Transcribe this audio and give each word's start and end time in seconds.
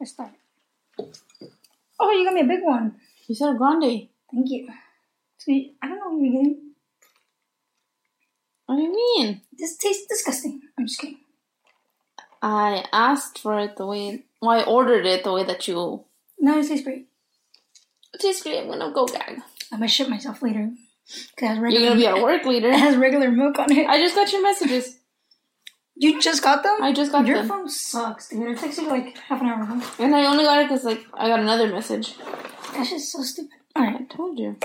Let's 0.00 0.12
start. 0.12 0.30
Oh, 2.00 2.10
you 2.10 2.24
got 2.24 2.32
me 2.32 2.40
a 2.40 2.44
big 2.44 2.62
one. 2.62 2.96
You 3.28 3.34
said 3.34 3.54
a 3.54 3.58
grande. 3.58 4.08
Thank 4.32 4.50
you. 4.50 4.68
See, 5.36 5.74
I 5.82 5.88
don't 5.88 5.98
know 5.98 6.08
what 6.08 6.22
you're 6.22 6.32
getting. 6.32 6.70
What 8.64 8.76
do 8.76 8.82
you 8.82 8.92
mean? 8.94 9.42
This 9.58 9.76
tastes 9.76 10.06
disgusting. 10.06 10.62
I'm 10.78 10.86
just 10.86 11.00
kidding. 11.00 11.18
I 12.40 12.84
asked 12.92 13.40
for 13.40 13.58
it 13.58 13.76
the 13.76 13.86
way. 13.86 14.24
Well, 14.40 14.58
I 14.58 14.62
ordered 14.62 15.04
it 15.04 15.24
the 15.24 15.32
way 15.32 15.44
that 15.44 15.68
you. 15.68 16.04
No, 16.38 16.58
it 16.58 16.66
tastes 16.66 16.84
great. 16.84 17.08
It 18.14 18.20
tastes 18.20 18.42
great. 18.42 18.58
I'm 18.60 18.68
gonna 18.68 18.92
go 18.92 19.06
gag. 19.06 19.42
I'm 19.70 19.80
gonna 19.80 19.88
shit 19.88 20.08
myself 20.08 20.40
later. 20.40 20.70
Cause 21.36 21.42
it 21.42 21.46
has 21.46 21.58
You're 21.74 21.82
gonna 21.82 21.96
be 21.96 22.06
at 22.06 22.22
work 22.22 22.46
later. 22.46 22.68
it 22.70 22.78
has 22.78 22.96
regular 22.96 23.30
milk 23.30 23.58
on 23.58 23.70
it. 23.70 23.86
I 23.86 23.98
just 23.98 24.14
got 24.14 24.32
your 24.32 24.42
messages. 24.42 24.99
You 26.00 26.18
just 26.18 26.42
got 26.42 26.62
them? 26.62 26.78
I 26.82 26.94
just 26.94 27.12
got 27.12 27.26
Your 27.26 27.36
them. 27.36 27.46
Your 27.46 27.56
phone 27.58 27.68
sucks, 27.68 28.30
dude. 28.30 28.52
It 28.52 28.58
takes 28.58 28.78
you 28.78 28.88
like 28.88 29.18
half 29.18 29.42
an 29.42 29.48
hour. 29.48 29.82
And 29.98 30.16
I 30.16 30.24
only 30.24 30.44
got 30.44 30.62
it 30.62 30.68
because 30.70 30.82
like 30.82 31.04
I 31.12 31.28
got 31.28 31.40
another 31.40 31.68
message. 31.68 32.16
That's 32.72 32.88
just 32.88 33.12
so 33.12 33.22
stupid. 33.22 33.50
All 33.76 33.84
right, 33.84 34.00
I 34.00 34.04
told 34.04 34.38
you. 34.38 34.56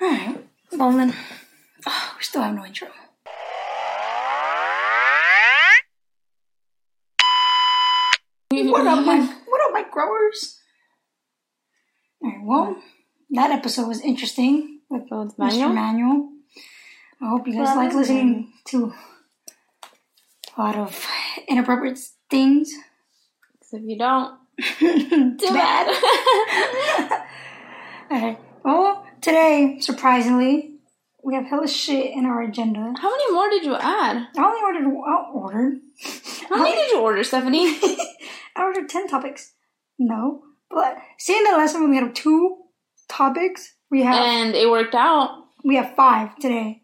alright. 0.00 0.42
Well 0.72 0.92
then, 0.92 1.14
oh, 1.86 2.14
we 2.16 2.24
still 2.24 2.40
have 2.40 2.54
no 2.54 2.64
intro. 2.64 2.88
What 8.52 8.86
up, 8.86 9.04
my 9.04 9.20
what 9.20 9.60
up, 9.66 9.72
my 9.74 9.84
growers? 9.90 10.60
Alright, 12.24 12.40
well, 12.42 12.82
that 13.32 13.50
episode 13.50 13.86
was 13.86 14.00
interesting 14.00 14.80
with 14.88 15.10
Mr. 15.10 15.36
Manuel? 15.36 15.68
Manuel. 15.74 16.28
I 17.20 17.28
hope 17.28 17.46
you 17.46 17.52
guys 17.52 17.66
Well, 17.66 17.76
like 17.76 17.94
listening 17.94 18.50
to 18.68 18.94
a 20.56 20.60
lot 20.60 20.76
of 20.76 21.06
inappropriate 21.48 21.98
things. 22.30 22.70
So 23.62 23.76
if 23.78 23.82
you 23.84 23.98
don't, 23.98 24.38
Too 24.78 25.36
bad. 25.52 25.88
Alright. 28.10 28.38
Well, 28.64 29.04
today, 29.20 29.78
surprisingly, 29.80 30.76
we 31.24 31.34
have 31.34 31.46
hella 31.46 31.66
shit 31.66 32.12
in 32.14 32.24
our 32.26 32.42
agenda. 32.42 32.94
How 32.96 33.10
many 33.10 33.32
more 33.32 33.50
did 33.50 33.64
you 33.64 33.74
add? 33.74 34.28
I 34.38 34.44
only 34.44 34.60
ordered 34.62 34.86
I 35.04 35.30
ordered. 35.32 35.80
How 36.48 36.58
many 36.62 36.76
did 36.76 36.90
you 36.92 37.00
order, 37.00 37.24
Stephanie? 37.24 37.66
I 38.56 38.62
ordered 38.62 38.88
ten 38.88 39.08
topics. 39.08 39.54
No. 39.98 40.42
But 40.70 40.96
seeing 41.18 41.42
the 41.42 41.56
last 41.56 41.74
one 41.74 41.90
we 41.90 41.96
had 41.96 42.14
two 42.14 42.58
topics, 43.08 43.74
we 43.90 44.04
have 44.04 44.14
and 44.14 44.54
it 44.54 44.70
worked 44.70 44.94
out. 44.94 45.30
we 45.64 45.74
have 45.74 45.96
five 45.96 46.36
today. 46.36 46.82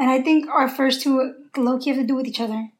And 0.00 0.10
I 0.10 0.20
think 0.22 0.48
our 0.48 0.68
first 0.68 1.00
two 1.00 1.32
low 1.56 1.78
key 1.78 1.90
have 1.90 1.98
to 2.00 2.04
do 2.04 2.16
with 2.16 2.26
each 2.26 2.40
other. 2.40 2.70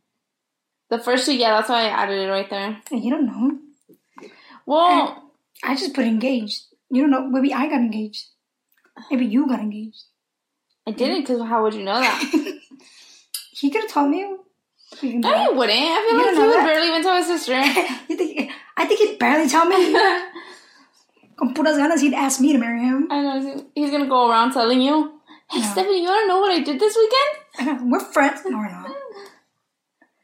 The 0.91 0.99
first 0.99 1.27
two, 1.27 1.37
yeah, 1.37 1.51
that's 1.57 1.69
why 1.69 1.85
I 1.85 1.89
added 1.89 2.19
it 2.21 2.31
right 2.31 2.51
there. 2.51 2.79
You 2.91 3.11
don't 3.11 3.27
know. 3.27 3.59
Well, 4.67 5.31
I 5.63 5.75
just 5.77 5.95
put 5.95 6.05
engaged. 6.05 6.63
You 6.91 7.03
don't 7.03 7.11
know. 7.11 7.27
Maybe 7.29 7.55
I 7.55 7.67
got 7.69 7.79
engaged. 7.81 8.27
Maybe 9.11 9.27
you 9.27 9.47
got 9.49 9.61
engaged. 9.61 10.03
I 10.87 10.91
didn't 10.93 11.21
because 11.23 11.41
how 11.43 11.63
would 11.63 11.75
you 11.75 11.85
know 11.85 12.01
that? 12.01 12.21
He 13.53 13.69
could 13.71 13.83
have 13.83 13.91
told 13.91 14.11
me. 14.11 14.21
You 15.03 15.19
No, 15.19 15.45
you 15.45 15.55
wouldn't. 15.55 15.79
I 15.79 16.07
feel 16.09 16.19
You 16.19 16.25
like 16.25 16.35
he 16.35 16.41
would 16.41 16.55
that. 16.55 16.65
barely 16.67 16.89
even 16.89 17.03
tell 17.03 17.17
his 17.17 17.27
sister. 17.27 17.53
you 18.09 18.17
think, 18.17 18.51
I 18.77 18.87
think 18.87 19.01
he'd 19.01 19.19
barely 19.19 19.49
tell 19.51 19.67
me. 19.67 19.93
Con 21.37 21.53
puras 21.55 21.77
ganas, 21.77 22.01
he'd 22.01 22.15
ask 22.15 22.41
me 22.41 22.53
to 22.55 22.59
marry 22.59 22.81
him. 22.81 23.07
I 23.11 23.21
know 23.23 23.41
he's- 23.41 23.63
he's 23.75 23.91
gonna 23.91 24.07
go 24.09 24.31
around 24.31 24.53
telling 24.53 24.81
you, 24.81 25.21
"Hey, 25.51 25.61
No. 25.61 25.67
Stephanie, 25.73 26.03
you 26.03 26.09
wanna 26.09 26.27
know 26.27 26.41
what 26.41 26.53
I 26.53 26.61
did 26.61 26.81
this 26.81 26.97
weekend?" 26.97 27.91
We're 27.93 28.01
friends. 28.01 28.41
No, 28.47 28.57
we're 28.59 28.71
not. 28.71 28.91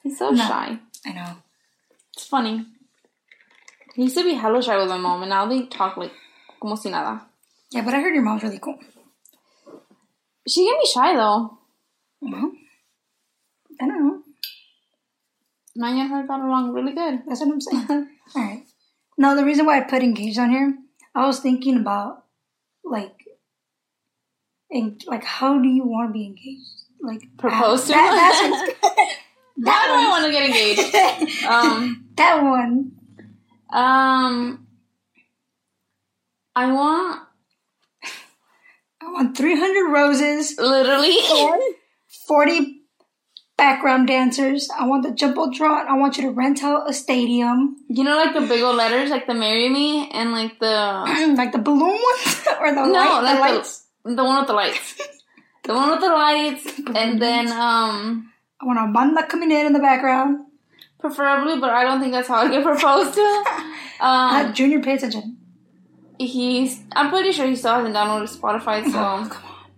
He's 0.06 0.18
so 0.18 0.30
No. 0.30 0.46
shy. 0.46 0.78
I 1.04 1.12
know. 1.12 1.32
It's 2.14 2.26
funny. 2.28 2.64
He 3.96 4.02
used 4.04 4.16
to 4.16 4.22
be 4.22 4.34
hella 4.34 4.62
shy 4.62 4.76
with 4.78 4.88
my 4.88 4.98
mom, 4.98 5.22
and 5.22 5.30
now 5.30 5.46
they 5.46 5.66
talk 5.66 5.96
like 5.96 6.12
como 6.60 6.76
si 6.76 6.90
nada. 6.90 7.26
Yeah, 7.72 7.82
but 7.82 7.92
I 7.92 8.00
heard 8.00 8.14
your 8.14 8.22
mom's 8.22 8.44
really 8.44 8.60
cool. 8.60 8.78
She 10.46 10.64
can 10.64 10.78
be 10.80 10.86
shy 10.86 11.16
though. 11.16 11.58
Well, 12.20 12.52
I 13.80 13.86
don't 13.88 14.06
know. 14.06 14.22
Mine 15.74 15.98
and 15.98 16.10
her 16.10 16.22
got 16.24 16.40
along 16.40 16.72
really 16.72 16.92
good. 16.94 17.22
That's 17.26 17.40
what 17.40 17.50
I'm 17.52 17.60
saying. 17.60 17.86
All 18.36 18.42
right. 18.42 18.64
No, 19.18 19.34
the 19.34 19.44
reason 19.44 19.66
why 19.66 19.78
I 19.78 19.80
put 19.80 20.02
engaged 20.04 20.38
on 20.38 20.50
here, 20.50 20.78
I 21.16 21.26
was 21.26 21.40
thinking 21.40 21.76
about 21.76 22.24
like, 22.84 23.24
en- 24.72 24.98
like 25.06 25.24
how 25.24 25.58
do 25.58 25.68
you 25.68 25.84
want 25.84 26.10
to 26.10 26.12
be 26.12 26.26
engaged? 26.26 26.70
Like 27.00 27.22
Propose 27.38 27.86
to? 27.86 27.92
that, 27.92 28.74
that's 29.58 29.66
Why 29.66 29.72
that 29.72 29.86
do 29.88 29.92
I 29.94 30.08
want 30.10 30.24
to 30.26 30.32
get 30.32 30.44
engaged? 30.46 31.46
Um, 31.46 32.04
that 32.16 32.42
one. 32.42 32.92
um, 33.72 34.66
I 36.54 36.72
want 36.72 37.22
I 39.02 39.12
want 39.12 39.36
300 39.36 39.92
roses, 39.92 40.56
literally. 40.58 41.16
40 42.26 42.80
background 43.56 44.08
dancers. 44.08 44.68
I 44.76 44.86
want 44.86 45.02
the 45.04 45.10
jumbotron. 45.10 45.86
I 45.86 45.96
want 45.96 46.16
you 46.16 46.24
to 46.24 46.30
rent 46.30 46.62
out 46.62 46.88
a 46.88 46.92
stadium, 46.92 47.76
You 47.88 48.04
know, 48.04 48.16
like 48.16 48.34
the 48.34 48.40
big 48.40 48.62
old 48.62 48.76
letters, 48.76 49.10
like 49.10 49.26
the 49.26 49.34
"Marry 49.34 49.68
Me" 49.68 50.10
and 50.10 50.32
like 50.32 50.58
the 50.58 50.66
like 51.36 51.52
the 51.52 51.58
balloon 51.58 51.80
ones 51.88 52.46
or 52.60 52.74
the, 52.74 52.86
no, 52.86 52.92
light, 52.92 53.22
like 53.22 53.36
the 53.36 53.40
lights. 53.54 53.86
the 54.04 54.14
the 54.14 54.24
one 54.24 54.38
with 54.38 54.46
the 54.48 54.52
lights, 54.54 54.94
the 55.64 55.74
one 55.74 55.90
with 55.90 56.00
the 56.00 56.08
lights, 56.08 56.80
and 56.96 57.20
then 57.22 57.48
um, 57.52 58.32
I 58.60 58.64
want 58.64 58.78
a 58.78 58.92
banda 58.92 59.26
coming 59.26 59.50
in 59.50 59.66
in 59.66 59.72
the 59.72 59.78
background. 59.80 60.46
preferably, 60.98 61.58
but 61.60 61.70
I 61.70 61.84
don't 61.84 62.00
think 62.00 62.12
that's 62.12 62.28
how 62.28 62.36
I 62.36 62.48
get 62.50 62.62
proposed 62.64 63.14
to. 63.14 63.44
Uh, 64.00 64.44
Um, 64.46 64.52
Junior, 64.52 64.80
pay 64.82 64.94
attention. 64.94 65.38
he's 66.18 66.82
I'm 66.94 67.08
pretty 67.10 67.32
sure 67.32 67.46
he 67.46 67.56
still 67.56 67.74
hasn't 67.76 67.94
downloaded 67.94 68.28
Spotify, 68.28 68.82
Oh, 68.84 68.90
so 68.90 69.30
come 69.32 69.44
on. 69.44 69.70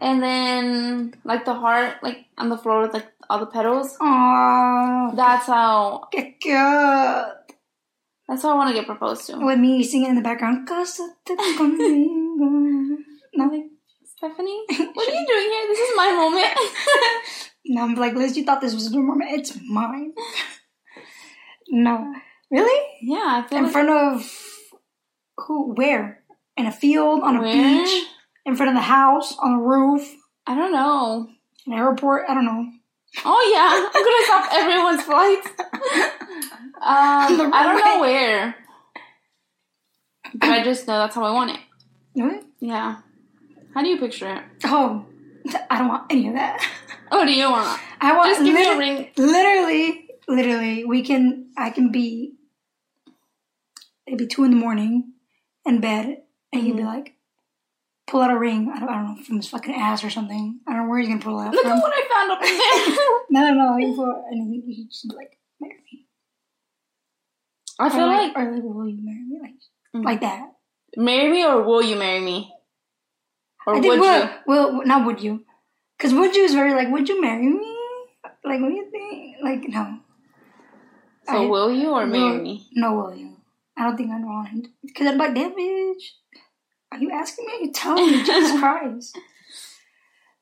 and 0.00 0.22
then 0.22 1.14
like 1.24 1.44
the 1.46 1.54
heart, 1.54 2.02
like 2.02 2.26
on 2.36 2.50
the 2.50 2.58
floor 2.58 2.82
with 2.82 2.92
like 2.92 3.06
all 3.30 3.38
the 3.40 3.46
petals. 3.46 3.96
Aww, 3.98 5.16
That's 5.16 5.46
how 5.46 6.08
get 6.12 6.40
good. 6.42 7.24
that's 8.28 8.42
how 8.42 8.50
I 8.52 8.54
want 8.56 8.68
to 8.70 8.74
get 8.74 8.86
proposed 8.86 9.26
to. 9.28 9.38
With 9.38 9.58
me 9.58 9.82
singing 9.82 10.10
in 10.10 10.16
the 10.16 10.20
background. 10.22 10.68
Cásate 10.68 11.24
conmigo. 11.56 12.98
No, 13.34 13.44
Stephanie, 14.16 14.62
what 14.94 15.08
are 15.08 15.12
you 15.18 15.26
doing 15.26 15.48
here? 15.52 15.66
This 15.68 15.78
is 15.88 15.96
my 15.96 16.10
moment. 16.12 16.52
no, 17.68 17.82
I'm 17.82 17.94
like, 17.94 18.14
Liz, 18.14 18.36
you 18.36 18.44
thought 18.44 18.60
this 18.60 18.74
was 18.74 18.92
your 18.92 19.02
moment. 19.02 19.30
It's 19.32 19.56
mine. 19.68 20.12
no. 21.68 22.14
Really? 22.50 22.86
yeah, 23.02 23.42
I 23.44 23.48
feel 23.48 23.58
In 23.58 23.64
like 23.64 23.72
front 23.72 23.90
of 23.90 24.32
who? 25.38 25.74
Where? 25.74 26.22
In 26.56 26.66
a 26.66 26.72
field, 26.72 27.20
on 27.22 27.36
a 27.36 27.40
Where? 27.42 27.52
beach, 27.84 28.06
in 28.46 28.54
front 28.56 28.70
of 28.70 28.76
the 28.76 28.82
house, 28.82 29.36
on 29.38 29.52
a 29.54 29.60
roof, 29.60 30.14
I 30.46 30.54
don't 30.54 30.72
know. 30.72 31.28
an 31.66 31.72
airport. 31.72 32.24
I 32.28 32.34
don't 32.34 32.44
know. 32.44 32.66
Oh 33.24 33.52
yeah, 33.52 33.88
I'm 33.94 34.04
gonna 34.04 34.24
stop 34.24 34.52
everyone's 34.52 35.02
flights. 35.02 35.48
Um, 36.78 37.52
I 37.52 37.62
don't 37.64 37.84
know 37.84 38.00
where, 38.00 38.54
but 40.34 40.48
I 40.50 40.62
just 40.62 40.86
know 40.86 40.98
that's 40.98 41.14
how 41.14 41.24
I 41.24 41.32
want 41.32 41.50
it. 41.50 41.60
Really? 42.14 42.40
Yeah. 42.60 42.98
How 43.74 43.82
do 43.82 43.88
you 43.88 43.98
picture 43.98 44.32
it? 44.32 44.42
Oh, 44.64 45.04
I 45.70 45.78
don't 45.78 45.88
want 45.88 46.10
any 46.10 46.28
of 46.28 46.34
that. 46.34 46.64
What 47.08 47.24
do 47.26 47.32
you 47.32 47.50
want? 47.50 47.80
I 48.00 48.16
want 48.16 48.30
Just 48.30 48.44
give 48.44 48.54
me 48.54 48.66
a 48.66 48.76
ring. 48.78 49.08
Literally, 49.16 50.08
literally, 50.28 50.84
we 50.84 51.02
can. 51.02 51.50
I 51.56 51.70
can 51.70 51.90
be 51.92 52.34
maybe 54.06 54.26
two 54.26 54.44
in 54.44 54.50
the 54.50 54.56
morning 54.56 55.12
in 55.64 55.80
bed, 55.80 56.18
and 56.52 56.62
he'd 56.62 56.72
be 56.76 56.82
Mm-hmm. 56.82 56.86
like, 56.86 57.14
pull 58.06 58.20
out 58.22 58.30
a 58.30 58.38
ring. 58.38 58.70
I 58.74 58.78
don't, 58.80 58.88
I 58.88 58.94
don't 58.94 59.16
know 59.16 59.22
from 59.22 59.36
his 59.36 59.48
fucking 59.48 59.74
ass 59.74 60.04
or 60.04 60.10
something. 60.10 60.60
I 60.66 60.72
don't 60.72 60.82
know 60.84 60.88
where 60.90 60.98
he's 61.00 61.08
gonna 61.08 61.20
pull 61.20 61.40
it 61.40 61.46
out 61.46 61.52
Look 61.54 61.62
from. 61.62 61.72
at 61.78 61.82
what 61.82 61.92
I 61.94 62.08
found 62.08 62.32
up 62.32 62.40
there. 62.42 63.06
No, 63.30 63.40
no, 63.40 63.54
no. 63.54 63.76
He 63.76 63.94
pull, 63.94 64.24
and 64.30 64.52
he, 64.54 64.60
he'd 64.74 64.88
just 64.90 65.08
be 65.08 65.14
like, 65.16 65.38
marry 65.60 65.74
me. 65.92 66.06
I 67.78 67.88
feel 67.90 68.00
or 68.04 68.06
like, 68.06 68.36
or 68.36 68.52
like, 68.52 68.62
will 68.62 68.88
you 68.88 68.98
marry 69.04 69.24
me? 69.24 69.38
Like, 69.40 69.54
Mhm. 69.94 70.04
like 70.04 70.20
that. 70.20 70.50
marry 70.96 71.30
me 71.30 71.44
or 71.44 71.62
will 71.62 71.82
you 71.82 71.96
marry 71.96 72.20
me? 72.20 72.52
Or 73.66 73.76
I 73.76 73.80
would 73.80 74.00
will, 74.00 74.20
you? 74.22 74.30
will 74.46 74.84
not 74.84 75.06
would 75.06 75.20
you? 75.22 75.44
Because 75.96 76.12
would 76.14 76.34
you 76.36 76.44
is 76.44 76.54
very 76.54 76.74
like, 76.74 76.88
would 76.90 77.08
you 77.08 77.20
marry 77.20 77.46
me? 77.48 77.76
Like, 78.44 78.60
what 78.60 78.68
do 78.68 78.74
you 78.74 78.90
think? 78.90 79.36
Like, 79.42 79.68
no. 79.68 79.98
So 81.26 81.42
I- 81.44 81.46
will 81.46 81.72
you 81.72 81.90
or 81.90 82.06
marry 82.06 82.36
Will- 82.36 82.42
me? 82.42 82.66
No, 82.72 82.94
will 82.94 83.14
you? 83.14 83.36
I 83.76 83.84
don't 83.84 83.96
think 83.96 84.10
I'd 84.10 84.24
want 84.24 84.48
him. 84.48 84.62
Because 84.82 85.06
I'm 85.08 85.18
like, 85.18 85.34
damn 85.34 85.52
bitch. 85.52 86.02
Are 86.92 86.98
you 86.98 87.10
asking 87.10 87.46
me? 87.46 87.52
Are 87.52 87.60
you 87.62 87.72
telling 87.72 88.06
me? 88.10 88.22
Jesus 88.24 88.58
Christ. 88.60 89.18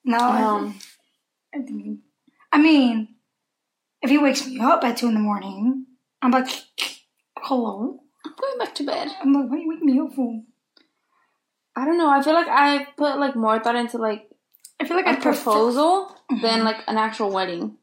No, 0.04 0.18
I, 0.18 0.42
Um, 0.42 0.78
I 1.54 1.58
think. 1.62 2.00
I 2.52 2.58
mean, 2.58 3.08
if 4.02 4.10
he 4.10 4.18
wakes 4.18 4.46
me 4.46 4.60
up 4.60 4.84
at 4.84 4.98
two 4.98 5.08
in 5.08 5.14
the 5.14 5.20
morning, 5.20 5.86
I'm 6.22 6.30
like, 6.30 6.46
hello. 7.38 8.00
I'm 8.24 8.32
going 8.40 8.58
back 8.58 8.74
to 8.76 8.84
bed. 8.84 9.08
I'm 9.20 9.32
like, 9.32 9.50
why 9.50 9.56
are 9.56 9.60
you 9.60 9.68
waking 9.68 9.86
me 9.86 9.98
up 10.00 10.12
for? 10.14 10.42
I 11.76 11.84
don't 11.84 11.98
know. 11.98 12.08
I 12.10 12.22
feel 12.22 12.34
like 12.34 12.46
I 12.48 12.86
put 12.96 13.18
like 13.18 13.34
more 13.34 13.58
thought 13.58 13.74
into 13.74 13.98
like 13.98 14.28
I 14.80 14.86
feel 14.86 14.96
like 14.96 15.06
a 15.06 15.10
I'd 15.10 15.22
prefer. 15.22 15.42
proposal 15.44 16.10
Mm-hmm. 16.32 16.40
than 16.42 16.64
like 16.64 16.78
an 16.88 16.96
actual 16.96 17.30
wedding. 17.30 17.76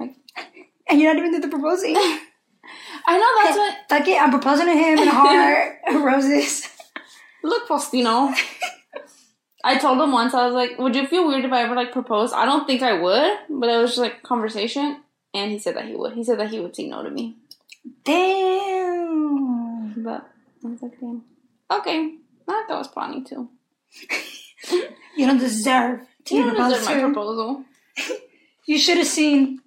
Like, 0.00 0.16
And 0.88 1.00
you're 1.00 1.12
not 1.14 1.18
even 1.20 1.30
doing 1.30 1.42
the 1.42 1.48
proposing. 1.48 1.94
I 3.06 3.18
know 3.18 3.44
that's 3.44 3.56
what. 3.56 3.76
Fuck 3.88 4.08
it, 4.08 4.20
I'm 4.20 4.30
proposing 4.30 4.66
to 4.66 4.72
him 4.72 4.98
in 4.98 5.06
a 5.08 5.10
heart, 5.14 5.78
roses. 5.94 6.68
Look, 7.44 7.68
Faustino. 7.68 8.34
I 9.62 9.78
told 9.78 10.00
him 10.00 10.10
once, 10.12 10.34
I 10.34 10.44
was 10.44 10.54
like, 10.54 10.76
would 10.78 10.94
you 10.96 11.06
feel 11.06 11.26
weird 11.28 11.44
if 11.44 11.52
I 11.52 11.62
ever 11.62 11.74
like 11.76 11.92
proposed? 11.92 12.34
I 12.34 12.44
don't 12.46 12.66
think 12.66 12.82
I 12.82 12.94
would, 13.00 13.38
but 13.48 13.68
it 13.68 13.76
was 13.78 13.90
just 13.90 13.98
like 14.00 14.22
conversation. 14.22 15.00
And 15.32 15.50
he 15.52 15.58
said 15.58 15.76
that 15.76 15.84
he 15.86 15.94
would. 15.94 16.14
He 16.14 16.24
said 16.24 16.38
that 16.40 16.50
he 16.50 16.58
would 16.60 16.74
say 16.74 16.88
no 16.88 17.02
to 17.02 17.10
me. 17.10 17.36
Damn. 18.04 19.94
But 20.02 20.28
I 20.64 20.68
was 20.68 20.82
like, 20.82 20.98
damn. 21.00 21.22
Okay. 21.70 22.14
I 22.48 22.52
thought 22.52 22.68
that 22.68 22.78
was 22.78 22.88
funny 22.88 23.22
too. 23.22 23.48
You 25.16 25.26
don't 25.26 25.38
deserve 25.38 26.00
to 26.26 26.34
You 26.34 26.44
don't 26.50 26.70
deserve 26.70 26.84
my 26.86 27.00
proposal. 27.00 27.64
You 28.66 28.78
should 28.78 28.96
have 28.96 29.06
seen. 29.06 29.60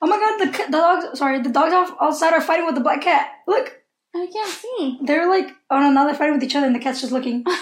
Oh 0.00 0.06
my 0.06 0.16
god, 0.16 0.38
the, 0.38 0.46
the 0.66 0.70
dogs, 0.70 1.18
sorry, 1.18 1.40
the 1.42 1.50
dogs 1.50 1.74
outside 2.00 2.32
are 2.32 2.40
fighting 2.40 2.64
with 2.64 2.76
the 2.76 2.80
black 2.80 3.00
cat. 3.02 3.28
Look, 3.48 3.76
I 4.14 4.28
can't 4.32 4.48
see. 4.48 4.98
they're 5.02 5.26
like, 5.28 5.48
oh 5.70 5.80
no, 5.80 5.90
now 5.90 6.04
they're 6.04 6.14
fighting 6.14 6.34
with 6.34 6.44
each 6.44 6.54
other 6.54 6.66
and 6.66 6.76
the 6.76 6.78
cat's 6.78 7.00
just 7.00 7.12
looking. 7.12 7.42
oh 7.46 7.52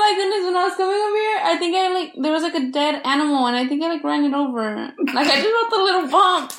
my 0.00 0.14
goodness, 0.16 0.44
when 0.44 0.56
I 0.56 0.64
was 0.64 0.74
coming 0.76 0.96
over 0.96 1.16
here, 1.16 1.40
I 1.44 1.56
think 1.58 1.76
I 1.76 1.88
like, 1.92 2.14
there 2.20 2.32
was 2.32 2.42
like 2.42 2.54
a 2.54 2.70
dead 2.72 3.02
animal 3.04 3.46
and 3.46 3.54
I 3.56 3.66
think 3.68 3.82
I 3.82 3.88
like 3.88 4.02
ran 4.02 4.24
it 4.24 4.34
over. 4.34 4.92
Like 5.12 5.28
I 5.28 5.40
just 5.40 5.48
felt 5.48 5.70
the 5.70 5.76
little 5.76 6.08
bump. 6.08 6.52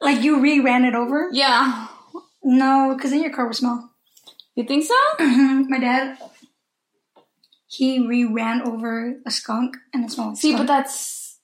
like 0.00 0.22
you 0.22 0.40
re 0.40 0.60
ran 0.60 0.84
it 0.84 0.94
over? 0.94 1.28
yeah. 1.32 1.88
No, 2.42 2.94
because 2.94 3.10
then 3.10 3.22
your 3.22 3.32
car 3.32 3.46
would 3.46 3.56
smell. 3.56 3.90
You 4.54 4.64
think 4.64 4.84
so? 4.84 4.94
Mm-hmm, 5.18 5.70
my 5.70 5.78
dad, 5.78 6.18
he 7.76 8.06
re 8.06 8.24
ran 8.24 8.62
over 8.62 9.16
a 9.26 9.30
skunk 9.30 9.76
and 9.92 10.04
it 10.04 10.10
smelled 10.12 10.30
like 10.34 10.38
See, 10.38 10.54
but 10.56 10.66
that's, 10.66 11.38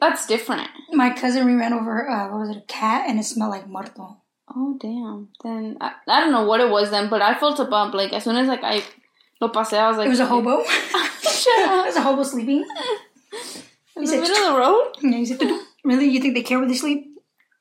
that's 0.00 0.26
different. 0.26 0.68
My 0.92 1.10
cousin 1.10 1.46
re 1.46 1.54
ran 1.54 1.72
over, 1.72 2.08
uh, 2.08 2.28
what 2.30 2.40
was 2.40 2.50
it, 2.50 2.62
a 2.64 2.66
cat 2.66 3.08
and 3.08 3.18
it 3.18 3.24
smelled 3.24 3.50
like 3.56 3.68
muerto. 3.68 4.20
Oh 4.54 4.76
damn! 4.78 5.28
Then 5.42 5.78
I, 5.80 5.92
I 6.06 6.20
don't 6.20 6.30
know 6.30 6.44
what 6.44 6.60
it 6.60 6.68
was 6.70 6.90
then, 6.90 7.08
but 7.08 7.22
I 7.22 7.32
felt 7.34 7.58
a 7.60 7.64
bump. 7.64 7.94
Like 7.94 8.12
as 8.12 8.24
soon 8.24 8.36
as 8.36 8.46
like 8.46 8.62
I 8.62 8.82
lo 9.40 9.48
pasé, 9.50 9.78
I 9.78 9.88
was 9.88 9.96
like, 9.96 10.06
It 10.06 10.10
was 10.10 10.20
a 10.20 10.26
hobo. 10.26 10.62
Shut 10.64 11.46
it 11.58 11.86
was 11.86 11.96
a 11.96 12.02
hobo 12.02 12.22
sleeping. 12.22 12.62
In 13.96 14.02
the 14.02 14.06
said- 14.06 14.20
middle 14.20 14.36
of 14.36 14.52
the 14.52 14.58
road? 14.58 14.92
Yeah, 15.02 15.16
he 15.18 15.24
said, 15.26 15.40
really? 15.84 16.08
You 16.10 16.20
think 16.20 16.34
they 16.34 16.42
care 16.42 16.58
where 16.58 16.68
they 16.68 16.74
sleep? 16.74 17.06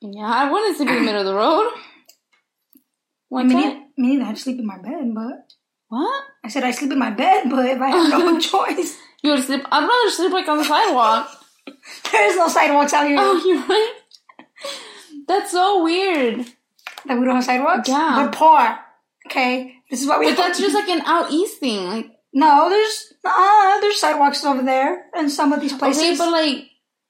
Yeah, 0.01 0.25
I 0.25 0.51
wouldn't 0.51 0.75
sleep 0.75 0.89
in 0.89 0.95
the 0.95 1.01
middle 1.01 1.21
of 1.21 1.27
the 1.27 1.36
road. 1.36 1.68
I 1.71 2.80
One 3.30 3.48
mean, 3.48 3.62
time? 3.63 3.83
me 3.98 4.18
neither. 4.18 4.25
I 4.31 4.33
sleep 4.33 4.60
in 4.60 4.65
my 4.65 4.77
bed, 4.77 5.13
but 5.15 5.54
What? 5.94 6.24
I 6.44 6.48
said 6.50 6.63
I 6.63 6.72
sleep 6.72 6.92
in 6.92 7.00
my 7.00 7.12
bed, 7.12 7.50
but 7.50 7.66
if 7.66 7.80
I 7.80 7.90
have 7.90 8.10
no 8.19 8.40
choice, 8.51 8.98
You 9.22 9.31
would 9.31 9.44
sleep? 9.44 9.62
I'd 9.72 9.88
rather 9.88 10.10
sleep 10.10 10.31
like 10.31 10.48
on 10.48 10.57
the 10.57 10.63
sidewalk. 10.66 11.30
there's 12.12 12.36
no 12.36 12.48
sidewalks 12.48 12.94
out 12.94 13.07
here. 13.07 13.18
oh, 13.19 13.44
you're 13.45 13.62
right. 13.68 13.94
That's 15.28 15.51
so 15.51 15.84
weird. 15.84 16.45
That 17.06 17.19
we 17.19 17.25
don't 17.25 17.36
have 17.36 17.44
sidewalks. 17.44 17.88
Yeah. 17.90 18.24
we're 18.25 18.31
poor. 18.31 18.80
Okay, 19.28 19.75
this 19.90 20.01
is 20.01 20.07
what 20.07 20.19
we. 20.19 20.28
But 20.30 20.38
that's 20.38 20.60
just 20.60 20.75
like 20.75 20.90
an 20.90 21.01
out 21.06 21.31
east 21.31 21.60
thing. 21.60 21.86
Like 21.88 22.07
no. 22.34 22.69
There's 22.69 23.13
uh 23.24 23.80
there's 23.81 24.00
sidewalks 24.00 24.44
over 24.44 24.62
there 24.63 25.06
in 25.16 25.30
some 25.30 25.54
of 25.54 25.62
these 25.62 25.74
places. 25.74 26.01
okay, 26.01 26.18
but 26.18 26.31
like 26.31 26.66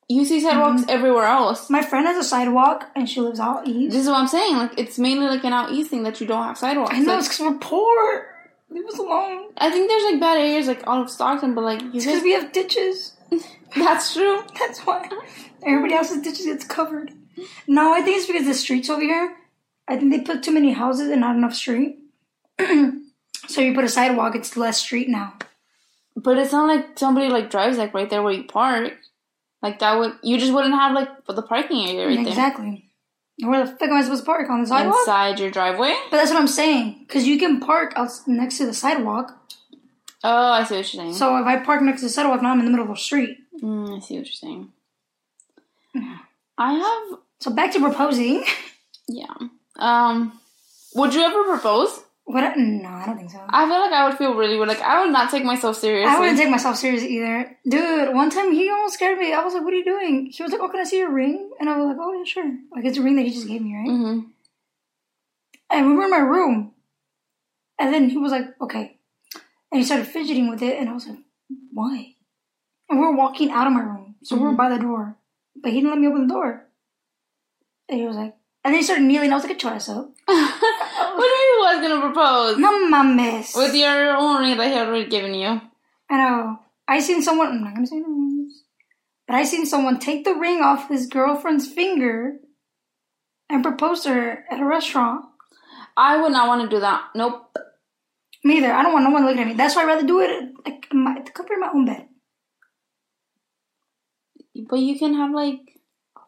you 0.09 0.25
see 0.25 0.41
sidewalks 0.41 0.81
Mm-hmm. 0.81 0.89
everywhere 0.89 1.25
else. 1.25 1.69
my 1.69 1.81
friend 1.81 2.05
has 2.05 2.17
a 2.17 2.27
sidewalk 2.27 2.89
and 2.95 3.09
she 3.09 3.21
lives 3.21 3.39
out 3.39 3.67
east. 3.67 3.93
This 3.93 4.03
is 4.03 4.07
what 4.09 4.17
I'm 4.19 4.27
saying. 4.27 4.57
Like 4.57 4.77
it's 4.77 4.99
mainly 4.99 5.27
like 5.27 5.43
an 5.43 5.53
out 5.53 5.71
east 5.71 5.89
thing 5.89 6.03
that 6.03 6.19
you 6.21 6.27
don't 6.27 6.43
have 6.43 6.57
sidewalks. 6.57 6.93
I 6.93 6.99
know 6.99 7.13
Like, 7.13 7.19
it's 7.25 7.29
because 7.29 7.51
we're 7.53 7.59
poor. 7.59 8.27
Leave 8.73 8.87
us 8.87 8.97
alone. 8.97 9.49
I 9.57 9.69
think 9.69 9.87
there's 9.87 10.03
like 10.03 10.19
bad 10.19 10.37
areas 10.37 10.67
like 10.67 10.87
all 10.87 11.03
of 11.03 11.09
Stockton, 11.09 11.53
but 11.53 11.63
like 11.63 11.81
you 11.81 11.91
guys, 11.91 12.05
because 12.05 12.23
we 12.23 12.33
have 12.33 12.51
ditches. 12.51 13.13
that's 13.75 14.13
true. 14.13 14.41
That's 14.59 14.79
why 14.81 15.09
everybody 15.65 15.93
else's 15.93 16.21
ditches 16.21 16.45
gets 16.45 16.65
covered. 16.65 17.11
No, 17.67 17.93
I 17.93 18.01
think 18.01 18.17
it's 18.17 18.27
because 18.27 18.45
the 18.45 18.53
streets 18.53 18.89
over 18.89 19.01
here. 19.01 19.35
I 19.87 19.97
think 19.97 20.11
they 20.11 20.21
put 20.21 20.43
too 20.43 20.51
many 20.51 20.71
houses 20.71 21.09
and 21.09 21.21
not 21.21 21.35
enough 21.35 21.53
street. 21.53 21.99
so 22.59 23.61
you 23.61 23.73
put 23.73 23.83
a 23.83 23.89
sidewalk, 23.89 24.35
it's 24.35 24.55
less 24.55 24.79
street 24.79 25.09
now. 25.09 25.33
But 26.15 26.37
it's 26.37 26.51
not 26.51 26.67
like 26.67 26.97
somebody 26.97 27.29
like 27.29 27.49
drives 27.49 27.77
like 27.77 27.93
right 27.93 28.09
there 28.09 28.21
where 28.21 28.33
you 28.33 28.43
park. 28.43 28.93
Like 29.61 29.79
that 29.79 29.97
would 29.97 30.13
you 30.23 30.37
just 30.37 30.53
wouldn't 30.53 30.73
have 30.73 30.93
like 30.93 31.09
the 31.25 31.41
parking 31.41 31.87
area 31.87 32.07
right 32.07 32.17
there. 32.17 32.27
exactly. 32.27 32.89
Where 33.43 33.65
the 33.65 33.71
fuck 33.71 33.89
am 33.89 33.93
I 33.97 34.01
supposed 34.03 34.21
to 34.23 34.25
park 34.25 34.49
on 34.49 34.61
the 34.61 34.67
sidewalk? 34.67 34.99
inside 34.99 35.39
your 35.39 35.51
driveway. 35.51 35.95
But 36.09 36.17
that's 36.17 36.31
what 36.31 36.39
I'm 36.39 36.47
saying. 36.47 37.05
Because 37.07 37.27
you 37.27 37.37
can 37.37 37.59
park 37.59 37.93
out 37.95 38.09
next 38.27 38.57
to 38.57 38.65
the 38.65 38.73
sidewalk. 38.73 39.37
Oh, 40.23 40.51
I 40.53 40.63
see 40.63 40.75
what 40.75 40.93
you're 40.93 41.01
saying. 41.03 41.13
So 41.15 41.37
if 41.37 41.45
I 41.45 41.57
park 41.57 41.81
next 41.81 42.01
to 42.01 42.07
the 42.07 42.13
sidewalk, 42.13 42.41
now 42.41 42.51
I'm 42.51 42.59
in 42.59 42.65
the 42.65 42.71
middle 42.71 42.85
of 42.85 42.91
the 42.91 43.01
street. 43.01 43.37
Mm, 43.61 43.97
I 43.97 43.99
see 43.99 44.17
what 44.17 44.25
you're 44.25 44.33
saying. 44.33 44.71
I 46.57 46.73
have 46.73 47.19
So 47.39 47.51
back 47.51 47.73
to 47.73 47.79
proposing. 47.79 48.43
yeah. 49.07 49.33
Um, 49.77 50.39
would 50.95 51.13
you 51.13 51.21
ever 51.21 51.43
propose? 51.43 51.99
What? 52.25 52.57
No, 52.57 52.89
I 52.89 53.05
don't 53.05 53.17
think 53.17 53.31
so. 53.31 53.45
I 53.49 53.67
feel 53.67 53.79
like 53.79 53.91
I 53.91 54.07
would 54.07 54.17
feel 54.17 54.33
really 54.35 54.55
weird. 54.55 54.69
Like 54.69 54.81
I 54.81 55.01
would 55.01 55.11
not 55.11 55.29
take 55.29 55.43
myself 55.43 55.77
seriously. 55.77 56.09
I 56.09 56.19
wouldn't 56.19 56.37
take 56.37 56.49
myself 56.49 56.77
serious 56.77 57.03
either. 57.03 57.57
Dude, 57.67 58.13
one 58.15 58.29
time 58.29 58.51
he 58.53 58.69
almost 58.69 58.93
scared 58.95 59.19
me. 59.19 59.33
I 59.33 59.43
was 59.43 59.53
like, 59.53 59.63
what 59.63 59.73
are 59.73 59.77
you 59.77 59.83
doing? 59.85 60.31
He 60.31 60.41
was 60.41 60.51
like, 60.51 60.61
oh, 60.61 60.69
can 60.69 60.79
I 60.79 60.83
see 60.85 60.99
your 60.99 61.11
ring? 61.11 61.51
And 61.59 61.69
I 61.69 61.77
was 61.77 61.87
like, 61.87 61.97
oh, 61.99 62.13
yeah, 62.13 62.23
sure. 62.23 62.49
Like, 62.73 62.85
it's 62.85 62.97
a 62.97 63.01
ring 63.01 63.17
that 63.17 63.23
he 63.23 63.31
just 63.33 63.47
gave 63.47 63.61
me, 63.61 63.75
right? 63.75 63.87
hmm 63.87 64.19
And 65.69 65.87
we 65.87 65.93
were 65.95 66.05
in 66.05 66.11
my 66.11 66.17
room. 66.17 66.71
And 67.77 67.93
then 67.93 68.09
he 68.09 68.17
was 68.17 68.31
like, 68.31 68.45
okay. 68.61 68.97
And 69.71 69.79
he 69.79 69.83
started 69.83 70.07
fidgeting 70.07 70.49
with 70.49 70.61
it. 70.61 70.79
And 70.79 70.89
I 70.89 70.93
was 70.93 71.07
like, 71.07 71.19
why? 71.73 72.15
And 72.89 72.99
we 72.99 73.05
were 73.05 73.15
walking 73.15 73.51
out 73.51 73.67
of 73.67 73.73
my 73.73 73.81
room. 73.81 74.15
So 74.23 74.35
we 74.37 74.43
were 74.43 74.53
by 74.53 74.69
the 74.69 74.79
door. 74.79 75.17
But 75.61 75.71
he 75.71 75.79
didn't 75.79 75.89
let 75.91 75.99
me 75.99 76.07
open 76.07 76.27
the 76.27 76.33
door. 76.33 76.65
And 77.89 77.99
he 77.99 78.05
was 78.07 78.15
like, 78.15 78.35
and 78.63 78.73
then 78.73 78.79
he 78.79 78.83
started 78.83 79.03
kneeling. 79.03 79.31
I 79.31 79.35
was 79.35 79.43
like, 79.45 79.61
a 79.63 79.67
ass 79.67 79.87
what 79.89 80.07
do 80.25 80.33
you 80.35 81.57
was 81.59 81.81
gonna 81.81 82.01
propose 82.01 82.57
No 82.57 82.87
mames. 82.89 83.55
with 83.55 83.75
your 83.75 84.15
own 84.15 84.41
ring 84.41 84.57
that 84.57 84.67
he 84.67 84.73
had 84.73 84.87
already 84.87 85.09
given 85.09 85.33
you? 85.33 85.61
I 86.09 86.17
know. 86.17 86.59
I 86.87 86.99
seen 86.99 87.21
someone. 87.21 87.47
I'm 87.47 87.63
not 87.63 87.75
gonna 87.75 87.87
say 87.87 87.97
names, 87.99 88.63
but 89.27 89.35
I 89.35 89.43
seen 89.43 89.65
someone 89.65 89.99
take 89.99 90.23
the 90.25 90.33
ring 90.35 90.61
off 90.61 90.89
his 90.89 91.07
girlfriend's 91.07 91.67
finger 91.67 92.35
and 93.49 93.63
propose 93.63 94.01
to 94.03 94.09
her 94.09 94.45
at 94.49 94.59
a 94.59 94.65
restaurant. 94.65 95.25
I 95.95 96.21
would 96.21 96.31
not 96.31 96.47
want 96.47 96.61
to 96.63 96.75
do 96.75 96.79
that. 96.81 97.03
Nope. 97.15 97.55
Me 98.43 98.57
either. 98.57 98.73
I 98.73 98.81
don't 98.83 98.93
want 98.93 99.05
no 99.05 99.11
one 99.11 99.25
looking 99.25 99.41
at 99.41 99.47
me. 99.47 99.53
That's 99.53 99.75
why 99.75 99.83
I'd 99.83 99.87
rather 99.87 100.05
do 100.07 100.19
it 100.21 100.51
like 100.65 100.87
my, 100.91 101.21
the 101.23 101.31
comfort 101.31 101.53
of 101.53 101.59
my 101.59 101.69
own 101.73 101.85
bed. 101.85 102.07
But 104.69 104.79
you 104.79 104.97
can 104.97 105.13
have 105.15 105.31
like. 105.31 105.59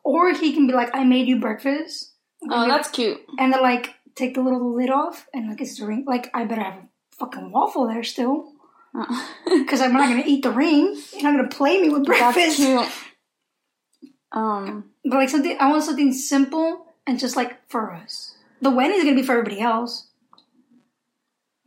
Or 0.03 0.31
he 0.33 0.53
can 0.53 0.67
be 0.67 0.73
like, 0.73 0.91
"I 0.95 1.03
made 1.03 1.27
you 1.27 1.39
breakfast," 1.39 2.13
Oh, 2.49 2.67
that's 2.67 2.89
cute. 2.89 3.19
and 3.39 3.51
then 3.53 3.61
like 3.61 3.93
take 4.15 4.33
the 4.35 4.41
little 4.41 4.75
lid 4.75 4.89
off 4.89 5.27
and 5.33 5.49
like 5.49 5.61
it's 5.61 5.79
the 5.79 5.85
ring. 5.85 6.05
Like 6.07 6.29
I 6.33 6.45
better 6.45 6.61
have 6.63 6.75
a 6.75 6.87
fucking 7.17 7.51
waffle 7.51 7.87
there 7.87 8.03
still, 8.03 8.51
because 9.45 9.81
I'm 9.81 9.93
not 9.93 10.07
gonna 10.09 10.23
eat 10.25 10.43
the 10.43 10.51
ring. 10.51 10.95
You're 11.13 11.23
not 11.23 11.35
gonna 11.37 11.47
play 11.49 11.81
me 11.81 11.89
with 11.89 12.05
that's 12.05 12.19
breakfast. 12.33 12.57
cute. 12.57 12.87
Um. 14.31 14.91
But 15.03 15.15
like 15.17 15.29
something, 15.29 15.55
I 15.59 15.69
want 15.69 15.83
something 15.83 16.11
simple 16.11 16.87
and 17.07 17.17
just 17.19 17.35
like 17.37 17.69
for 17.69 17.93
us. 17.93 18.35
The 18.61 18.69
wedding 18.69 18.97
is 18.97 19.03
gonna 19.03 19.15
be 19.15 19.23
for 19.23 19.33
everybody 19.37 19.61
else. 19.61 20.07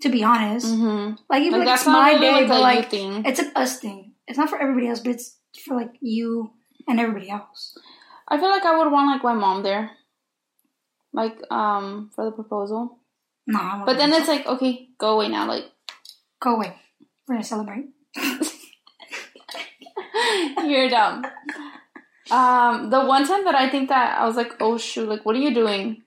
To 0.02 0.08
be 0.10 0.22
honest, 0.22 0.66
hmm 0.74 1.12
like 1.28 1.42
even 1.42 1.60
Like, 1.60 1.66
like, 1.68 1.76
it's 1.78 1.86
my 1.86 2.10
really, 2.12 2.20
day, 2.20 2.32
like, 2.32 2.48
but 2.48 2.60
like 2.60 2.90
thing. 2.90 3.24
it's 3.24 3.40
an 3.40 3.50
us 3.56 3.80
thing. 3.80 4.12
It's 4.28 4.38
not 4.38 4.48
for 4.50 4.58
everybody 4.60 4.86
else, 4.88 5.00
but 5.00 5.10
it's 5.12 5.36
for 5.64 5.74
like 5.76 5.92
you 6.00 6.52
and 6.86 7.00
everybody 7.00 7.30
else. 7.30 7.76
I 8.28 8.38
feel 8.38 8.48
like 8.50 8.64
I 8.64 8.76
would 8.78 8.92
want 8.92 9.06
like 9.10 9.24
my 9.24 9.32
mom 9.32 9.62
there, 9.64 9.90
like 11.12 11.36
um 11.50 12.10
for 12.14 12.24
the 12.24 12.32
proposal. 12.32 12.98
No, 13.46 13.82
But 13.86 13.96
then 13.96 14.12
it's 14.12 14.28
like, 14.28 14.46
okay, 14.46 14.88
go 14.98 15.14
away 15.14 15.28
now. 15.28 15.48
Like 15.48 15.64
go 16.40 16.56
away. 16.56 16.74
We're 17.26 17.36
gonna 17.36 17.44
celebrate. 17.44 17.86
you're 20.64 20.88
dumb. 20.88 21.24
Um, 22.30 22.90
the 22.90 23.04
one 23.04 23.26
time 23.26 23.44
that 23.44 23.54
I 23.54 23.70
think 23.70 23.88
that 23.88 24.18
I 24.18 24.26
was 24.26 24.36
like, 24.36 24.56
oh 24.60 24.76
shoot, 24.76 25.08
like 25.08 25.24
what 25.24 25.34
are 25.34 25.40
you 25.40 25.54
doing? 25.54 26.02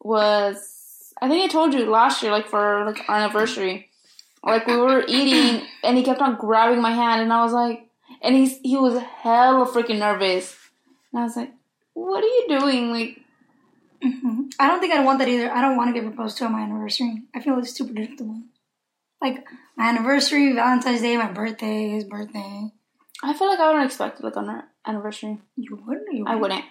Was 0.00 1.12
I 1.20 1.28
think 1.28 1.44
I 1.44 1.52
told 1.52 1.74
you 1.74 1.90
last 1.90 2.22
year, 2.22 2.30
like 2.30 2.48
for 2.48 2.84
like 2.84 3.00
our 3.08 3.16
anniversary, 3.16 3.90
like 4.44 4.66
we 4.66 4.76
were 4.76 5.04
eating 5.08 5.66
and 5.82 5.96
he 5.96 6.04
kept 6.04 6.20
on 6.20 6.36
grabbing 6.36 6.80
my 6.80 6.92
hand 6.92 7.22
and 7.22 7.32
I 7.32 7.42
was 7.42 7.52
like, 7.52 7.88
and 8.22 8.36
he's 8.36 8.58
he 8.62 8.76
was 8.76 9.02
hella 9.02 9.66
freaking 9.66 9.98
nervous, 9.98 10.56
and 11.12 11.20
I 11.20 11.24
was 11.24 11.36
like, 11.36 11.52
what 11.94 12.22
are 12.22 12.26
you 12.26 12.46
doing? 12.48 12.92
Like 12.92 13.20
hmm 14.04 14.42
I 14.60 14.68
don't 14.68 14.80
think 14.80 14.92
I'd 14.92 15.04
want 15.04 15.18
that 15.20 15.28
either. 15.28 15.50
I 15.50 15.60
don't 15.62 15.76
want 15.76 15.94
to 15.94 15.98
get 16.00 16.06
proposed 16.06 16.36
to 16.38 16.44
on 16.44 16.52
my 16.52 16.60
anniversary. 16.60 17.22
I 17.34 17.40
feel 17.40 17.58
it's 17.58 17.72
too 17.72 17.84
predictable. 17.86 18.42
Like 19.20 19.46
my 19.76 19.88
anniversary, 19.88 20.52
Valentine's 20.52 21.00
Day, 21.00 21.16
my 21.16 21.32
birthday, 21.32 21.90
his 21.90 22.04
birthday. 22.04 22.70
I 23.22 23.32
feel 23.32 23.48
like 23.48 23.58
I 23.60 23.66
wouldn't 23.68 23.86
expect 23.86 24.20
it 24.20 24.24
like 24.24 24.36
on 24.36 24.48
our 24.48 24.64
anniversary. 24.86 25.38
You 25.56 25.82
wouldn't? 25.86 26.12
You 26.12 26.26
I 26.26 26.34
wouldn't. 26.36 26.64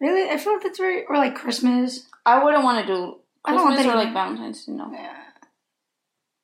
Really? 0.00 0.30
I 0.30 0.38
feel 0.38 0.54
like 0.54 0.62
that's 0.62 0.78
very 0.78 1.04
or 1.04 1.16
like 1.16 1.34
Christmas. 1.34 2.06
I 2.24 2.42
wouldn't 2.42 2.64
want 2.64 2.86
to 2.86 2.92
do 2.94 3.16
I 3.44 3.52
don't 3.52 3.64
want 3.64 3.76
Christmas 3.76 3.86
that 3.86 3.86
or 3.86 4.00
either. 4.00 4.04
like 4.04 4.14
Valentine's. 4.14 4.64
Day, 4.64 4.72
No. 4.72 4.90
Yeah. 4.92 5.16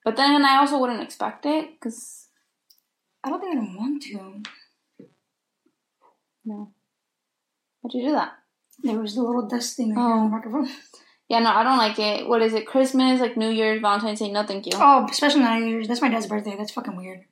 But 0.05 0.17
then 0.17 0.45
I 0.45 0.57
also 0.59 0.79
wouldn't 0.79 1.03
expect 1.03 1.47
it 1.47 1.71
because 1.75 2.29
I 3.25 3.31
don't 3.31 3.41
think 3.41 3.57
I'd 3.57 3.77
want 3.77 4.03
to. 4.03 4.43
no. 6.45 6.73
How'd 7.83 7.95
you 7.95 8.07
do 8.09 8.13
that? 8.13 8.33
There 8.83 8.99
was 8.99 9.15
the 9.15 9.23
little 9.23 9.47
dust 9.49 9.77
thing 9.77 9.95
right 9.95 10.03
here 10.03 10.15
on 10.15 10.25
the 10.31 10.37
microphone. 10.37 10.69
Yeah, 11.29 11.39
no, 11.39 11.51
I 11.51 11.63
don't 11.63 11.79
like 11.79 11.99
it. 11.99 12.29
What 12.29 12.43
is 12.43 12.53
it? 12.53 12.67
Christmas, 12.67 13.21
like 13.21 13.37
New 13.37 13.49
Year's, 13.49 13.81
Valentine's 13.81 14.19
Day? 14.19 14.31
No, 14.31 14.43
thank 14.45 14.67
you. 14.67 14.73
Oh, 14.75 15.07
especially 15.11 15.41
not 15.41 15.61
New 15.61 15.67
Year's. 15.67 15.89
That's 15.89 16.03
my 16.03 16.09
dad's 16.11 16.27
birthday. 16.27 16.57
That's 16.59 16.73
fucking 16.73 16.97
weird. 16.97 17.25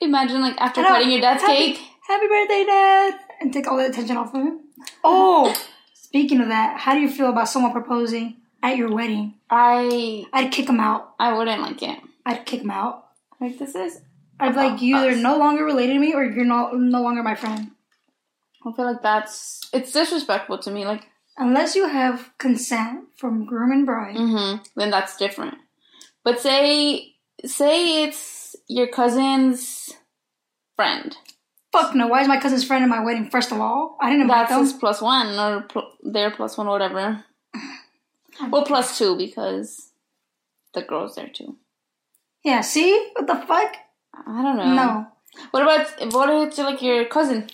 Imagine 0.00 0.40
like 0.40 0.58
after 0.60 0.82
cutting 0.82 1.10
your 1.10 1.20
dad's 1.20 1.42
Happy- 1.42 1.74
cake. 1.74 1.80
Happy 2.08 2.26
birthday, 2.26 2.64
Dad! 2.66 3.14
And 3.40 3.52
take 3.52 3.68
all 3.68 3.76
the 3.76 3.86
attention 3.86 4.16
off 4.16 4.34
of 4.34 4.42
him. 4.42 4.60
Oh, 5.04 5.54
speaking 5.94 6.40
of 6.40 6.48
that, 6.48 6.80
how 6.80 6.94
do 6.94 7.00
you 7.00 7.08
feel 7.08 7.28
about 7.30 7.48
someone 7.48 7.70
proposing 7.70 8.38
at 8.64 8.76
your 8.76 8.90
wedding? 8.92 9.34
I 9.48 10.24
I'd 10.32 10.50
kick 10.50 10.68
him 10.68 10.80
out. 10.80 11.14
I 11.20 11.32
wouldn't 11.36 11.60
like 11.62 11.82
it. 11.82 11.98
I'd 12.26 12.46
kick 12.46 12.62
him 12.62 12.70
out. 12.72 13.04
Like 13.40 13.58
this 13.58 13.76
is. 13.76 14.00
I'd 14.40 14.56
like, 14.56 14.80
you 14.82 14.96
either 14.96 15.10
Us. 15.10 15.18
no 15.22 15.36
longer 15.36 15.64
related 15.64 15.92
to 15.92 15.98
me 16.00 16.14
or 16.14 16.24
you're 16.24 16.44
no, 16.46 16.70
no 16.72 17.02
longer 17.02 17.22
my 17.22 17.34
friend. 17.36 17.70
I 18.66 18.72
feel 18.72 18.84
like 18.84 19.02
that's 19.02 19.60
it's 19.72 19.92
disrespectful 19.92 20.58
to 20.58 20.70
me. 20.70 20.84
Like, 20.86 21.04
Unless 21.38 21.74
you 21.76 21.88
have 21.88 22.30
consent 22.38 23.04
from 23.16 23.46
groom 23.46 23.72
and 23.72 23.86
bride. 23.86 24.16
hmm 24.16 24.56
then 24.76 24.90
that's 24.90 25.16
different. 25.16 25.54
But 26.24 26.40
say 26.40 27.14
say 27.46 28.04
it's 28.04 28.54
your 28.68 28.88
cousin's 28.88 29.92
friend. 30.76 31.16
Fuck 31.72 31.94
no. 31.94 32.08
Why 32.08 32.20
is 32.22 32.28
my 32.28 32.38
cousin's 32.40 32.64
friend 32.64 32.82
at 32.82 32.90
my 32.90 33.02
wedding, 33.04 33.30
first 33.30 33.52
of 33.52 33.60
all? 33.60 33.96
I 34.00 34.10
didn't 34.10 34.22
invite 34.22 34.48
That's 34.48 34.72
them. 34.72 34.80
plus 34.80 35.00
one 35.00 35.38
or 35.38 35.62
pl- 35.62 35.92
their 36.02 36.30
plus 36.30 36.58
one 36.58 36.66
or 36.66 36.72
whatever. 36.72 37.24
Well, 38.50 38.64
plus 38.64 38.96
two 38.96 39.16
because 39.16 39.90
the 40.72 40.80
girl's 40.82 41.14
there 41.14 41.28
too. 41.28 41.56
Yeah, 42.42 42.62
see? 42.62 43.10
What 43.14 43.26
the 43.26 43.34
fuck? 43.46 43.74
I 44.26 44.42
don't 44.42 44.56
know. 44.56 44.74
No. 44.74 45.06
What 45.50 45.62
about 45.62 46.12
what 46.14 46.30
if 46.30 46.48
it's 46.48 46.58
like 46.58 46.80
your 46.80 47.04
cousin? 47.04 47.50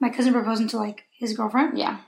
My 0.00 0.10
cousin 0.10 0.32
proposing 0.32 0.68
to, 0.68 0.76
like, 0.76 1.04
his 1.18 1.36
girlfriend. 1.36 1.78
Yeah, 1.78 1.98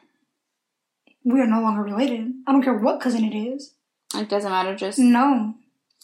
We 1.24 1.40
are 1.40 1.46
no 1.46 1.60
longer 1.60 1.82
related. 1.82 2.32
I 2.46 2.52
don't 2.52 2.62
care 2.62 2.74
what 2.78 3.00
cousin 3.00 3.24
it 3.24 3.36
is. 3.36 3.74
it 4.14 4.28
doesn't 4.28 4.50
matter. 4.50 4.74
Just 4.76 4.98
No. 4.98 5.54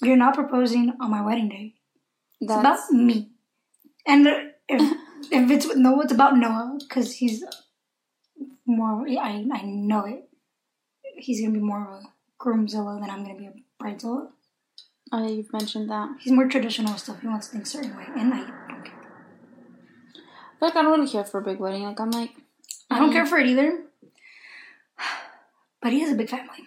You're 0.02 0.16
not 0.16 0.34
proposing 0.34 0.92
on 1.00 1.10
my 1.10 1.24
wedding 1.24 1.48
day. 1.48 1.74
It's 2.40 2.52
that's 2.52 2.90
about 2.90 2.92
me. 2.92 3.30
And 4.06 4.26
if, 4.68 4.82
if 5.32 5.50
it's 5.50 5.66
with 5.66 5.78
Noah, 5.78 6.02
it's 6.04 6.12
about 6.12 6.36
Noah 6.36 6.76
because 6.78 7.14
he's 7.14 7.42
more. 8.66 9.06
I 9.08 9.44
I 9.50 9.62
know 9.62 10.04
it. 10.04 10.28
He's 11.16 11.40
gonna 11.40 11.54
be 11.54 11.60
more 11.60 11.82
of 11.82 12.04
a 12.04 12.08
groomzilla 12.38 13.00
than 13.00 13.08
I'm 13.08 13.22
gonna 13.24 13.38
be 13.38 13.46
a 13.46 13.54
bridezilla. 13.82 14.28
oh, 15.12 15.22
yeah, 15.22 15.28
you've 15.28 15.52
mentioned 15.52 15.88
that. 15.90 16.10
He's 16.20 16.32
more 16.32 16.46
traditional 16.48 16.98
stuff. 16.98 17.22
He 17.22 17.28
wants 17.28 17.48
things 17.48 17.68
a 17.74 17.78
certain 17.78 17.96
way, 17.96 18.04
and 18.16 18.34
I. 18.34 18.65
Like 20.60 20.75
I 20.76 20.82
don't 20.82 20.98
really 20.98 21.10
care 21.10 21.25
for 21.25 21.40
a 21.40 21.44
big 21.44 21.58
wedding. 21.58 21.82
Like 21.84 22.00
I'm 22.00 22.10
like 22.10 22.30
I 22.90 22.98
don't 22.98 23.12
care 23.12 23.26
for 23.26 23.38
it 23.38 23.46
either. 23.46 23.82
But 25.82 25.92
he 25.92 26.00
has 26.00 26.10
a 26.10 26.16
big 26.16 26.28
family, 26.28 26.64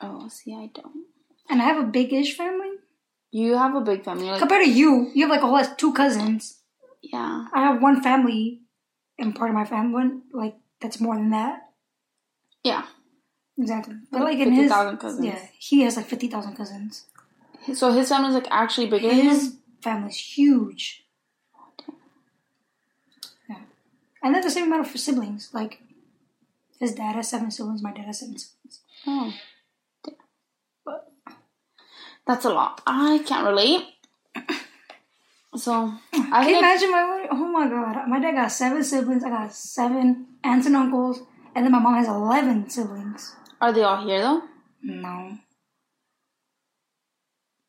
oh, 0.00 0.26
see, 0.28 0.54
I 0.54 0.70
don't. 0.74 1.04
and 1.48 1.60
I 1.62 1.64
have 1.66 1.76
a 1.78 1.86
big-ish 1.86 2.36
family 2.36 2.72
You 3.30 3.56
have 3.56 3.74
a 3.76 3.80
big 3.80 4.04
family. 4.04 4.24
Like 4.30 4.40
compared 4.40 4.64
to 4.64 4.70
you. 4.70 5.10
You 5.14 5.22
have 5.24 5.30
like 5.30 5.42
a 5.42 5.46
whole 5.46 5.52
lot 5.54 5.78
two 5.78 5.92
cousins. 5.92 6.58
yeah, 7.02 7.46
I 7.52 7.60
have 7.62 7.80
one 7.82 8.02
family, 8.02 8.62
and 9.18 9.34
part 9.36 9.50
of 9.50 9.54
my 9.54 9.64
family, 9.64 10.20
like 10.32 10.56
that's 10.80 10.98
more 11.00 11.14
than 11.14 11.30
that. 11.30 11.70
yeah. 12.64 12.84
Exactly. 13.58 13.94
But 14.10 14.22
Like 14.22 14.38
like 14.38 14.46
in 14.46 14.52
his 14.54 14.72
50,000 14.72 14.96
cousins. 14.96 15.26
Yeah, 15.26 15.38
he 15.58 15.82
has 15.82 15.96
like 15.98 16.06
fifty 16.06 16.26
thousand 16.26 16.56
cousins. 16.56 17.04
So 17.74 17.92
his 17.92 18.08
family's 18.08 18.34
like 18.34 18.48
actually 18.50 18.88
bigger. 18.88 19.12
His 19.12 19.56
family's 19.82 20.16
huge. 20.16 21.04
Yeah. 23.48 23.60
And 24.22 24.34
they're 24.34 24.42
the 24.42 24.50
same 24.50 24.66
amount 24.66 24.86
of 24.86 25.00
siblings. 25.00 25.50
Like 25.52 25.82
his 26.78 26.94
dad 26.94 27.16
has 27.16 27.28
seven 27.30 27.50
siblings, 27.50 27.82
my 27.82 27.92
dad 27.92 28.06
has 28.06 28.20
seven 28.20 28.36
siblings. 28.38 28.80
Oh, 29.06 29.32
But 30.84 31.08
that's 32.26 32.44
a 32.44 32.50
lot. 32.50 32.80
I 32.86 33.22
can't 33.26 33.46
relate. 33.46 33.84
So 35.54 35.92
I 36.14 36.44
can 36.44 36.48
you 36.48 36.58
imagine 36.58 36.90
my 36.90 37.26
oh 37.30 37.36
my 37.52 37.68
god. 37.68 38.08
My 38.08 38.18
dad 38.18 38.32
got 38.32 38.48
seven 38.52 38.82
siblings, 38.82 39.22
I 39.22 39.28
got 39.28 39.52
seven 39.52 40.26
aunts 40.42 40.66
and 40.66 40.74
uncles, 40.76 41.20
and 41.54 41.64
then 41.66 41.72
my 41.72 41.78
mom 41.78 41.94
has 41.96 42.08
eleven 42.08 42.70
siblings. 42.70 43.36
are 43.60 43.70
they 43.72 43.82
all 43.82 44.02
here 44.06 44.20
though? 44.20 44.42
No. 44.82 45.36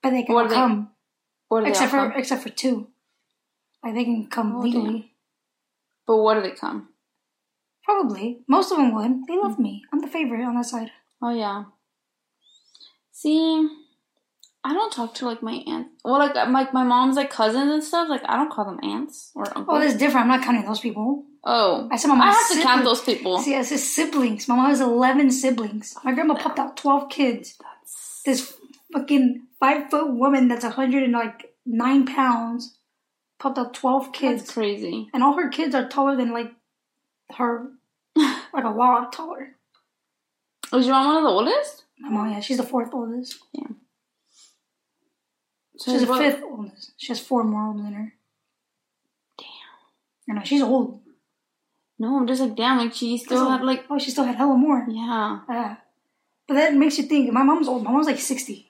But 0.02 0.12
they 0.12 0.24
can 0.24 0.34
What 0.36 0.44
all 0.46 0.50
they- 0.50 0.56
come. 0.56 0.90
They 1.52 1.70
Except 1.70 1.92
for 1.92 2.12
except 2.14 2.42
for 2.42 2.50
two. 2.50 2.88
Like 3.84 3.94
they 3.96 4.06
can 4.06 4.26
come 4.28 4.56
Oh, 4.56 4.60
legally. 4.62 5.13
But 6.08 6.18
what 6.18 6.36
do 6.36 6.42
they 6.42 6.52
come? 6.52 6.90
Probably. 7.84 8.40
Most 8.48 8.72
of 8.72 8.78
them 8.78 8.94
would. 8.96 9.28
They 9.28 9.38
love 9.38 9.60
me. 9.60 9.84
I'm 9.92 10.00
the 10.00 10.08
favorite 10.08 10.44
on 10.46 10.56
that 10.56 10.66
side. 10.66 10.92
Oh 11.22 11.34
yeah. 11.34 11.66
See, 13.12 13.70
I 14.64 14.74
don't 14.74 14.92
talk 14.94 15.14
to 15.16 15.26
like 15.26 15.42
my 15.44 15.64
aunt. 15.68 15.88
Well, 16.04 16.20
like 16.20 16.36
uh, 16.36 16.50
like 16.50 16.74
my 16.74 16.84
mom's 16.84 17.16
like 17.16 17.30
cousins 17.30 17.72
and 17.72 17.84
stuff. 17.84 18.10
Like 18.10 18.22
I 18.26 18.36
don't 18.38 18.52
call 18.52 18.66
them 18.66 18.80
aunts 18.84 19.32
or 19.36 19.44
Oh, 19.48 19.52
uncles. 19.56 19.80
that's 19.82 19.98
different. 19.98 20.26
I'm 20.26 20.28
not 20.38 20.44
counting 20.46 20.66
those 20.66 20.80
people. 20.80 21.26
Oh, 21.46 21.90
I 21.92 21.98
said 21.98 22.08
my 22.08 22.16
I 22.16 22.18
mom's 22.20 22.36
have 22.38 22.58
to 22.58 22.64
count 22.64 22.84
those 22.86 23.02
people. 23.02 23.40
See, 23.40 23.56
I 23.56 23.62
said 23.64 23.80
siblings. 23.80 24.48
My 24.48 24.56
mom 24.56 24.68
has 24.70 24.80
11 24.80 25.32
siblings. 25.32 25.94
My 26.04 26.14
grandma 26.14 26.36
popped 26.36 26.58
out 26.60 26.78
12 26.78 27.10
kids. 27.10 27.58
This 28.26 28.56
fucking 28.94 29.48
five 29.60 29.90
foot 29.90 30.14
woman 30.14 30.48
that's 30.48 30.64
109 30.64 32.06
pounds 32.06 32.78
popped 33.44 33.58
out 33.58 33.74
12 33.74 34.14
kids. 34.14 34.42
That's 34.44 34.54
crazy. 34.54 35.10
And 35.14 35.22
all 35.22 35.34
her 35.34 35.50
kids 35.50 35.76
are 35.76 35.88
taller 35.88 36.16
than 36.16 36.32
like 36.32 36.52
her. 37.38 37.68
like 38.16 38.64
a 38.64 38.70
lot 38.70 39.12
taller. 39.12 39.56
Oh, 40.72 40.78
Was 40.78 40.86
your 40.88 40.96
mom 40.96 41.08
one 41.08 41.18
of 41.18 41.24
the 41.24 41.30
oldest? 41.30 41.84
My 42.00 42.10
mom, 42.10 42.32
yeah, 42.32 42.40
she's 42.40 42.58
the 42.58 42.64
fourth 42.64 42.94
oldest. 42.94 43.38
Yeah. 43.52 43.68
So 45.78 45.92
She's 45.92 46.02
the 46.02 46.08
what- 46.08 46.22
fifth 46.22 46.44
oldest. 46.44 46.94
She 46.98 47.08
has 47.10 47.20
four 47.20 47.44
more 47.44 47.68
older 47.68 47.84
than 47.84 47.94
her. 47.94 48.14
Damn. 49.38 50.36
I 50.38 50.40
know, 50.40 50.46
she's 50.46 50.62
old. 50.62 51.02
No, 52.00 52.18
I'm 52.18 52.28
just 52.28 52.42
like 52.42 52.56
damn. 52.56 52.78
Like 52.78 52.94
she 52.94 53.18
still 53.18 53.50
had 53.50 53.62
like 53.62 53.86
Oh, 53.90 54.00
she 54.00 54.12
still 54.12 54.24
had 54.24 54.36
hella 54.36 54.56
more. 54.58 54.86
yeah. 54.90 55.40
Yeah. 55.50 55.76
But 56.48 56.56
that 56.56 56.74
makes 56.74 56.98
you 56.98 57.04
think. 57.04 57.32
My 57.32 57.44
mom's 57.44 57.68
old. 57.68 57.84
My 57.84 57.92
mom's 57.92 58.08
like 58.08 58.20
60. 58.20 58.70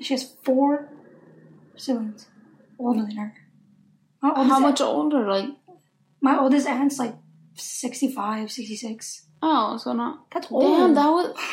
She 0.00 0.14
has 0.14 0.32
four 0.42 0.88
siblings 1.76 2.26
older 2.78 3.02
than 3.02 3.16
her. 3.16 3.34
My 4.22 4.30
oldest, 4.30 4.50
How 4.50 4.58
much 4.60 4.80
older? 4.80 5.26
Like 5.28 5.50
My 6.20 6.38
oldest 6.38 6.66
aunt's 6.66 6.98
like 6.98 7.14
65, 7.54 8.50
66. 8.50 9.26
oh, 9.42 9.76
so 9.76 9.92
not. 9.92 10.30
That's 10.32 10.50
old. 10.50 10.62
Damn, 10.62 10.94
that 10.94 11.08
was. 11.08 11.36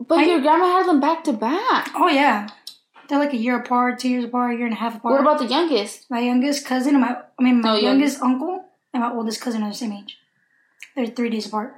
But 0.00 0.18
I- 0.20 0.24
your 0.26 0.40
grandma 0.40 0.66
had 0.78 0.86
them 0.88 1.00
back 1.00 1.24
to 1.24 1.32
back. 1.32 1.90
Oh, 1.94 2.08
yeah. 2.08 2.48
They're 3.08 3.18
like 3.18 3.32
a 3.32 3.36
year 3.36 3.58
apart, 3.58 3.98
two 3.98 4.08
years 4.08 4.24
apart, 4.24 4.54
a 4.54 4.56
year 4.56 4.66
and 4.66 4.74
a 4.74 4.78
half 4.78 4.94
apart. 4.96 5.12
What 5.12 5.20
about 5.20 5.38
the 5.38 5.46
youngest? 5.46 6.06
my 6.10 6.20
youngest 6.20 6.64
cousin 6.66 6.94
and 6.94 7.00
my, 7.00 7.16
I 7.38 7.42
mean, 7.42 7.60
my 7.62 7.72
No, 7.74 7.78
youngest 7.80 8.22
uncle 8.22 8.64
and 8.94 9.02
my 9.02 9.10
oldest 9.12 9.40
cousin 9.40 9.62
are 9.62 9.70
the 9.70 9.74
same 9.74 9.92
age. 9.92 10.16
They're 10.94 11.06
three 11.06 11.30
days 11.30 11.46
apart. 11.46 11.74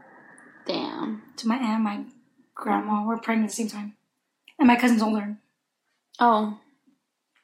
Damn. 0.66 1.22
So 1.36 1.48
my 1.48 1.56
aunt 1.56 1.82
my 1.82 2.04
grandma 2.54 3.04
were 3.06 3.16
pregnant 3.18 3.50
at 3.50 3.56
the 3.56 3.62
same 3.62 3.68
time. 3.70 3.94
And 4.58 4.66
my 4.68 4.76
cousin's 4.76 5.02
older. 5.02 5.38
Oh, 6.18 6.58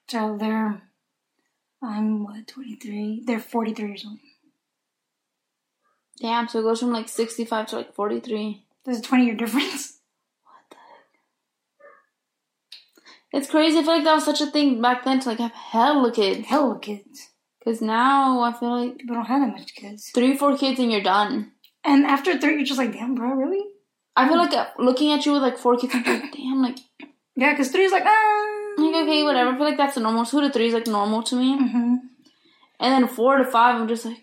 So 0.09 0.37
they're, 0.39 0.83
I'm 1.83 2.25
what, 2.25 2.47
23? 2.49 3.23
They're 3.27 3.39
43 3.41 3.89
years 3.89 4.05
old. 4.07 4.19
damn. 6.21 6.49
So 6.49 6.61
it 6.61 6.63
goes 6.63 6.81
from 6.81 6.93
like 6.93 7.09
sixty-five 7.09 7.67
to 7.69 7.77
like 7.77 7.95
forty-three. 7.95 8.65
There's 8.85 8.99
a 8.99 9.03
20 9.03 9.25
year 9.27 9.35
difference. 9.35 9.93
What 10.45 10.65
the 10.71 10.77
heck? 10.77 11.11
It's 13.43 13.51
crazy. 13.51 13.79
I 13.79 13.83
feel 13.83 13.95
like 13.97 14.05
that 14.05 14.15
was 14.15 14.25
such 14.25 14.41
a 14.41 14.47
thing 14.47 14.81
back 14.81 15.05
then 15.05 15.21
to 15.21 15.29
like 15.29 15.39
have 15.39 15.53
hella 15.53 16.13
kids. 16.13 16.47
Hella 16.47 16.79
kids. 16.81 17.29
Because 17.59 17.81
now 17.83 18.41
I 18.43 18.53
feel 18.53 18.71
like 18.87 18.99
People 18.99 19.17
don't 19.17 19.27
have 19.27 19.41
that 19.43 19.53
much 19.59 19.75
kids. 19.75 20.11
three, 20.15 20.37
four 20.37 20.57
kids 20.57 20.79
and 20.79 20.91
you're 20.93 21.03
done. 21.03 21.53
And 21.85 22.07
after 22.07 22.39
three, 22.39 22.55
you're 22.57 22.65
just 22.65 22.79
like, 22.79 22.93
damn, 22.93 23.15
bro, 23.17 23.31
really? 23.31 23.65
I 24.17 24.29
feel 24.29 24.39
like 24.39 24.53
uh, 24.55 24.67
looking 24.79 25.13
at 25.13 25.27
you 25.27 25.33
with 25.33 25.43
like 25.43 25.59
four 25.59 25.77
kids, 25.77 25.93
I'm 25.95 26.05
like, 26.05 26.33
damn, 26.33 26.63
like, 26.63 26.79
Yeah, 27.35 27.53
because 27.53 27.71
three 27.71 27.85
is 27.85 27.93
like, 27.93 28.05
ah. 28.07 28.56
Like 28.93 29.03
okay, 29.05 29.23
whatever. 29.23 29.51
I 29.51 29.55
feel 29.57 29.65
like 29.65 29.77
that's 29.77 29.97
a 29.97 30.01
normal. 30.01 30.25
Two 30.25 30.41
to 30.41 30.51
three 30.51 30.69
is 30.69 30.75
like 30.75 30.87
normal 30.87 31.23
to 31.25 31.37
me, 31.37 31.57
hmm 31.57 31.95
and 32.79 32.93
then 32.93 33.09
four 33.09 33.39
to 33.39 33.45
five, 33.45 33.81
I'm 33.81 33.89
just 33.89 34.05
like, 34.05 34.21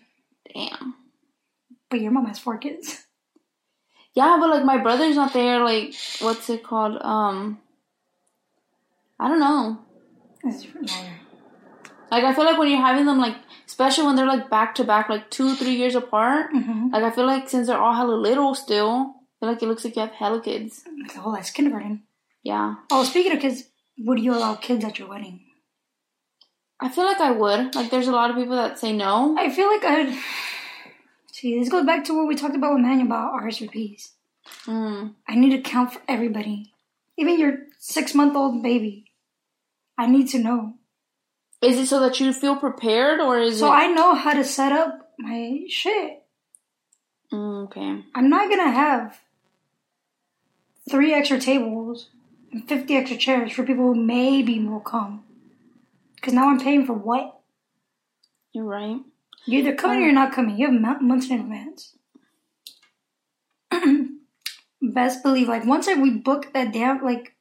damn. 0.54 0.94
But 1.90 2.00
your 2.00 2.12
mom 2.12 2.26
has 2.26 2.38
four 2.38 2.56
kids. 2.58 3.04
Yeah, 4.14 4.36
but 4.38 4.48
like 4.48 4.64
my 4.64 4.78
brother's 4.78 5.16
not 5.16 5.32
there. 5.32 5.58
Like, 5.64 5.92
what's 6.20 6.48
it 6.48 6.62
called? 6.62 7.02
Um, 7.02 7.58
I 9.18 9.26
don't 9.26 9.40
know. 9.40 9.80
Like, 12.10 12.22
I 12.22 12.32
feel 12.32 12.44
like 12.44 12.58
when 12.58 12.68
you're 12.70 12.80
having 12.80 13.06
them, 13.06 13.18
like, 13.18 13.34
especially 13.66 14.06
when 14.06 14.14
they're 14.14 14.26
like 14.26 14.48
back 14.48 14.76
to 14.76 14.84
back, 14.84 15.08
like 15.08 15.30
two, 15.30 15.56
three 15.56 15.74
years 15.74 15.96
apart. 15.96 16.52
Mhm. 16.52 16.92
Like, 16.92 17.02
I 17.02 17.10
feel 17.10 17.26
like 17.26 17.48
since 17.48 17.66
they're 17.66 17.78
all 17.78 17.94
hella 17.94 18.14
little 18.14 18.54
still, 18.54 19.14
I 19.16 19.34
feel 19.40 19.48
like 19.48 19.62
it 19.62 19.66
looks 19.66 19.84
like 19.84 19.96
you 19.96 20.02
have 20.02 20.12
hella 20.12 20.40
kids. 20.40 20.84
Like, 21.02 21.16
oh, 21.18 21.32
that's 21.34 21.50
kindergarten. 21.50 22.04
Yeah, 22.44 22.74
Oh, 22.92 23.02
speaking 23.04 23.32
of 23.32 23.40
kids, 23.40 23.64
would 23.98 24.18
you 24.18 24.34
allow 24.34 24.54
kids 24.54 24.84
at 24.84 24.98
your 24.98 25.08
wedding? 25.08 25.40
I 26.80 26.88
feel 26.88 27.04
like 27.04 27.20
I 27.20 27.30
would. 27.30 27.74
Like, 27.74 27.90
there's 27.90 28.08
a 28.08 28.12
lot 28.12 28.30
of 28.30 28.36
people 28.36 28.56
that 28.56 28.78
say 28.78 28.92
no. 28.92 29.36
I 29.38 29.50
feel 29.50 29.68
like 29.68 29.84
I'd. 29.84 30.18
See, 31.32 31.58
this 31.58 31.68
goes 31.68 31.86
back 31.86 32.04
to 32.04 32.16
what 32.16 32.28
we 32.28 32.36
talked 32.36 32.56
about 32.56 32.74
with 32.74 32.82
Manuel 32.82 33.06
about 33.06 33.42
RSVPs. 33.42 34.10
Mm. 34.66 35.14
I 35.26 35.34
need 35.34 35.50
to 35.50 35.62
count 35.68 35.92
for 35.94 36.00
everybody, 36.08 36.72
even 37.16 37.38
your 37.38 37.58
six 37.78 38.14
month 38.14 38.36
old 38.36 38.62
baby. 38.62 39.06
I 39.96 40.06
need 40.06 40.28
to 40.28 40.38
know. 40.38 40.74
Is 41.62 41.78
it 41.78 41.86
so 41.86 42.00
that 42.00 42.20
you 42.20 42.32
feel 42.32 42.56
prepared, 42.56 43.20
or 43.20 43.38
is 43.38 43.58
So 43.58 43.66
it? 43.66 43.68
So 43.68 43.72
I 43.72 43.86
know 43.88 44.14
how 44.14 44.34
to 44.34 44.44
set 44.44 44.72
up 44.72 45.12
my 45.18 45.60
shit. 45.68 46.22
Mm, 47.32 47.64
okay. 47.64 48.04
I'm 48.14 48.28
not 48.28 48.50
gonna 48.50 48.70
have 48.70 49.20
three 50.90 51.14
extra 51.14 51.38
tables 51.38 52.10
50 52.66 52.96
extra 52.96 53.16
chairs 53.16 53.52
for 53.52 53.64
people 53.64 53.84
who 53.84 53.94
maybe 53.94 54.58
will 54.60 54.80
come. 54.80 55.24
Because 56.16 56.32
now 56.34 56.48
I'm 56.48 56.60
paying 56.60 56.86
for 56.86 56.92
what? 56.94 57.40
You're 58.52 58.64
right. 58.64 59.00
You're 59.46 59.60
either 59.62 59.74
coming 59.74 59.98
or 59.98 60.02
you're 60.04 60.12
not 60.12 60.32
coming. 60.32 60.56
You 60.58 60.70
have 60.70 61.02
months 61.02 61.28
in 61.28 61.40
advance. 61.40 61.96
Best 64.82 65.22
believe, 65.22 65.48
like, 65.48 65.64
once 65.64 65.88
I, 65.88 65.94
we 65.94 66.10
book 66.10 66.52
that 66.52 66.72
damn, 66.72 67.02
like, 67.02 67.34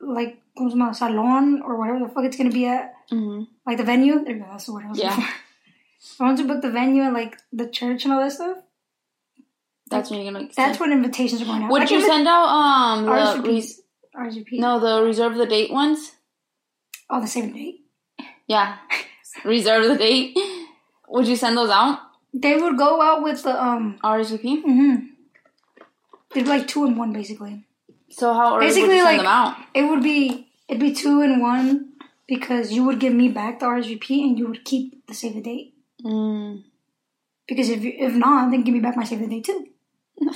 like, 0.00 0.40
¿cómo 0.58 0.70
se 0.70 0.76
llama? 0.76 0.94
Salon 0.94 1.62
or 1.62 1.76
whatever 1.76 1.98
the 2.00 2.08
fuck 2.08 2.24
it's 2.24 2.36
gonna 2.36 2.50
be 2.50 2.66
at, 2.66 2.94
hmm 3.10 3.44
like 3.66 3.76
the 3.76 3.84
venue. 3.84 4.24
There 4.24 4.34
you 4.34 4.40
go, 4.42 4.48
that's 4.50 4.64
the 4.66 4.72
word 4.72 4.86
I 4.86 4.90
was 4.90 4.98
Yeah. 4.98 5.10
looking 5.10 5.24
for. 5.24 6.24
Once 6.24 6.40
we 6.40 6.46
book 6.46 6.62
the 6.62 6.70
venue 6.70 7.02
and, 7.02 7.12
like, 7.14 7.38
the 7.52 7.68
church 7.68 8.04
and 8.04 8.12
all 8.14 8.20
that 8.20 8.32
stuff, 8.32 8.58
That's 9.90 10.10
when 10.10 10.22
you're 10.22 10.32
gonna. 10.32 10.48
that's 10.56 10.80
when 10.80 10.92
invitations 10.92 11.42
are 11.42 11.44
going 11.44 11.62
out. 11.64 11.70
Would 11.70 11.82
Like, 11.82 11.90
you 11.90 12.00
send 12.00 12.26
out 12.26 12.48
um 12.48 13.04
the 13.44 13.62
RSVP. 14.16 14.58
no 14.58 14.78
the 14.80 15.02
reserve 15.04 15.36
the 15.36 15.46
date 15.46 15.72
ones? 15.72 16.12
Oh, 17.08 17.20
the 17.20 17.26
same 17.26 17.52
date. 17.52 17.80
Yeah, 18.46 18.76
reserve 19.44 19.86
the 19.88 19.96
date. 19.96 20.36
Would 21.08 21.26
you 21.28 21.36
send 21.36 21.56
those 21.56 21.70
out? 21.70 21.98
They 22.32 22.56
would 22.56 22.76
go 22.78 23.00
out 23.02 23.22
with 23.22 23.42
the 23.42 23.60
um. 23.62 23.98
RSVP. 24.02 24.62
Mm-hmm. 24.64 24.94
They'd 26.32 26.44
be 26.44 26.48
like 26.48 26.68
two 26.68 26.84
in 26.84 26.96
one, 26.96 27.12
basically. 27.12 27.64
So 28.10 28.32
how 28.34 28.56
early 28.56 28.66
would 28.66 28.74
Basically, 28.74 28.96
you 28.96 29.04
send 29.04 29.04
like- 29.04 29.18
them 29.18 29.26
out? 29.26 29.56
It 29.74 29.82
would 29.84 30.02
be 30.02 30.48
it'd 30.68 30.80
be 30.80 30.94
two 30.94 31.20
in 31.22 31.40
one 31.40 31.92
because 32.28 32.72
you 32.72 32.84
would 32.84 33.00
give 33.00 33.12
me 33.12 33.28
back 33.28 33.58
the 33.60 33.66
RSVP 33.66 34.22
and 34.24 34.38
you 34.38 34.46
would 34.48 34.64
keep 34.64 35.06
the 35.06 35.14
save 35.14 35.34
the 35.34 35.40
date. 35.42 35.74
Mm. 36.04 36.62
Because 37.48 37.68
if 37.68 37.82
you, 37.82 37.92
if 37.98 38.14
not, 38.14 38.50
then 38.52 38.62
give 38.62 38.74
me 38.74 38.80
back 38.80 38.96
my 38.96 39.04
save 39.04 39.18
the 39.20 39.26
date 39.26 39.44
too. 39.44 39.66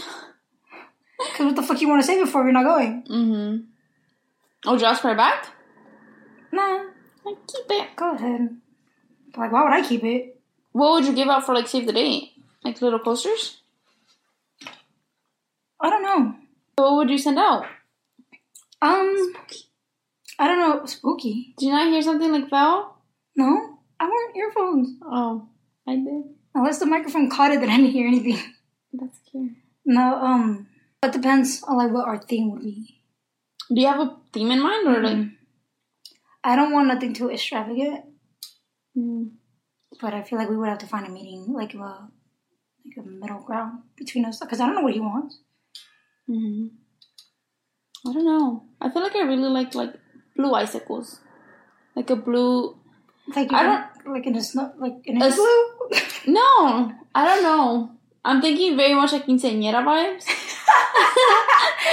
Because 1.19 1.47
what 1.47 1.57
the 1.57 1.63
fuck 1.63 1.81
you 1.81 1.89
want 1.89 2.03
to 2.03 2.07
save 2.07 2.23
it 2.23 2.29
for? 2.29 2.41
if 2.41 2.45
You're 2.45 2.53
not 2.53 2.65
going. 2.65 3.03
Mm-hmm. 3.11 3.57
Oh, 4.67 4.85
ask 4.85 5.03
for 5.03 5.15
back? 5.15 5.47
Nah, 6.53 6.85
Like, 7.25 7.37
keep 7.47 7.65
it. 7.71 7.97
go 7.97 8.15
ahead. 8.15 8.57
Like, 9.37 9.53
why 9.53 9.63
would 9.65 9.73
I 9.73 9.87
keep 9.87 10.05
it? 10.05 10.41
What 10.73 10.93
would 10.93 11.05
you 11.05 11.13
give 11.15 11.29
out 11.29 11.45
for 11.47 11.55
like 11.55 11.69
save 11.69 11.87
the 11.87 11.93
date? 11.93 12.31
Like 12.65 12.81
little 12.81 12.99
posters? 12.99 13.59
I 15.81 15.91
don't 15.91 16.03
know. 16.03 16.35
What 16.77 16.97
would 16.97 17.11
you 17.11 17.19
send 17.19 17.39
out? 17.39 17.67
Um, 18.81 19.15
spooky. 19.33 19.65
I 20.39 20.49
don't 20.49 20.59
know. 20.59 20.87
Spooky. 20.87 21.55
Did 21.59 21.67
you 21.67 21.73
not 21.73 21.89
hear 21.89 22.03
something 22.03 22.33
like 22.33 22.51
that? 22.51 22.85
No, 23.37 23.79
I 24.01 24.05
want 24.07 24.37
earphones. 24.37 24.89
Oh, 25.03 25.49
I 25.87 25.97
did. 25.97 26.25
Unless 26.55 26.79
the 26.79 26.87
microphone 26.87 27.29
caught 27.31 27.51
it, 27.53 27.61
then 27.61 27.69
I 27.71 27.77
didn't 27.77 27.93
hear 27.93 28.07
anything. 28.07 28.39
That's 28.93 29.19
cute. 29.31 29.53
No, 29.85 30.17
um, 30.17 30.69
it 31.07 31.13
depends 31.13 31.63
on 31.63 31.77
like 31.77 31.91
what 31.93 32.07
our 32.07 32.19
theme 32.19 32.51
would 32.53 32.63
be. 32.63 33.01
Do 33.73 33.81
you 33.81 33.87
have 33.89 34.01
a 34.01 34.17
theme 34.33 34.51
in 34.51 34.61
mind 34.63 34.87
or 34.89 35.03
like? 35.03 35.27
I 36.43 36.57
don't 36.57 36.73
want 36.73 36.89
nothing 36.89 37.15
too 37.15 37.31
extravagant, 37.31 38.05
Mm. 38.97 39.31
but 40.01 40.15
I 40.15 40.23
feel 40.23 40.39
like 40.39 40.49
we 40.51 40.57
would 40.57 40.69
have 40.69 40.79
to 40.79 40.87
find 40.87 41.07
a 41.07 41.11
meeting, 41.11 41.47
like 41.53 41.75
a 41.75 41.79
like 42.85 42.97
a 42.99 43.03
middle 43.03 43.41
ground 43.41 43.83
between 43.97 44.25
us, 44.27 44.39
because 44.41 44.61
I 44.61 44.67
don't 44.67 44.75
know 44.77 44.83
what 44.83 44.93
he 44.95 45.01
wants. 45.01 45.39
hmm 46.27 46.67
I 48.07 48.13
don't 48.13 48.25
know. 48.27 48.65
I 48.81 48.91
feel 48.91 49.03
like 49.03 49.17
I 49.17 49.23
really 49.23 49.49
like 49.49 49.75
like 49.75 49.95
blue 50.37 50.53
icicles, 50.55 51.21
like 51.97 52.11
a 52.11 52.17
blue. 52.17 52.77
Like 53.35 53.51
I 53.53 53.63
don't 53.63 54.13
like 54.15 54.27
in 54.27 54.37
a 54.37 54.43
snow, 54.45 54.73
like 54.79 54.97
in 55.07 55.21
a 55.21 55.25
A- 55.25 55.29
igloo. 55.29 55.65
No, 56.27 56.93
I 57.15 57.25
don't 57.25 57.43
know. 57.43 57.91
I'm 58.25 58.41
thinking 58.43 58.77
very 58.77 58.95
much 58.95 59.13
like 59.13 59.25
quinceañera 59.27 59.83
vibes. 59.89 60.27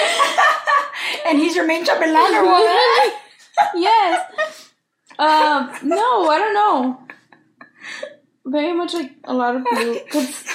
and 1.28 1.38
he's 1.40 1.56
your 1.56 1.66
main 1.66 1.84
chambelán 1.86 2.32
or 2.42 2.46
what? 2.46 3.14
yes. 3.76 4.70
Um, 5.20 5.70
no, 5.84 6.30
I 6.30 6.38
don't 6.40 6.54
know. 6.54 7.00
Very 8.46 8.74
much 8.74 8.94
like 8.94 9.12
a 9.26 9.34
lot 9.34 9.56
of. 9.56 9.64
'cause 10.12 10.46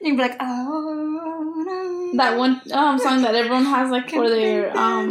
You'd 0.00 0.16
be 0.16 0.22
like, 0.22 0.36
oh, 0.40 2.12
that 2.16 2.36
one 2.36 2.60
um 2.72 2.98
song 2.98 3.22
that 3.22 3.34
everyone 3.34 3.64
has 3.64 3.90
like 3.90 4.10
for 4.10 4.28
their 4.28 4.76
um. 4.76 5.08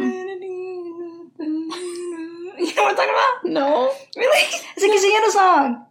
You 2.55 2.75
know 2.75 2.83
what 2.83 2.91
I'm 2.91 2.95
talking 2.95 3.09
about? 3.09 3.45
No. 3.45 3.91
Really? 4.15 4.43
It's 4.77 4.83
a 4.83 4.87
quinceañera 4.87 5.31
song. 5.31 5.85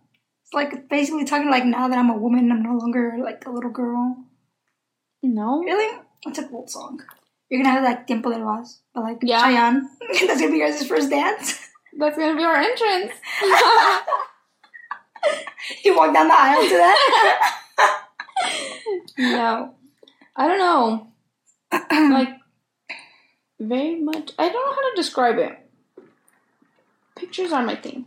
It's 0.45 0.55
like 0.55 0.89
basically 0.89 1.25
talking 1.25 1.51
like 1.51 1.65
now 1.65 1.89
that 1.89 1.99
I'm 1.99 2.11
a 2.11 2.17
woman, 2.17 2.51
I'm 2.53 2.63
no 2.63 2.77
longer 2.79 3.19
like 3.23 3.45
a 3.47 3.51
little 3.51 3.71
girl. 3.71 4.17
No. 5.23 5.63
Really? 5.65 5.99
It's 6.27 6.39
a 6.39 6.47
cool 6.47 6.67
song. 6.69 7.03
You're 7.53 7.63
gonna 7.63 7.75
have 7.75 7.85
like 7.85 8.07
Tiempo 8.07 8.31
de 8.31 8.39
Vals, 8.39 8.81
but 8.95 9.03
like 9.03 9.19
Yeah. 9.21 9.43
Chayanne. 9.43 9.83
That's 10.27 10.41
gonna 10.41 10.51
be 10.53 10.57
your 10.57 10.71
guys' 10.71 10.87
first 10.87 11.11
dance. 11.11 11.69
That's 11.99 12.17
gonna 12.17 12.35
be 12.35 12.43
our 12.45 12.57
entrance. 12.57 13.13
you 15.85 15.95
walk 15.95 16.15
down 16.15 16.29
the 16.29 16.35
aisle 16.35 16.63
to 16.63 16.69
that. 16.71 18.05
no. 19.19 19.75
I 20.35 20.49
don't 20.49 20.59
know. 20.59 21.09
like 22.15 22.31
very 23.61 24.01
much 24.01 24.31
I 24.39 24.49
don't 24.49 24.55
know 24.55 24.73
how 24.75 24.91
to 24.91 24.97
describe 24.97 25.37
it. 25.37 25.53
Pictures 27.17 27.53
are 27.53 27.63
my 27.63 27.77
thing. 27.77 28.07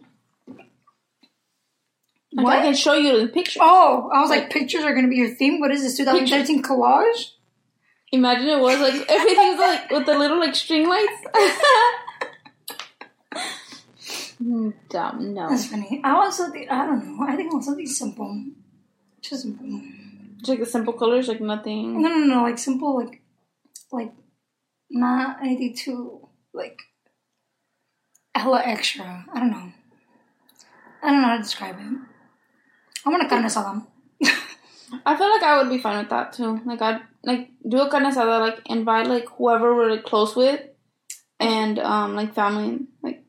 Like 2.33 2.45
What? 2.45 2.57
I 2.57 2.61
can 2.63 2.73
show 2.73 2.95
you 2.95 3.21
the 3.21 3.27
picture. 3.27 3.59
oh, 3.61 4.09
I 4.11 4.21
was 4.21 4.31
like, 4.31 4.49
pictures 4.49 4.83
are 4.83 4.95
gonna 4.95 5.07
be 5.07 5.17
your 5.17 5.29
theme. 5.35 5.59
What 5.59 5.69
is 5.69 5.83
this? 5.83 5.97
2013 5.97 6.63
collage? 6.63 7.34
Imagine 8.15 8.47
it 8.47 8.59
was 8.59 8.79
like 8.79 9.09
everything's 9.09 9.59
like 9.59 9.91
with 9.91 10.05
the 10.05 10.17
little 10.17 10.39
like 10.39 10.55
string 10.55 10.87
lights. 10.87 11.21
Dumb, 14.89 15.33
no. 15.33 15.49
That's 15.49 15.67
funny. 15.67 16.01
I 16.03 16.13
want 16.13 16.33
something. 16.33 16.67
I 16.69 16.85
don't 16.85 17.05
know. 17.05 17.25
I 17.27 17.35
think 17.35 17.51
I 17.51 17.53
want 17.53 17.65
something 17.65 17.87
simple. 17.87 18.43
Just 19.21 19.43
simple. 19.43 19.81
Just 20.37 20.49
like 20.49 20.59
the 20.59 20.65
simple 20.65 20.93
colors, 20.93 21.27
like 21.27 21.41
nothing. 21.41 22.01
no, 22.01 22.09
no. 22.09 22.25
No. 22.25 22.43
Like 22.43 22.57
simple. 22.57 22.97
Like, 22.97 23.21
like 23.91 24.13
not 24.89 25.41
anything 25.41 25.75
too 25.75 26.27
like 26.53 26.79
hella 28.33 28.61
extra. 28.63 29.25
I 29.33 29.39
don't 29.39 29.51
know. 29.51 29.71
I 31.03 31.11
don't 31.11 31.21
know 31.21 31.27
how 31.27 31.37
to 31.37 31.43
describe 31.43 31.75
it. 31.79 31.97
I 33.05 33.09
want 33.09 33.23
a 33.23 33.29
carne 33.29 33.43
asada. 33.45 33.85
I 35.05 35.15
feel 35.15 35.29
like 35.29 35.43
I 35.43 35.61
would 35.61 35.69
be 35.69 35.79
fine 35.79 35.99
with 35.99 36.09
that 36.09 36.33
too. 36.33 36.61
Like 36.65 36.81
I'd 36.81 37.01
like 37.25 37.49
do 37.67 37.81
a 37.81 37.89
carne 37.89 38.05
asada, 38.05 38.39
like 38.39 38.61
invite 38.67 39.07
like 39.07 39.27
whoever 39.37 39.75
we're 39.75 39.91
like 39.91 40.03
close 40.03 40.35
with, 40.35 40.61
and 41.39 41.79
um 41.79 42.15
like 42.15 42.33
family. 42.33 42.87
Like 43.01 43.23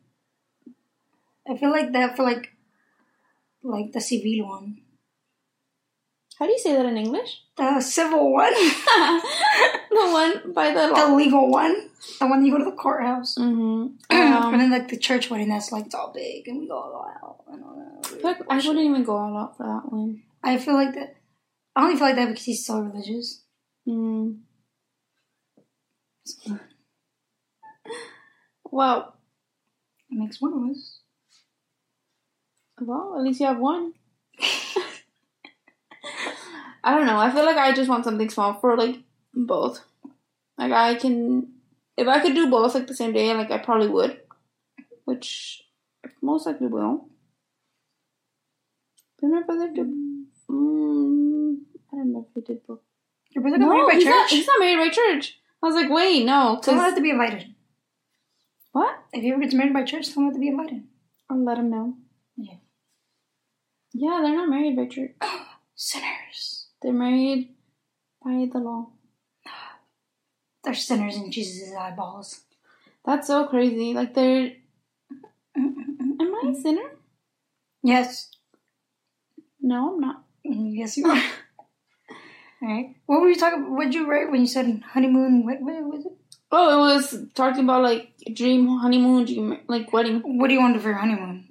I 1.48 1.56
feel 1.56 1.70
like 1.70 1.92
that 1.92 2.16
for 2.16 2.22
like, 2.22 2.52
like 3.62 3.92
the 3.92 4.00
civil 4.00 4.48
one, 4.48 4.82
how 6.38 6.44
do 6.46 6.52
you 6.52 6.58
say 6.58 6.72
that 6.74 6.86
in 6.86 6.96
English? 6.96 7.42
the 7.56 7.80
civil 7.80 8.30
one, 8.32 8.52
the 8.52 9.20
one 9.90 10.52
by 10.52 10.70
the 10.72 10.92
the 10.94 11.14
legal 11.14 11.50
one, 11.50 11.88
the 12.20 12.26
one 12.26 12.44
you 12.44 12.52
go 12.52 12.58
to 12.58 12.64
the 12.64 12.76
courthouse. 12.76 13.36
Mm-hmm. 13.38 13.86
and 14.10 14.34
Um, 14.34 14.58
then 14.58 14.70
like 14.70 14.88
the 14.88 14.98
church 14.98 15.30
wedding, 15.30 15.48
that's 15.48 15.72
like 15.72 15.86
it's 15.86 15.94
all 15.94 16.12
big 16.12 16.46
and 16.48 16.60
we 16.60 16.68
go 16.68 16.76
all 16.76 17.08
out 17.22 17.44
and 17.50 17.64
all 17.64 17.76
that. 17.76 18.06
I, 18.06 18.18
feel 18.18 18.30
like 18.30 18.42
I 18.50 18.56
wouldn't 18.56 18.84
even 18.84 19.04
go 19.04 19.16
all 19.16 19.36
out 19.38 19.56
for 19.56 19.62
that 19.62 19.90
one. 19.90 20.22
I 20.44 20.58
feel 20.58 20.74
like 20.74 20.94
that. 20.94 21.16
I 21.74 21.82
only 21.84 21.96
feel 21.96 22.08
like 22.08 22.16
that 22.16 22.28
because 22.28 22.44
he's 22.44 22.66
so 22.66 22.80
religious. 22.80 23.42
Mm. 23.86 24.42
Well, 28.70 29.16
It 30.10 30.18
makes 30.18 30.40
one 30.40 30.52
of 30.54 30.70
us. 30.70 31.00
well, 32.80 33.16
at 33.16 33.22
least 33.22 33.40
you 33.40 33.46
have 33.46 33.58
one. 33.58 33.92
I 36.84 36.94
don't 36.94 37.06
know. 37.06 37.18
I 37.18 37.30
feel 37.32 37.44
like 37.44 37.56
I 37.56 37.72
just 37.72 37.88
want 37.88 38.04
something 38.04 38.30
small 38.30 38.54
for 38.54 38.76
like 38.76 38.96
both. 39.34 39.84
Like 40.58 40.72
I 40.72 40.96
can, 40.96 41.52
if 41.96 42.08
I 42.08 42.20
could 42.20 42.34
do 42.34 42.50
both 42.50 42.74
like 42.74 42.86
the 42.86 42.94
same 42.94 43.12
day, 43.12 43.34
like 43.34 43.50
I 43.50 43.58
probably 43.58 43.88
would, 43.88 44.20
which 45.04 45.62
most 46.22 46.46
likely 46.46 46.68
will. 46.68 47.08
Did 49.20 49.28
my 49.30 49.42
brother 49.42 49.68
did. 49.70 49.88
Mm, 50.48 51.56
I 51.92 51.96
don't 51.96 52.12
know 52.14 52.26
if 52.26 52.34
he 52.34 52.40
did 52.40 52.66
both. 52.66 52.80
Your 53.36 53.42
brother 53.42 53.58
got 53.58 53.66
No, 53.66 53.72
married 53.74 53.86
by 53.88 53.94
he's 53.96 54.04
church. 54.04 54.10
not. 54.14 54.30
He's 54.30 54.46
not 54.46 54.60
married 54.60 54.78
by 54.78 54.88
church. 54.88 55.38
I 55.62 55.66
was 55.66 55.74
like, 55.74 55.90
wait, 55.90 56.24
no, 56.24 56.56
because 56.58 56.74
have 56.80 56.94
to 56.94 57.02
be 57.02 57.10
invited. 57.10 57.54
what? 58.72 58.96
If 59.12 59.20
he 59.22 59.30
ever 59.30 59.42
gets 59.42 59.52
married 59.52 59.74
by 59.74 59.82
church, 59.84 60.08
him 60.08 60.24
have 60.24 60.32
to 60.32 60.40
be 60.40 60.48
invited. 60.48 60.84
I'll 61.28 61.44
let 61.44 61.58
him 61.58 61.68
know. 61.68 61.98
Yeah. 62.38 62.54
Yeah, 63.92 64.20
they're 64.22 64.34
not 64.34 64.48
married 64.48 64.74
by 64.74 64.86
church. 64.86 65.12
Sinners. 65.74 66.68
They're 66.80 66.94
married 66.94 67.54
by 68.24 68.48
the 68.50 68.58
law. 68.58 68.86
They're 70.64 70.72
sinners 70.74 71.16
in 71.16 71.30
Jesus' 71.30 71.74
eyeballs. 71.78 72.40
That's 73.04 73.26
so 73.26 73.46
crazy. 73.48 73.92
Like 73.92 74.14
they're. 74.14 74.52
Am 75.56 76.20
I 76.20 76.50
a 76.50 76.54
sinner? 76.54 76.90
Yes. 77.82 78.30
No, 79.60 79.92
I'm 79.94 80.00
not. 80.00 80.24
Mm, 80.46 80.70
Yes, 80.74 80.96
you 80.96 81.06
are. 81.10 81.22
All 82.62 82.68
right. 82.68 82.96
What 83.06 83.20
were 83.20 83.28
you 83.28 83.36
talking? 83.36 83.76
What 83.76 83.84
did 83.84 83.94
you 83.94 84.10
write 84.10 84.30
when 84.30 84.40
you 84.40 84.46
said 84.46 84.82
honeymoon? 84.92 85.44
What, 85.44 85.60
what 85.60 85.82
was 85.84 86.06
it? 86.06 86.12
Oh, 86.50 86.90
it 86.90 86.94
was 86.94 87.26
talking 87.34 87.64
about 87.64 87.82
like 87.82 88.12
dream 88.34 88.66
honeymoon, 88.66 89.24
dream 89.24 89.58
like 89.68 89.92
wedding. 89.92 90.22
What 90.24 90.48
do 90.48 90.54
you 90.54 90.60
want 90.60 90.74
to 90.74 90.78
do 90.78 90.82
for 90.82 90.88
your 90.90 90.98
honeymoon? 90.98 91.48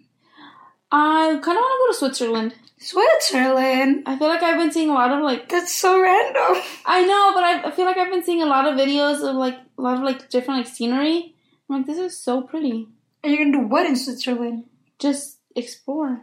I 0.91 1.39
kind 1.43 1.57
of 1.57 1.61
want 1.61 1.73
to 1.73 1.85
go 1.85 1.91
to 1.91 1.97
Switzerland. 1.97 2.55
Switzerland. 2.79 4.03
I 4.05 4.17
feel 4.17 4.27
like 4.27 4.43
I've 4.43 4.57
been 4.57 4.71
seeing 4.71 4.89
a 4.89 4.93
lot 4.93 5.11
of 5.11 5.23
like 5.23 5.49
That's 5.49 5.77
so 5.77 6.01
random. 6.01 6.63
I 6.85 7.05
know, 7.05 7.31
but 7.33 7.43
I, 7.43 7.67
I 7.67 7.71
feel 7.71 7.85
like 7.85 7.97
I've 7.97 8.11
been 8.11 8.23
seeing 8.23 8.41
a 8.41 8.47
lot 8.47 8.67
of 8.67 8.77
videos 8.79 9.27
of 9.27 9.35
like 9.35 9.57
a 9.77 9.81
lot 9.81 9.97
of 9.97 10.03
like 10.03 10.29
different 10.29 10.65
like 10.65 10.73
scenery. 10.73 11.35
I'm 11.69 11.77
like, 11.77 11.85
this 11.85 11.97
is 11.97 12.17
so 12.17 12.41
pretty. 12.41 12.87
And 13.23 13.33
you're 13.33 13.43
gonna 13.43 13.57
do 13.57 13.67
what 13.67 13.85
in 13.85 13.95
Switzerland? 13.95 14.65
Just 14.99 15.39
explore. 15.55 16.21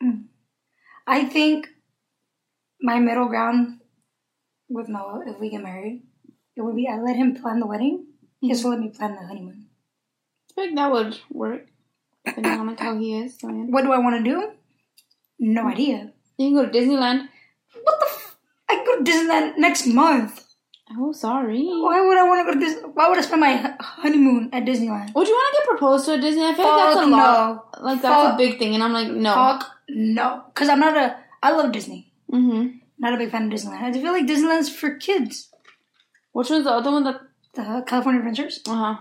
Hmm. 0.00 0.22
I 1.06 1.24
think 1.24 1.68
my 2.82 2.98
middle 2.98 3.26
ground 3.26 3.80
with 4.68 4.88
Noah, 4.88 5.22
if 5.26 5.38
we 5.38 5.50
get 5.50 5.62
married, 5.62 6.02
it 6.56 6.62
would 6.62 6.76
be 6.76 6.88
I 6.88 6.98
let 6.98 7.16
him 7.16 7.34
plan 7.34 7.60
the 7.60 7.66
wedding. 7.66 8.06
He 8.40 8.48
has 8.48 8.60
hmm. 8.60 8.64
to 8.64 8.68
let 8.70 8.80
me 8.80 8.88
plan 8.88 9.14
the 9.14 9.26
honeymoon. 9.26 9.66
I 10.56 10.60
like 10.62 10.74
that 10.74 10.92
would 10.92 11.18
work. 11.30 11.66
Depending 12.24 12.52
on 12.52 12.66
like 12.66 12.80
how 12.80 12.96
he 12.98 13.18
is. 13.18 13.38
So, 13.38 13.48
yeah. 13.48 13.64
What 13.64 13.82
do 13.82 13.92
I 13.92 13.98
want 13.98 14.24
to 14.24 14.30
do? 14.30 14.52
No 15.38 15.62
hmm. 15.62 15.68
idea. 15.68 16.12
You 16.38 16.48
can 16.48 16.54
go 16.54 16.66
to 16.66 16.78
Disneyland. 16.78 17.28
What 17.82 18.00
the? 18.00 18.06
F- 18.06 18.36
I 18.68 18.76
can 18.76 18.84
go 18.84 19.02
to 19.02 19.10
Disneyland 19.10 19.58
next 19.58 19.86
month. 19.86 20.44
Oh, 20.98 21.12
sorry. 21.12 21.62
Why 21.64 22.00
would 22.00 22.18
I 22.18 22.24
want 22.24 22.46
to 22.46 22.52
go 22.52 22.58
to 22.58 22.64
Disney? 22.64 22.82
Why 22.90 23.08
would 23.08 23.18
I 23.18 23.22
spend 23.22 23.40
my 23.40 23.74
honeymoon 23.80 24.50
at 24.52 24.64
Disneyland? 24.64 25.14
Would 25.14 25.28
you 25.28 25.34
want 25.34 25.54
to 25.54 25.60
get 25.60 25.68
proposed 25.68 26.04
to 26.06 26.14
at 26.14 26.20
Disney? 26.20 26.44
I 26.44 26.54
feel 26.54 26.66
like 26.66 26.80
Fuck 26.80 26.94
that's 26.94 27.06
a 27.06 27.10
no. 27.10 27.16
lot. 27.16 27.82
Like 27.82 28.02
that's 28.02 28.22
Fuck. 28.22 28.34
a 28.34 28.36
big 28.36 28.58
thing, 28.58 28.74
and 28.74 28.82
I'm 28.82 28.92
like, 28.92 29.08
no. 29.08 29.34
Fuck 29.34 29.70
no, 29.88 30.44
because 30.52 30.68
I'm 30.68 30.80
not 30.80 30.96
a. 30.96 31.16
I 31.42 31.52
love 31.52 31.72
Disney. 31.72 32.11
Mm-hmm. 32.32 32.78
Not 32.98 33.14
a 33.14 33.16
big 33.16 33.30
fan 33.30 33.44
of 33.44 33.58
Disneyland. 33.58 33.82
I 33.82 33.92
feel 33.92 34.12
like 34.12 34.26
Disneyland's 34.26 34.70
for 34.74 34.94
kids. 34.96 35.50
Which 36.32 36.50
one's 36.50 36.64
the 36.64 36.70
other 36.72 36.90
one 36.90 37.04
that? 37.04 37.20
The 37.54 37.84
California 37.86 38.20
Adventures. 38.20 38.60
Uh 38.66 38.74
huh. 38.74 38.96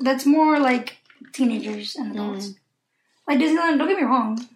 That's 0.00 0.26
more 0.26 0.58
like 0.58 0.98
teenagers 1.32 1.96
and 1.96 2.12
adults. 2.12 2.54
Like 3.26 3.38
Disneyland. 3.38 3.78
Don't 3.78 3.88
get 3.88 3.96
me 3.96 4.02
wrong. 4.04 4.46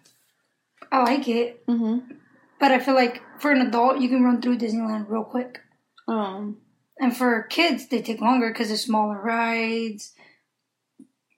I 0.91 1.03
like 1.03 1.27
it, 1.27 1.65
Mm-hmm. 1.67 2.13
but 2.59 2.71
I 2.71 2.79
feel 2.79 2.95
like 2.95 3.21
for 3.39 3.51
an 3.51 3.61
adult, 3.65 3.99
you 3.99 4.09
can 4.09 4.23
run 4.23 4.41
through 4.41 4.57
Disneyland 4.57 5.09
real 5.09 5.23
quick. 5.23 5.59
Um. 6.07 6.57
And 7.01 7.15
for 7.15 7.43
kids, 7.43 7.87
they 7.87 8.01
take 8.01 8.19
longer 8.21 8.49
because 8.49 8.67
there's 8.67 8.83
smaller 8.83 9.19
rides, 9.21 10.13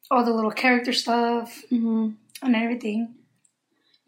all 0.10 0.26
the 0.26 0.34
little 0.34 0.52
character 0.52 0.92
stuff, 0.92 1.62
Mm-hmm. 1.72 2.10
and 2.42 2.56
everything. 2.56 3.16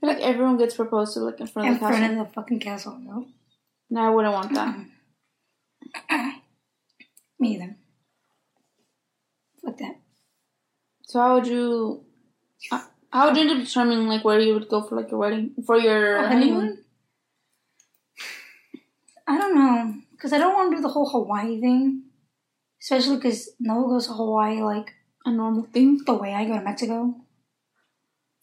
I 0.03 0.05
feel 0.05 0.15
like 0.15 0.23
everyone 0.23 0.57
gets 0.57 0.75
proposed 0.75 1.13
to 1.13 1.21
like 1.21 1.39
in 1.39 1.47
front 1.47 1.67
In 1.69 1.73
of 1.75 1.79
the 1.79 1.85
front 1.87 2.01
castle. 2.03 2.21
of 2.21 2.27
the 2.27 2.33
fucking 2.33 2.59
castle, 2.59 2.97
no? 3.01 3.27
No, 3.89 4.01
I 4.01 4.09
wouldn't 4.09 4.33
want 4.33 4.53
that. 4.53 4.75
Me 7.39 7.55
either. 7.55 7.75
Fuck 9.63 9.77
that. 9.77 9.95
So 11.03 11.19
how 11.19 11.35
would 11.35 11.47
you? 11.47 12.03
uh, 12.71 12.81
How 13.11 13.27
would 13.27 13.37
you 13.37 13.43
end 13.49 13.51
up 13.61 13.65
determining 13.65 14.07
like 14.07 14.25
where 14.25 14.39
you 14.39 14.53
would 14.55 14.67
go 14.67 14.81
for 14.81 14.95
like 14.97 15.09
your 15.09 15.19
wedding 15.19 15.51
for 15.65 15.77
your 15.77 16.17
honeymoon? 16.27 16.51
honeymoon? 16.53 16.77
I 19.27 19.37
don't 19.37 19.55
know. 19.55 19.95
Because 20.11 20.33
I 20.33 20.37
don't 20.37 20.53
want 20.53 20.71
to 20.71 20.77
do 20.77 20.81
the 20.81 20.89
whole 20.89 21.09
Hawaii 21.09 21.59
thing. 21.61 22.03
Especially 22.81 23.15
because 23.15 23.49
Noah 23.59 23.87
goes 23.87 24.07
to 24.07 24.13
Hawaii 24.13 24.61
like 24.61 24.91
A 25.25 25.31
normal 25.31 25.63
thing. 25.63 26.01
the 26.05 26.13
way 26.13 26.33
I 26.33 26.45
go 26.45 26.55
to 26.57 26.61
Mexico. 26.61 27.15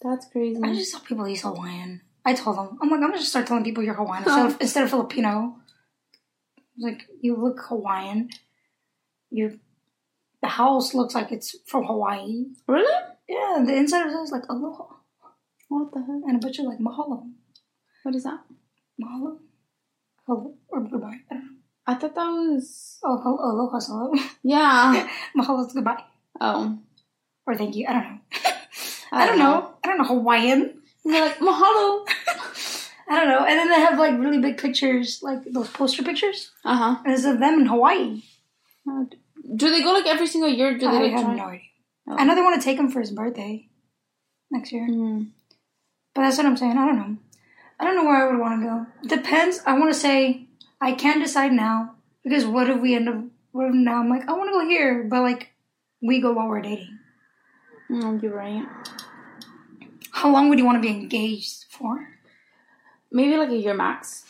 That's 0.03 0.27
crazy. 0.29 0.61
I 0.63 0.75
just 0.75 0.93
tell 0.93 1.01
people 1.01 1.25
he's 1.25 1.43
Hawaiian. 1.43 2.01
I 2.25 2.35
told 2.35 2.57
them. 2.59 2.79
I'm 2.83 2.89
like, 2.91 3.01
I'm 3.01 3.13
to 3.13 3.19
just 3.19 3.31
start 3.31 3.47
telling 3.47 3.65
people 3.65 3.83
you're 3.83 3.95
Hawaiian 3.95 4.25
instead 4.25 4.47
of, 4.47 4.57
instead 4.61 4.85
of 4.85 4.91
Filipino. 4.91 5.57
Like, 6.79 7.07
you 7.21 7.37
look 7.37 7.61
Hawaiian. 7.69 8.31
You, 9.31 9.59
the 10.43 10.49
house 10.49 10.95
looks 10.95 11.15
like 11.15 11.31
it's 11.33 11.57
from 11.67 11.85
Hawaii. 11.85 12.47
really? 12.67 12.93
Yeah, 13.29 13.63
the 13.65 13.75
inside 13.77 14.07
of 14.07 14.09
it 14.09 14.13
says 14.17 14.33
like 14.33 14.49
aloha. 14.49 14.85
What 15.69 15.93
the 15.93 16.01
heck? 16.01 16.09
And 16.27 16.43
a 16.43 16.47
picture 16.47 16.63
like 16.63 16.79
mahalo. 16.79 17.31
What 18.03 18.15
is 18.17 18.25
that? 18.25 18.41
Mahalo? 19.01 19.39
Hello. 20.27 20.55
Or 20.69 20.81
goodbye. 20.81 21.21
I 21.31 21.35
don't 21.35 21.45
know. 21.45 21.51
I 21.87 21.95
thought 21.95 22.15
that 22.17 22.27
was 22.27 22.99
Oh, 23.05 23.21
hello, 23.23 23.37
aloha, 23.39 23.79
hello. 23.81 24.13
yeah. 24.43 25.09
Mahalo's 25.37 25.73
goodbye. 25.73 26.03
Oh, 26.41 26.79
Or 27.47 27.55
thank 27.55 27.77
you. 27.77 27.87
I 27.89 27.93
don't 27.93 28.03
know. 28.05 28.19
I 29.13 29.27
don't 29.27 29.39
know. 29.39 29.70
I 29.85 29.89
don't 29.89 29.99
know 29.99 30.05
Hawaiian. 30.05 30.75
And 31.05 31.15
they're 31.15 31.25
like 31.27 31.39
mahalo. 31.39 32.07
I 33.09 33.17
don't 33.19 33.29
know. 33.29 33.45
And 33.45 33.59
then 33.59 33.69
they 33.69 33.81
have 33.81 33.99
like 33.99 34.19
really 34.19 34.39
big 34.39 34.59
pictures, 34.59 35.21
like 35.23 35.41
those 35.51 35.69
poster 35.69 36.03
pictures. 36.03 36.51
Uh 36.65 36.77
huh. 36.77 36.97
And 37.05 37.13
it's 37.15 37.25
of 37.25 37.41
them 37.41 37.61
in 37.61 37.67
Hawaii. 37.67 38.23
Do 39.57 39.71
they 39.71 39.83
go 39.83 39.93
like 39.93 40.07
every 40.07 40.27
single 40.27 40.51
year? 40.51 40.75
Do 40.75 40.81
they 40.91 40.97
I 40.97 41.03
like 41.03 41.13
have 41.13 41.23
try? 41.25 41.35
no 41.35 41.45
idea. 41.45 41.61
Oh. 42.09 42.17
I 42.19 42.25
know 42.25 42.35
they 42.35 42.43
want 42.43 42.61
to 42.61 42.65
take 42.65 42.79
him 42.79 42.91
for 42.91 43.01
his 43.01 43.11
birthday 43.11 43.69
next 44.51 44.73
year. 44.73 44.87
Mhm. 44.89 45.31
But 46.15 46.23
that's 46.23 46.37
what 46.37 46.47
I'm 46.47 46.57
saying. 46.57 46.77
I 46.79 46.87
don't 46.87 46.97
know. 46.97 47.17
I 47.79 47.85
don't 47.85 47.97
know 47.97 48.05
where 48.05 48.27
I 48.29 48.31
would 48.31 48.41
want 48.41 48.61
to 48.61 48.67
go. 48.67 49.17
Depends. 49.17 49.61
I 49.67 49.79
want 49.79 49.93
to 49.93 49.99
say 49.99 50.47
I 50.81 50.93
can't 50.93 51.23
decide 51.23 51.53
now 51.53 51.95
because 52.23 52.45
what 52.47 52.69
if 52.69 52.81
we 52.81 52.95
end 52.95 53.09
up? 53.09 53.25
What 53.53 53.69
if 53.69 53.75
now 53.75 54.01
I'm 54.01 54.09
like 54.11 54.29
I 54.29 54.33
want 54.33 54.49
to 54.49 54.53
go 54.53 54.69
here, 54.69 55.05
but 55.05 55.23
like 55.23 55.49
we 56.03 56.21
go 56.21 56.33
while 56.33 56.49
we're 56.49 56.63
dating. 56.63 56.99
Mm, 57.91 58.23
you're 58.23 58.35
right. 58.37 58.65
How 60.21 60.31
long 60.31 60.51
would 60.51 60.59
you 60.59 60.67
want 60.67 60.77
to 60.77 60.87
be 60.87 60.95
engaged 60.95 61.65
for? 61.71 62.07
Maybe 63.11 63.39
like 63.39 63.49
a 63.49 63.57
year 63.57 63.73
max. 63.73 64.23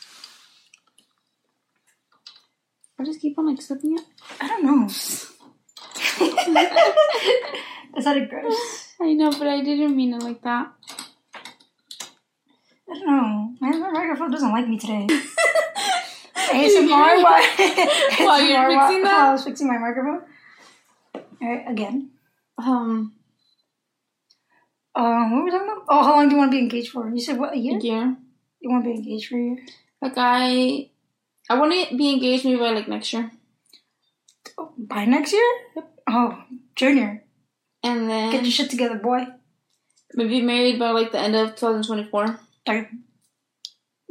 I 2.96 3.03
just 3.05 3.20
keep 3.20 3.37
on 3.37 3.48
like 3.48 3.61
slipping 3.61 3.98
it. 3.98 4.05
I 4.40 4.46
don't 4.46 4.64
know. 4.64 4.87
Is 7.96 8.05
that 8.05 8.16
a 8.18 8.24
gross? 8.24 8.94
I 9.00 9.14
know, 9.14 9.33
but 9.33 9.48
I 9.48 9.62
didn't 9.64 9.96
mean 9.96 10.14
it 10.14 10.22
like 10.22 10.42
that. 10.42 10.72
I 12.88 12.94
don't 12.94 13.07
know. 13.07 13.55
My 13.61 13.70
microphone 13.90 14.31
doesn't 14.31 14.53
like 14.53 14.68
me 14.68 14.79
today. 14.79 15.09
ASMR 16.37 17.20
While 17.20 18.42
you're 18.48 18.70
fixing 18.79 19.03
that? 19.03 19.18
while 19.18 19.29
I 19.29 19.33
was 19.33 19.42
fixing 19.42 19.66
my 19.66 19.79
microphone. 19.79 20.22
Alright, 21.42 21.68
again. 21.68 22.11
Um, 22.59 23.14
Um, 24.94 25.31
what 25.31 25.38
were 25.38 25.44
we 25.44 25.50
talking 25.50 25.68
about? 25.68 25.85
Oh, 25.88 26.03
how 26.05 26.14
long 26.16 26.29
do 26.29 26.35
you 26.35 26.38
want 26.38 26.50
to 26.53 26.57
be 26.57 26.62
engaged 26.62 26.90
for? 26.92 27.09
You 27.09 27.20
said 27.20 27.38
what, 27.38 27.55
a 27.55 27.59
year? 27.59 27.79
a 27.79 27.81
year? 27.81 28.16
You 28.61 28.70
want 28.70 28.85
to 28.85 28.90
be 28.90 28.96
engaged 28.96 29.29
for 29.29 29.37
a 29.37 29.42
year? 29.42 29.59
Like 30.03 30.14
I, 30.16 30.88
I 31.48 31.59
want 31.59 31.72
to 31.90 31.96
be 31.96 32.12
engaged 32.12 32.44
maybe 32.44 32.59
by 32.59 32.70
like 32.70 32.88
next 32.88 33.12
year, 33.12 33.31
Oh, 34.59 34.72
by 34.76 35.05
next 35.05 35.33
year? 35.33 35.53
Oh, 36.09 36.42
junior. 36.74 37.22
and 37.83 38.09
then 38.11 38.33
Get 38.33 38.42
your 38.42 38.50
shit 38.50 38.70
together, 38.70 38.96
boy. 38.96 39.26
maybe 40.14 40.40
married 40.42 40.79
by 40.79 40.90
like 40.90 41.12
the 41.12 41.18
end 41.20 41.37
of 41.37 41.50
2024. 41.57 42.38
Sorry. 42.66 42.88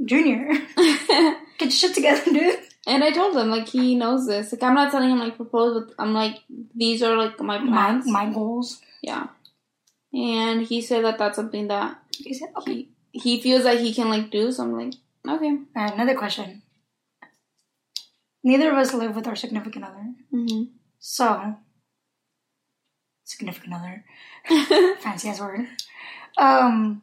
Junior. 0.06 0.50
Get 0.78 1.36
your 1.60 1.72
shit 1.72 1.94
together, 1.94 2.24
dude. 2.32 2.60
and 2.88 3.04
I 3.04 3.12
told 3.12 3.36
him 3.36 3.50
like 3.50 3.68
he 3.68 3.96
knows 3.96 4.26
this. 4.28 4.52
Like 4.54 4.64
I'm 4.64 4.76
not 4.76 4.92
telling 4.92 5.10
him 5.10 5.20
like 5.20 5.36
propose, 5.36 5.84
but 5.86 5.94
I'm 6.02 6.14
like 6.14 6.38
these 6.74 7.04
are 7.04 7.18
like 7.18 7.40
my 7.42 7.58
My, 7.60 7.68
plans. 7.72 8.08
my 8.08 8.32
goals. 8.32 8.80
yeah, 9.02 9.28
and 10.14 10.62
he 10.64 10.82
said 10.82 11.04
that 11.06 11.18
that's 11.18 11.36
something 11.36 11.68
that 11.68 12.00
He 12.16 12.34
said, 12.34 12.50
okay. 12.58 12.74
he 12.74 12.90
he 13.12 13.42
feels 13.42 13.64
that 13.64 13.80
he 13.80 13.94
can 13.94 14.10
like 14.10 14.30
do. 14.32 14.52
So 14.52 14.64
I'm 14.64 14.74
like 14.74 14.94
okay. 15.28 15.58
Another 15.76 16.16
question. 16.16 16.62
Neither 18.44 18.72
of 18.72 18.78
us 18.78 18.94
live 18.94 19.16
with 19.16 19.28
our 19.28 19.36
significant 19.36 19.86
other. 19.86 20.14
hmm 20.32 20.64
So, 21.00 21.56
significant 23.24 23.74
other, 23.74 24.06
fancy 25.00 25.30
ass 25.30 25.40
word. 25.40 25.68
Um, 26.38 27.02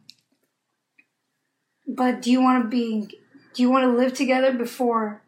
but 1.86 2.22
do 2.22 2.30
you 2.30 2.40
want 2.40 2.64
to 2.64 2.68
be? 2.68 3.18
Do 3.54 3.62
you 3.62 3.70
want 3.70 3.84
to 3.84 3.96
live 3.96 4.14
together 4.14 4.52
before 4.52 5.22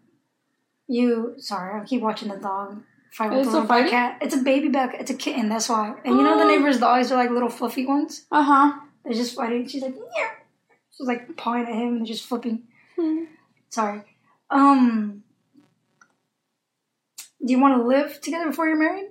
you? 0.86 1.34
Sorry, 1.38 1.78
I 1.80 1.84
keep 1.84 2.00
watching 2.02 2.28
the 2.28 2.36
dog 2.36 2.82
fight 3.12 3.30
with 3.30 3.38
It's 3.40 3.46
the 3.48 3.50
still 3.52 3.62
little 3.62 3.66
black 3.76 3.90
cat. 3.90 4.18
It's 4.20 4.34
a 4.34 4.38
baby 4.42 4.68
black. 4.68 4.94
It's 5.00 5.10
a 5.10 5.14
kitten. 5.14 5.48
That's 5.48 5.68
why. 5.68 5.94
And 6.04 6.16
you 6.16 6.22
know 6.22 6.36
the 6.38 6.44
Oh. 6.44 6.48
neighbor's 6.48 6.78
dogs 6.78 7.10
are 7.12 7.16
like 7.16 7.30
little 7.30 7.48
fluffy 7.48 7.86
ones. 7.86 8.26
Uh 8.30 8.42
huh. 8.42 8.80
They're 9.04 9.14
just 9.14 9.34
fighting. 9.36 9.66
She's 9.68 9.82
like, 9.82 9.94
yeah. 10.16 10.30
She's 10.96 11.06
like 11.06 11.36
pawing 11.36 11.66
at 11.66 11.74
him. 11.74 11.98
They're 11.98 12.06
just 12.06 12.26
flipping. 12.26 12.64
Sorry. 13.70 14.02
Um. 14.50 15.22
Do 17.44 17.52
you 17.52 17.60
want 17.60 17.80
to 17.80 17.86
live 17.86 18.20
together 18.20 18.46
before 18.46 18.66
you're 18.66 18.76
married? 18.76 19.10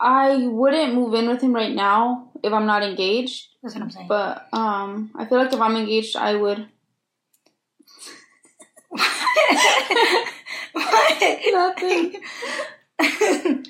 I 0.00 0.46
wouldn't 0.48 0.94
move 0.94 1.14
in 1.14 1.28
with 1.28 1.40
him 1.40 1.54
right 1.54 1.72
now 1.74 2.30
if 2.42 2.52
I'm 2.52 2.66
not 2.66 2.82
engaged. 2.82 3.46
That's 3.62 3.74
what 3.74 3.82
I'm 3.82 3.90
saying. 3.90 4.08
But 4.08 4.48
um, 4.52 5.10
I 5.16 5.24
feel 5.24 5.38
like 5.38 5.52
if 5.52 5.60
I'm 5.60 5.76
engaged, 5.76 6.16
I 6.16 6.34
would 6.34 6.68
what? 10.76 11.40
Nothing. 11.52 12.20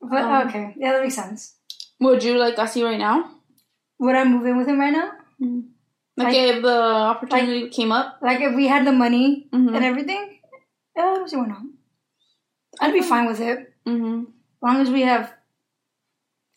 but 0.00 0.22
Um, 0.24 0.48
okay, 0.48 0.74
yeah, 0.76 0.92
that 0.92 1.02
makes 1.02 1.14
sense. 1.14 1.54
Would 2.00 2.22
you 2.24 2.36
like 2.38 2.58
us 2.58 2.72
see 2.72 2.84
right 2.84 2.98
now? 2.98 3.30
Would 3.98 4.14
I 4.16 4.24
move 4.24 4.44
in 4.46 4.56
with 4.58 4.68
him 4.68 4.78
right 4.80 4.92
now? 4.92 5.12
Like, 6.16 6.28
Like- 6.28 6.36
if 6.36 6.62
the 6.62 6.78
opportunity 7.12 7.68
came 7.70 7.92
up? 7.92 8.18
Like 8.22 8.40
if 8.40 8.54
we 8.54 8.68
had 8.68 8.86
the 8.86 8.92
money 8.92 9.48
Mhm. 9.52 9.74
and 9.76 9.84
everything? 9.84 10.40
Yeah, 10.96 11.24
see 11.26 11.36
why 11.36 11.46
not. 11.46 11.62
I'd 12.80 12.92
be 12.92 13.02
fine 13.02 13.26
with 13.26 13.40
it. 13.40 13.74
Mm-hmm. 13.86 14.20
As 14.24 14.62
long 14.62 14.80
as 14.80 14.90
we 14.90 15.02
have 15.02 15.32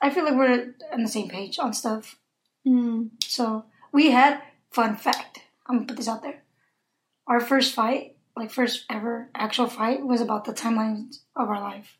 I 0.01 0.09
feel 0.11 0.23
like 0.23 0.35
we're 0.35 0.73
on 0.93 1.03
the 1.03 1.09
same 1.09 1.27
page 1.27 1.59
on 1.59 1.73
stuff. 1.73 2.15
Mm. 2.65 3.09
So 3.23 3.65
we 3.91 4.11
had 4.11 4.41
fun 4.71 4.95
fact. 4.95 5.41
I'm 5.67 5.75
gonna 5.75 5.87
put 5.87 5.97
this 5.97 6.07
out 6.07 6.23
there. 6.23 6.43
Our 7.27 7.41
first 7.41 7.73
fight, 7.75 8.15
like 8.39 8.51
first 8.51 8.85
ever 8.89 9.29
actual 9.35 9.67
fight, 9.67 10.05
was 10.05 10.21
about 10.21 10.45
the 10.45 10.53
timelines 10.53 11.19
of 11.35 11.49
our 11.49 11.59
life. 11.61 11.97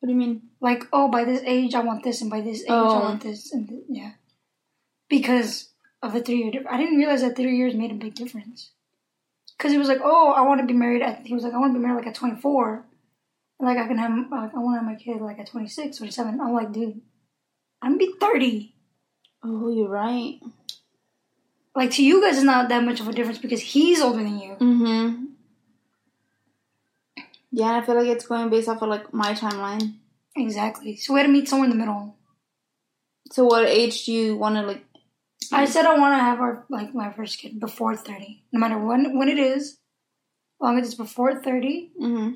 What 0.00 0.08
do 0.08 0.12
you 0.12 0.18
mean? 0.18 0.42
Like, 0.60 0.84
oh, 0.92 1.08
by 1.08 1.24
this 1.24 1.42
age 1.44 1.74
I 1.74 1.80
want 1.80 2.02
this, 2.04 2.20
and 2.20 2.30
by 2.30 2.40
this 2.40 2.60
age 2.62 2.66
Oh. 2.70 2.98
I 2.98 3.02
want 3.04 3.22
this, 3.22 3.52
and 3.52 3.68
th- 3.68 3.84
yeah, 3.88 4.12
because 5.08 5.70
of 6.02 6.12
the 6.12 6.20
three 6.20 6.36
year. 6.42 6.50
Dif- 6.50 6.66
I 6.68 6.76
didn't 6.76 6.98
realize 6.98 7.22
that 7.22 7.36
three 7.36 7.56
years 7.56 7.74
made 7.74 7.90
a 7.90 7.94
big 7.94 8.14
difference. 8.14 8.70
Because 9.56 9.72
he 9.72 9.78
was 9.78 9.88
like, 9.88 10.00
oh, 10.02 10.32
I 10.32 10.42
want 10.42 10.60
to 10.60 10.66
be 10.66 10.72
married. 10.74 11.00
At, 11.00 11.26
he 11.26 11.32
was 11.32 11.44
like, 11.44 11.54
I 11.54 11.58
want 11.58 11.72
to 11.72 11.78
be 11.78 11.84
married 11.84 11.98
like 11.98 12.08
at 12.08 12.14
24. 12.16 12.84
And 13.60 13.68
like 13.68 13.78
I 13.78 13.86
can 13.86 13.96
have, 13.98 14.10
like, 14.30 14.52
I 14.54 14.58
want 14.58 14.74
to 14.74 14.84
have 14.84 14.84
my 14.84 14.96
kid 14.96 15.22
like 15.22 15.38
at 15.38 15.46
26, 15.46 15.96
27. 15.96 16.40
I'm 16.40 16.52
like, 16.52 16.72
dude, 16.72 17.00
I'm 17.80 17.92
gonna 17.92 17.98
be 17.98 18.14
30. 18.20 18.74
Oh, 19.44 19.70
you're 19.70 19.88
right. 19.88 20.40
Like 21.74 21.92
to 21.92 22.04
you 22.04 22.20
guys, 22.20 22.34
it's 22.36 22.44
not 22.44 22.68
that 22.68 22.84
much 22.84 23.00
of 23.00 23.08
a 23.08 23.12
difference 23.12 23.38
because 23.38 23.60
he's 23.60 24.00
older 24.00 24.22
than 24.22 24.38
you. 24.38 24.56
Mm-hmm. 24.56 25.24
Yeah, 27.56 27.76
I 27.76 27.82
feel 27.86 27.94
like 27.94 28.08
it's 28.08 28.26
going 28.26 28.50
based 28.50 28.68
off 28.68 28.82
of 28.82 28.88
like 28.88 29.14
my 29.14 29.32
timeline. 29.34 29.98
Exactly. 30.36 30.96
So 30.96 31.14
we 31.14 31.20
had 31.20 31.26
to 31.26 31.32
meet 31.32 31.48
somewhere 31.48 31.66
in 31.66 31.70
the 31.70 31.76
middle. 31.76 32.16
So, 33.30 33.44
what 33.44 33.66
age 33.68 34.04
do 34.06 34.12
you 34.12 34.36
want 34.36 34.56
to 34.56 34.62
like? 34.62 34.84
I 35.52 35.64
said 35.66 35.86
I 35.86 35.96
want 35.98 36.18
to 36.18 36.24
have 36.24 36.40
our 36.40 36.66
like 36.68 36.94
my 36.94 37.12
first 37.12 37.38
kid 37.38 37.60
before 37.60 37.94
30, 37.96 38.42
no 38.52 38.58
matter 38.58 38.78
when 38.78 39.16
when 39.18 39.28
it 39.28 39.38
is. 39.38 39.72
As 39.72 40.66
long 40.66 40.78
as 40.78 40.86
it's 40.86 40.94
before 40.96 41.42
30, 41.42 41.92
Mm-hmm. 42.00 42.30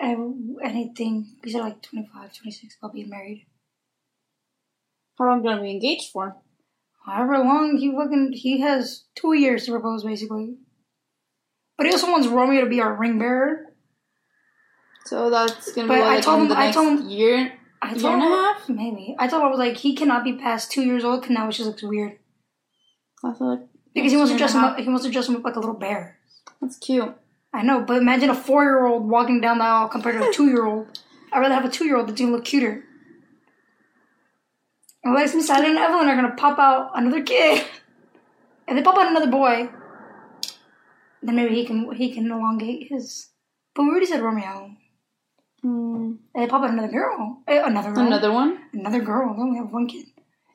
and 0.00 0.56
anything, 0.62 1.36
we 1.42 1.50
said 1.52 1.60
like 1.60 1.80
25, 1.82 2.32
26, 2.34 2.76
I'll 2.82 2.90
be 2.90 3.04
married. 3.04 3.46
How 5.18 5.26
long 5.26 5.42
gonna 5.42 5.62
be 5.62 5.70
engaged 5.70 6.10
for? 6.12 6.36
However 7.06 7.38
long 7.38 7.76
he 7.78 7.92
fucking 7.92 8.32
he 8.34 8.60
has 8.60 9.04
two 9.14 9.32
years 9.34 9.64
to 9.66 9.72
propose 9.72 10.04
basically. 10.04 10.56
But 11.78 11.86
he 11.86 11.92
also 11.92 12.10
wants 12.10 12.26
Romeo 12.28 12.62
to 12.64 12.70
be 12.70 12.80
our 12.80 12.94
ring 12.94 13.18
bearer. 13.18 13.73
So 15.06 15.28
that's 15.30 15.72
gonna 15.72 15.88
But 15.88 15.94
be 15.96 16.00
I 16.02 16.14
like 16.16 16.24
told 16.24 16.36
in 16.36 16.42
him- 16.42 16.48
the 16.48 16.56
I 16.58 16.64
next 16.66 16.76
told 16.76 17.00
him- 17.00 17.08
year. 17.08 17.52
I 17.82 17.90
Year 17.92 17.98
told 18.00 18.14
and 18.14 18.22
a 18.22 18.26
half? 18.26 18.68
maybe. 18.68 19.14
I 19.18 19.28
told 19.28 19.42
him 19.42 19.48
I 19.48 19.50
was 19.50 19.58
like 19.58 19.76
he 19.76 19.94
cannot 19.94 20.24
be 20.24 20.32
past 20.34 20.70
two 20.72 20.82
years 20.82 21.04
old 21.04 21.20
because 21.20 21.34
now 21.34 21.46
it 21.48 21.52
just 21.52 21.66
looks 21.68 21.82
weird 21.82 22.18
I 23.22 23.34
feel 23.34 23.50
like 23.50 23.68
because 23.94 24.10
he 24.12 24.16
wants 24.16 24.32
to 24.32 24.38
dress 24.38 24.54
him 24.54 24.64
up. 24.64 24.78
He 24.78 24.88
wants 24.88 25.04
to 25.04 25.10
dress 25.10 25.28
him 25.28 25.36
up 25.36 25.44
like 25.44 25.56
a 25.56 25.60
little 25.60 25.74
bear. 25.74 26.18
That's 26.60 26.78
cute. 26.78 27.14
I 27.52 27.62
know, 27.62 27.80
but 27.82 27.98
imagine 27.98 28.30
a 28.30 28.34
four 28.34 28.64
year 28.64 28.86
old 28.86 29.08
walking 29.08 29.40
down 29.40 29.58
the 29.58 29.64
aisle 29.64 29.88
compared 29.88 30.20
to 30.20 30.28
a 30.30 30.32
two 30.38 30.48
year 30.48 30.64
old. 30.64 30.86
I'd 31.32 31.40
rather 31.40 31.54
have 31.54 31.64
a 31.64 31.68
two 31.70 31.84
year 31.84 31.96
old 31.98 32.08
that's 32.08 32.18
gonna 32.20 32.32
look 32.32 32.44
cuter. 32.44 32.84
Unless 35.04 35.34
Miss 35.34 35.46
Sally 35.46 35.66
and 35.66 35.78
Evelyn 35.78 36.08
are 36.08 36.16
gonna 36.16 36.34
pop 36.36 36.58
out 36.58 36.92
another 36.94 37.22
kid. 37.22 37.64
If 38.66 38.74
they 38.76 38.82
pop 38.82 38.96
out 38.96 39.08
another 39.10 39.30
boy, 39.30 39.68
then 41.22 41.36
maybe 41.36 41.54
he 41.54 41.66
can 41.66 41.92
he 41.94 42.14
can 42.14 42.30
elongate 42.30 42.88
his. 42.88 43.28
But 43.74 43.82
we 43.82 43.90
already 43.90 44.06
said 44.06 44.22
Romeo. 44.22 44.70
Mm. 45.64 46.18
If 46.34 46.40
they 46.40 46.46
pop 46.46 46.62
out 46.62 46.70
another 46.70 46.88
girl, 46.92 47.38
eh, 47.48 47.62
another 47.64 47.92
girl, 47.92 48.06
Another 48.06 48.32
one. 48.32 48.58
another 48.72 49.00
girl. 49.00 49.34
They 49.34 49.40
only 49.42 49.56
have 49.58 49.70
one 49.72 49.86
kid. 49.88 50.06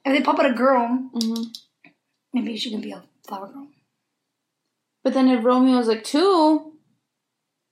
If 0.06 0.14
they 0.14 0.22
pop 0.22 0.40
out 0.40 0.46
a 0.50 0.54
girl, 0.54 1.10
Mm-hmm. 1.14 1.44
maybe 2.34 2.56
she 2.58 2.70
can 2.70 2.82
be 2.82 2.92
a 2.92 3.04
flower 3.28 3.48
girl. 3.48 3.68
But 5.04 5.14
then 5.14 5.30
if 5.30 5.44
Romeo's 5.44 5.88
like 5.88 6.04
two, 6.04 6.74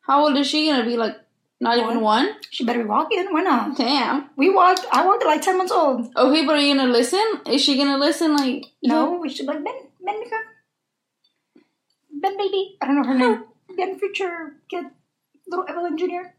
how 0.02 0.26
old 0.26 0.38
is 0.38 0.48
she 0.48 0.68
gonna 0.70 0.86
be? 0.86 0.98
Like 0.98 1.16
not 1.60 1.78
even 1.78 2.02
one. 2.02 2.30
She 2.50 2.64
better 2.66 2.82
be 2.84 2.90
walking. 2.90 3.28
Why 3.32 3.42
not? 3.44 3.78
Damn. 3.78 4.30
We 4.36 4.50
walked. 4.54 4.86
I 4.92 5.06
walked 5.06 5.24
at 5.24 5.28
like 5.28 5.42
ten 5.42 5.58
months 5.58 5.72
old. 5.74 6.08
Okay, 6.16 6.46
but 6.46 6.56
are 6.56 6.62
you 6.62 6.76
gonna 6.76 6.92
listen? 6.92 7.42
Is 7.46 7.62
she 7.64 7.78
gonna 7.78 7.98
listen? 7.98 8.36
Like 8.36 8.64
No, 8.82 9.20
we 9.20 9.30
should 9.30 9.46
like 9.46 9.64
Ben, 9.64 9.76
Ben, 10.04 10.16
nigga. 10.16 10.40
Ben, 12.22 12.38
baby. 12.38 12.78
I 12.82 12.86
don't 12.88 12.96
know 13.02 13.08
her 13.08 13.18
name. 13.18 13.44
Ben, 13.76 14.00
future 14.00 14.56
kid, 14.70 14.86
little 15.48 15.66
Evelyn 15.68 15.98
Junior. 15.98 16.34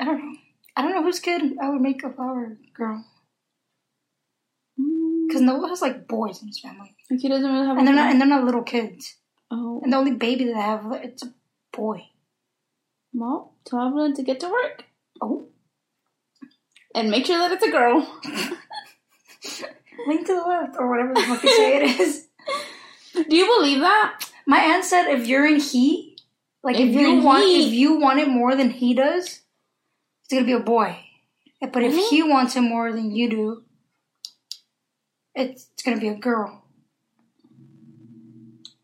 I 0.00 0.04
don't 0.04 0.18
know. 0.18 0.36
I 0.76 0.82
don't 0.82 0.92
know 0.94 1.02
whose 1.02 1.18
kid 1.20 1.56
I 1.60 1.70
would 1.70 1.80
make 1.80 2.04
a 2.04 2.10
flower 2.12 2.56
girl. 2.74 3.04
Mm. 4.80 5.26
Because 5.28 5.42
Noah 5.42 5.68
has 5.68 5.82
like 5.82 6.06
boys 6.06 6.40
in 6.40 6.48
his 6.48 6.60
family, 6.60 6.94
Like 7.10 7.20
he 7.20 7.28
doesn't 7.28 7.50
really 7.52 7.66
have. 7.66 7.76
and 7.78 7.86
they're 7.86 7.94
not, 7.94 8.10
and 8.10 8.20
they're 8.20 8.28
not 8.28 8.44
little 8.44 8.62
kids. 8.62 9.16
Oh, 9.50 9.80
And 9.82 9.92
the 9.92 9.96
only 9.96 10.12
baby 10.12 10.44
that 10.44 10.56
I 10.56 10.60
have, 10.60 10.92
it's 11.02 11.22
a 11.24 11.32
boy. 11.72 12.02
well, 13.12 13.54
tell 13.64 13.80
Evelyn 13.88 14.14
to 14.14 14.22
get 14.22 14.38
to 14.40 14.48
work 14.48 14.84
Oh, 15.20 15.48
and 16.94 17.10
make 17.10 17.26
sure 17.26 17.38
that 17.38 17.50
it's 17.52 17.64
a 17.66 17.70
girl. 17.70 18.00
link 20.06 20.26
to 20.26 20.34
the 20.34 20.42
left 20.46 20.76
or 20.78 20.88
whatever 20.88 21.14
the 21.14 21.22
fuck 21.22 21.42
they 21.42 21.48
say 21.48 21.76
it 21.82 22.00
is. 22.00 22.26
Do 23.28 23.34
you 23.36 23.46
believe 23.58 23.80
that? 23.80 24.20
My 24.46 24.58
aunt 24.60 24.84
said 24.84 25.08
if 25.08 25.26
you're 25.26 25.46
in 25.46 25.58
heat, 25.60 26.17
like 26.62 26.76
If 26.76 26.88
if, 26.88 26.94
you're 26.94 27.22
want 27.22 27.44
if 27.44 27.72
you 27.72 27.98
want 27.98 28.18
it 28.18 28.28
more 28.28 28.54
than 28.54 28.70
he 28.70 28.94
does, 28.94 29.42
it's 30.20 30.30
gonna 30.30 30.44
be 30.44 30.52
a 30.52 30.60
boy. 30.60 30.98
But 31.60 31.82
if 31.82 31.92
Really? 31.92 32.08
he 32.08 32.22
wants 32.22 32.54
it 32.56 32.60
more 32.60 32.92
than 32.92 33.10
you 33.10 33.28
do, 33.28 33.62
it's, 35.34 35.68
it's 35.72 35.82
gonna 35.82 36.00
be 36.00 36.08
a 36.08 36.14
girl. 36.14 36.64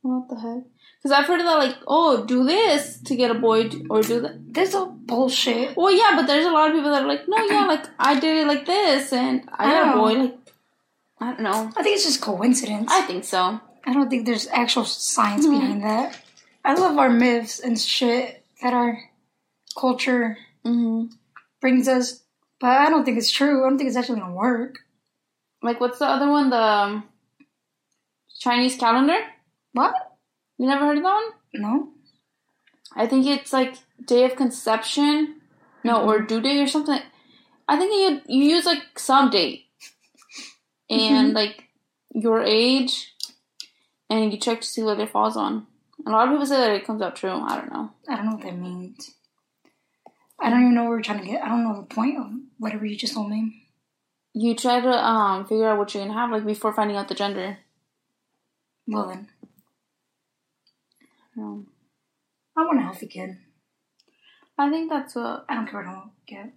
What 0.02 0.28
the 0.28 0.37
heck? 0.37 0.64
Because 1.02 1.18
I've 1.18 1.26
heard 1.26 1.40
that 1.40 1.58
like, 1.58 1.76
oh, 1.87 2.24
do 2.24 2.44
this 2.44 3.00
to 3.02 3.14
get 3.14 3.30
a 3.30 3.34
boy, 3.34 3.70
or 3.90 4.00
do 4.02 4.20
that. 4.20 4.54
This 4.54 4.74
is 4.74 4.84
bullshit. 5.04 5.76
Well, 5.76 5.92
yeah, 5.94 6.16
but 6.16 6.26
there's 6.26 6.46
a 6.46 6.50
lot 6.50 6.70
of 6.70 6.74
people 6.74 6.90
that 6.90 7.02
are 7.02 7.08
like, 7.08 7.28
no, 7.28 7.37
yeah, 7.44 7.66
like 7.74 7.84
I 7.98 8.18
did 8.18 8.37
it 8.38 8.46
like 8.46 8.66
this, 8.66 9.12
and 9.12 9.48
I 9.52 9.70
got 9.70 9.94
a 9.94 9.98
boy. 9.98 10.12
Like, 10.14 10.38
I 11.20 11.26
don't 11.32 11.42
know. 11.42 11.70
I 11.76 11.82
think 11.82 11.96
it's 11.96 12.04
just 12.04 12.20
coincidence. 12.20 12.90
I 12.90 13.00
I, 13.00 13.02
think 13.02 13.24
so. 13.24 13.60
I 13.84 13.92
don't 13.92 14.08
think 14.08 14.26
there's 14.26 14.46
actual 14.48 14.84
science 14.84 15.46
mm-hmm. 15.46 15.60
behind 15.60 15.82
that. 15.84 16.20
I 16.64 16.74
love 16.74 16.96
our 16.96 17.11
myths 17.11 17.61
and 17.61 17.79
shit 17.79 18.44
that 18.62 18.72
our 18.72 18.98
culture 19.79 20.38
hmm 20.64 21.07
brings 21.61 21.88
us, 21.88 22.22
but 22.61 22.68
I 22.68 22.90
don't 22.90 23.05
think 23.05 23.16
it's 23.16 23.31
true. 23.31 23.64
I 23.64 23.68
don't 23.68 23.79
think 23.79 23.88
it's 23.88 23.96
actually 23.96 24.20
gonna 24.20 24.35
work. 24.35 24.81
Like, 25.62 25.81
what's 25.81 25.98
the 25.98 26.07
other 26.07 26.29
one? 26.29 26.50
The 26.50 26.61
um, 26.62 27.09
Chinese 28.38 28.77
calendar. 28.77 29.18
What? 29.72 29.94
You 30.59 30.66
never 30.66 30.87
heard 30.87 30.98
of 30.98 31.05
that 31.05 31.14
one? 31.14 31.24
No. 31.55 31.88
I 32.94 33.07
think 33.07 33.27
it's 33.27 33.53
like 33.53 33.77
day 34.05 34.24
of 34.24 34.37
conception, 34.37 35.40
no, 35.83 36.05
or 36.05 36.20
due 36.20 36.40
date 36.40 36.62
or 36.62 36.66
something. 36.66 37.00
I 37.66 37.79
think 37.79 37.92
you 38.29 38.37
you 38.37 38.50
use 38.50 38.66
like 38.66 38.98
some 38.98 39.31
date 39.31 39.64
and 40.90 41.33
like 41.33 41.64
your 42.14 42.42
age, 42.42 43.14
and 44.11 44.33
you 44.33 44.38
check 44.38 44.61
to 44.61 44.66
see 44.66 44.83
what 44.83 45.00
it 45.00 45.11
falls 45.11 45.37
on. 45.37 45.66
A 46.06 46.10
lot 46.10 46.28
of 46.28 46.32
people 46.34 46.46
say 46.46 46.56
that 46.58 46.70
it 46.72 46.84
comes 46.86 47.00
out 47.02 47.16
true. 47.16 47.30
I 47.30 47.56
don't 47.56 47.72
know. 47.72 47.90
I 48.08 48.16
don't 48.16 48.26
know 48.26 48.32
what 48.36 48.42
that 48.44 48.58
means. 48.58 49.10
I 50.38 50.50
don't 50.50 50.60
even 50.62 50.74
know 50.74 50.82
where 50.82 50.90
we're 50.96 51.02
trying 51.02 51.20
to 51.20 51.26
get. 51.26 51.42
I 51.42 51.48
don't 51.48 51.64
know 51.64 51.76
the 51.80 51.94
point 51.94 52.18
of 52.18 52.26
whatever 52.58 52.84
you 52.84 52.96
just 52.96 53.14
told 53.14 53.30
me. 53.30 53.68
You 54.34 54.54
try 54.56 54.80
to 54.80 54.88
um 54.90 55.46
figure 55.46 55.68
out 55.68 55.78
what 55.78 55.94
you're 55.94 56.04
gonna 56.04 56.18
have 56.18 56.30
like 56.30 56.44
before 56.44 56.72
finding 56.74 56.96
out 56.96 57.08
the 57.08 57.14
gender. 57.14 57.58
Well 58.86 59.06
then, 59.08 59.28
Um, 61.38 61.68
I 62.56 62.64
want 62.66 62.78
a 62.78 62.82
healthy 62.82 63.06
kid. 63.06 63.38
I 64.58 64.70
think 64.70 64.90
that's 64.90 65.14
what 65.14 65.44
I 65.48 65.54
don't 65.54 65.68
care 65.70 65.80
what 65.82 65.88
I 65.88 66.02
get. 66.26 66.52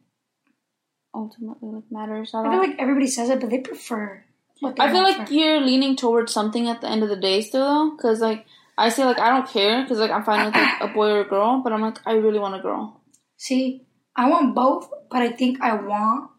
ultimately 1.15 1.69
like 1.69 1.91
matters. 1.91 2.31
I, 2.33 2.41
I 2.41 2.49
feel 2.49 2.59
like 2.59 2.75
everybody 2.79 3.07
says 3.07 3.29
it, 3.29 3.39
but 3.39 3.49
they 3.49 3.59
prefer. 3.59 4.23
What 4.59 4.75
they 4.75 4.83
I 4.83 4.91
feel 4.91 5.03
like 5.03 5.27
for- 5.27 5.33
you're 5.33 5.61
leaning 5.61 5.95
towards 5.95 6.33
something 6.33 6.67
at 6.67 6.81
the 6.81 6.89
end 6.89 7.03
of 7.03 7.09
the 7.09 7.15
day 7.15 7.41
still, 7.41 7.63
though, 7.65 7.95
because 7.95 8.19
like 8.19 8.45
I 8.77 8.89
say 8.89 9.05
like 9.05 9.19
I 9.19 9.29
don't 9.29 9.49
care 9.49 9.81
because 9.81 9.97
like 9.97 10.11
I'm 10.11 10.23
fine 10.23 10.45
with 10.45 10.55
like 10.55 10.81
a 10.81 10.87
boy 10.87 11.09
or 11.09 11.21
a 11.21 11.27
girl, 11.27 11.61
but 11.63 11.73
I'm 11.73 11.81
like 11.81 11.99
I 12.05 12.13
really 12.13 12.39
want 12.39 12.55
a 12.55 12.59
girl. 12.59 13.01
See, 13.37 13.85
I 14.15 14.29
want 14.29 14.53
both, 14.53 14.89
but 15.09 15.21
I 15.21 15.31
think 15.31 15.61
I 15.61 15.73
want. 15.73 16.31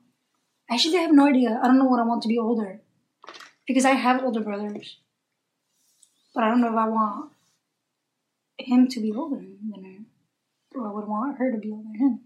Actually, 0.70 0.98
I 0.98 1.03
have 1.03 1.12
no 1.12 1.27
idea. 1.27 1.59
I 1.62 1.66
don't 1.66 1.79
know 1.79 1.87
what 1.87 2.01
I 2.01 2.05
want 2.05 2.22
to 2.22 2.29
be 2.29 2.38
older, 2.38 2.81
because 3.66 3.85
I 3.85 3.92
have 3.92 4.22
older 4.22 4.40
brothers, 4.40 4.98
but 6.35 6.44
I 6.44 6.48
don't 6.48 6.61
know 6.61 6.68
if 6.68 6.77
I 6.77 6.88
want 6.88 7.33
him 8.59 8.87
to 8.88 9.01
be 9.01 9.12
older 9.12 9.37
than 9.37 10.07
her, 10.72 10.79
or 10.79 10.88
I 10.88 10.92
would 10.92 11.09
want 11.09 11.38
her 11.38 11.51
to 11.51 11.59
be 11.59 11.70
older 11.70 11.88
than 11.92 11.98
him. 11.98 12.20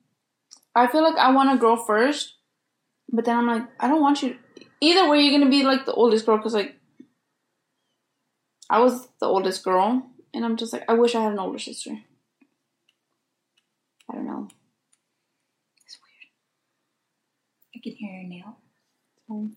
I 0.75 0.89
feel 0.89 1.03
like 1.03 1.17
I 1.17 1.31
want 1.31 1.55
a 1.55 1.59
girl 1.59 1.77
first, 1.77 2.35
but 3.11 3.25
then 3.25 3.37
I'm 3.37 3.47
like 3.47 3.65
I 3.81 3.89
don't 3.89 4.01
want 4.01 4.23
you. 4.23 4.37
Either 4.81 5.09
way, 5.09 5.21
you're 5.21 5.39
gonna 5.39 5.51
be 5.51 5.63
like 5.63 5.87
the 5.87 5.95
oldest 5.95 6.27
girl 6.27 6.37
because 6.37 6.55
like 6.55 6.77
I 8.73 8.81
was 8.81 9.07
the 9.21 9.27
oldest 9.27 9.63
girl, 9.65 10.03
and 10.33 10.45
I'm 10.45 10.57
just 10.57 10.73
like, 10.73 10.85
I 10.89 10.95
wish 10.95 11.15
I 11.15 11.23
had 11.23 11.33
an 11.33 11.39
older 11.39 11.59
sister. 11.59 11.91
I 14.11 14.15
don't 14.15 14.27
know. 14.27 14.49
It's 15.85 15.99
weird. 16.03 16.31
I 17.77 17.79
can 17.83 17.93
hear 17.93 18.13
your 18.21 18.29
nail. 18.29 18.57
Um, 19.31 19.57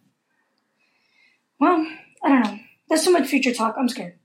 Well, 1.60 1.88
I 2.24 2.28
don't 2.30 2.44
know. 2.44 2.60
That's 2.90 3.06
too 3.06 3.12
much 3.12 3.28
future 3.28 3.54
talk. 3.54 3.76
I'm 3.80 3.88
scared. 3.90 4.16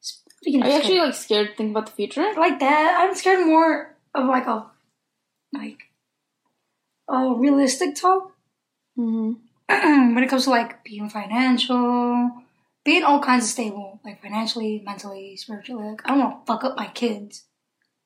Speaking 0.00 0.62
Are 0.62 0.66
you 0.66 0.72
scared, 0.72 0.82
actually 0.84 0.98
like 1.00 1.14
scared 1.14 1.48
to 1.50 1.54
think 1.56 1.70
about 1.70 1.86
the 1.86 1.92
future? 1.92 2.30
like 2.36 2.60
that, 2.60 2.96
I'm 3.00 3.14
scared 3.14 3.46
more 3.46 3.96
of 4.14 4.26
like 4.26 4.46
a 4.46 4.66
like 5.52 5.78
a 7.08 7.34
realistic 7.34 7.94
talk 7.96 8.32
Mm-hmm. 8.98 9.32
when 10.14 10.22
it 10.22 10.28
comes 10.28 10.44
to 10.44 10.50
like 10.50 10.84
being 10.84 11.08
financial, 11.08 12.43
being 12.84 13.02
all 13.02 13.20
kinds 13.20 13.44
of 13.44 13.50
stable, 13.50 14.00
like 14.04 14.20
financially, 14.22 14.82
mentally, 14.84 15.36
spiritually. 15.36 15.90
Like 15.90 16.02
I 16.04 16.08
don't 16.10 16.18
want 16.18 16.46
to 16.46 16.52
fuck 16.52 16.64
up 16.64 16.76
my 16.76 16.86
kids 16.88 17.44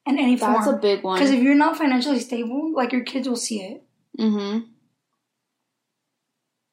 in 0.06 0.18
any 0.18 0.36
That's 0.36 0.66
a 0.66 0.72
big 0.74 1.02
one. 1.02 1.18
Because 1.18 1.32
if 1.32 1.42
you're 1.42 1.54
not 1.54 1.76
financially 1.76 2.20
stable, 2.20 2.72
like 2.74 2.92
your 2.92 3.04
kids 3.04 3.28
will 3.28 3.36
see 3.36 3.60
it. 3.62 3.84
mm-hmm. 4.18 4.60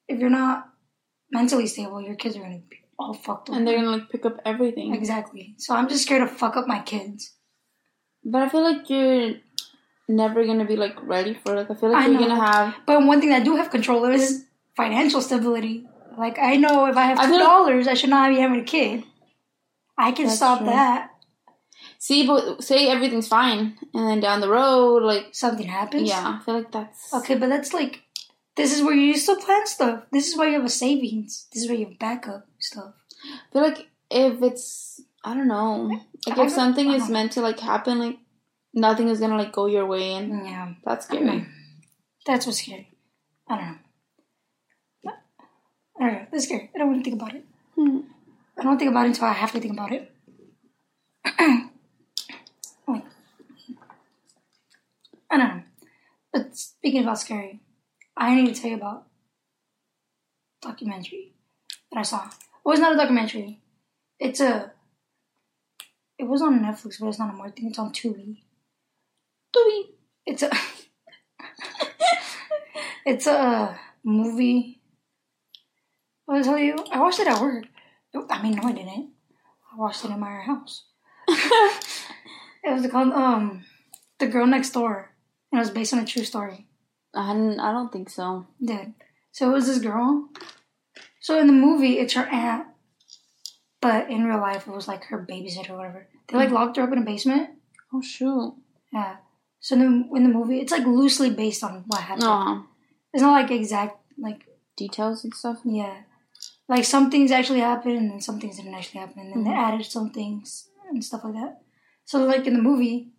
If 0.07 0.19
you're 0.19 0.29
not 0.29 0.69
mentally 1.31 1.65
stable, 1.67 1.99
your 1.99 2.15
kids 2.15 2.37
are 2.37 2.41
gonna 2.41 2.59
be 2.59 2.77
all 2.97 3.13
fucked 3.13 3.49
up. 3.49 3.55
And 3.55 3.67
they're 3.67 3.75
gonna 3.75 3.97
like 3.97 4.09
pick 4.09 4.25
up 4.25 4.37
everything. 4.45 4.93
exactly. 4.93 5.55
So 5.57 5.75
I'm 5.75 5.89
just 5.89 6.03
scared 6.03 6.27
to 6.27 6.33
fuck 6.33 6.55
up 6.55 6.67
my 6.67 6.79
kids. 6.79 7.33
But 8.23 8.43
I 8.43 8.49
feel 8.49 8.61
like 8.63 8.89
you're 8.89 9.33
never 10.07 10.45
gonna 10.45 10.65
be 10.65 10.75
like 10.75 10.95
ready 11.03 11.33
for 11.33 11.55
it. 11.55 11.67
I 11.69 11.73
feel 11.75 11.91
like 11.91 12.05
I 12.05 12.07
you're 12.07 12.21
know. 12.21 12.27
gonna 12.27 12.51
have. 12.51 12.75
But 12.85 13.03
one 13.05 13.19
thing 13.19 13.29
that 13.29 13.41
I 13.41 13.43
do 13.43 13.55
have 13.55 13.71
control 13.71 14.05
of 14.05 14.13
is 14.13 14.45
financial 14.77 15.21
stability. 15.21 15.87
Like 16.17 16.37
I 16.39 16.55
know 16.57 16.85
if 16.85 16.97
I 16.97 17.05
have 17.05 17.25
two 17.25 17.37
dollars, 17.39 17.87
I 17.87 17.93
should 17.93 18.09
not 18.09 18.29
be 18.29 18.39
having 18.39 18.59
a 18.61 18.63
kid. 18.63 19.03
I 19.97 20.11
can 20.11 20.29
stop 20.29 20.59
true. 20.59 20.67
that. 20.67 21.11
See, 21.99 22.25
but 22.27 22.63
say 22.63 22.87
everything's 22.87 23.27
fine, 23.27 23.77
and 23.93 24.07
then 24.07 24.19
down 24.19 24.41
the 24.41 24.49
road, 24.49 25.03
like 25.03 25.27
Something 25.33 25.67
happens. 25.67 26.09
yeah, 26.09 26.39
I 26.39 26.43
feel 26.43 26.55
like 26.55 26.71
that's 26.71 27.13
Okay, 27.13 27.35
but 27.35 27.49
that's 27.49 27.73
like 27.73 28.01
this 28.55 28.75
is 28.75 28.83
where 28.83 28.93
you 28.93 29.07
used 29.07 29.25
to 29.25 29.35
plan 29.35 29.65
stuff. 29.65 30.03
This 30.11 30.27
is 30.27 30.37
why 30.37 30.47
you 30.47 30.53
have 30.53 30.65
a 30.65 30.69
savings. 30.69 31.47
This 31.53 31.63
is 31.63 31.69
where 31.69 31.77
you 31.77 31.85
have 31.87 31.99
backup 31.99 32.47
stuff. 32.59 32.93
I 33.23 33.53
feel 33.53 33.61
like 33.63 33.87
if 34.11 34.41
it's 34.41 35.01
I 35.23 35.33
don't 35.33 35.47
know, 35.47 35.99
like 36.27 36.37
if 36.37 36.51
something 36.51 36.91
is 36.91 37.09
meant 37.09 37.31
to 37.33 37.41
like 37.41 37.59
happen, 37.59 37.99
like 37.99 38.17
nothing 38.73 39.07
is 39.09 39.19
gonna 39.19 39.37
like 39.37 39.51
go 39.53 39.65
your 39.65 39.85
way, 39.85 40.13
and 40.13 40.45
Yeah, 40.45 40.73
that's 40.83 41.09
I 41.09 41.15
don't 41.15 41.25
know. 41.25 41.31
scary. 41.33 41.47
That's 42.25 42.45
what's 42.45 42.61
scary. 42.61 42.91
I 43.49 43.55
don't 43.55 43.65
know. 43.65 43.77
I 45.99 46.03
don't 46.03 46.13
know. 46.13 46.25
That's 46.31 46.45
scary. 46.45 46.71
I 46.73 46.77
don't 46.77 46.87
want 46.87 47.03
to 47.03 47.09
think 47.09 47.21
about 47.21 47.35
it. 47.35 47.45
Hmm. 47.75 47.99
I 48.57 48.63
don't 48.63 48.77
think 48.77 48.91
about 48.91 49.05
it 49.05 49.09
until 49.09 49.25
I 49.25 49.33
have 49.33 49.51
to 49.51 49.59
think 49.59 49.73
about 49.73 49.91
it. 49.91 50.11
Wait. 52.87 53.03
I 55.29 55.37
don't 55.37 55.39
know. 55.39 55.61
But 56.33 56.55
speaking 56.55 57.03
about 57.03 57.19
scary, 57.19 57.61
I 58.17 58.35
need 58.35 58.53
to 58.53 58.61
tell 58.61 58.71
you 58.71 58.77
about 58.77 59.05
documentary 60.61 61.33
that 61.91 61.99
I 61.99 62.03
saw. 62.03 62.29
Well, 62.63 62.73
it's 62.73 62.81
not 62.81 62.93
a 62.93 62.97
documentary. 62.97 63.61
It's 64.19 64.39
a. 64.39 64.71
It 66.17 66.23
was 66.23 66.41
on 66.41 66.61
Netflix, 66.61 66.99
but 66.99 67.07
it's 67.07 67.19
not 67.19 67.29
anymore. 67.29 67.47
I 67.47 67.51
think 67.51 67.69
it's 67.69 67.79
on 67.79 67.91
Tubi. 67.91 68.37
Tubi. 69.55 69.81
It's 70.25 70.43
a. 70.43 70.51
it's 73.05 73.27
a 73.27 73.77
movie. 74.03 74.79
I'll 76.27 76.43
tell 76.43 76.57
you, 76.57 76.75
I 76.91 76.99
watched 76.99 77.19
it 77.19 77.27
at 77.27 77.39
work. 77.41 77.65
I 78.29 78.41
mean, 78.41 78.55
no, 78.55 78.63
I 78.63 78.71
didn't. 78.71 79.11
I 79.71 79.75
watched 79.77 80.03
it 80.05 80.11
in 80.11 80.19
my 80.19 80.41
house. 80.41 80.83
It 82.63 82.73
was 82.73 82.87
called 82.91 83.13
um, 83.13 83.63
"The 84.17 84.25
Girl 84.27 84.47
Next 84.47 84.71
Door," 84.71 85.11
and 85.51 85.59
it 85.59 85.61
was 85.61 85.69
based 85.69 85.93
on 85.93 85.99
a 85.99 86.05
true 86.05 86.23
story. 86.23 86.65
I 87.13 87.27
hadn't- 87.27 87.59
I 87.59 87.71
don't 87.71 87.91
think 87.91 88.09
so. 88.09 88.47
Dude, 88.59 88.95
so 89.31 89.49
it 89.49 89.53
was 89.53 89.67
this 89.67 89.77
girl. 89.79 90.29
So 91.21 91.37
in 91.39 91.45
the 91.47 91.53
movie, 91.53 91.99
it's 91.99 92.13
her 92.13 92.25
aunt, 92.25 92.67
but 93.81 94.09
in 94.09 94.25
real 94.25 94.39
life, 94.39 94.67
it 94.67 94.73
was 94.73 94.87
like 94.87 95.03
her 95.05 95.19
babysitter 95.29 95.71
or 95.71 95.77
whatever. 95.77 96.07
They 96.27 96.37
like 96.37 96.49
locked 96.49 96.77
her 96.77 96.83
up 96.83 96.91
in 96.91 96.97
a 96.97 97.05
basement. 97.05 97.51
Oh 97.93 98.01
shoot. 98.01 98.55
Yeah. 98.91 99.17
So 99.59 99.75
in 99.75 99.79
the, 100.09 100.15
in 100.17 100.23
the 100.23 100.29
movie, 100.33 100.59
it's 100.59 100.71
like 100.71 100.85
loosely 100.85 101.29
based 101.29 101.63
on 101.63 101.83
what 101.87 102.01
happened. 102.01 102.23
Aw. 102.25 102.63
It's 103.13 103.21
not 103.21 103.31
like 103.33 103.51
exact, 103.51 103.97
like 104.17 104.41
Details 104.75 105.23
and 105.23 105.33
stuff. 105.33 105.59
yeah, 105.63 106.01
like 106.67 106.85
some 106.85 107.11
things 107.11 107.31
actually 107.31 107.59
happened 107.59 107.97
and 107.97 108.23
some 108.23 108.39
things 108.39 108.57
didn't 108.57 108.73
actually 108.75 108.99
happen, 109.01 109.19
and 109.21 109.33
then 109.33 109.43
they 109.43 109.51
added 109.57 109.85
some 109.85 110.09
things 110.11 110.69
and 110.89 111.03
stuff 111.03 111.23
like 111.23 111.33
that. 111.33 111.61
So 112.05 112.19
like 112.23 112.45
in 112.47 112.53
the 112.55 112.61
movie, 112.61 113.09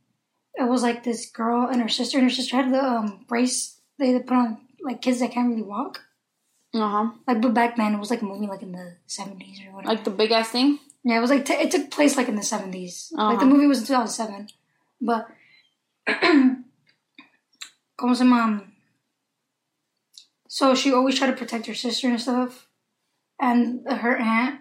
it 0.55 0.65
was 0.69 0.83
like 0.83 1.05
this 1.05 1.31
girl 1.31 1.67
and 1.69 1.81
her 1.83 1.89
sister, 1.89 2.19
and 2.19 2.27
her 2.29 2.35
sister 2.35 2.57
had 2.57 2.73
the 2.73 2.83
um, 2.83 3.25
brace 3.29 3.81
they 3.99 4.19
put 4.21 4.37
on 4.37 4.59
like 4.83 5.01
kids 5.03 5.21
that 5.21 5.33
can't 5.33 5.49
really 5.49 5.63
walk. 5.63 6.03
Uh 6.75 6.89
huh. 6.89 7.11
Like, 7.27 7.41
but 7.41 7.55
back 7.55 7.77
then 7.77 7.95
it 7.95 7.99
was 7.99 8.11
like 8.11 8.23
a 8.23 8.25
movie 8.27 8.47
like 8.47 8.63
in 8.63 8.73
the 8.73 8.97
seventies 9.07 9.61
or 9.67 9.73
whatever. 9.75 9.95
Like 9.95 10.05
the 10.05 10.11
big 10.11 10.33
ass 10.33 10.49
thing. 10.51 10.79
yeah, 11.05 11.17
it 11.19 11.21
was 11.21 11.31
like 11.31 11.45
t- 11.45 11.55
it 11.55 11.71
took 11.71 11.91
place 11.91 12.17
like 12.17 12.29
in 12.29 12.35
the 12.37 12.43
70s 12.43 13.13
Like 13.13 13.39
the 13.39 13.45
Uh-huh. 13.45 13.47
movie 13.47 13.67
was 13.67 13.81
in 13.81 13.87
two 13.87 13.95
thousand 13.95 14.13
seven, 14.27 14.49
but 15.01 15.29
como 17.97 18.15
se 18.15 18.25
llama? 18.25 18.63
So 20.49 20.75
she 20.75 20.93
always 20.93 21.19
tried 21.19 21.31
to 21.31 21.37
protect 21.37 21.67
her 21.67 21.75
sister 21.75 22.09
and 22.09 22.21
stuff, 22.21 22.66
and 23.41 23.87
her 23.89 24.17
aunt, 24.17 24.61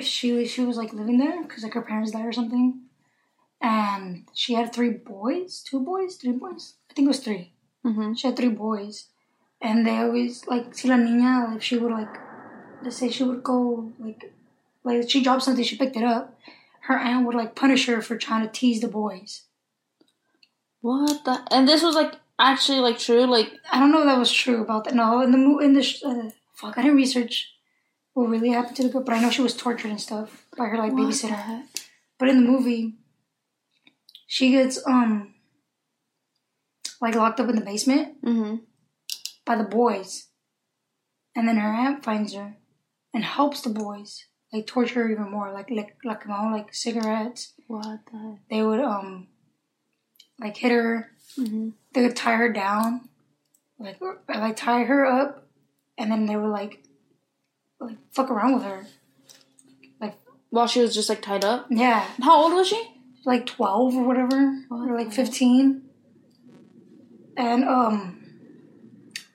she 0.00 0.46
she 0.46 0.64
was 0.64 0.76
like 0.76 0.92
living 0.92 1.18
there 1.18 1.42
because 1.42 1.62
like 1.62 1.74
her 1.74 1.82
parents 1.82 2.10
died 2.10 2.26
or 2.26 2.32
something, 2.32 2.80
and 3.60 4.26
she 4.34 4.54
had 4.54 4.72
three 4.72 4.90
boys, 4.90 5.62
two 5.62 5.80
boys, 5.80 6.16
three 6.16 6.32
boys. 6.32 6.74
I 6.90 6.94
think 6.94 7.06
it 7.06 7.08
was 7.08 7.20
three. 7.20 7.52
Mm-hmm. 7.84 8.14
She 8.14 8.26
had 8.26 8.36
three 8.36 8.48
boys, 8.48 9.08
and 9.60 9.86
they 9.86 9.98
always 9.98 10.46
like 10.46 10.74
si 10.74 10.88
la 10.88 10.96
niña 10.96 11.52
like 11.52 11.62
she 11.62 11.76
would 11.76 11.92
like 11.92 12.16
let's 12.82 12.96
say 12.96 13.10
she 13.10 13.24
would 13.24 13.42
go 13.42 13.92
like 13.98 14.32
like 14.84 15.08
she 15.08 15.22
dropped 15.22 15.42
something, 15.42 15.64
she 15.64 15.76
picked 15.76 15.96
it 15.96 16.04
up. 16.04 16.38
Her 16.82 16.98
aunt 16.98 17.26
would 17.26 17.34
like 17.34 17.54
punish 17.54 17.86
her 17.86 18.02
for 18.02 18.16
trying 18.16 18.42
to 18.42 18.52
tease 18.52 18.80
the 18.80 18.88
boys. 18.88 19.44
What 20.82 21.24
the? 21.24 21.42
And 21.50 21.66
this 21.66 21.82
was 21.82 21.94
like 21.94 22.14
actually 22.38 22.80
like 22.80 22.98
true. 22.98 23.24
Like 23.24 23.52
I 23.70 23.80
don't 23.80 23.90
know 23.90 24.00
if 24.00 24.06
that 24.06 24.18
was 24.18 24.30
true 24.30 24.60
about 24.60 24.84
that. 24.84 24.94
No, 24.94 25.22
in 25.22 25.30
the 25.32 25.58
in 25.64 25.72
the 25.72 26.00
uh, 26.04 26.30
fuck, 26.52 26.76
I 26.76 26.82
didn't 26.82 26.98
research 26.98 27.53
what 28.14 28.28
really 28.28 28.50
happened 28.50 28.76
to 28.76 28.82
the 28.84 28.88
girl, 28.88 29.02
but 29.02 29.14
I 29.14 29.20
know 29.20 29.30
she 29.30 29.42
was 29.42 29.56
tortured 29.56 29.90
and 29.90 30.00
stuff 30.00 30.46
by 30.56 30.66
her 30.66 30.78
like 30.78 30.92
what 30.92 31.02
babysitter. 31.02 31.64
But 32.18 32.28
in 32.28 32.36
the 32.44 32.50
movie, 32.50 32.94
she 34.26 34.50
gets 34.50 34.84
um 34.86 35.34
like 37.00 37.14
locked 37.14 37.40
up 37.40 37.48
in 37.48 37.56
the 37.56 37.60
basement 37.64 38.22
Mm-hmm. 38.24 38.56
by 39.44 39.56
the 39.56 39.64
boys. 39.64 40.28
And 41.36 41.48
then 41.48 41.56
her 41.56 41.68
aunt 41.72 42.04
finds 42.04 42.32
her 42.34 42.56
and 43.12 43.24
helps 43.24 43.60
the 43.62 43.70
boys, 43.70 44.24
like 44.52 44.66
torture 44.66 45.02
her 45.02 45.10
even 45.10 45.30
more, 45.30 45.52
like 45.52 45.68
like 45.70 45.96
like, 46.04 46.26
like 46.26 46.72
cigarettes. 46.74 47.52
What 47.66 48.00
the? 48.10 48.18
heck? 48.18 48.48
They 48.48 48.62
would 48.62 48.80
um 48.80 49.26
like 50.38 50.56
hit 50.56 50.70
her. 50.70 51.10
Mm-hmm. 51.38 51.70
They 51.92 52.02
would 52.02 52.14
tie 52.16 52.36
her 52.36 52.52
down, 52.52 53.08
like 53.78 54.00
like 54.28 54.56
tie 54.56 54.84
her 54.84 55.04
up, 55.04 55.48
and 55.98 56.10
then 56.12 56.26
they 56.26 56.36
would 56.36 56.50
like 56.50 56.84
like 57.86 57.96
fuck 58.12 58.30
around 58.30 58.54
with 58.54 58.62
her. 58.64 58.86
Like 60.00 60.16
while 60.50 60.66
she 60.66 60.80
was 60.80 60.94
just 60.94 61.08
like 61.08 61.22
tied 61.22 61.44
up. 61.44 61.66
Yeah, 61.70 62.06
How 62.22 62.42
old 62.44 62.52
was 62.54 62.68
she? 62.68 62.90
like 63.26 63.46
twelve 63.46 63.94
or 63.96 64.02
whatever, 64.04 64.62
What 64.68 64.90
or 64.90 64.98
like 64.98 65.12
fifteen. 65.12 65.82
And 67.36 67.64
um, 67.64 68.20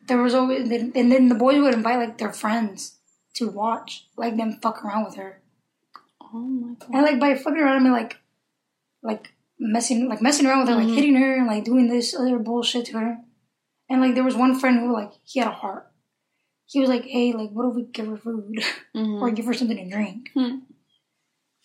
there 0.07 0.21
was 0.21 0.33
always 0.33 0.69
and 0.71 0.93
then 1.11 1.27
the 1.27 1.35
boys 1.35 1.59
would 1.59 1.73
invite 1.73 1.97
like 1.99 2.17
their 2.17 2.31
friends 2.31 2.97
to 3.35 3.49
watch, 3.49 4.07
like 4.15 4.37
them 4.37 4.59
fuck 4.61 4.83
around 4.85 5.05
with 5.05 5.15
her. 5.15 5.41
Oh 6.21 6.37
my 6.39 6.75
god. 6.75 6.89
And 6.93 7.01
like 7.03 7.19
by 7.19 7.35
fucking 7.35 7.57
around, 7.59 7.77
I 7.77 7.79
mean 7.79 7.91
like, 7.91 8.17
like 9.01 9.33
messing, 9.59 10.07
like 10.07 10.21
messing 10.21 10.45
around 10.45 10.59
with 10.59 10.69
her, 10.69 10.75
like 10.75 10.87
Mhm. 10.87 10.95
hitting 10.95 11.15
her 11.15 11.35
and 11.35 11.47
like 11.47 11.65
doing 11.65 11.87
this 11.89 12.15
other 12.15 12.37
bullshit 12.39 12.85
to 12.87 12.99
her. 12.99 13.17
And 13.89 13.99
like 14.01 14.13
there 14.13 14.23
was 14.23 14.35
one 14.35 14.57
friend 14.59 14.79
who 14.79 14.93
like 14.93 15.11
he 15.23 15.39
had 15.39 15.47
a 15.49 15.51
heart. 15.51 15.88
He 16.69 16.79
was 16.79 16.89
like, 16.89 17.05
"Hey, 17.05 17.33
like, 17.33 17.49
what 17.49 17.67
if 17.69 17.75
we 17.75 17.83
give 17.83 18.07
her 18.07 18.17
food 18.17 18.59
Mm-hmm. 18.95 19.23
or 19.23 19.31
give 19.31 19.45
her 19.45 19.53
something 19.53 19.77
to 19.77 19.89
drink?" 19.89 20.29
Hmm. 20.33 20.59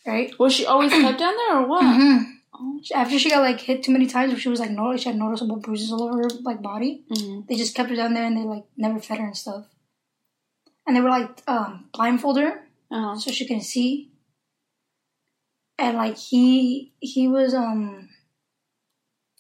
Right. 0.06 0.36
Was 0.38 0.52
she 0.54 0.66
always 0.66 0.92
kept 1.04 1.18
down 1.18 1.34
there 1.36 1.58
or 1.58 1.66
what? 1.66 1.84
hmm 1.84 2.18
Oh. 2.56 2.78
After 2.94 3.18
she 3.18 3.30
got 3.30 3.40
like 3.42 3.58
hit 3.60 3.82
too 3.82 3.90
many 3.90 4.06
times, 4.06 4.30
where 4.30 4.38
she 4.40 4.48
was 4.48 4.60
like, 4.60 4.70
no, 4.70 4.96
she 4.96 5.08
had 5.08 5.18
noticeable 5.18 5.56
bruises 5.56 5.90
all 5.90 6.04
over 6.04 6.18
her 6.18 6.28
like 6.42 6.62
body. 6.62 7.02
Mm-hmm. 7.10 7.40
They 7.48 7.56
just 7.56 7.74
kept 7.74 7.90
her 7.90 7.96
down 7.96 8.14
there 8.14 8.24
and 8.26 8.36
they 8.36 8.42
like 8.44 8.62
never 8.76 9.00
fed 9.00 9.18
her 9.18 9.24
and 9.26 9.36
stuff. 9.36 9.64
And 10.86 10.94
they 10.94 11.00
were 11.00 11.08
like 11.10 11.42
um, 11.48 11.88
blindfold 11.92 12.38
her 12.38 12.62
Uh-huh. 12.92 13.16
so 13.16 13.32
she 13.32 13.44
can 13.44 13.60
see. 13.60 14.12
And 15.80 15.96
like 15.96 16.16
he 16.16 16.92
he 17.00 17.26
was 17.26 17.54
um 17.54 18.08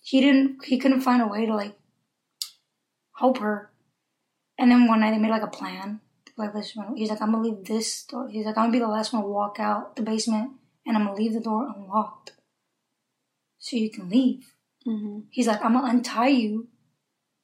he 0.02 0.20
didn't 0.20 0.64
he 0.64 0.78
couldn't 0.78 1.02
find 1.02 1.22
a 1.22 1.28
way 1.28 1.46
to 1.46 1.54
like 1.54 1.76
help 3.16 3.38
her. 3.38 3.70
And 4.58 4.70
then 4.70 4.86
one 4.86 5.00
night 5.00 5.10
they 5.10 5.18
made 5.18 5.30
like 5.30 5.42
a 5.42 5.48
plan. 5.48 6.00
Like 6.36 6.52
this 6.52 6.74
one, 6.74 6.96
he's 6.96 7.10
like, 7.10 7.22
I'm 7.22 7.30
gonna 7.30 7.44
leave 7.44 7.64
this 7.64 8.04
door. 8.04 8.28
He's 8.28 8.44
like, 8.44 8.58
I'm 8.58 8.64
gonna 8.64 8.72
be 8.72 8.78
the 8.80 8.88
last 8.88 9.12
one 9.12 9.22
to 9.22 9.28
walk 9.28 9.60
out 9.60 9.94
the 9.94 10.02
basement 10.02 10.52
and 10.84 10.96
I'm 10.96 11.04
gonna 11.04 11.16
leave 11.16 11.32
the 11.32 11.40
door 11.40 11.72
unlocked 11.74 12.32
so 13.58 13.76
you 13.76 13.90
can 13.90 14.08
leave. 14.08 14.52
Mm-hmm. 14.86 15.20
He's 15.30 15.46
like, 15.46 15.64
I'm 15.64 15.74
gonna 15.74 15.88
untie 15.88 16.28
you, 16.28 16.68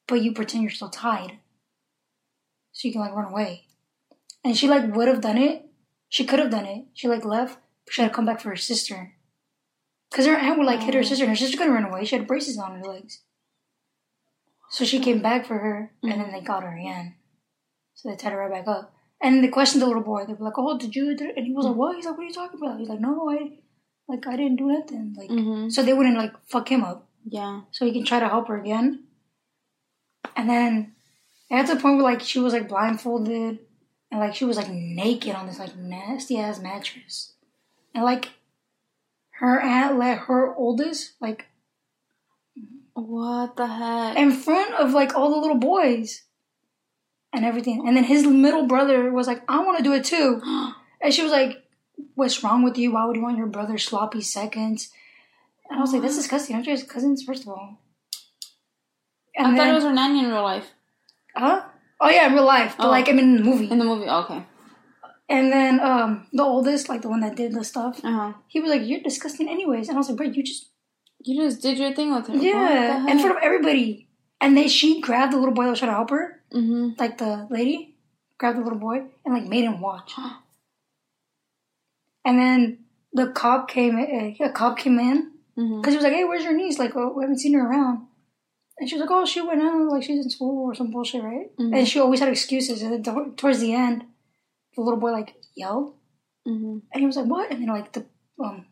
but 0.08 0.22
you 0.22 0.32
pretend 0.32 0.64
you're 0.64 0.72
still 0.72 0.88
tied. 0.88 1.38
So 2.72 2.88
you 2.88 2.92
can 2.92 3.00
like 3.00 3.14
run 3.14 3.30
away. 3.30 3.66
And 4.44 4.56
she 4.56 4.68
like 4.68 4.92
would 4.94 5.08
have 5.08 5.20
done 5.20 5.38
it. 5.38 5.66
She 6.08 6.24
could 6.24 6.40
have 6.40 6.50
done 6.50 6.66
it. 6.66 6.86
She 6.92 7.06
like 7.06 7.24
left, 7.24 7.58
but 7.84 7.94
she 7.94 8.02
had 8.02 8.08
to 8.08 8.14
come 8.14 8.26
back 8.26 8.40
for 8.40 8.48
her 8.48 8.56
sister. 8.56 9.14
Cause 10.12 10.26
her 10.26 10.34
aunt 10.34 10.58
would 10.58 10.66
like 10.66 10.80
hit 10.80 10.94
her 10.94 11.04
sister, 11.04 11.24
and 11.24 11.30
her 11.30 11.36
sister 11.36 11.56
couldn't 11.56 11.72
run 11.72 11.84
away. 11.84 12.04
She 12.04 12.16
had 12.16 12.26
braces 12.26 12.58
on 12.58 12.80
her 12.80 12.84
legs. 12.84 13.20
So 14.70 14.84
she 14.84 15.00
came 15.00 15.20
back 15.20 15.44
for 15.46 15.58
her, 15.58 15.92
and 16.02 16.12
then 16.12 16.30
they 16.32 16.40
got 16.40 16.62
her 16.62 16.76
again. 16.76 17.16
So 17.94 18.08
they 18.08 18.16
tied 18.16 18.32
her 18.32 18.38
right 18.38 18.52
back 18.52 18.68
up. 18.68 18.94
And 19.20 19.42
they 19.44 19.48
questioned 19.48 19.82
the 19.82 19.86
little 19.86 20.02
boy. 20.02 20.24
They 20.24 20.32
were 20.32 20.44
like, 20.46 20.58
"Oh, 20.58 20.78
did 20.78 20.94
you?" 20.96 21.10
And 21.10 21.46
he 21.46 21.52
was 21.52 21.66
like, 21.66 21.76
"What?" 21.76 21.96
He's 21.96 22.06
like, 22.06 22.16
"What 22.16 22.24
are 22.24 22.26
you 22.28 22.32
talking 22.32 22.58
about?" 22.62 22.78
He's 22.78 22.88
like, 22.88 23.00
"No, 23.00 23.28
I, 23.30 23.58
like, 24.08 24.26
I 24.26 24.36
didn't 24.36 24.56
do 24.56 24.68
nothing." 24.72 25.14
Like, 25.18 25.28
Mm-hmm. 25.28 25.68
so 25.68 25.82
they 25.82 25.92
wouldn't 25.92 26.16
like 26.16 26.32
fuck 26.46 26.70
him 26.70 26.82
up 26.84 27.06
Yeah. 27.26 27.62
so 27.72 27.84
he 27.84 27.92
can 27.92 28.04
try 28.04 28.20
to 28.20 28.28
help 28.28 28.48
her 28.48 28.58
again. 28.58 29.04
And 30.36 30.48
then 30.48 30.92
at 31.50 31.66
the 31.66 31.76
point 31.76 31.96
where 31.96 32.04
like 32.04 32.20
she 32.22 32.38
was 32.38 32.52
like 32.54 32.68
blindfolded 32.68 33.58
and 34.10 34.20
like 34.20 34.34
she 34.34 34.44
was 34.44 34.56
like 34.56 34.70
naked 34.70 35.34
on 35.34 35.46
this 35.46 35.58
like 35.58 35.76
nasty 35.76 36.38
ass 36.38 36.60
mattress. 36.60 37.34
And 37.94 38.04
like 38.04 38.30
her 39.40 39.60
aunt 39.60 39.98
let 39.98 40.18
her 40.20 40.54
oldest 40.54 41.12
like 41.20 41.46
What 42.94 43.56
the 43.56 43.66
heck? 43.66 44.16
in 44.16 44.32
front 44.32 44.74
of 44.74 44.92
like 44.92 45.14
all 45.16 45.30
the 45.30 45.36
little 45.38 45.58
boys 45.58 46.22
and 47.32 47.44
everything. 47.44 47.86
And 47.86 47.96
then 47.96 48.04
his 48.04 48.26
middle 48.26 48.66
brother 48.66 49.12
was 49.12 49.26
like, 49.26 49.42
I 49.48 49.60
want 49.64 49.78
to 49.78 49.84
do 49.84 49.92
it 49.92 50.04
too. 50.04 50.40
And 51.02 51.14
she 51.14 51.22
was 51.22 51.32
like, 51.32 51.64
What's 52.14 52.42
wrong 52.44 52.62
with 52.62 52.76
you? 52.76 52.92
Why 52.92 53.06
would 53.06 53.16
you 53.16 53.22
want 53.22 53.38
your 53.38 53.46
brother's 53.46 53.84
sloppy 53.84 54.20
seconds? 54.20 54.90
And 55.70 55.78
I 55.78 55.82
was 55.82 55.92
like, 55.92 56.02
That's 56.02 56.16
disgusting. 56.16 56.54
Aren't 56.56 56.66
you 56.66 56.74
guys 56.76 56.82
cousins, 56.84 57.22
first 57.22 57.42
of 57.44 57.48
all? 57.48 57.78
And 59.36 59.46
I 59.46 59.56
thought 59.56 59.68
it 59.68 59.74
was 59.74 59.84
her 59.84 59.92
nanny 59.92 60.18
in 60.24 60.30
real 60.30 60.42
life. 60.42 60.70
Huh? 61.34 61.62
Oh 62.00 62.08
yeah, 62.10 62.26
in 62.26 62.34
real 62.34 62.44
life, 62.44 62.74
but 62.76 62.86
Oh. 62.88 62.90
like 62.90 63.08
I 63.08 63.12
mean 63.12 63.24
in 63.30 63.36
the 63.36 63.42
movie. 63.44 63.70
In 63.70 63.78
the 63.78 63.84
movie, 63.84 64.08
okay. 64.08 64.44
And 65.28 65.52
then 65.52 65.78
um 65.80 66.26
the 66.32 66.42
oldest, 66.42 66.88
like 66.88 67.02
the 67.02 67.08
one 67.08 67.20
that 67.20 67.36
did 67.36 67.52
the 67.54 67.62
stuff, 67.64 68.00
Uh 68.04 68.12
huh. 68.12 68.32
he 68.48 68.58
was 68.60 68.70
like, 68.70 68.82
"You're 68.84 69.00
disgusting, 69.00 69.48
anyways." 69.48 69.88
And 69.88 69.96
I 69.96 70.00
was 70.00 70.08
like, 70.08 70.16
"Bro, 70.18 70.26
you 70.28 70.42
just 70.42 70.69
You 71.22 71.42
just 71.42 71.60
did 71.62 71.78
your 71.78 71.92
thing 71.94 72.14
with 72.14 72.26
her. 72.28 72.36
yeah," 72.36 73.06
in 73.06 73.18
front 73.18 73.36
of 73.36 73.42
everybody. 73.42 74.08
And 74.40 74.56
then 74.56 74.68
she 74.68 75.00
grabbed 75.00 75.32
the 75.32 75.38
little 75.38 75.54
boy 75.54 75.64
that 75.64 75.70
was 75.70 75.78
trying 75.80 75.90
to 75.90 75.96
help 75.96 76.10
her, 76.10 76.40
Mm-hmm. 76.52 76.98
like 76.98 77.18
the 77.18 77.46
lady, 77.50 77.94
grabbed 78.38 78.58
the 78.58 78.62
little 78.62 78.78
boy 78.78 79.04
and 79.24 79.34
like 79.34 79.44
made 79.44 79.64
him 79.64 79.80
watch. 79.80 80.12
And 82.24 82.38
then 82.38 82.78
the 83.12 83.28
cop 83.28 83.68
came. 83.68 83.96
Uh, 83.98 84.44
a 84.44 84.50
cop 84.50 84.78
came 84.78 84.98
in 84.98 85.32
Mm-hmm. 85.58 85.80
because 85.80 85.92
he 85.94 85.96
was 85.98 86.04
like, 86.04 86.12
"Hey, 86.14 86.24
where's 86.24 86.44
your 86.44 86.56
niece? 86.56 86.78
Like, 86.78 86.92
oh, 86.96 87.12
we 87.14 87.22
haven't 87.24 87.38
seen 87.38 87.54
her 87.54 87.66
around." 87.68 88.06
And 88.78 88.88
she 88.88 88.94
was 88.96 89.00
like, 89.02 89.10
"Oh, 89.10 89.26
she 89.26 89.40
went 89.42 89.60
out. 89.60 89.90
Like, 89.90 90.02
she's 90.04 90.24
in 90.24 90.30
school 90.30 90.64
or 90.68 90.74
some 90.74 90.90
bullshit, 90.90 91.22
right?" 91.22 91.54
Mhm. 91.58 91.76
And 91.76 91.88
she 91.88 91.98
always 92.00 92.20
had 92.20 92.28
excuses. 92.30 92.82
And 92.82 93.04
then 93.04 93.34
towards 93.36 93.58
the 93.60 93.74
end, 93.74 94.04
the 94.74 94.80
little 94.82 94.98
boy 95.00 95.10
like 95.12 95.34
yelled, 95.54 95.94
Mm-hmm. 96.48 96.78
and 96.92 97.00
he 97.00 97.04
was 97.06 97.16
like, 97.16 97.26
"What?" 97.26 97.50
And 97.50 97.60
then 97.60 97.68
like 97.68 97.92
the 97.92 98.06
um, 98.42 98.64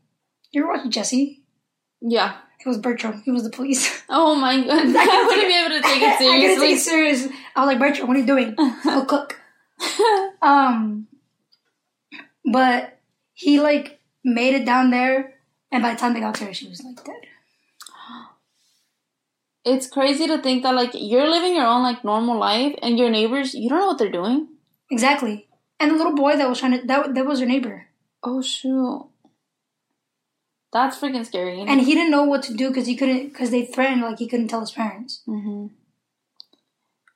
you 0.53 0.63
ever 0.63 0.73
watch 0.73 0.89
Jessie? 0.89 1.43
Yeah. 2.01 2.37
It 2.61 2.67
was 2.69 2.79
Bertram. 2.79 3.23
He 3.25 3.31
was 3.31 3.45
the 3.45 3.51
police. 3.51 4.03
Oh 4.11 4.35
my 4.35 4.57
god. 4.57 4.69
I 4.97 5.25
wouldn't 5.27 5.49
be 5.49 5.55
able 5.55 5.77
to 5.77 5.83
take 5.83 6.03
it 6.03 6.09
I 6.21 6.41
couldn't 6.41 6.61
take 6.61 6.61
seriously. 6.61 6.73
it 6.73 6.79
serious. 6.81 7.29
I 7.55 7.61
was 7.61 7.67
like, 7.69 7.79
Bertram, 7.79 8.09
what 8.09 8.17
are 8.17 8.21
you 8.21 8.27
doing? 8.27 8.55
Go 8.85 9.05
cook. 9.13 9.41
Um, 10.43 11.07
but 12.51 12.99
he 13.35 13.61
like 13.61 14.01
made 14.25 14.55
it 14.55 14.65
down 14.65 14.91
there, 14.91 15.35
and 15.71 15.83
by 15.83 15.93
the 15.93 15.99
time 16.01 16.15
they 16.15 16.21
got 16.21 16.35
to 16.37 16.47
her, 16.47 16.55
she 16.55 16.69
was 16.69 16.83
like 16.83 17.05
dead. 17.05 17.15
it's 19.65 19.87
crazy 19.89 20.27
to 20.27 20.39
think 20.41 20.63
that 20.63 20.75
like 20.75 20.91
you're 20.95 21.29
living 21.29 21.55
your 21.55 21.67
own 21.67 21.83
like 21.83 22.03
normal 22.05 22.39
life 22.39 22.75
and 22.83 22.99
your 22.99 23.11
neighbors 23.11 23.55
you 23.55 23.69
don't 23.69 23.79
know 23.79 23.87
what 23.87 23.99
they're 23.99 24.11
doing. 24.11 24.49
Exactly. 24.91 25.47
And 25.79 25.91
the 25.91 25.97
little 25.97 26.15
boy 26.15 26.37
that 26.37 26.49
was 26.49 26.59
trying 26.59 26.81
to 26.81 26.87
that 26.87 27.15
that 27.15 27.27
was 27.27 27.41
your 27.41 27.49
neighbor, 27.49 27.87
Oh 28.23 28.41
shoot. 28.43 29.09
That's 30.73 30.99
freaking 31.01 31.25
scary. 31.25 31.61
and 31.61 31.81
he 31.81 31.95
didn't 31.95 32.11
know 32.11 32.25
what 32.25 32.43
to 32.45 32.55
do 32.55 32.69
because 32.69 32.87
he 32.87 32.95
couldn't 32.97 33.29
because 33.31 33.51
they 33.51 33.65
threatened 33.65 34.03
like 34.03 34.19
he 34.19 34.29
couldn't 34.29 34.49
tell 34.49 34.61
his 34.61 34.71
parents. 34.71 35.23
hmm 35.27 35.67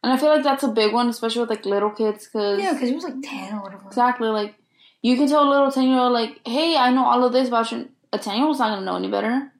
And 0.03 0.13
I 0.13 0.17
feel 0.17 0.31
like 0.31 0.43
that's 0.43 0.63
a 0.65 0.69
big 0.69 0.93
one, 0.93 1.09
especially 1.09 1.41
with 1.43 1.51
like 1.51 1.65
little 1.67 1.91
kids, 1.91 2.27
because 2.27 2.61
Yeah, 2.61 2.73
because 2.73 2.89
he 2.89 2.95
was 2.95 3.05
like 3.05 3.21
ten 3.23 3.55
or 3.55 3.63
whatever. 3.63 3.87
exactly 3.87 4.29
like 4.29 4.55
you 5.03 5.17
can 5.17 5.29
tell 5.29 5.47
a 5.49 5.51
little 5.51 5.71
ten 5.71 5.89
year 5.89 5.99
old 5.99 6.13
like, 6.13 6.41
"Hey, 6.47 6.77
I 6.77 6.91
know 6.91 7.05
all 7.05 7.25
of 7.25 7.33
this 7.33 7.49
about 7.49 7.71
you." 7.73 7.89
A 8.13 8.19
ten 8.19 8.37
year 8.37 8.47
old's 8.47 8.59
not 8.59 8.71
gonna 8.75 8.85
know 8.87 8.97
any 8.97 9.09
better. 9.11 9.53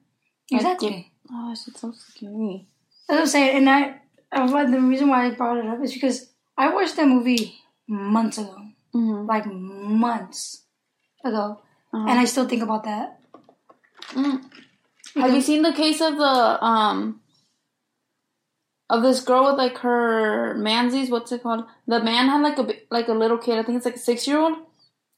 Like, 0.51 0.61
Exactly. 0.61 1.11
Oh, 1.31 1.51
it's 1.51 1.65
so 1.79 1.91
scary. 1.91 2.67
That's 3.07 3.17
what 3.17 3.19
I'm 3.21 3.27
saying, 3.27 3.57
and 3.57 3.69
I, 3.69 4.01
I 4.31 4.41
was- 4.43 4.71
the 4.71 4.79
reason 4.81 5.07
why 5.09 5.25
I 5.27 5.31
brought 5.31 5.57
it 5.57 5.65
up 5.65 5.81
is 5.83 5.93
because 5.93 6.29
I 6.57 6.73
watched 6.73 6.95
that 6.97 7.07
movie 7.07 7.55
months 7.87 8.37
ago, 8.37 8.57
Mm-hmm. 8.95 9.25
like 9.25 9.45
months 9.47 10.63
ago, 11.23 11.61
Uh-huh. 11.93 12.07
and 12.09 12.19
I 12.19 12.25
still 12.25 12.47
think 12.47 12.61
about 12.63 12.83
that. 12.83 13.19
Mm. 14.13 14.49
Have 15.15 15.33
you 15.33 15.41
seen 15.41 15.61
the 15.61 15.73
case 15.73 16.01
of 16.01 16.17
the 16.17 16.63
um 16.63 17.21
of 18.89 19.01
this 19.03 19.21
girl 19.21 19.45
with 19.45 19.55
like 19.57 19.77
her 19.79 20.55
mansies? 20.55 21.09
What's 21.09 21.31
it 21.31 21.43
called? 21.43 21.65
The 21.87 22.03
man 22.03 22.27
had 22.29 22.41
like 22.41 22.57
a 22.57 22.67
like 22.91 23.07
a 23.07 23.13
little 23.13 23.37
kid. 23.37 23.57
I 23.57 23.63
think 23.63 23.77
it's 23.77 23.85
like 23.85 23.95
a 23.95 23.99
six 23.99 24.27
year 24.27 24.39
old, 24.39 24.57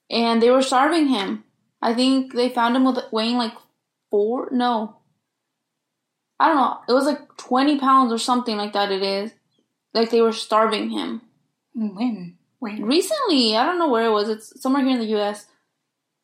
and 0.09 0.41
they 0.41 0.49
were 0.51 0.61
starving 0.61 1.07
him. 1.07 1.43
I 1.81 1.93
think 1.93 2.33
they 2.33 2.49
found 2.49 2.75
him 2.75 2.85
with 2.85 2.99
weighing 3.11 3.37
like 3.37 3.53
four. 4.11 4.49
No, 4.51 4.97
I 6.39 6.47
don't 6.47 6.57
know. 6.57 6.79
It 6.89 6.93
was 6.93 7.05
like 7.05 7.35
twenty 7.37 7.79
pounds 7.79 8.11
or 8.11 8.17
something 8.17 8.57
like 8.57 8.73
that. 8.73 8.91
It 8.91 9.03
is 9.03 9.31
like 9.93 10.09
they 10.09 10.21
were 10.21 10.33
starving 10.33 10.89
him 10.89 11.21
When? 11.73 12.37
When? 12.59 12.83
recently. 12.83 13.55
I 13.55 13.65
don't 13.65 13.79
know 13.79 13.89
where 13.89 14.05
it 14.05 14.11
was. 14.11 14.29
It's 14.29 14.61
somewhere 14.61 14.83
here 14.83 14.93
in 14.93 14.99
the 14.99 15.05
U.S., 15.17 15.45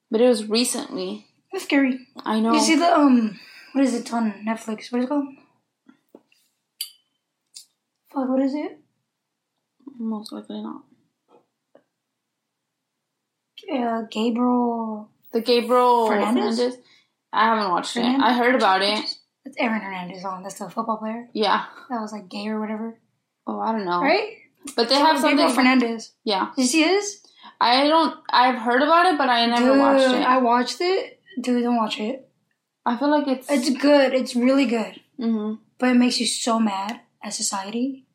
but 0.09 0.21
it 0.21 0.27
was 0.27 0.47
recently. 0.47 1.27
That's 1.51 1.65
scary. 1.65 2.07
I 2.25 2.39
know. 2.39 2.53
You 2.53 2.59
see 2.61 2.75
the 2.75 2.93
um, 2.93 3.39
what 3.73 3.83
is 3.83 3.93
it 3.93 4.11
on 4.13 4.31
Netflix? 4.47 4.91
What 4.91 4.99
is 4.99 5.05
it 5.05 5.09
called? 5.09 5.27
Fuck, 8.13 8.29
what 8.29 8.41
is 8.41 8.53
it? 8.53 8.79
Most 9.97 10.31
likely 10.31 10.61
not. 10.61 10.83
Uh, 13.71 14.01
Gabriel. 14.09 15.09
The 15.31 15.41
Gabriel 15.41 16.07
Fernandez? 16.07 16.57
Fernandez? 16.57 16.77
I 17.31 17.45
haven't 17.45 17.71
watched 17.71 17.95
it. 17.95 18.03
I 18.03 18.33
heard 18.33 18.55
about 18.55 18.81
it. 18.81 18.99
It's 19.45 19.55
Aaron 19.57 19.81
Hernandez 19.81 20.25
on. 20.25 20.43
That's 20.43 20.59
the 20.59 20.69
football 20.69 20.97
player 20.97 21.29
Yeah. 21.33 21.65
that 21.89 22.01
was 22.01 22.11
like 22.11 22.27
gay 22.29 22.47
or 22.47 22.59
whatever, 22.59 22.99
Oh, 23.47 23.59
I 23.59 23.71
don't 23.71 23.85
know. 23.85 24.01
right? 24.01 24.37
But 24.75 24.89
they 24.89 24.95
have 24.95 25.17
something. 25.19 25.37
Gabriel. 25.37 25.53
Fernandez. 25.55 26.13
yeah. 26.23 26.49
Did 26.55 26.63
you 26.63 26.67
see 26.67 26.83
his? 26.83 27.21
I 27.59 27.87
don't. 27.87 28.15
I've 28.29 28.59
heard 28.59 28.81
about 28.81 29.05
it, 29.07 29.17
but 29.17 29.29
I 29.29 29.45
never 29.45 29.71
Dude, 29.73 29.79
watched 29.79 30.03
it. 30.15 30.25
I 30.27 30.37
watched 30.39 30.81
it. 30.81 31.20
Dude, 31.39 31.63
don't 31.63 31.77
watch 31.77 31.99
it. 31.99 32.29
I 32.85 32.97
feel 32.97 33.09
like 33.09 33.27
it's. 33.27 33.49
It's 33.49 33.69
good. 33.69 34.13
It's 34.13 34.35
really 34.35 34.65
good. 34.65 34.99
hmm 35.17 35.55
But 35.77 35.89
it 35.89 35.95
makes 35.95 36.19
you 36.19 36.25
so 36.25 36.59
mad 36.59 37.01
at 37.23 37.33
society. 37.33 38.05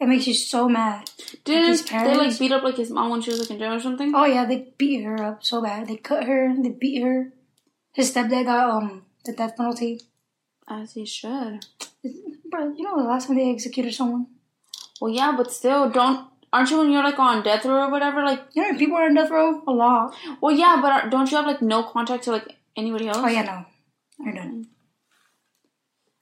It 0.00 0.06
makes 0.06 0.26
you 0.28 0.34
so 0.34 0.68
mad. 0.68 1.10
Didn't 1.44 1.68
his 1.68 1.82
they 1.84 2.14
like 2.16 2.38
beat 2.38 2.52
up 2.52 2.62
like 2.62 2.76
his 2.76 2.90
mom 2.90 3.10
when 3.10 3.20
she 3.20 3.30
was 3.30 3.40
like 3.40 3.50
in 3.50 3.58
jail 3.58 3.74
or 3.74 3.80
something? 3.80 4.12
Oh 4.14 4.24
yeah, 4.24 4.44
they 4.44 4.72
beat 4.78 5.02
her 5.02 5.20
up 5.22 5.44
so 5.44 5.60
bad. 5.60 5.88
They 5.88 5.96
cut 5.96 6.24
her. 6.24 6.54
They 6.56 6.68
beat 6.70 7.02
her. 7.02 7.32
His 7.92 8.12
stepdad 8.12 8.44
got 8.44 8.70
um 8.70 9.06
the 9.24 9.32
death 9.32 9.56
penalty. 9.56 10.00
As 10.68 10.92
he 10.92 11.04
should. 11.04 11.66
Bro, 12.50 12.74
you 12.76 12.84
know 12.84 12.96
the 12.96 13.08
last 13.08 13.26
time 13.26 13.36
they 13.36 13.50
executed 13.50 13.92
someone? 13.94 14.26
Well, 15.00 15.12
yeah, 15.12 15.32
but 15.36 15.50
still, 15.52 15.90
don't. 15.90 16.28
Aren't 16.52 16.70
you 16.70 16.78
when 16.78 16.90
you're 16.90 17.04
like 17.04 17.18
on 17.18 17.42
death 17.42 17.64
row 17.64 17.86
or 17.86 17.90
whatever? 17.90 18.22
Like, 18.24 18.54
know 18.56 18.76
people 18.78 18.96
are 18.96 19.04
on 19.04 19.14
death 19.14 19.30
row 19.30 19.62
a 19.66 19.70
lot. 19.72 20.14
well, 20.40 20.54
yeah, 20.54 20.78
but 20.80 20.92
are- 20.92 21.10
don't 21.10 21.30
you 21.30 21.36
have 21.36 21.46
like 21.46 21.60
no 21.62 21.82
contact 21.82 22.24
to 22.24 22.30
like 22.32 22.56
anybody 22.76 23.08
else? 23.08 23.18
Oh 23.20 23.28
yeah, 23.28 23.42
no, 23.42 23.64
I 24.26 24.34
don't. 24.34 24.66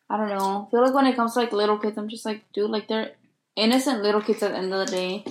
I 0.08 0.16
don't 0.16 0.28
know. 0.28 0.66
I 0.66 0.70
feel 0.70 0.84
like 0.84 0.94
when 0.94 1.06
it 1.06 1.16
comes 1.16 1.34
to 1.34 1.40
like 1.40 1.52
little 1.52 1.78
kids, 1.78 1.98
I'm 1.98 2.08
just 2.08 2.24
like, 2.24 2.42
dude, 2.52 2.70
like 2.70 2.86
they're 2.88 3.12
innocent 3.56 4.02
little 4.02 4.20
kids 4.22 4.42
at 4.42 4.52
the 4.52 4.58
end 4.58 4.72
of 4.72 4.86
the 4.86 4.92
day. 4.92 5.24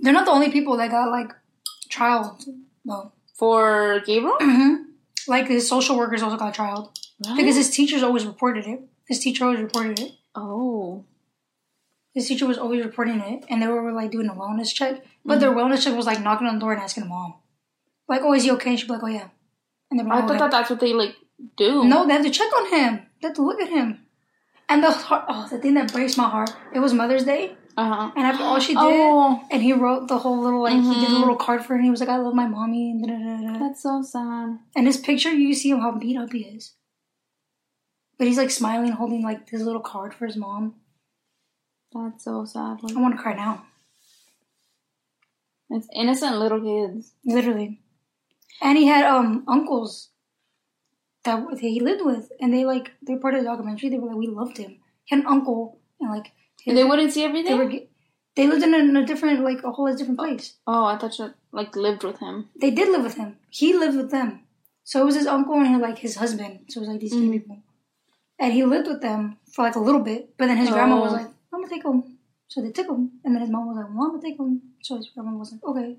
They're 0.00 0.12
not 0.12 0.26
the 0.26 0.32
only 0.32 0.50
people 0.50 0.76
that 0.76 0.90
got 0.90 1.10
like 1.10 1.30
trial 1.88 2.38
though. 2.84 3.12
For 3.38 4.00
Gabriel? 4.04 4.36
hmm 4.40 4.74
Like 5.28 5.48
his 5.48 5.68
social 5.68 5.96
workers 5.96 6.22
also 6.22 6.36
got 6.36 6.54
trialed 6.54 6.90
Really? 7.24 7.36
because 7.42 7.56
his 7.56 7.70
teachers 7.70 8.02
always 8.02 8.26
reported 8.26 8.66
it. 8.66 8.80
His 9.06 9.18
teacher 9.20 9.44
always 9.44 9.60
reported 9.60 9.98
it. 10.00 10.12
oh. 10.34 11.04
His 12.18 12.26
teacher 12.26 12.46
was 12.46 12.58
always 12.58 12.84
reporting 12.84 13.20
it, 13.20 13.44
and 13.48 13.62
they 13.62 13.68
were 13.68 13.92
like 13.92 14.10
doing 14.10 14.28
a 14.28 14.34
wellness 14.34 14.74
check. 14.74 15.04
But 15.24 15.38
their 15.38 15.52
wellness 15.52 15.84
check 15.84 15.94
was 15.94 16.04
like 16.04 16.20
knocking 16.20 16.48
on 16.48 16.54
the 16.54 16.60
door 16.60 16.72
and 16.72 16.82
asking 16.82 17.04
the 17.04 17.08
mom, 17.10 17.34
like, 18.08 18.22
"Oh, 18.24 18.32
is 18.32 18.42
he 18.42 18.50
okay?" 18.56 18.70
And 18.70 18.78
she'd 18.80 18.88
be 18.88 18.94
like, 18.94 19.04
"Oh 19.04 19.14
yeah." 19.18 19.28
And 19.88 20.00
they'd 20.00 20.06
I 20.06 20.16
like, 20.16 20.26
thought 20.26 20.38
that 20.40 20.50
that's 20.50 20.68
what 20.70 20.80
they 20.80 20.92
like 20.94 21.14
do. 21.56 21.84
No, 21.84 22.06
they 22.08 22.14
have 22.14 22.24
to 22.24 22.30
check 22.30 22.50
on 22.58 22.64
him. 22.76 23.06
They 23.22 23.28
have 23.28 23.36
to 23.36 23.42
look 23.42 23.60
at 23.60 23.68
him. 23.68 24.00
And 24.68 24.82
the 24.82 24.90
heart, 24.90 25.26
oh, 25.28 25.46
the 25.48 25.58
thing 25.58 25.74
that 25.74 25.92
breaks 25.92 26.16
my 26.16 26.28
heart. 26.28 26.50
It 26.74 26.80
was 26.80 26.92
Mother's 26.92 27.22
Day, 27.24 27.56
Uh 27.76 27.88
huh. 27.94 28.10
And 28.16 28.26
after 28.26 28.42
all 28.42 28.58
she 28.58 28.74
did, 28.74 28.82
Oh, 28.82 29.40
and 29.52 29.62
he 29.62 29.72
wrote 29.72 30.08
the 30.08 30.18
whole 30.18 30.40
little 30.42 30.62
like 30.64 30.72
he 30.90 30.94
did 31.04 31.10
a 31.10 31.14
Mhm. 31.14 31.20
little 31.20 31.36
card 31.36 31.60
for 31.62 31.68
her, 31.68 31.76
and 31.76 31.84
he 31.84 31.90
was 31.92 32.00
like, 32.00 32.08
"I 32.16 32.16
love 32.16 32.34
my 32.34 32.48
mommy," 32.48 32.90
and 32.90 33.00
da 33.06 33.14
da 33.14 33.36
da 33.36 33.52
da. 33.52 33.58
that's 33.60 33.82
so 33.84 34.02
sad. 34.02 34.58
And 34.74 34.86
his 34.88 34.96
picture, 34.96 35.30
you 35.30 35.54
see 35.54 35.70
him 35.70 35.78
how 35.86 35.92
beat 35.92 36.16
up 36.18 36.32
he 36.32 36.40
is. 36.56 36.74
But 38.18 38.26
he's 38.26 38.38
like 38.42 38.50
smiling, 38.50 38.90
holding 38.92 39.22
like 39.22 39.48
this 39.48 39.62
little 39.62 39.80
card 39.94 40.12
for 40.12 40.26
his 40.26 40.36
mom. 40.36 40.74
That's 41.92 42.24
so 42.24 42.44
sad. 42.44 42.82
Like, 42.82 42.96
I 42.96 43.00
want 43.00 43.16
to 43.16 43.22
cry 43.22 43.34
now, 43.34 43.64
it's 45.70 45.88
innocent 45.94 46.38
little 46.38 46.60
kids. 46.60 47.12
literally. 47.24 47.80
And 48.60 48.76
he 48.76 48.86
had 48.86 49.04
um 49.04 49.44
uncles 49.46 50.10
that 51.24 51.44
he 51.60 51.80
lived 51.80 52.04
with, 52.04 52.30
and 52.40 52.52
they 52.52 52.64
like 52.64 52.92
they're 53.02 53.18
part 53.18 53.34
of 53.34 53.40
the 53.40 53.46
documentary. 53.48 53.88
They 53.90 53.98
were 53.98 54.08
like, 54.08 54.16
we 54.16 54.26
loved 54.26 54.56
him. 54.58 54.78
He 55.04 55.14
had 55.14 55.20
an 55.24 55.26
uncle, 55.30 55.78
and 56.00 56.10
like 56.10 56.32
his, 56.62 56.74
They 56.74 56.84
wouldn't 56.84 57.12
see 57.12 57.20
they 57.20 57.26
everything. 57.26 57.58
were 57.58 57.72
they 58.36 58.46
lived 58.46 58.62
in 58.62 58.74
a, 58.74 58.78
in 58.78 58.96
a 58.96 59.04
different 59.06 59.40
like 59.44 59.62
a 59.64 59.70
whole 59.72 59.92
different 59.94 60.18
place. 60.18 60.54
oh, 60.66 60.84
I 60.84 60.96
thought 60.96 61.18
you 61.18 61.32
like 61.52 61.74
lived 61.76 62.02
with 62.04 62.18
him. 62.20 62.48
They 62.60 62.70
did 62.70 62.88
live 62.88 63.02
with 63.02 63.14
him. 63.16 63.36
He 63.50 63.74
lived 63.76 63.96
with 63.96 64.10
them. 64.10 64.40
So 64.84 65.02
it 65.02 65.04
was 65.04 65.16
his 65.16 65.26
uncle 65.26 65.54
and 65.54 65.68
his, 65.68 65.80
like 65.80 65.98
his 65.98 66.16
husband. 66.16 66.60
So 66.70 66.78
it 66.78 66.80
was 66.82 66.88
like 66.88 67.00
these 67.00 67.12
three 67.12 67.28
Mhm. 67.28 67.32
people. 67.32 67.58
And 68.38 68.52
he 68.52 68.64
lived 68.64 68.86
with 68.88 69.02
them 69.02 69.36
for 69.52 69.62
like 69.62 69.74
a 69.76 69.80
little 69.80 70.00
bit. 70.00 70.34
But 70.38 70.46
then 70.46 70.56
his 70.56 70.70
grandma 70.70 70.98
was 71.00 71.12
Oh. 71.12 71.16
like, 71.16 71.30
I'm 71.58 71.64
gonna 71.64 71.74
take 71.74 71.84
him. 71.84 72.18
So 72.48 72.62
they 72.62 72.70
took 72.70 72.86
him. 72.88 73.10
And 73.24 73.34
then 73.34 73.42
his 73.42 73.50
mom 73.50 73.66
was 73.66 73.76
like, 73.76 73.86
well, 73.94 74.04
I'm 74.06 74.10
gonna 74.12 74.22
take 74.22 74.38
him. 74.38 74.62
So 74.82 74.96
his 74.96 75.08
grandma 75.10 75.36
was 75.36 75.52
like, 75.52 75.64
okay. 75.64 75.96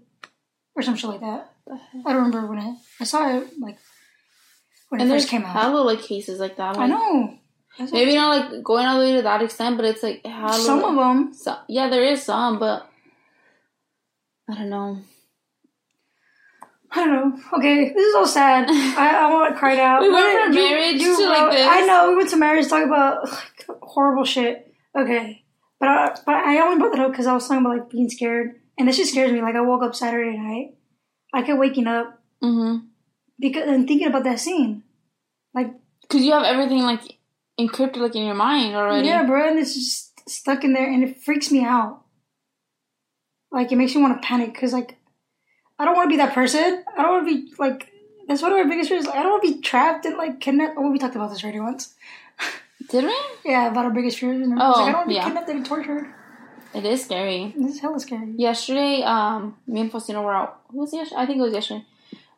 Or 0.76 0.82
some 0.82 0.95
shit 0.95 1.10
like 1.10 1.20
that. 1.22 1.51
I 1.70 2.14
don't 2.14 2.16
remember 2.24 2.47
when 2.47 2.60
it, 2.60 2.76
I 2.99 3.03
saw 3.03 3.38
it 3.38 3.47
like 3.60 3.78
when 4.89 5.01
And 5.01 5.10
it 5.10 5.14
first 5.14 5.30
came 5.30 5.43
out. 5.43 5.53
hella 5.53 5.82
like 5.82 6.01
cases 6.01 6.39
like 6.39 6.55
that. 6.57 6.78
I 6.78 6.88
know. 6.88 7.38
That's 7.78 7.91
Maybe 7.91 8.16
not 8.16 8.51
like 8.53 8.64
going 8.64 8.86
all 8.86 8.99
the 8.99 9.05
way 9.05 9.16
to 9.18 9.22
that 9.24 9.41
extent, 9.41 9.78
but 9.78 9.86
it's 9.86 10.01
like 10.01 10.26
hella. 10.26 10.53
some 10.53 10.84
of 10.84 10.95
them. 10.95 11.34
So, 11.34 11.55
yeah, 11.68 11.89
there 11.89 12.03
is 12.03 12.24
some, 12.24 12.57
but 12.60 12.89
I 14.49 14.55
don't 14.55 14.70
know. 14.70 14.99
I 16.91 17.05
don't 17.05 17.12
know. 17.12 17.43
Okay, 17.57 17.93
this 17.93 18.03
is 18.03 18.16
all 18.16 18.26
sad. 18.26 18.66
I, 18.70 19.28
I 19.28 19.32
want 19.32 19.53
to 19.53 19.60
cry 19.60 19.80
out. 19.80 20.01
We 20.01 20.12
went 20.12 20.45
from 20.45 20.55
marriage 20.55 20.99
to, 21.01 21.28
like, 21.28 21.51
this. 21.51 21.68
I 21.68 21.86
know 21.86 22.10
we 22.10 22.16
went 22.16 22.30
to 22.32 22.38
marriage 22.38 22.64
to 22.66 22.70
talk 22.72 22.86
about 22.86 23.30
like, 23.30 23.68
horrible 23.84 24.26
shit. 24.26 24.74
Okay, 24.97 25.43
but 25.80 25.89
I, 25.89 26.15
but 26.25 26.36
I 26.36 26.59
only 26.61 26.77
brought 26.80 26.91
that 26.91 27.01
up 27.01 27.11
because 27.11 27.27
I 27.27 27.34
was 27.34 27.47
talking 27.47 27.65
about 27.65 27.77
like 27.77 27.89
being 27.89 28.09
scared, 28.09 28.55
and 28.77 28.88
this 28.88 28.97
just 28.97 29.11
scares 29.11 29.32
me. 29.32 29.41
Like 29.41 29.55
I 29.55 29.61
woke 29.61 29.84
up 29.84 29.95
Saturday 29.95 30.38
night, 30.38 30.75
I 31.34 31.41
kept 31.43 31.59
waking 31.59 31.88
up 31.88 32.15
Mm-hmm. 32.43 32.86
because 33.39 33.67
and 33.67 33.88
thinking 33.88 34.07
about 34.07 34.23
that 34.23 34.39
scene. 34.39 34.84
Like 35.53 35.73
Because 36.01 36.23
you 36.23 36.32
have 36.32 36.43
everything 36.43 36.84
like 36.84 37.01
encrypted 37.59 37.97
like 37.97 38.15
in 38.15 38.25
your 38.25 38.36
mind 38.36 38.75
already. 38.75 39.07
yeah, 39.07 39.23
bro, 39.25 39.49
and 39.49 39.59
it's 39.59 39.73
just 39.73 40.30
stuck 40.30 40.63
in 40.63 40.73
there, 40.73 40.89
and 40.89 41.03
it 41.03 41.21
freaks 41.21 41.51
me 41.51 41.63
out. 41.63 42.03
Like 43.51 43.71
it 43.71 43.75
makes 43.77 43.95
me 43.95 44.01
want 44.01 44.21
to 44.21 44.25
panic 44.27 44.53
because 44.53 44.73
like 44.73 44.97
I 45.77 45.86
don't 45.86 45.95
want 45.95 46.07
to 46.07 46.13
be 46.13 46.17
that 46.17 46.34
person. 46.36 46.84
I 46.97 47.01
don't 47.01 47.11
want 47.13 47.27
to 47.27 47.36
be 47.47 47.53
like. 47.57 47.88
That's 48.27 48.43
one 48.43 48.51
of 48.51 48.59
my 48.59 48.69
biggest 48.69 48.89
fears. 48.89 49.07
Like, 49.07 49.15
I 49.15 49.23
don't 49.23 49.32
want 49.32 49.43
to 49.43 49.53
be 49.55 49.59
trapped 49.61 50.05
and 50.05 50.15
like 50.15 50.39
kidnapped. 50.39 50.75
Oh, 50.77 50.91
we 50.91 50.99
talked 50.99 51.15
about 51.15 51.32
this 51.32 51.43
already 51.43 51.59
once. 51.59 51.95
Did 52.90 53.06
we? 53.06 53.16
Yeah, 53.46 53.70
about 53.72 53.86
our 53.86 53.92
biggest 53.92 54.20
fears. 54.20 54.42
And 54.42 54.54
Oh, 54.60 54.72
like, 54.72 54.78
I 54.78 54.86
don't 54.86 54.94
want 54.94 55.06
to 55.06 55.10
be 55.10 55.16
yeah. 55.16 55.26
kidnapped 55.26 55.50
and 55.50 55.66
tortured. 55.66 56.08
It 56.74 56.86
is 56.86 57.04
scary. 57.06 57.54
This 57.58 57.76
is 57.76 57.80
hella 57.82 58.00
scary. 58.00 58.34
Yesterday, 58.38 59.02
um, 59.04 59.58
me 59.68 59.82
and 59.82 59.92
Faustino 59.92 60.24
were 60.24 60.34
out. 60.34 60.62
Who 60.72 60.80
was 60.80 60.94
yesterday? 60.94 61.22
I 61.22 61.26
think 61.26 61.40
it 61.40 61.42
was 61.42 61.54
yesterday. 61.54 61.86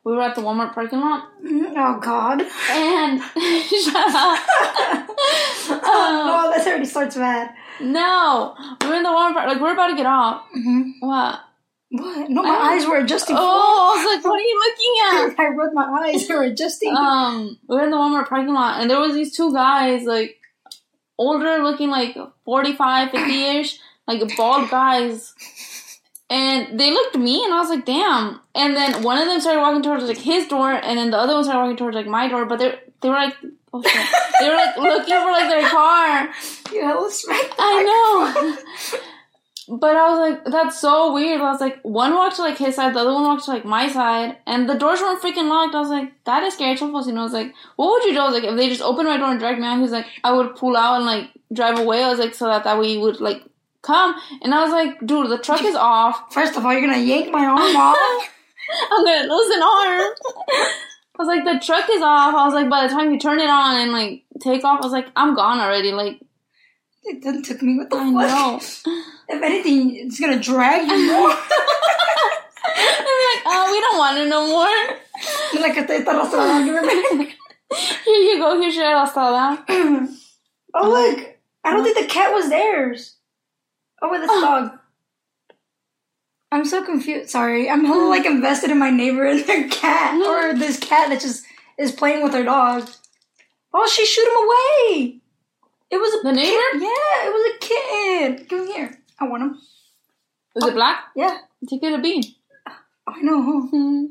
We 0.04 0.14
were 0.14 0.22
at 0.22 0.36
the 0.36 0.42
Walmart 0.42 0.74
parking 0.74 1.00
lot, 1.00 1.30
Mhm. 1.44 1.74
Oh 1.78 2.00
God. 2.00 2.42
and 2.72 3.22
shut 3.84 4.16
up. 4.16 5.08
Um, 5.72 5.80
oh, 5.84 6.52
this 6.56 6.66
already 6.68 6.86
starts 6.86 7.16
bad. 7.16 7.54
no, 7.80 8.56
we 8.82 8.88
were 8.88 8.96
in 8.96 9.04
the 9.04 9.10
Walmart. 9.10 9.46
Like 9.48 9.62
we're 9.62 9.74
about 9.74 9.88
to 9.88 9.96
get 9.96 10.06
off. 10.08 10.44
hmm 10.52 10.92
What? 11.00 11.40
What? 11.92 12.30
No, 12.30 12.42
my 12.44 12.50
I- 12.50 12.74
eyes 12.74 12.86
were 12.88 12.98
adjusting. 12.98 13.36
Oh, 13.38 13.42
I 13.94 14.04
was 14.04 14.16
like, 14.16 14.26
what 14.26 14.40
are 14.40 14.44
you 14.44 14.60
looking 14.60 15.36
at? 15.38 15.40
I 15.40 15.50
rubbed 15.56 15.74
my 15.76 15.86
eyes. 16.08 16.28
They 16.28 16.34
were 16.34 16.44
adjusting. 16.44 16.96
um, 16.96 17.58
we 17.68 17.76
were 17.76 17.84
in 17.84 17.92
the 17.92 17.98
Walmart 17.98 18.28
parking 18.28 18.54
lot, 18.54 18.82
and 18.82 18.90
there 18.90 19.00
was 19.00 19.14
these 19.14 19.36
two 19.36 19.54
guys, 19.54 20.04
like 20.04 20.38
older, 21.22 21.64
looking 21.64 21.90
like 21.90 22.18
45, 22.46 23.12
50 23.12 23.44
ish, 23.60 23.80
like 24.08 24.22
bald 24.36 24.70
guys, 24.70 25.34
and 26.32 26.80
they 26.80 26.92
looked 26.92 27.16
at 27.16 27.22
me, 27.22 27.44
and 27.44 27.54
I 27.54 27.60
was 27.60 27.70
like, 27.70 27.86
damn. 27.86 28.40
And 28.56 28.76
then 28.76 29.04
one 29.04 29.18
of 29.18 29.28
them 29.28 29.42
started 29.42 29.60
walking 29.60 29.84
towards 29.84 30.06
like 30.06 30.18
his 30.18 30.48
door, 30.48 30.72
and 30.72 30.98
then 30.98 31.12
the 31.12 31.18
other 31.18 31.34
one 31.34 31.44
started 31.44 31.62
walking 31.62 31.78
towards 31.78 31.96
like 31.96 32.08
my 32.08 32.28
door, 32.28 32.46
but 32.46 32.58
they 32.58 32.80
they 33.02 33.10
were 33.10 33.16
like, 33.16 33.36
oh 33.74 33.82
shit, 33.82 34.08
they 34.40 34.50
were 34.50 34.56
like 34.56 34.78
looking 34.78 35.14
for 35.14 35.32
like 35.32 35.50
their 35.50 35.70
car. 35.70 36.30
you 36.72 36.82
hella 36.82 37.12
smacked. 37.12 37.54
I 37.60 37.74
know. 37.84 39.00
But 39.68 39.96
I 39.96 40.10
was 40.10 40.20
like, 40.20 40.46
that's 40.46 40.80
so 40.80 41.14
weird. 41.14 41.40
I 41.40 41.52
was 41.52 41.62
like, 41.62 41.80
one 41.84 42.14
walked 42.16 42.38
to 42.38 42.42
like 42.42 42.58
his 42.58 42.76
side, 42.76 42.96
the 42.96 43.00
other 43.00 43.14
one 43.14 43.24
walked 43.24 43.46
to 43.46 43.52
like 43.52 43.64
my 43.64 43.90
side, 43.90 44.38
and 44.48 44.68
the 44.68 44.74
doors 44.74 45.00
weren't 45.00 45.22
freaking 45.22 45.50
locked. 45.50 45.76
I 45.76 45.80
was 45.80 45.90
like, 45.90 46.12
that 46.26 46.44
is 46.44 46.56
scary. 46.56 46.72
I 46.72 46.76
told 46.76 46.94
Fossey, 46.94 47.16
I 47.16 47.24
was 47.24 47.32
like, 47.32 47.54
what 47.76 47.92
would 47.92 48.04
you 48.06 48.14
do? 48.14 48.20
I 48.20 48.26
was 48.26 48.34
like, 48.34 48.44
if 48.44 48.58
they 48.58 48.70
just 48.70 48.82
opened 48.82 49.08
my 49.08 49.18
door 49.18 49.30
and 49.30 49.40
dragged 49.40 49.60
me 49.60 49.68
out, 49.68 49.76
he 49.76 49.82
was 49.82 49.92
like, 49.92 50.08
I 50.24 50.34
would 50.34 50.56
pull 50.56 50.76
out 50.76 50.96
and 50.98 51.06
like 51.06 51.30
drive 51.54 51.78
away. 51.78 52.04
I 52.04 52.10
was 52.10 52.20
like, 52.20 52.34
so 52.34 52.48
that 52.48 52.64
that 52.64 52.80
way 52.80 52.94
you 52.94 53.02
would 53.02 53.22
like 53.22 53.44
come. 53.84 54.16
And 54.42 54.54
I 54.54 54.64
was 54.64 54.72
like, 54.72 55.00
dude, 55.06 55.30
the 55.30 55.38
truck 55.38 55.64
is 55.64 55.76
off. 55.76 56.34
First 56.34 56.58
of 56.58 56.66
all, 56.66 56.74
you're 56.74 56.82
gonna 56.82 56.98
yank 56.98 57.32
my 57.32 57.46
arm 57.46 57.76
off. 57.76 58.30
I'm 58.92 59.06
gonna 59.06 59.32
lose 59.32 59.56
an 59.56 59.62
arm. 59.62 60.14
I 61.14 61.18
was 61.20 61.28
like, 61.28 61.44
the 61.46 61.64
truck 61.64 61.88
is 61.92 62.02
off. 62.02 62.34
I 62.34 62.46
was 62.46 62.56
like, 62.56 62.70
by 62.70 62.88
the 62.88 62.94
time 62.94 63.12
you 63.12 63.20
turn 63.20 63.40
it 63.40 63.50
on 63.50 63.78
and 63.80 63.92
like 63.92 64.24
take 64.40 64.64
off, 64.64 64.82
I 64.82 64.86
was 64.86 64.94
like, 64.94 65.08
I'm 65.16 65.36
gone 65.36 65.60
already. 65.60 65.92
Like, 65.92 66.20
It 67.04 67.22
done 67.24 67.42
took 67.42 67.62
me. 67.62 67.78
What 67.78 67.90
the 67.90 67.98
I 67.98 68.28
fuck? 68.28 68.86
know. 68.86 69.04
If 69.30 69.42
anything, 69.42 69.96
it's 69.96 70.20
gonna 70.20 70.40
drag 70.40 70.88
you 70.88 71.12
more. 71.14 71.30
I'm 71.32 73.20
like, 73.30 73.44
oh, 73.46 73.70
we 73.72 73.80
don't 73.80 73.98
want 73.98 74.18
it 74.18 74.28
no 74.28 74.46
more. 74.48 75.62
like 75.62 75.74
que 75.74 75.88
te 75.88 76.04
está 76.04 76.12
arrastrando. 76.12 77.32
Here 78.04 78.16
you 78.16 78.38
go, 78.40 78.60
here's 78.60 78.76
your 78.76 78.86
arrastrada. 78.86 79.64
Oh 80.74 80.90
look! 80.90 81.36
I 81.66 81.72
don't 81.74 81.84
think 81.84 81.98
the 81.98 82.06
cat 82.14 82.34
was 82.34 82.50
theirs. 82.50 83.18
Oh 84.02 84.10
with 84.10 84.22
this 84.22 84.30
oh. 84.32 84.42
dog. 84.42 84.80
I'm 86.52 86.66
so 86.66 86.84
confused. 86.84 87.30
Sorry, 87.30 87.70
I'm 87.70 87.84
like 88.10 88.26
invested 88.26 88.72
in 88.72 88.80
my 88.80 88.90
neighbor 88.90 89.26
and 89.26 89.46
their 89.46 89.68
cat, 89.70 90.16
or 90.16 90.58
this 90.58 90.80
cat 90.80 91.10
that 91.10 91.22
just 91.22 91.46
is 91.78 91.92
playing 91.92 92.24
with 92.24 92.32
their 92.32 92.44
dog. 92.44 92.90
Oh, 93.74 93.88
she 93.88 94.06
shoot 94.06 94.28
him 94.28 94.38
away. 94.98 95.21
It 95.92 95.98
was 95.98 96.14
a 96.14 96.24
The 96.24 96.32
neighbor? 96.34 96.62
kit- 96.72 96.82
Yeah, 96.82 97.28
it 97.28 97.34
was 97.34 97.52
a 97.54 97.58
kitten. 97.60 98.46
Give 98.48 98.60
him 98.62 98.68
here. 98.68 99.00
I 99.20 99.28
want 99.28 99.44
him. 99.44 99.60
Is 100.56 100.66
it 100.66 100.74
black? 100.74 101.06
Yeah. 101.16 101.38
Take 101.70 101.84
it 101.84 101.94
a 101.94 101.98
bean. 102.02 102.24
Oh, 103.08 103.14
I 103.16 103.22
know. 103.22 103.62
Hmm. 103.68 104.06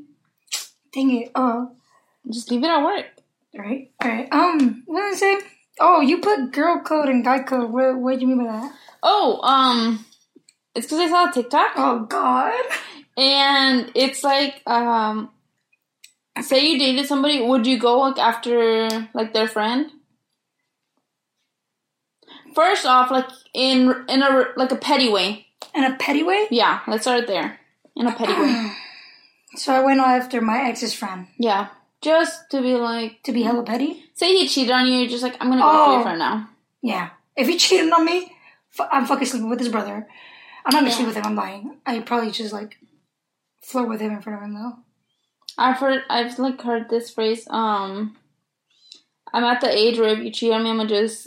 Dang 0.93 1.11
it. 1.23 1.31
Uh. 1.35 1.67
Just 2.31 2.51
leave 2.51 2.63
it 2.65 2.69
at 2.71 2.85
work. 2.85 3.07
All 3.55 3.61
right. 3.65 3.91
All 4.03 4.11
right. 4.11 4.29
Um. 4.31 4.83
What 4.87 5.01
did 5.01 5.13
I 5.13 5.17
say? 5.17 5.39
Oh, 5.81 6.01
you 6.03 6.19
put 6.19 6.53
girl 6.53 6.81
code 6.83 7.09
and 7.09 7.25
guy 7.25 7.43
code. 7.43 7.71
What 7.71 7.97
What 7.99 8.15
do 8.17 8.21
you 8.21 8.27
mean 8.27 8.45
by 8.45 8.53
that? 8.53 8.73
Oh, 9.03 9.41
um, 9.43 10.05
it's 10.75 10.87
because 10.87 10.99
I 11.01 11.09
saw 11.09 11.31
a 11.31 11.33
TikTok, 11.33 11.73
Oh 11.77 12.01
God. 12.01 12.53
and 13.17 13.91
it's 13.95 14.23
like, 14.23 14.61
um, 14.67 15.31
say 16.43 16.67
you 16.69 16.79
dated 16.79 17.07
somebody, 17.07 17.41
would 17.41 17.67
you 17.67 17.79
go 17.79 18.01
like 18.01 18.19
after 18.19 19.09
like 19.15 19.33
their 19.33 19.49
friend? 19.49 19.91
First 22.55 22.87
off, 22.87 23.11
like 23.11 23.27
in 23.55 24.05
in 24.09 24.23
a 24.23 24.47
like 24.57 24.73
a 24.73 24.77
petty 24.77 25.09
way. 25.11 25.47
In 25.75 25.85
a 25.85 25.97
petty 25.97 26.23
way. 26.23 26.47
Yeah, 26.51 26.81
let's 26.89 27.03
start 27.03 27.27
there. 27.27 27.59
In 27.97 28.07
a 28.07 28.13
petty 28.13 28.33
way. 28.33 28.73
So 29.57 29.75
I 29.75 29.81
went 29.81 29.99
after 29.99 30.41
my 30.41 30.69
ex's 30.69 30.95
friend 30.95 31.27
Yeah, 31.37 31.71
just 32.01 32.49
to 32.53 32.63
be 32.63 32.77
like, 32.77 33.21
to 33.25 33.33
be 33.33 33.43
hella 33.43 33.65
petty. 33.65 34.05
say 34.15 34.29
he 34.37 34.47
cheated 34.47 34.71
on 34.71 34.87
you, 34.87 34.99
you're 35.01 35.09
just 35.11 35.25
like, 35.25 35.37
I'm 35.41 35.51
gonna 35.51 35.61
go 35.63 35.69
for 35.73 35.91
Oh. 35.91 35.93
your 35.95 36.03
friend 36.03 36.19
now. 36.21 36.49
Yeah. 36.83 37.11
If 37.35 37.49
he 37.49 37.57
cheated 37.57 37.93
on 37.93 38.05
me, 38.05 38.33
I'm 38.93 39.07
fucking 39.07 39.27
sleeping 39.27 39.51
with 39.51 39.59
his 39.59 39.69
brother. 39.69 40.07
I'm 40.65 40.73
not 40.73 40.81
gonna 40.83 40.91
Yeah. 40.91 40.95
sleep 40.95 41.09
with 41.09 41.17
him. 41.17 41.27
I'm 41.27 41.35
lying. 41.35 41.79
I 41.85 41.99
probably 41.99 42.31
just 42.31 42.53
like 42.53 42.79
flirt 43.61 43.89
with 43.89 44.01
him 44.01 44.13
in 44.13 44.21
front 44.23 44.39
of 44.39 44.45
him 44.45 44.55
though. 44.55 44.75
I've 45.59 45.79
heard, 45.79 46.05
I've 46.09 46.39
like 46.39 46.63
heard 46.63 46.89
this 46.89 47.11
phrase. 47.11 47.45
Um, 47.51 48.17
I'm 49.33 49.43
at 49.43 49.61
the 49.61 49.77
age 49.77 49.99
where 49.99 50.11
if 50.11 50.21
you 50.21 50.31
cheat 50.31 50.53
on 50.53 50.63
me, 50.63 50.71
I'm 50.71 50.77
gonna 50.77 50.89
just 50.89 51.27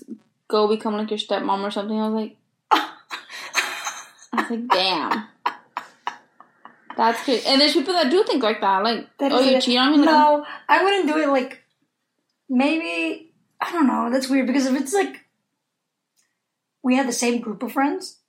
go 0.54 0.68
become 0.68 0.96
like 0.96 1.10
your 1.10 1.18
stepmom 1.18 1.64
or 1.68 1.72
something. 1.72 2.00
I 2.00 2.08
was 2.10 2.22
like, 2.22 2.38
I 2.72 4.42
was 4.42 4.50
like, 4.52 4.68
damn, 4.70 5.26
that's 6.96 7.24
crazy. 7.24 7.46
And 7.48 7.60
there's 7.60 7.74
people 7.74 7.94
that 7.94 8.12
do 8.12 8.24
think 8.24 8.44
like 8.44 8.62
that. 8.62 8.84
Like, 8.84 9.10
That 9.18 9.32
oh, 9.32 9.40
you 9.42 9.60
cheat 9.60 9.80
on 9.80 9.92
me? 10.00 10.06
No, 10.06 10.46
I 10.70 10.84
wouldn't 10.84 11.08
do 11.08 11.18
it. 11.20 11.28
Like 11.30 11.64
maybe 12.48 13.32
I 13.60 13.72
don't 13.72 13.88
know. 13.88 14.10
That's 14.12 14.30
weird 14.30 14.48
because 14.48 14.68
if 14.68 14.80
it's 14.80 14.94
like 14.94 15.22
we 16.84 16.96
had 16.96 17.08
the 17.08 17.14
same 17.24 17.42
group 17.42 17.64
of 17.64 17.72
friends. 17.72 18.20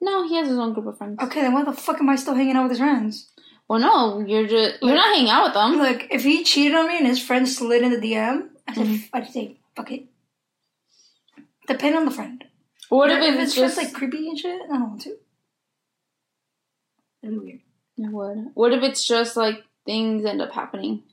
no, 0.00 0.26
he 0.26 0.34
has 0.36 0.48
his 0.48 0.58
own 0.58 0.72
group 0.72 0.86
of 0.86 0.98
friends. 0.98 1.18
Okay, 1.22 1.40
then 1.42 1.52
why 1.52 1.62
the 1.64 1.72
fuck 1.72 2.00
am 2.00 2.08
I 2.08 2.16
still 2.16 2.34
hanging 2.34 2.56
out 2.56 2.62
with 2.64 2.72
his 2.72 2.80
friends? 2.80 3.30
Well, 3.68 3.78
no, 3.78 4.18
you're 4.26 4.48
just 4.48 4.82
you're 4.82 4.94
not 5.02 5.14
hanging 5.14 5.30
out 5.30 5.44
with 5.44 5.54
them. 5.54 5.78
Like, 5.78 6.08
if 6.10 6.24
he 6.24 6.42
cheated 6.42 6.74
on 6.76 6.88
me 6.88 6.98
and 6.98 7.06
his 7.06 7.22
friend 7.22 7.48
slid 7.48 7.82
in 7.82 7.92
the 7.92 7.98
DM, 8.04 8.48
I 8.66 8.74
said, 8.74 8.86
Mhm. 8.86 9.08
I'd 9.12 9.30
say, 9.30 9.58
fuck 9.76 9.92
it. 9.92 10.06
Depend 11.70 11.96
on 11.96 12.04
the 12.04 12.10
friend. 12.10 12.44
What 12.88 13.10
if 13.10 13.22
if 13.22 13.38
it's 13.38 13.54
just 13.54 13.76
like 13.76 13.92
creepy 13.92 14.28
and 14.28 14.36
shit? 14.36 14.60
I 14.62 14.66
don't 14.66 14.88
want 14.90 15.02
to. 15.02 15.16
That'd 17.22 17.38
be 17.38 17.44
weird. 17.44 17.60
It 17.96 18.12
would. 18.12 18.50
What 18.54 18.72
if 18.72 18.82
it's 18.82 19.06
just 19.06 19.36
like 19.36 19.62
things 19.86 20.24
end 20.24 20.42
up 20.42 20.52
happening? 20.52 21.04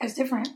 It's 0.00 0.14
different. 0.14 0.48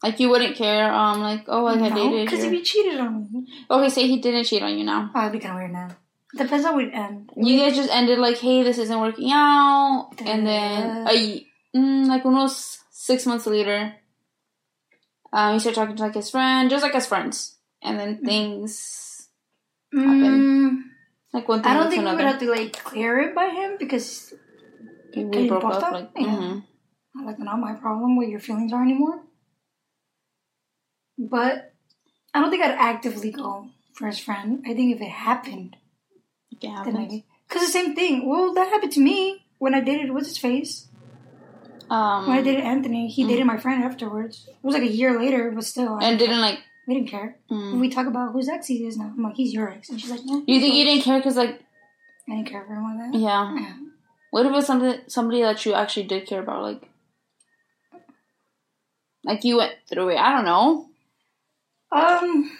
Like 0.00 0.20
you 0.20 0.28
wouldn't 0.28 0.54
care. 0.54 0.92
Um, 0.92 1.22
like 1.22 1.44
oh, 1.48 1.64
like 1.64 1.80
I 1.80 1.88
no, 1.88 1.94
dated. 1.96 2.26
because 2.26 2.44
if 2.44 2.52
you 2.52 2.62
cheated 2.62 3.00
on 3.00 3.28
me, 3.32 3.46
Okay, 3.68 3.88
say 3.88 4.06
he 4.06 4.20
didn't 4.20 4.44
cheat 4.44 4.62
on 4.62 4.78
you 4.78 4.84
now. 4.84 5.10
oh, 5.12 5.20
it'd 5.22 5.32
be 5.32 5.38
kind 5.40 5.54
of 5.54 5.58
weird 5.58 5.72
now. 5.72 5.88
Depends 6.36 6.64
on 6.66 6.76
we 6.76 6.92
end. 6.92 7.30
You 7.36 7.58
guys 7.58 7.74
just 7.74 7.90
ended 7.90 8.18
like, 8.18 8.38
hey, 8.38 8.62
this 8.62 8.78
isn't 8.78 9.00
working 9.00 9.30
out, 9.32 10.10
and 10.24 10.46
then 10.46 11.06
a, 11.08 11.46
mm, 11.74 12.06
like 12.06 12.24
almost 12.24 12.80
six 12.92 13.24
months 13.24 13.46
later, 13.46 13.94
um, 15.32 15.54
he 15.54 15.58
started 15.58 15.76
talking 15.78 15.96
to 15.96 16.02
like 16.02 16.14
his 16.14 16.30
friend, 16.30 16.70
just 16.70 16.82
like 16.82 16.94
as 16.94 17.06
friends, 17.06 17.53
and 17.84 17.98
then 18.00 18.24
things 18.24 19.28
Mm, 19.94 20.82
like 21.32 21.48
one 21.48 21.62
thing 21.62 21.70
I 21.70 21.74
don't 21.74 21.88
think 21.88 22.04
we 22.04 22.10
would 22.14 22.24
have 22.24 22.40
to 22.40 22.50
like 22.50 22.72
clear 22.82 23.20
it 23.20 23.34
by 23.34 23.50
him 23.50 23.76
because 23.78 24.34
we 25.14 25.46
broke 25.48 25.64
up. 25.64 25.92
Like, 25.92 26.10
Yeah. 26.16 26.26
mhm. 26.26 26.64
like 27.24 27.38
not 27.38 27.60
my 27.60 27.74
problem 27.74 28.16
what 28.16 28.26
your 28.28 28.40
feelings 28.40 28.72
are 28.72 28.82
anymore. 28.82 29.22
But 31.16 31.72
I 32.32 32.40
don't 32.40 32.50
think 32.50 32.64
I'd 32.64 32.72
actively 32.72 33.30
go 33.30 33.68
for 33.92 34.08
his 34.08 34.18
friend. 34.18 34.64
I 34.66 34.74
think 34.74 34.96
if 34.96 35.00
it 35.00 35.10
happened, 35.10 35.76
it 36.50 36.60
then 36.60 36.72
happens. 36.72 36.98
maybe. 36.98 37.24
Because 37.48 37.62
the 37.62 37.72
same 37.72 37.94
thing. 37.94 38.26
Well, 38.26 38.52
that 38.54 38.68
happened 38.68 38.92
to 38.92 39.00
me 39.00 39.46
when 39.58 39.74
I 39.74 39.80
dated 39.80 40.10
what's 40.10 40.26
his 40.28 40.38
face. 40.38 40.88
Um, 41.88 42.26
When 42.26 42.38
I 42.38 42.42
dated 42.42 42.64
Anthony, 42.64 43.06
he 43.08 43.24
dated 43.24 43.46
my 43.46 43.58
friend 43.58 43.84
afterwards. 43.84 44.48
It 44.48 44.56
was 44.64 44.74
like 44.74 44.82
a 44.82 44.90
year 44.90 45.16
later, 45.16 45.52
but 45.52 45.64
still, 45.64 45.94
I 46.00 46.08
and 46.08 46.18
didn't 46.18 46.40
like. 46.40 46.58
We 46.86 46.94
didn't 46.94 47.08
care. 47.08 47.36
Mm. 47.50 47.80
We 47.80 47.88
talk 47.88 48.06
about 48.06 48.32
whose 48.32 48.48
ex 48.48 48.66
he 48.66 48.86
is 48.86 48.96
now. 48.96 49.12
I'm 49.16 49.22
like, 49.22 49.36
he's 49.36 49.52
your 49.54 49.68
ex, 49.70 49.88
and 49.90 50.00
she's 50.00 50.10
like, 50.10 50.20
no. 50.24 50.42
You 50.46 50.60
think 50.60 50.74
you 50.74 50.84
didn't 50.84 51.02
care 51.04 51.18
because 51.18 51.36
like, 51.36 51.60
I 52.28 52.36
didn't 52.36 52.48
care 52.48 52.64
for 52.66 52.74
him 52.74 52.84
like 52.84 53.12
that. 53.12 53.18
yeah. 53.18 53.54
Yeah. 53.54 53.74
What 54.30 54.46
if 54.46 54.52
it's 54.54 54.66
something 54.66 55.00
somebody 55.06 55.42
that 55.42 55.64
you 55.64 55.74
actually 55.74 56.06
did 56.06 56.26
care 56.26 56.40
about, 56.42 56.62
like, 56.62 56.82
like 59.24 59.44
you 59.44 59.56
went 59.58 59.74
through 59.88 60.10
it? 60.10 60.16
I 60.18 60.32
don't 60.34 60.44
know. 60.44 60.88
Um, 61.92 62.50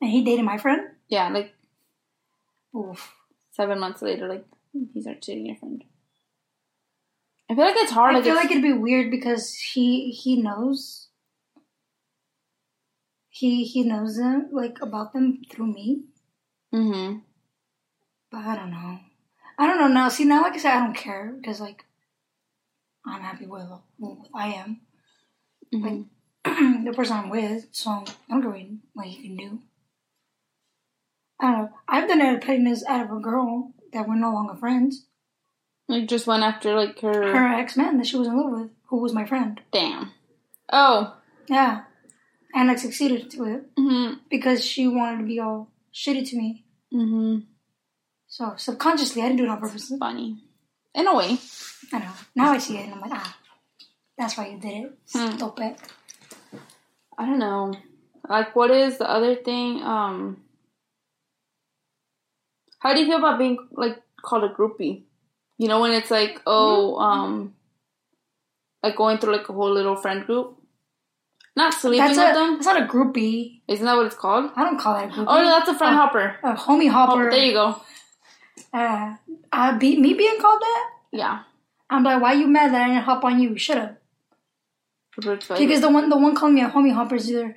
and 0.00 0.10
he 0.10 0.22
dated 0.24 0.44
my 0.44 0.58
friend. 0.58 0.82
Yeah, 1.08 1.28
like 1.30 1.54
Oof. 2.76 3.14
seven 3.52 3.78
months 3.78 4.02
later, 4.02 4.28
like 4.28 4.44
he's 4.92 5.04
started 5.04 5.22
dating 5.22 5.46
your 5.46 5.56
friend. 5.56 5.82
I 7.50 7.54
feel 7.54 7.64
like 7.64 7.76
it's 7.76 7.92
hard. 7.92 8.12
I 8.14 8.18
Like, 8.18 8.24
feel 8.24 8.34
like 8.34 8.50
it'd 8.50 8.62
be 8.62 8.72
weird 8.72 9.10
because 9.10 9.54
he 9.54 10.10
he 10.10 10.40
knows 10.42 11.01
he 13.42 13.64
he 13.64 13.82
knows 13.82 14.16
them 14.16 14.48
like 14.52 14.78
about 14.80 15.12
them 15.12 15.42
through 15.50 15.66
me, 15.72 16.04
Mm-hmm. 16.72 17.18
but 18.30 18.38
I 18.38 18.54
don't 18.56 18.70
know. 18.70 18.98
I 19.58 19.66
don't 19.66 19.78
know 19.80 19.88
now. 19.88 20.08
See 20.08 20.24
now, 20.24 20.42
like 20.42 20.54
I 20.54 20.58
said, 20.58 20.74
I 20.76 20.84
don't 20.84 20.94
care 20.96 21.34
because 21.38 21.60
like 21.60 21.84
I'm 23.04 23.20
happy 23.20 23.46
with 23.46 23.66
with 23.98 24.18
what 24.18 24.28
I 24.32 24.48
am, 24.62 24.80
Mhm. 25.74 26.06
the 26.84 26.92
person 26.94 27.16
I'm 27.16 27.30
with. 27.30 27.66
So 27.72 27.90
I 27.90 28.04
don't 28.28 28.42
care 28.42 28.66
what 28.94 29.08
you 29.08 29.22
can 29.22 29.36
do. 29.36 29.58
I 31.40 31.50
don't 31.50 31.58
know. 31.62 31.70
I've 31.88 32.08
done 32.08 32.20
it 32.20 32.42
pettiness 32.42 32.84
out 32.86 33.04
of 33.06 33.16
a 33.16 33.20
girl 33.20 33.72
that 33.92 34.08
we're 34.08 34.14
no 34.14 34.32
longer 34.32 34.54
friends. 34.54 35.06
Like 35.88 36.06
just 36.08 36.26
went 36.28 36.44
after 36.44 36.74
like 36.76 37.00
her. 37.00 37.32
Her 37.34 37.48
ex 37.60 37.76
man 37.76 37.98
that 37.98 38.06
she 38.06 38.16
was 38.16 38.28
in 38.28 38.36
love 38.36 38.52
with, 38.52 38.70
who 38.86 38.98
was 38.98 39.12
my 39.12 39.26
friend. 39.26 39.60
Damn. 39.72 40.12
Oh. 40.72 41.16
Yeah, 41.48 41.82
and 42.54 42.68
like 42.68 42.78
succeeded 42.78 43.30
to 43.30 43.44
it. 43.44 43.74
Mhm. 43.76 44.20
because 44.30 44.64
she 44.64 44.86
wanted 44.88 45.18
to 45.18 45.24
be 45.24 45.38
all 45.40 45.68
shitty 45.92 46.28
to 46.30 46.36
me. 46.36 46.64
Mhm. 46.92 47.44
So 48.28 48.54
subconsciously, 48.56 49.22
I 49.22 49.26
didn't 49.26 49.38
do 49.38 49.44
it 49.44 49.50
on 49.50 49.60
purpose. 49.60 49.92
Funny. 49.98 50.42
In 50.94 51.06
a 51.06 51.14
way. 51.16 51.38
I 51.92 51.98
know. 51.98 52.12
Now 52.34 52.52
I 52.52 52.58
see 52.58 52.76
it, 52.78 52.84
and 52.84 52.94
I'm 52.94 53.00
like, 53.00 53.12
ah, 53.12 53.36
that's 54.16 54.36
why 54.36 54.48
you 54.48 54.58
did 54.58 54.84
it. 54.84 54.98
Hmm. 55.12 55.36
Stop 55.36 55.60
it. 55.60 55.78
I 57.18 57.26
don't 57.26 57.38
know. 57.38 57.74
Like, 58.28 58.54
what 58.56 58.70
is 58.70 58.98
the 58.98 59.08
other 59.10 59.34
thing? 59.36 59.82
Um. 59.82 60.44
How 62.78 62.94
do 62.94 63.00
you 63.00 63.06
feel 63.06 63.18
about 63.18 63.38
being 63.38 63.58
like 63.72 64.02
called 64.22 64.44
a 64.44 64.48
groupie? 64.48 65.02
You 65.58 65.68
know, 65.68 65.80
when 65.80 65.92
it's 65.92 66.10
like, 66.10 66.40
oh, 66.46 66.96
um, 66.98 67.54
like 68.82 68.96
going 68.96 69.18
through 69.18 69.36
like 69.36 69.48
a 69.48 69.52
whole 69.52 69.70
little 69.72 69.94
friend 69.96 70.24
group, 70.26 70.58
not 71.56 71.74
sleeping 71.74 71.98
That's 72.06 72.16
with 72.18 72.30
a. 72.30 72.32
them. 72.34 72.54
That's 72.54 72.66
not 72.66 72.82
a 72.82 72.86
groupie. 72.86 73.60
Isn't 73.68 73.84
that 73.84 73.96
what 73.96 74.06
it's 74.06 74.16
called? 74.16 74.50
I 74.56 74.64
don't 74.64 74.78
call 74.78 74.94
that 74.94 75.08
a 75.08 75.12
groupie. 75.12 75.24
Oh 75.28 75.42
no, 75.42 75.50
that's 75.50 75.68
a 75.68 75.74
friend 75.78 75.94
Oh. 75.94 75.98
hopper. 75.98 76.36
a 76.42 76.54
homie 76.54 76.88
Oh, 76.88 76.92
hopper. 76.92 77.30
there 77.30 77.44
you 77.44 77.52
go. 77.52 77.80
Uh, 78.72 79.16
uh, 79.52 79.78
be, 79.78 79.98
me 80.00 80.14
being 80.14 80.40
called 80.40 80.60
that. 80.62 80.90
Yeah. 81.12 81.40
I'm 81.90 82.02
like, 82.04 82.22
why 82.22 82.32
you 82.32 82.46
mad 82.46 82.72
that 82.72 82.82
I 82.82 82.88
didn't 82.88 83.02
hop 83.04 83.22
on 83.24 83.38
you? 83.38 83.58
Shut 83.58 83.76
up. 83.78 83.98
Because 85.14 85.82
the 85.82 85.90
one, 85.90 86.08
the 86.08 86.16
one 86.16 86.34
calling 86.34 86.54
me 86.54 86.62
a 86.62 86.70
homie 86.70 86.92
hopper 86.94 87.16
is 87.16 87.30
either 87.30 87.54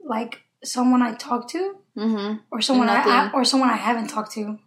like 0.00 0.42
someone 0.64 1.02
I 1.02 1.14
talk 1.14 1.48
to, 1.50 1.76
mm-hmm. 1.96 2.38
or 2.50 2.60
someone 2.60 2.88
I, 2.88 3.02
I 3.02 3.30
or 3.32 3.44
someone 3.44 3.70
I 3.70 3.76
haven't 3.76 4.08
talked 4.08 4.32
to. 4.32 4.58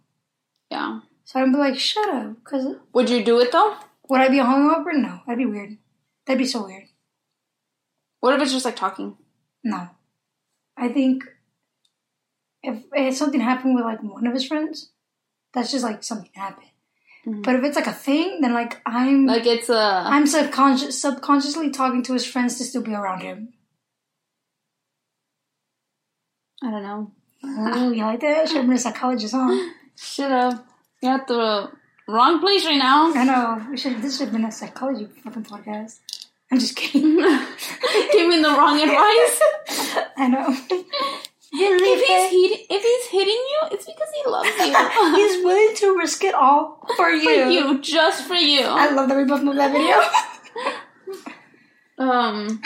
Yeah. 0.70 1.00
So 1.24 1.38
I'd 1.40 1.52
be 1.52 1.58
like, 1.58 1.78
shut 1.78 2.08
up. 2.08 2.36
Because 2.42 2.76
Would 2.94 3.10
you 3.10 3.22
do 3.22 3.38
it 3.40 3.52
though? 3.52 3.76
would 4.08 4.20
I 4.22 4.28
be 4.28 4.38
a 4.38 4.44
homie 4.44 4.72
hopper? 4.74 4.92
No, 4.94 5.20
that'd 5.26 5.38
be 5.38 5.44
weird. 5.44 5.76
That'd 6.26 6.38
be 6.38 6.46
so 6.46 6.64
weird. 6.64 6.84
What 8.20 8.34
if 8.34 8.42
it's 8.42 8.52
just 8.52 8.64
like 8.64 8.76
talking? 8.76 9.16
No. 9.64 9.88
I 10.76 10.88
think 10.88 11.24
if, 12.62 12.82
if 12.92 13.16
something 13.16 13.40
happened 13.40 13.74
with 13.74 13.84
like 13.84 14.02
one 14.02 14.26
of 14.26 14.32
his 14.34 14.46
friends, 14.46 14.90
that's 15.52 15.70
just 15.70 15.84
like 15.84 16.02
something 16.04 16.30
happened. 16.34 16.66
Mhm. 17.26 17.42
But 17.42 17.56
if 17.56 17.64
it's 17.64 17.76
like 17.76 17.86
a 17.86 17.92
thing, 17.92 18.40
then 18.40 18.54
like 18.54 18.80
I'm 18.86 19.26
Like 19.26 19.46
it's 19.46 19.68
a. 19.68 20.02
I'm 20.06 20.26
subconscious 20.26 21.00
subconsciously 21.00 21.70
talking 21.70 22.02
to 22.04 22.12
his 22.14 22.24
friends 22.26 22.56
to 22.58 22.64
still 22.64 22.82
be 22.82 22.94
around 22.94 23.20
him. 23.20 23.52
I 26.62 26.70
don't 26.70 26.82
know. 26.82 27.12
Oh, 27.42 27.90
you 27.90 28.04
like 28.04 28.20
that? 28.20 28.48
Should 28.48 28.58
have 28.58 28.66
been 28.66 28.76
a 28.76 28.78
psychologist, 28.78 29.34
huh? 29.36 29.70
Should 29.96 30.30
have. 30.30 30.62
You're 31.02 31.12
at 31.14 31.26
the 31.26 31.70
wrong 32.08 32.40
place 32.40 32.64
right 32.66 32.76
now. 32.78 33.12
I 33.14 33.24
know. 33.24 33.66
We 33.70 33.76
should 33.78 34.00
this 34.02 34.18
should 34.18 34.24
have 34.28 34.32
been 34.32 34.44
a 34.44 34.52
psychology 34.52 35.06
fucking 35.24 35.44
podcast. 35.44 35.98
I'm 36.50 36.58
just 36.58 36.76
kidding. 36.76 37.16
Giving 38.12 38.42
the 38.42 38.48
wrong 38.48 38.80
advice. 38.80 39.40
I 40.16 40.28
know. 40.28 40.46
if 41.52 42.00
he's 42.00 42.50
hit, 42.50 42.66
if 42.70 42.82
he's 42.82 43.10
hitting 43.10 43.28
you, 43.28 43.60
it's 43.72 43.86
because 43.86 44.08
he 44.14 44.30
loves 44.30 44.48
you. 44.48 45.16
He's 45.16 45.44
willing 45.44 45.76
to 45.76 45.96
risk 45.96 46.24
it 46.24 46.34
all 46.34 46.86
for 46.96 47.10
you. 47.10 47.24
for 47.24 47.50
you, 47.50 47.80
just 47.80 48.26
for 48.26 48.34
you. 48.34 48.62
I 48.62 48.90
love 48.90 49.08
that 49.08 49.16
we 49.16 49.24
both 49.24 49.42
know 49.42 49.54
that 49.54 49.72
video. 49.72 49.96
Um, 51.98 52.60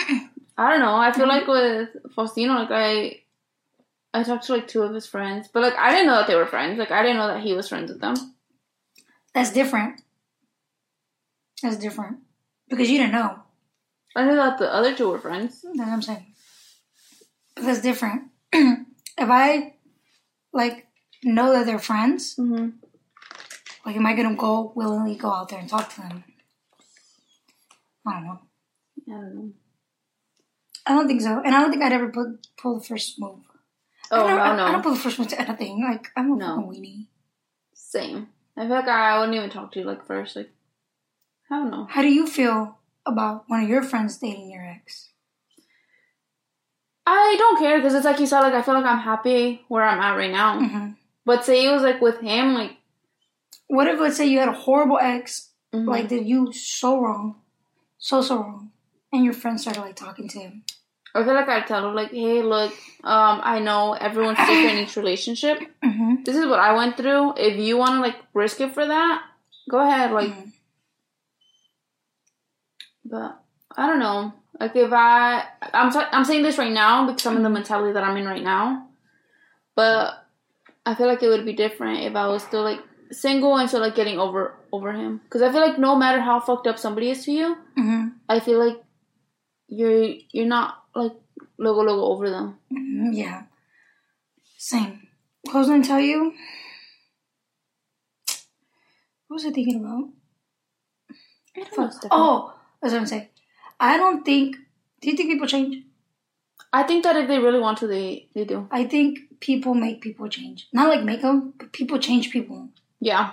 I 0.57 0.70
don't 0.70 0.80
know. 0.80 0.95
I 0.95 1.12
feel 1.12 1.26
like 1.26 1.47
with 1.47 1.89
Faustino, 2.16 2.55
like 2.55 2.70
I, 2.70 3.20
I 4.12 4.22
talked 4.22 4.45
to 4.47 4.53
like 4.53 4.68
two 4.68 4.82
of 4.82 4.95
his 4.95 5.07
friends, 5.07 5.49
but 5.53 5.62
like 5.62 5.74
I 5.74 5.91
didn't 5.91 6.07
know 6.07 6.16
that 6.16 6.28
they 6.28 6.37
were 6.37 6.47
friends. 6.47 6.78
Like 6.78 6.93
I 6.93 7.03
didn't 7.03 7.16
know 7.16 7.26
that 7.26 7.43
he 7.43 7.53
was 7.53 7.68
friends 7.68 7.91
with 7.91 8.01
them. 8.01 8.14
That's 9.35 9.51
different. 9.51 10.01
That's 11.62 11.76
different. 11.76 12.18
Because 12.68 12.89
you 12.89 12.99
didn't 12.99 13.12
know. 13.12 13.41
I 14.17 14.25
that 14.27 14.59
the 14.59 14.73
other 14.73 14.95
two 14.95 15.09
were 15.09 15.19
friends. 15.19 15.62
That's 15.62 15.79
what 15.79 15.89
I'm 15.89 16.03
saying. 16.03 16.27
But 17.57 17.65
that's 17.65 17.81
different. 17.83 18.31
if 18.53 18.87
I 19.19 19.75
like 20.53 20.87
know 21.23 21.53
that 21.53 21.67
they're 21.67 21.79
friends, 21.79 22.37
Mm-hmm. 22.37 22.69
like 23.85 23.97
am 23.97 24.07
I 24.07 24.15
gonna 24.15 24.37
go 24.37 24.73
willingly 24.77 25.17
go 25.17 25.31
out 25.33 25.49
there 25.49 25.59
and 25.59 25.69
talk 25.69 25.93
to 25.95 26.01
them? 26.03 26.25
I 28.07 28.12
don't 28.12 28.25
know. 28.25 28.39
I 29.09 29.11
don't 29.11 29.35
know. 29.35 29.51
I 30.87 30.91
don't 30.95 31.07
think 31.09 31.23
so. 31.23 31.41
And 31.45 31.55
I 31.55 31.61
don't 31.61 31.71
think 31.71 31.83
I'd 31.83 31.93
ever 31.93 32.09
pull, 32.11 32.37
pull 32.59 32.79
the 32.79 32.85
first 32.85 33.19
move. 33.19 33.39
Oh 34.11 34.27
I 34.27 34.29
don't, 34.29 34.37
no, 34.37 34.43
I, 34.43 34.57
no, 34.57 34.65
I 34.67 34.73
don't 34.73 34.83
pull 34.83 34.93
the 34.95 35.01
first 35.01 35.19
move 35.19 35.29
to 35.29 35.41
anything. 35.41 35.83
Like 35.83 36.09
I'm 36.17 36.33
a 36.33 36.37
No. 36.37 36.59
weenie. 36.71 37.07
same. 37.75 38.29
I 38.57 38.62
feel 38.67 38.71
like 38.71 38.87
I 38.89 39.19
wouldn't 39.19 39.37
even 39.37 39.51
talk 39.51 39.73
to 39.73 39.81
you 39.81 39.87
like 39.87 40.07
first. 40.07 40.37
Like 40.37 40.51
I 41.51 41.57
don't 41.57 41.71
know. 41.71 41.87
How 41.91 42.03
do 42.03 42.12
you 42.12 42.27
feel 42.27 42.79
about 43.07 43.44
one 43.48 43.62
of 43.62 43.68
your 43.68 43.82
friends 43.82 44.18
dating 44.18 44.50
your 44.50 44.64
ex? 44.64 45.11
I 47.07 47.34
don't 47.38 47.59
care 47.59 47.78
because 47.78 47.94
it's 47.94 48.05
like 48.05 48.18
you 48.20 48.26
said. 48.26 48.40
Like 48.40 48.55
I 48.55 48.62
feel 48.62 48.74
like 48.74 48.84
I'm 48.86 48.98
happy 48.98 49.62
where 49.68 49.82
I'm 49.84 50.00
at 50.00 50.16
right 50.16 50.30
now. 50.30 50.59
hmm 50.59 50.90
But 51.26 51.44
say 51.44 51.66
it 51.66 51.70
was 51.72 51.82
like 51.82 52.00
with 52.00 52.20
him, 52.20 52.55
like 52.55 52.76
What 53.66 53.88
if 53.88 54.00
let's 54.00 54.16
say 54.16 54.26
you 54.26 54.38
had 54.38 54.48
a 54.48 54.52
horrible 54.52 54.98
ex, 55.00 55.50
mhm. 55.74 55.86
like 55.86 56.09
did 56.09 56.26
you 56.26 56.52
so 56.52 57.00
wrong, 57.00 57.36
so 57.98 58.22
so 58.22 58.36
wrong, 58.38 58.70
and 59.12 59.24
your 59.24 59.34
friend 59.34 59.61
started 59.61 59.80
like 59.82 59.96
talking 59.96 60.28
to 60.28 60.38
him? 60.38 60.64
I 61.14 61.22
feel 61.24 61.34
like 61.34 61.48
I 61.48 61.61
tell 61.61 61.86
him 61.88 61.94
like, 61.94 62.11
hey, 62.11 62.42
look, 62.42 62.72
um, 63.05 63.40
I 63.44 63.61
know 63.61 63.92
everyone's 63.92 64.38
different 64.38 64.72
in 64.78 64.84
each 64.84 64.96
relationship. 64.96 65.59
Mm-hmm. 65.84 66.24
This 66.24 66.34
is 66.36 66.46
what 66.46 66.59
I 66.59 66.72
went 66.72 66.96
through. 66.96 67.34
If 67.36 67.57
you 67.59 67.76
want 67.76 67.92
to 67.96 68.00
like 68.00 68.16
risk 68.32 68.61
it 68.61 68.72
for 68.74 68.84
that, 68.86 69.22
go 69.70 69.78
ahead. 69.78 70.11
Like, 70.12 70.30
Mhm. 70.30 70.52
But 73.15 73.41
I 73.77 73.87
don't 73.87 74.01
know. 74.01 74.33
Like 74.61 74.75
if 74.77 74.93
I, 74.93 75.45
I'm 75.73 75.91
t- 75.93 76.11
I'm 76.12 76.25
saying 76.25 76.43
this 76.43 76.59
right 76.59 76.73
now 76.73 77.07
because 77.07 77.27
I'm 77.27 77.37
in 77.37 77.43
the 77.43 77.51
mentality 77.51 77.93
that 77.93 78.03
I'm 78.05 78.17
in 78.17 78.27
right 78.27 78.43
now. 78.43 78.89
but 79.77 80.15
I 80.87 80.95
feel 80.95 81.07
like 81.07 81.23
it 81.23 81.29
would 81.29 81.47
be 81.47 81.55
different 81.55 82.01
if 82.05 82.15
I 82.15 82.27
was 82.29 82.43
still 82.43 82.62
like 82.62 82.81
single 83.11 83.57
and 83.57 83.69
still 83.69 83.81
like 83.81 83.95
getting 83.95 84.19
over 84.19 84.55
over 84.73 84.93
him. 84.93 85.21
Because 85.25 85.43
I 85.43 85.51
feel 85.53 85.61
like 85.67 85.79
no 85.79 85.97
matter 85.97 86.21
how 86.21 86.41
fucked 86.41 86.67
up 86.67 86.79
somebody 86.79 87.11
is 87.11 87.25
to 87.25 87.33
you, 87.33 87.57
hmm 87.77 88.09
I 88.29 88.41
feel 88.41 88.59
like 88.65 88.79
you're 89.69 90.15
you're 90.33 90.47
not 90.57 90.83
like 90.95 91.12
logo 91.59 91.83
logo 91.83 92.03
over 92.12 92.31
them. 92.31 92.59
Mm-hmm, 92.73 93.12
Yeah. 93.12 93.43
Same. 94.59 95.09
What 95.43 95.55
was 95.61 95.69
I 95.69 95.73
gonna 95.73 95.85
tell 95.85 96.01
you? 96.01 96.33
What 99.29 99.37
was 99.37 99.47
I 99.47 99.51
thinking 99.51 99.81
about? 99.85 100.11
Oh, 102.11 102.53
I 102.85 102.87
was 102.87 102.93
gonna 102.95 103.07
say. 103.07 103.30
I 103.80 103.97
don't 103.97 104.24
think. 104.24 104.57
Do 105.01 105.11
you 105.11 105.16
think 105.16 105.30
people 105.30 105.47
change? 105.47 105.82
I 106.72 106.82
think 106.82 107.05
that 107.05 107.16
if 107.16 107.28
they 107.28 107.39
really 107.39 107.59
want 107.61 107.78
to, 107.78 107.87
they 107.87 108.28
they 108.35 108.45
do. 108.45 108.68
I 108.70 108.85
think 108.85 109.18
people 109.41 109.74
make 109.74 110.01
people 110.01 110.28
change. 110.28 110.68
Not 110.72 110.89
like 110.89 111.05
make 111.05 111.22
them, 111.22 111.55
but 111.59 111.72
people 111.72 111.99
change 111.99 112.30
people. 112.30 112.68
Yeah, 113.01 113.32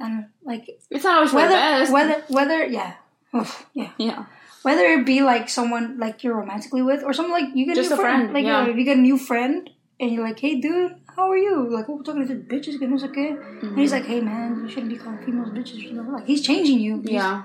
And 0.00 0.26
like 0.44 0.68
it's 0.90 1.04
not 1.04 1.16
always 1.16 1.32
whether 1.32 1.54
best. 1.54 1.92
whether 1.92 2.22
whether 2.28 2.64
yeah, 2.66 2.94
Oof, 3.36 3.66
yeah. 3.74 3.90
yeah, 3.98 4.24
Whether 4.62 4.84
it 4.96 5.04
be 5.06 5.20
like 5.22 5.48
someone 5.48 5.98
like 5.98 6.24
you're 6.24 6.36
romantically 6.36 6.82
with, 6.82 7.02
or 7.04 7.12
someone 7.12 7.38
like 7.42 7.54
you 7.54 7.66
get 7.66 7.76
Just 7.76 7.90
a 7.92 7.94
new 7.94 8.00
a 8.00 8.04
friend. 8.04 8.20
friend, 8.22 8.34
Like 8.34 8.44
yeah. 8.46 8.60
uh, 8.62 8.66
if 8.66 8.76
you 8.76 8.84
get 8.84 8.96
a 8.96 9.00
new 9.00 9.18
friend 9.18 9.68
and 10.00 10.10
you're 10.10 10.26
like, 10.26 10.40
hey 10.40 10.58
dude, 10.60 10.96
how 11.14 11.30
are 11.30 11.36
you? 11.36 11.68
Like, 11.70 11.88
oh, 11.88 11.96
we're 11.96 12.02
talking 12.02 12.26
to 12.26 12.34
the 12.34 12.40
bitches, 12.40 12.78
que 12.78 12.88
no 12.88 12.96
sé 12.96 13.12
qué. 13.14 13.36
And 13.62 13.78
he's 13.78 13.92
like, 13.92 14.06
hey 14.06 14.20
man, 14.20 14.62
you 14.62 14.68
shouldn't 14.68 14.90
be 14.90 14.96
calling 14.98 15.22
females 15.24 15.50
bitches. 15.50 15.78
You 15.82 15.92
know, 15.92 16.02
like 16.10 16.26
he's 16.26 16.40
changing 16.42 16.78
you. 16.80 16.96
He's- 17.02 17.12
yeah. 17.12 17.44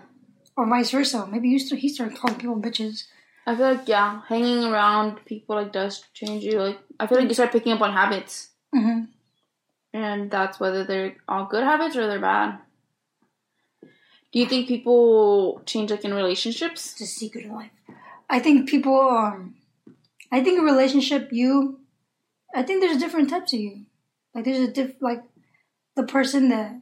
Or 0.59 0.67
vice 0.67 0.91
versa. 0.91 1.25
Maybe 1.25 1.47
you 1.47 1.57
st- 1.57 1.79
he 1.79 1.87
started 1.87 2.17
calling 2.17 2.37
people 2.37 2.59
bitches. 2.59 3.05
I 3.47 3.55
feel 3.55 3.71
like 3.75 3.87
yeah, 3.87 4.23
hanging 4.27 4.65
around 4.65 5.23
people 5.25 5.55
like 5.55 5.71
does 5.71 6.03
change 6.13 6.43
you. 6.43 6.59
Like 6.59 6.79
I 6.99 7.07
feel 7.07 7.17
like 7.17 7.29
you 7.29 7.33
start 7.33 7.53
picking 7.53 7.71
up 7.71 7.79
on 7.79 7.93
habits, 7.93 8.49
hmm 8.73 9.03
and 9.93 10.29
that's 10.29 10.59
whether 10.59 10.83
they're 10.83 11.15
all 11.29 11.45
good 11.45 11.63
habits 11.63 11.95
or 11.95 12.07
they're 12.07 12.19
bad. 12.19 12.59
Do 14.33 14.39
you 14.39 14.47
think 14.47 14.67
people 14.67 15.61
change 15.65 15.91
like 15.91 16.03
in 16.03 16.13
relationships? 16.13 16.91
It's 16.91 17.01
a 17.01 17.05
secret 17.07 17.45
of 17.45 17.51
life. 17.51 17.71
I 18.29 18.39
think 18.39 18.67
people. 18.67 18.99
Um, 18.99 19.55
I 20.29 20.43
think 20.43 20.59
a 20.59 20.63
relationship, 20.63 21.29
you. 21.31 21.79
I 22.53 22.63
think 22.63 22.81
there's 22.81 22.97
a 22.97 22.99
different 22.99 23.29
types 23.29 23.53
of 23.53 23.61
you. 23.61 23.85
Like 24.35 24.43
there's 24.43 24.59
a 24.59 24.71
diff. 24.71 24.95
Like 24.99 25.23
the 25.95 26.03
person 26.03 26.49
that 26.49 26.81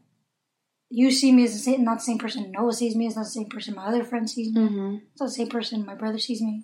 you 0.89 1.11
see 1.11 1.31
me 1.31 1.43
as 1.43 1.53
the 1.53 1.59
same, 1.59 1.83
not 1.83 1.97
the 1.99 2.03
same 2.03 2.17
person 2.17 2.51
Noah 2.51 2.73
sees 2.73 2.95
me. 2.95 3.07
It's 3.07 3.15
not 3.15 3.25
the 3.25 3.31
same 3.31 3.49
person 3.49 3.75
my 3.75 3.85
other 3.85 4.03
friend 4.03 4.29
sees 4.29 4.53
me. 4.53 4.61
Mm-hmm. 4.61 4.95
It's 5.11 5.21
not 5.21 5.27
the 5.27 5.33
same 5.33 5.49
person 5.49 5.85
my 5.85 5.95
brother 5.95 6.19
sees 6.19 6.41
me. 6.41 6.63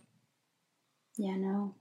Yeah, 1.17 1.35
no. 1.35 1.75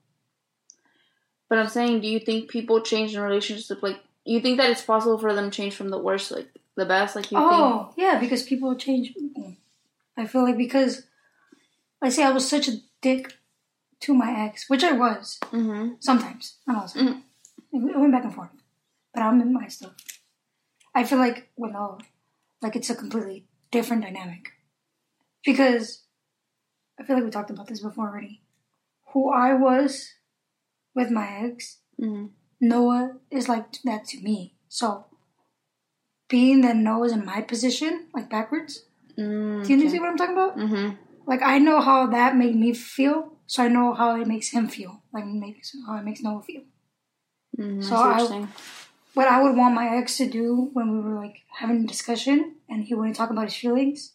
But 1.49 1.59
I'm 1.59 1.69
saying, 1.69 2.01
do 2.01 2.09
you 2.09 2.19
think 2.19 2.51
people 2.51 2.81
change 2.81 3.15
in 3.15 3.21
relationships? 3.21 3.71
Like, 3.83 4.01
you 4.25 4.41
think 4.41 4.59
that 4.59 4.71
it's 4.71 4.83
possible 4.83 5.19
for 5.19 5.35
them 5.35 5.51
to 5.51 5.57
change 5.57 5.75
from 5.75 5.91
the 5.91 5.99
worst, 5.99 6.31
like 6.31 6.49
the 6.77 6.87
best? 6.87 7.15
Like 7.17 7.31
you 7.31 7.39
think? 7.39 7.51
Oh 7.51 7.93
yeah, 7.97 8.19
because 8.19 8.43
people 8.43 8.75
change. 8.75 9.15
I 10.17 10.27
feel 10.27 10.43
like 10.45 10.57
because, 10.57 11.07
let's 12.01 12.17
say 12.17 12.25
I 12.25 12.31
was 12.31 12.49
such 12.49 12.69
a 12.69 12.79
dick 13.01 13.35
to 14.01 14.15
my 14.15 14.45
ex, 14.47 14.69
which 14.69 14.85
I 14.85 14.93
was 14.93 15.39
Mm-hmm. 15.53 15.95
sometimes, 16.01 16.57
not 16.67 16.93
the 16.93 17.01
time. 17.01 17.25
It 17.73 17.99
went 17.99 18.13
back 18.13 18.25
and 18.25 18.35
forth, 18.35 18.51
but 19.15 19.23
I'm 19.23 19.41
in 19.41 19.53
my 19.53 19.69
stuff. 19.69 19.93
I 20.95 21.05
feel 21.05 21.19
like 21.19 21.49
with 21.57 21.75
all, 21.75 22.01
like 22.63 22.77
it's 22.77 22.91
a 22.91 22.95
completely 22.95 23.47
different 23.71 24.03
dynamic, 24.03 24.53
because 25.45 26.05
I 26.99 27.05
feel 27.05 27.17
like 27.17 27.25
we 27.25 27.31
talked 27.31 27.51
about 27.51 27.67
this 27.67 27.81
before 27.81 28.09
already. 28.09 28.43
Who 29.13 29.31
I 29.31 29.53
was 29.55 30.09
with 30.95 31.11
my 31.11 31.29
ex, 31.45 31.79
Mm-hmm. 32.01 32.27
Noah 32.61 33.17
is 33.31 33.49
like 33.49 33.67
that 33.85 34.07
to 34.07 34.21
me. 34.23 34.55
So, 34.69 35.07
being 36.29 36.63
that 36.63 36.75
Noah's 36.77 37.13
in 37.13 37.25
my 37.25 37.43
position, 37.43 38.07
like 38.15 38.31
backwards, 38.31 38.85
Mm, 39.19 39.67
do 39.67 39.75
you 39.77 39.91
see 39.91 40.01
what 40.01 40.09
I'm 40.09 40.17
talking 40.17 40.35
about? 40.35 40.57
mm-hmm. 40.57 40.97
Like 41.27 41.43
I 41.43 41.59
know 41.59 41.81
how 41.81 42.07
that 42.07 42.35
made 42.35 42.57
me 42.57 42.73
feel, 42.73 43.37
so 43.47 43.63
I 43.63 43.69
know 43.69 43.93
how 43.93 44.19
it 44.19 44.27
makes 44.27 44.49
him 44.51 44.69
feel. 44.69 45.03
Like 45.13 45.27
makes 45.27 45.77
how 45.87 45.97
it 45.99 46.05
makes 46.05 46.23
Noah 46.23 46.43
feel. 46.43 46.63
Mm-hmm. 47.59 47.83
So 47.83 47.95
I 47.97 48.47
what 49.15 49.29
I- 49.29 49.31
you're 49.31 49.39
saying. 49.39 49.41
What 49.41 49.41
I 49.41 49.43
would 49.43 49.57
want 49.57 49.75
my 49.75 49.97
ex 49.97 50.17
to 50.19 50.29
do 50.29 50.71
when 50.73 50.93
we 50.93 51.01
were 51.01 51.15
like 51.15 51.43
having 51.59 51.85
a 51.85 51.87
discussion 51.87 52.57
and 52.69 52.85
he 52.85 52.95
wouldn't 52.95 53.17
talk 53.17 53.31
about 53.31 53.45
his 53.45 53.57
feelings, 53.57 54.15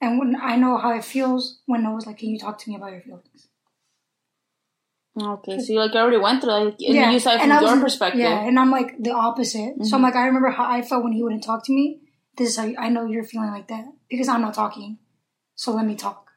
and 0.00 0.18
when 0.18 0.36
I 0.40 0.56
know 0.56 0.76
how 0.76 0.92
it 0.94 1.04
feels 1.04 1.60
when 1.66 1.82
Noah's 1.82 2.06
like, 2.06 2.18
"Can 2.18 2.30
you 2.30 2.38
talk 2.38 2.58
to 2.58 2.70
me 2.70 2.76
about 2.76 2.92
your 2.92 3.00
feelings?" 3.00 3.48
Okay, 5.18 5.58
so 5.58 5.72
you 5.72 5.78
like 5.78 5.94
already 5.94 6.18
went 6.18 6.42
through 6.42 6.52
like, 6.52 6.74
and 6.80 7.12
you 7.12 7.18
saw 7.18 7.34
it 7.34 7.40
from 7.40 7.50
I 7.50 7.60
your 7.60 7.72
was- 7.72 7.80
perspective. 7.80 8.20
Yeah, 8.20 8.46
and 8.46 8.58
I'm 8.58 8.70
like 8.70 9.02
the 9.02 9.12
opposite. 9.12 9.74
So 9.76 9.96
I'm 9.96 10.02
mm-hmm. 10.02 10.02
like, 10.02 10.16
I 10.16 10.26
remember 10.26 10.50
how 10.50 10.70
I 10.70 10.82
felt 10.82 11.04
when 11.04 11.12
he 11.12 11.22
wouldn't 11.22 11.42
talk 11.42 11.64
to 11.66 11.72
me. 11.72 12.00
This 12.36 12.50
is 12.50 12.56
how 12.58 12.64
you, 12.64 12.76
I 12.78 12.90
know 12.90 13.06
you're 13.06 13.24
feeling 13.24 13.50
like 13.50 13.68
that 13.68 13.86
because 14.10 14.28
I'm 14.28 14.42
not 14.42 14.52
talking. 14.52 14.98
So 15.54 15.72
let 15.72 15.86
me 15.86 15.94
talk. 15.94 16.30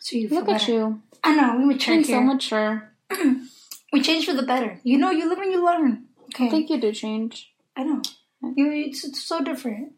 So 0.00 0.16
you 0.16 0.28
feel 0.28 0.40
Look 0.40 0.48
at 0.48 0.60
better. 0.60 0.72
you, 0.72 1.02
I 1.22 1.36
know 1.36 1.56
we 1.56 1.66
mature 1.66 1.94
being 1.94 2.04
so 2.04 2.20
mature. 2.20 2.92
we 3.92 4.00
change 4.02 4.26
for 4.26 4.32
the 4.32 4.42
better. 4.42 4.80
You 4.82 4.98
know, 4.98 5.10
you 5.10 5.28
live 5.28 5.38
and 5.38 5.52
you 5.52 5.64
learn. 5.64 6.06
Okay, 6.34 6.46
I 6.46 6.50
think 6.50 6.68
you 6.70 6.80
did 6.80 6.94
change, 6.94 7.52
I 7.76 7.84
know. 7.84 8.02
You, 8.56 8.70
it's, 8.72 9.04
it's 9.04 9.22
so 9.24 9.42
different. 9.42 9.92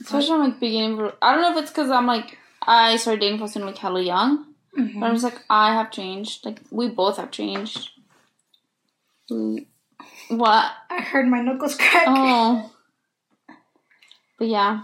especially 0.00 0.34
in 0.36 0.40
like 0.40 0.60
beginning. 0.60 1.00
of- 1.00 1.14
I 1.20 1.32
don't 1.32 1.42
know 1.42 1.52
if 1.56 1.62
it's 1.62 1.70
because 1.70 1.90
I'm 1.90 2.06
like 2.06 2.38
I 2.66 2.96
started 2.96 3.20
dating 3.20 3.40
Faustino 3.40 3.66
like 3.66 3.78
hella 3.78 4.00
young, 4.02 4.46
Mhm. 4.78 5.00
but 5.00 5.06
I'm 5.06 5.12
just 5.14 5.24
like 5.24 5.40
I 5.50 5.74
have 5.74 5.90
changed. 5.90 6.44
Like 6.46 6.60
we 6.70 6.88
both 6.88 7.16
have 7.18 7.30
changed. 7.30 7.90
We, 9.30 9.66
what? 10.28 10.70
I 10.90 11.00
heard 11.00 11.26
my 11.28 11.40
knuckles 11.42 11.76
crack. 11.76 12.04
Oh. 12.06 12.72
But 14.38 14.48
yeah. 14.48 14.82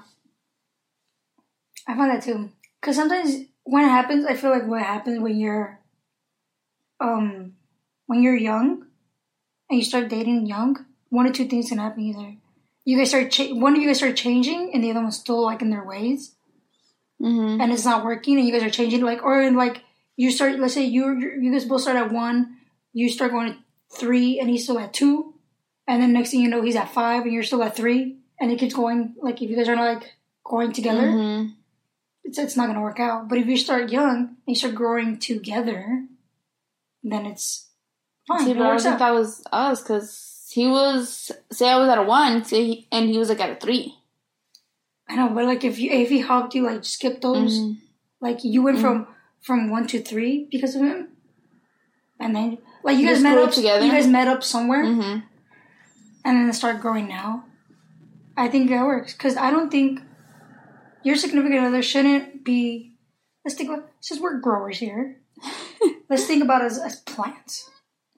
I 1.86 1.96
find 1.96 2.10
that 2.10 2.22
too. 2.22 2.50
Because 2.80 2.96
sometimes 2.96 3.44
when 3.64 3.84
it 3.84 3.88
happens, 3.90 4.24
I 4.26 4.34
feel 4.34 4.50
like 4.50 4.66
what 4.66 4.82
happens 4.82 5.20
when 5.20 5.38
you're, 5.38 5.80
um, 7.00 7.54
when 8.06 8.22
you're 8.22 8.36
young, 8.36 8.86
and 9.68 9.78
you 9.78 9.84
start 9.84 10.08
dating 10.08 10.46
young, 10.46 10.84
one 11.10 11.26
or 11.26 11.32
two 11.32 11.46
things 11.46 11.68
can 11.68 11.78
happen. 11.78 12.02
Either 12.02 12.34
you 12.84 12.96
guys 12.96 13.08
start, 13.10 13.30
cha- 13.30 13.54
one 13.54 13.74
of 13.74 13.80
you 13.82 13.86
guys 13.88 13.98
start 13.98 14.16
changing, 14.16 14.70
and 14.72 14.82
the 14.82 14.90
other 14.90 15.00
one's 15.00 15.18
still 15.18 15.42
like 15.42 15.62
in 15.62 15.70
their 15.70 15.84
ways, 15.84 16.34
Mm-hmm. 17.20 17.60
and 17.60 17.72
it's 17.72 17.84
not 17.84 18.04
working, 18.04 18.38
and 18.38 18.46
you 18.46 18.52
guys 18.52 18.62
are 18.62 18.70
changing. 18.70 19.02
Like, 19.02 19.22
or 19.24 19.42
in 19.42 19.56
like 19.56 19.82
you 20.16 20.30
start, 20.30 20.58
let's 20.60 20.74
say 20.74 20.84
you 20.84 21.18
you 21.40 21.50
guys 21.52 21.64
both 21.64 21.80
start 21.82 21.96
at 21.96 22.12
one, 22.12 22.58
you 22.92 23.08
start 23.08 23.32
going 23.32 23.54
to 23.54 23.58
three, 23.98 24.38
and 24.38 24.48
he's 24.48 24.62
still 24.64 24.78
at 24.78 24.92
two, 24.94 25.34
and 25.88 26.00
then 26.02 26.12
next 26.12 26.30
thing 26.30 26.40
you 26.40 26.48
know, 26.48 26.62
he's 26.62 26.76
at 26.76 26.94
five, 26.94 27.22
and 27.24 27.32
you're 27.32 27.42
still 27.42 27.62
at 27.64 27.74
three, 27.74 28.18
and 28.38 28.52
it 28.52 28.58
keeps 28.60 28.74
going. 28.74 29.16
Like 29.20 29.42
if 29.42 29.50
you 29.50 29.56
guys 29.56 29.68
are 29.68 29.74
not 29.76 29.94
like 29.98 30.14
going 30.44 30.72
together 30.72 31.02
Mm-hmm. 31.08 31.50
it's, 32.24 32.38
it's 32.38 32.56
not 32.56 32.72
to 32.72 32.80
work 32.80 33.00
out. 33.00 33.28
But 33.28 33.38
if 33.38 33.46
you 33.46 33.56
start 33.56 33.90
young 33.90 34.16
and 34.16 34.36
you 34.46 34.54
start 34.54 34.74
growing 34.76 35.18
together, 35.18 36.04
then 37.02 37.26
it's 37.26 37.67
fine. 38.28 38.44
See, 38.46 38.54
but 38.54 38.62
I 38.62 38.68
don't 38.70 38.80
think 38.80 38.92
out. 38.94 38.98
that 39.00 39.14
was 39.14 39.42
us 39.52 39.82
because 39.82 40.48
he 40.52 40.68
was 40.68 41.32
say 41.50 41.68
I 41.68 41.78
was 41.78 41.88
at 41.88 41.98
a 41.98 42.02
one, 42.02 42.44
say 42.44 42.64
he, 42.64 42.88
and 42.92 43.08
he 43.10 43.18
was 43.18 43.28
like 43.28 43.40
at 43.40 43.50
a 43.50 43.56
three. 43.56 43.94
I 45.08 45.16
know, 45.16 45.30
but 45.30 45.44
like 45.46 45.64
if 45.64 45.78
you 45.78 45.90
if 45.90 46.08
he 46.10 46.20
helped 46.20 46.54
you 46.54 46.62
like 46.64 46.84
skip 46.84 47.20
those, 47.20 47.58
Mhm. 47.58 47.78
like 48.20 48.44
you 48.44 48.62
went 48.62 48.78
from 48.78 49.06
from 49.40 49.70
one 49.70 49.86
to 49.88 50.02
three 50.02 50.46
because 50.50 50.74
of 50.76 50.82
him, 50.82 51.08
and 52.20 52.36
then 52.36 52.58
like 52.84 52.98
you 52.98 53.06
guys 53.06 53.22
met 53.22 53.38
up 53.38 53.48
up 53.48 53.54
together. 53.54 53.84
You 53.84 53.90
guys 53.92 54.06
met 54.06 54.28
up 54.28 54.44
somewhere, 54.44 54.84
Mm-hmm. 54.84 55.18
and 56.24 56.36
then 56.36 56.52
start 56.52 56.80
growing 56.80 57.08
now. 57.08 57.44
I 58.36 58.48
think 58.48 58.68
that 58.70 58.84
works 58.84 59.12
because 59.14 59.36
I 59.36 59.50
don't 59.50 59.70
think 59.70 60.00
your 61.02 61.16
significant 61.16 61.64
other 61.64 61.82
shouldn't 61.82 62.44
be. 62.44 62.92
Let's 63.44 63.56
think 63.56 63.70
about 63.70 63.88
since 64.00 64.20
we're 64.20 64.38
growers 64.40 64.78
here. 64.78 65.20
let's 66.10 66.26
think 66.26 66.42
about 66.42 66.62
us 66.62 66.78
as 66.78 67.00
plants. 67.00 67.68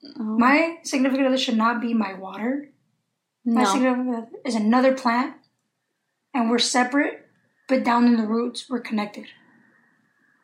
Oh. 0.03 0.23
My 0.23 0.77
significant 0.83 1.27
other 1.27 1.37
should 1.37 1.57
not 1.57 1.81
be 1.81 1.93
my 1.93 2.13
water. 2.13 2.69
My 3.45 3.63
significant 3.71 4.15
other 4.15 4.27
is 4.45 4.55
another 4.55 4.93
plant, 4.93 5.35
and 6.33 6.49
we're 6.49 6.59
separate, 6.59 7.27
but 7.67 7.83
down 7.83 8.05
in 8.05 8.17
the 8.17 8.25
roots, 8.27 8.69
we're 8.69 8.79
connected. 8.81 9.25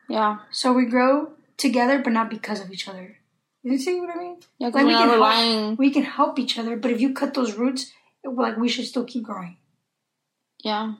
Yeah. 0.08 0.38
So 0.50 0.72
we 0.72 0.86
grow 0.86 1.32
together, 1.56 1.98
but 1.98 2.12
not 2.12 2.30
because 2.30 2.60
of 2.60 2.70
each 2.70 2.88
other. 2.88 3.16
You 3.62 3.76
see 3.78 4.00
what 4.00 4.10
I 4.10 4.18
mean? 4.18 4.36
Yeah, 4.58 4.68
Like, 4.68 4.74
because 4.74 4.86
we 4.86 4.92
can 4.94 5.08
not 5.08 5.34
help- 5.34 5.78
We 5.78 5.90
can 5.90 6.02
help 6.04 6.38
each 6.38 6.58
other, 6.58 6.76
but 6.76 6.90
if 6.90 7.00
you 7.00 7.12
cut 7.12 7.34
those 7.34 7.54
roots, 7.54 7.92
it- 8.24 8.28
like 8.34 8.56
we 8.56 8.68
should 8.68 8.86
still 8.86 9.04
keep 9.04 9.24
growing. 9.24 9.58
Yeah. 10.64 10.94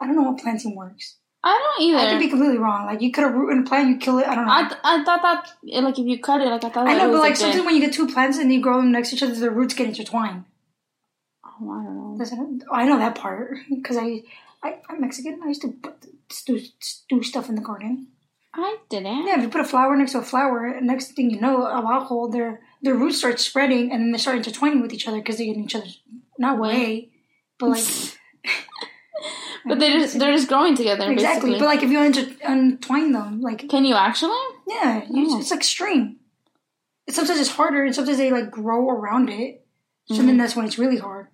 I 0.00 0.06
don't 0.06 0.16
know 0.16 0.24
how 0.24 0.34
planting 0.34 0.76
works. 0.76 1.16
I 1.46 1.58
don't 1.58 1.86
either. 1.86 1.98
I 1.98 2.10
could 2.10 2.18
be 2.18 2.28
completely 2.28 2.58
wrong. 2.58 2.86
Like 2.86 3.00
you 3.00 3.12
cut 3.12 3.24
a 3.24 3.28
root 3.28 3.52
in 3.52 3.60
a 3.60 3.62
plant, 3.62 3.88
you 3.88 3.98
kill 3.98 4.18
it. 4.18 4.26
I 4.26 4.34
don't 4.34 4.46
know. 4.46 4.52
I, 4.52 4.68
th- 4.68 4.80
I 4.82 5.04
thought 5.04 5.22
that 5.22 5.82
like 5.84 5.96
if 5.96 6.04
you 6.04 6.18
cut 6.18 6.40
it, 6.40 6.46
like 6.46 6.64
I 6.64 6.70
thought 6.70 6.88
I 6.88 6.98
know, 6.98 7.08
it 7.08 7.12
but 7.12 7.20
like 7.20 7.36
sometimes 7.36 7.64
when 7.64 7.76
you 7.76 7.80
get 7.80 7.92
two 7.92 8.08
plants 8.08 8.36
and 8.38 8.52
you 8.52 8.60
grow 8.60 8.78
them 8.78 8.90
next 8.90 9.10
to 9.10 9.16
each 9.16 9.22
other, 9.22 9.34
the 9.34 9.50
roots 9.50 9.74
get 9.74 9.86
intertwined. 9.86 10.44
Oh, 11.44 11.70
I 11.70 11.84
don't 11.84 11.96
know. 11.96 12.16
Listen, 12.18 12.62
oh, 12.68 12.74
I 12.74 12.84
know 12.84 12.98
that 12.98 13.14
part 13.14 13.58
because 13.70 13.96
I, 13.96 14.22
I, 14.62 14.80
I'm 14.88 15.00
Mexican. 15.00 15.40
I 15.44 15.48
used 15.48 15.62
to 15.62 15.68
put, 15.68 16.04
do, 16.46 16.60
do 17.08 17.22
stuff 17.22 17.48
in 17.48 17.54
the 17.54 17.60
garden. 17.60 18.08
I 18.52 18.78
didn't. 18.88 19.28
Yeah, 19.28 19.36
if 19.36 19.42
you 19.42 19.48
put 19.48 19.60
a 19.60 19.64
flower 19.64 19.96
next 19.96 20.12
to 20.12 20.18
a 20.18 20.22
flower, 20.22 20.80
next 20.80 21.12
thing 21.12 21.30
you 21.30 21.40
know, 21.40 21.64
a 21.64 21.78
abajo, 21.78 22.28
their 22.28 22.60
their 22.82 22.94
roots 22.94 23.18
start 23.18 23.38
spreading 23.38 23.92
and 23.92 24.00
then 24.00 24.10
they 24.10 24.18
start 24.18 24.38
intertwining 24.38 24.82
with 24.82 24.92
each 24.92 25.06
other 25.06 25.18
because 25.18 25.38
they 25.38 25.46
get 25.46 25.56
in 25.56 25.64
each 25.64 25.76
other's 25.76 26.00
not 26.38 26.58
way, 26.58 27.10
but 27.58 27.68
like 27.70 27.84
But 29.68 29.78
they 29.80 29.92
just 29.92 30.18
they're 30.18 30.32
just 30.32 30.48
growing 30.48 30.76
together. 30.76 31.10
exactly. 31.10 31.50
Basically. 31.52 31.58
But 31.58 31.66
like 31.66 31.82
if 31.82 31.90
you 31.90 32.36
untwine 32.44 33.12
them, 33.12 33.40
like 33.40 33.68
Can 33.68 33.84
you 33.84 33.94
actually? 33.94 34.38
yeah, 34.68 35.02
you, 35.10 35.26
Oh. 35.30 35.40
it's 35.40 35.50
like 35.50 35.64
string. 35.64 36.16
Sometimes 37.10 37.40
it's 37.40 37.50
harder, 37.50 37.84
and 37.84 37.94
sometimes 37.94 38.18
they 38.18 38.30
like 38.30 38.50
grow 38.50 38.88
around 38.88 39.28
it. 39.30 39.64
So 40.06 40.14
Mm-hmm. 40.14 40.26
then 40.26 40.36
that's 40.36 40.54
when 40.56 40.66
it's 40.66 40.78
really 40.78 40.98
hard. 40.98 41.28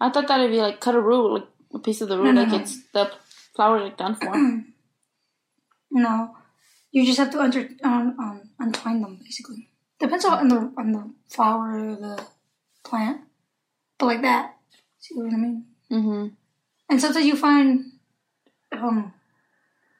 I 0.00 0.08
thought 0.10 0.28
that 0.28 0.40
if 0.40 0.50
you 0.52 0.62
like 0.62 0.80
cut 0.80 0.94
a 0.94 1.00
root, 1.00 1.32
like 1.32 1.48
a 1.74 1.78
piece 1.78 2.00
of 2.00 2.08
the 2.08 2.16
root, 2.16 2.24
No, 2.24 2.32
no, 2.32 2.42
like 2.42 2.52
no. 2.52 2.58
it's 2.60 2.78
the 2.92 3.10
flower 3.54 3.82
like 3.84 3.96
done 3.98 4.14
for. 4.16 4.32
No, 5.92 6.36
you 6.92 7.04
just 7.04 7.18
have 7.18 7.30
to 7.32 7.40
under 7.40 7.68
um, 7.82 8.16
um, 8.18 8.42
untwine 8.60 9.02
them 9.02 9.18
basically. 9.22 9.68
Depends 9.98 10.24
on 10.24 10.48
the 10.48 10.72
on 10.78 10.92
the 10.92 11.10
flower 11.28 11.90
or 11.90 11.96
the 11.96 12.24
plant, 12.84 13.22
but 13.98 14.06
like 14.06 14.22
that. 14.22 14.56
See 15.00 15.14
what 15.16 15.32
I 15.32 15.36
mean? 15.36 15.64
mm-hmm. 15.90 16.28
And 16.90 17.00
sometimes 17.00 17.24
you 17.26 17.36
find, 17.36 17.84
um, 18.72 19.14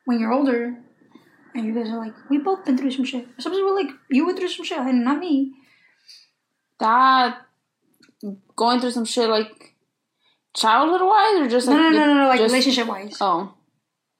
when 0.05 0.19
you're 0.21 0.33
older, 0.33 0.77
and 1.55 1.67
you 1.67 1.75
guys 1.75 1.89
are 1.89 1.99
like, 1.99 2.15
we 2.29 2.39
both 2.39 2.65
been 2.65 2.77
through 2.77 2.91
some 2.91 3.05
shit. 3.05 3.27
Sometimes 3.39 3.63
we're 3.65 3.75
like, 3.75 3.91
you 4.11 4.27
went 4.27 4.39
through 4.39 4.49
some 4.49 4.65
shit, 4.65 4.79
and 4.79 5.05
not 5.05 5.19
me. 5.19 5.53
That 6.79 7.39
going 8.57 8.81
through 8.81 8.91
some 8.93 9.05
shit 9.05 9.29
like 9.29 9.75
childhood 10.55 11.03
wise 11.07 11.41
or 11.41 11.49
just 11.49 11.67
like 11.67 11.77
No, 11.77 11.91
no, 11.91 11.99
no, 11.99 12.07
no, 12.07 12.15
no 12.23 12.29
like 12.29 12.39
just- 12.41 12.53
relationship 12.53 12.87
wise. 12.87 13.17
Oh, 13.21 13.55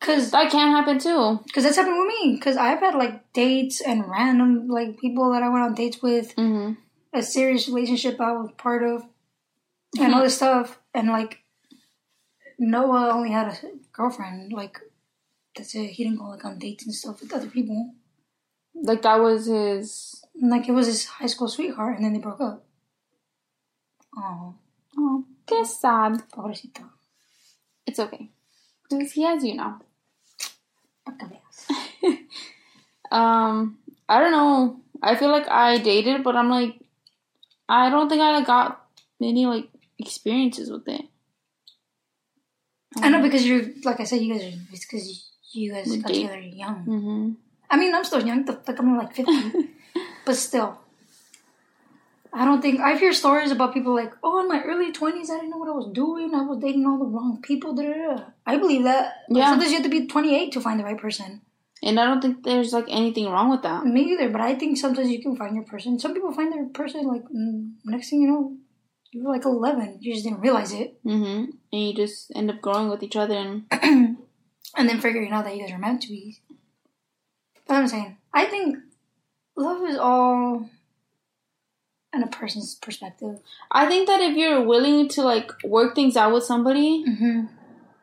Cause, 0.01 0.31
that 0.31 0.51
can 0.51 0.71
happen 0.71 0.99
too. 0.99 1.41
cause 1.53 1.63
that's 1.65 1.77
happened 1.77 1.99
with 1.99 2.09
me. 2.09 2.39
Cause 2.41 2.57
I've 2.57 2.81
had 2.81 2.95
like 2.95 3.33
dates 3.35 3.83
and 3.83 4.09
random 4.09 4.67
like 4.69 4.99
people 4.99 5.31
that 5.33 5.43
I 5.43 5.49
went 5.51 5.63
on 5.65 5.75
dates 5.75 6.01
with, 6.03 6.35
Mm-hmm. 6.37 6.73
a 7.19 7.23
serious 7.23 7.69
relationship 7.69 8.19
I 8.21 8.33
was 8.33 8.51
part 8.57 8.83
of, 8.83 9.03
and 9.99 10.15
all 10.15 10.23
this 10.23 10.37
stuff. 10.37 10.79
And 10.95 11.09
like, 11.09 11.40
Noah 12.61 13.11
only 13.15 13.31
had 13.31 13.49
a 13.49 13.57
girlfriend. 13.91 14.53
Like, 14.53 14.79
that's 15.57 15.75
it. 15.75 15.87
He 15.93 16.05
didn't 16.05 16.19
go 16.19 16.27
like 16.29 16.45
on 16.45 16.59
dates 16.59 16.85
and 16.85 16.95
stuff 16.95 17.21
with 17.21 17.33
other 17.33 17.49
people. 17.49 17.95
Like 18.75 19.03
that 19.03 19.19
was 19.19 19.47
his. 19.47 20.23
Like 20.41 20.69
it 20.69 20.73
was 20.73 20.87
his 20.87 21.07
high 21.07 21.27
school 21.27 21.49
sweetheart, 21.49 21.97
and 21.97 22.05
then 22.05 22.13
they 22.13 22.21
broke 22.21 22.41
up. 22.41 22.65
Oh, 24.17 24.55
Oh, 24.97 25.25
que 25.47 25.65
sad. 25.65 26.23
pobrecito. 26.31 26.83
It's 27.87 27.99
okay. 27.99 28.29
Because 28.89 29.13
he 29.13 29.23
has 29.23 29.43
you 29.45 29.55
now. 29.55 29.81
Pa' 31.05 31.13
que 31.13 31.27
veas. 31.29 32.19
Um, 33.11 33.79
I 34.09 34.21
don't 34.21 34.33
know. 34.33 34.81
I 35.03 35.17
feel 35.17 35.31
like 35.31 35.49
I 35.49 35.79
dated, 35.79 36.23
but 36.23 36.37
I'm 36.37 36.49
like, 36.51 36.75
I 37.69 37.91
don't 37.91 38.09
think 38.09 38.21
I 38.23 38.33
like, 38.37 38.47
got 38.47 38.87
many 39.19 39.47
like 39.47 39.69
experiences 39.99 40.71
with 40.71 40.87
it. 40.87 41.03
I 43.03 43.09
know 43.09 43.23
because 43.23 43.47
you're 43.47 43.67
like 43.85 44.01
I 44.01 44.05
said, 44.05 44.21
you 44.21 44.35
guys 44.35 44.45
are 44.45 44.59
it's 44.73 44.85
because 44.87 45.29
you 45.53 45.73
guys 45.73 45.95
got 45.97 46.09
together 46.09 46.41
young. 46.41 46.85
Mm-hmm. 46.87 47.31
I 47.71 47.77
mean, 47.77 47.95
I'm 47.95 48.05
still 48.05 48.25
young. 48.27 48.49
I'm 48.49 48.97
like 48.99 49.15
fifty, 49.15 49.53
but 50.25 50.37
still, 50.37 50.79
I 52.33 52.45
don't 52.45 52.63
think 52.63 52.81
I've 52.81 53.01
heard 53.01 53.15
stories 53.15 53.51
about 53.51 53.75
people 53.75 53.95
like, 53.95 54.13
oh, 54.23 54.41
in 54.41 54.49
my 54.49 54.63
early 54.63 54.93
twenties, 54.93 55.31
I 55.31 55.37
didn't 55.37 55.51
know 55.51 55.59
what 55.59 55.69
I 55.69 55.73
was 55.73 55.91
doing. 55.93 56.35
I 56.35 56.43
was 56.43 56.59
dating 56.59 56.87
all 56.87 56.99
the 56.99 57.05
wrong 57.05 57.41
people. 57.43 57.75
Da, 57.75 57.83
da, 57.83 57.93
da. 57.93 58.25
I 58.47 58.57
believe 58.57 58.85
that. 58.85 59.25
Like, 59.29 59.43
Yeah. 59.43 59.51
Sometimes 59.51 59.71
you 59.71 59.77
have 59.79 59.85
to 59.85 59.91
be 59.91 60.07
28 60.07 60.53
to 60.53 60.61
find 60.61 60.79
the 60.79 60.85
right 60.85 60.99
person. 60.99 61.43
And 61.83 61.99
I 61.99 62.05
don't 62.05 62.21
think 62.21 62.45
there's 62.45 62.73
like 62.73 62.87
anything 62.89 63.27
wrong 63.31 63.51
with 63.51 63.63
that. 63.63 63.85
Me 63.87 64.13
either, 64.13 64.29
but 64.29 64.41
I 64.41 64.55
think 64.55 64.77
sometimes 64.77 65.09
you 65.09 65.23
can 65.23 65.35
find 65.35 65.55
your 65.55 65.65
person. 65.65 65.99
Some 65.99 66.13
people 66.13 66.33
find 66.33 66.53
their 66.53 66.67
person 66.67 67.07
like 67.07 67.25
next 67.85 68.11
thing 68.11 68.21
you 68.23 68.29
know, 68.29 68.57
you 69.13 69.25
were 69.25 69.33
like 69.33 69.45
11. 69.45 69.99
You 70.01 70.13
just 70.15 70.25
didn't 70.25 70.41
realize 70.41 70.73
it, 70.73 71.03
Mm-hmm. 71.05 71.51
And 71.73 71.83
you 71.89 71.95
just 71.95 72.31
end 72.35 72.51
up 72.51 72.61
growing 72.61 72.89
with 72.91 73.03
each 73.03 73.17
other 73.17 73.35
and 73.35 73.65
and 74.77 74.89
then 74.89 75.01
figuring 75.01 75.33
out 75.33 75.45
that 75.45 75.57
you 75.57 75.63
guys 75.63 75.73
are 75.73 75.79
meant 75.79 76.03
to 76.03 76.09
be. 76.09 76.39
But 77.67 77.75
I'm 77.75 77.89
saying, 77.89 78.17
I 78.35 78.47
think 78.47 78.77
love 79.57 79.83
is 79.89 79.97
all 79.99 80.69
in 82.13 82.23
a 82.23 82.27
person's 82.27 82.75
perspective. 82.75 83.39
I 83.71 83.87
think 83.87 84.09
that 84.09 84.21
if 84.21 84.37
you're 84.37 84.63
willing 84.63 85.09
to 85.11 85.23
like 85.23 85.53
work 85.65 85.95
things 85.95 86.17
out 86.17 86.33
with 86.33 86.45
somebody, 86.45 87.05
Mm-hmm. 87.09 87.47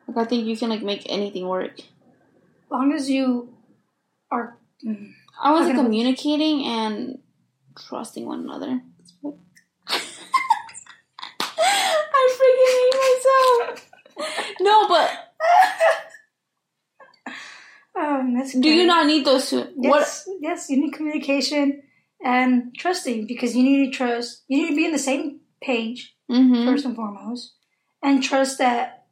like 0.08 0.26
I 0.26 0.28
think 0.28 0.46
you 0.46 0.56
can 0.56 0.70
like 0.70 0.82
make 0.82 1.02
anything 1.10 1.46
work. 1.46 1.80
long 2.70 2.92
as 2.92 3.08
you 3.10 3.48
are. 4.30 4.56
mm, 4.86 5.12
I 5.42 5.52
was 5.52 5.66
like, 5.66 5.76
communicating 5.76 6.64
and 6.64 7.18
trusting 7.78 8.24
one 8.26 8.40
another. 8.40 8.80
I 11.60 12.36
freaking 12.38 13.17
myself. 13.28 13.90
No, 14.60 14.88
but 14.88 15.10
Um, 17.98 18.34
that's 18.34 18.52
do 18.52 18.68
you 18.68 18.86
not 18.86 19.06
need 19.06 19.24
those 19.24 19.50
two? 19.50 19.62
What? 19.74 20.00
Yes, 20.00 20.28
yes, 20.40 20.70
you 20.70 20.80
need 20.80 20.92
communication 20.92 21.82
and 22.24 22.74
trusting 22.76 23.26
because 23.26 23.56
you 23.56 23.62
need 23.64 23.90
to 23.90 23.96
trust. 23.96 24.44
You 24.48 24.58
need 24.58 24.68
to 24.70 24.76
be 24.76 24.86
on 24.86 24.92
the 24.92 24.98
same 24.98 25.40
page 25.60 26.14
Mm-hmm. 26.30 26.66
first 26.66 26.84
and 26.84 26.94
foremost, 26.94 27.54
and 28.02 28.22
trust 28.22 28.58
that 28.58 29.06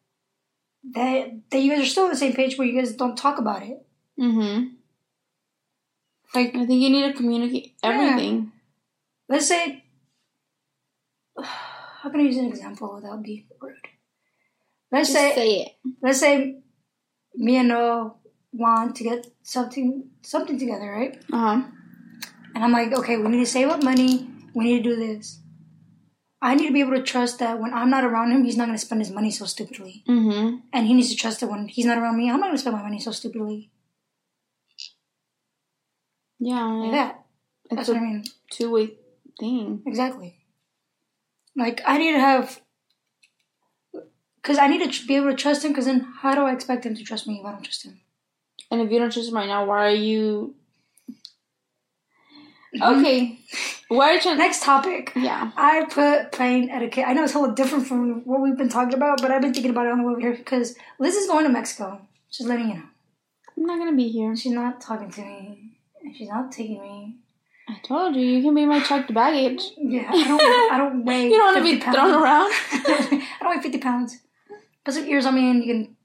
that 0.93 1.31
that 1.51 1.59
you 1.59 1.71
guys 1.71 1.83
are 1.83 1.87
still 1.89 2.05
on 2.05 2.11
the 2.11 2.17
same 2.17 2.35
page 2.35 2.59
where 2.59 2.69
you 2.69 2.79
guys 2.79 2.95
don't 2.95 3.17
talk 3.17 3.39
about 3.39 3.63
it. 3.63 3.79
Mm-hmm. 4.21 4.65
Like, 6.35 6.49
I 6.55 6.67
think 6.67 6.83
you 6.83 6.91
need 6.91 7.11
to 7.11 7.17
communicate 7.17 7.75
everything. 7.83 8.53
let's 9.31 9.49
say, 9.49 9.83
how 11.43 12.11
can 12.11 12.21
I 12.21 12.25
use 12.25 12.37
an 12.37 12.47
example 12.47 12.95
without 12.95 13.23
being 13.23 13.47
rude? 13.63 13.75
Let's 14.99 15.13
say, 15.13 15.35
say 15.35 15.55
it. 15.61 15.73
let's 16.03 16.21
say, 16.21 16.57
me 17.35 17.57
and 17.57 17.69
Noah 17.69 18.15
want 18.53 18.97
to 18.97 19.05
get 19.05 19.27
something 19.43 20.09
something 20.23 20.59
together, 20.59 20.91
right? 20.91 21.23
Uh 21.33 21.39
huh. 21.39 21.63
And 22.55 22.65
I'm 22.65 22.73
like, 22.73 22.93
okay, 22.93 23.17
we 23.19 23.29
need 23.29 23.45
to 23.45 23.47
save 23.47 23.69
up 23.69 23.83
money. 23.83 24.29
We 24.55 24.65
need 24.65 24.83
to 24.83 24.91
do 24.91 24.97
this. 24.97 25.41
I 26.41 26.55
need 26.55 26.69
to 26.69 26.73
be 26.73 26.81
able 26.81 26.97
to 26.97 27.03
trust 27.03 27.39
that 27.41 27.61
when 27.61 27.75
I'm 27.75 27.91
not 27.91 28.05
around 28.05 28.33
him, 28.33 28.45
he's 28.45 28.57
not 28.57 28.67
going 28.67 28.79
to 28.79 28.85
spend 28.85 29.01
his 29.01 29.11
money 29.11 29.31
so 29.31 29.47
stupidly. 29.47 30.05
Mm-hmm. 30.09 30.57
And 30.73 30.87
he 30.87 30.95
needs 30.95 31.11
to 31.11 31.17
trust 31.17 31.41
that 31.41 31.51
when 31.51 31.69
he's 31.69 31.87
not 31.87 31.99
around 31.99 32.17
me, 32.17 32.31
I'm 32.31 32.41
not 32.41 32.47
going 32.47 32.57
to 32.57 32.61
spend 32.61 32.77
my 32.77 32.83
money 32.83 33.01
so 33.01 33.11
stupidly. 33.11 33.71
Yeah. 36.39 36.65
Like 36.65 36.93
yeah. 36.93 36.93
that. 36.93 37.25
That's 37.71 37.89
what 37.89 37.97
I 37.97 38.01
mean. 38.01 38.25
two 38.51 38.71
way 38.71 38.95
thing. 39.41 39.83
Exactly. 39.87 40.37
Like, 41.57 41.83
I 41.87 41.99
need 41.99 42.13
to 42.13 42.21
have. 42.21 42.61
Because 44.47 44.59
I 44.59 44.69
need 44.69 44.79
to 44.85 44.89
tr- 44.89 45.09
be 45.09 45.17
able 45.17 45.31
to 45.31 45.35
trust 45.37 45.65
him, 45.65 45.73
because 45.73 45.87
then 45.87 46.07
how 46.21 46.33
do 46.37 46.43
I 46.43 46.53
expect 46.53 46.87
him 46.87 46.95
to 46.95 47.03
trust 47.03 47.27
me 47.27 47.41
if 47.41 47.45
I 47.45 47.51
don't 47.51 47.65
trust 47.65 47.85
him? 47.85 47.99
And 48.71 48.81
if 48.81 48.93
you 48.93 49.01
don't 49.01 49.13
trust 49.13 49.29
him 49.29 49.35
right 49.35 49.49
now, 49.49 49.65
why 49.65 49.87
are 49.87 49.91
you? 49.91 50.55
Mm-hmm. 52.77 53.01
Okay. 53.01 53.39
Why 53.89 54.11
are 54.11 54.15
you 54.15 54.21
trying? 54.21 54.39
Next 54.39 54.63
topic. 54.63 55.11
Yeah. 55.17 55.51
I 55.57 55.87
put 55.87 56.31
plane 56.31 56.71
etiquette. 56.71 57.07
I 57.09 57.13
know 57.13 57.25
it's 57.25 57.35
a 57.35 57.41
little 57.41 57.57
different 57.57 57.89
from 57.89 58.25
what 58.25 58.41
we've 58.41 58.57
been 58.57 58.69
talking 58.69 58.95
about, 58.95 59.21
but 59.21 59.33
I've 59.33 59.43
been 59.43 59.53
thinking 59.53 59.73
about 59.73 59.87
it 59.87 59.91
on 59.91 59.99
the 59.99 60.05
way 60.05 60.13
over 60.13 60.21
here 60.21 60.37
because 60.37 60.77
Liz 61.01 61.17
is 61.17 61.27
going 61.27 61.45
to 61.45 61.51
Mexico. 61.51 62.01
Just 62.31 62.49
letting 62.49 62.69
you 62.69 62.75
know. 62.75 62.83
I'm 63.57 63.65
not 63.67 63.79
gonna 63.81 63.97
be 63.97 64.09
here. 64.09 64.37
She's 64.37 64.53
not 64.53 64.81
talking 64.81 65.11
to 65.11 65.23
me. 65.23 65.79
She's 66.17 66.29
not 66.29 66.53
taking 66.53 66.81
me. 66.81 67.17
I 67.69 67.79
told 67.83 68.15
you, 68.15 68.23
you 68.23 68.43
can 68.43 68.55
be 68.55 68.65
my 68.65 68.81
checked 68.81 69.13
baggage. 69.13 69.73
Yeah, 69.77 70.09
I 70.09 70.25
don't. 70.25 70.41
I 70.73 70.79
don't 70.79 71.05
weigh. 71.09 71.25
You 71.25 71.37
don't 71.37 71.55
want 71.55 71.57
to 71.57 71.65
be 71.65 71.81
50 71.81 71.91
thrown 71.91 72.15
around. 72.15 72.53
I 72.73 73.39
don't 73.41 73.57
weigh 73.57 73.63
fifty 73.63 73.79
pounds. 73.79 74.19
Put 74.87 74.95
some 74.95 75.07
ears 75.09 75.27
on 75.27 75.35
me, 75.35 75.51
and 75.51 75.65
you 75.65 75.75
can 75.75 75.97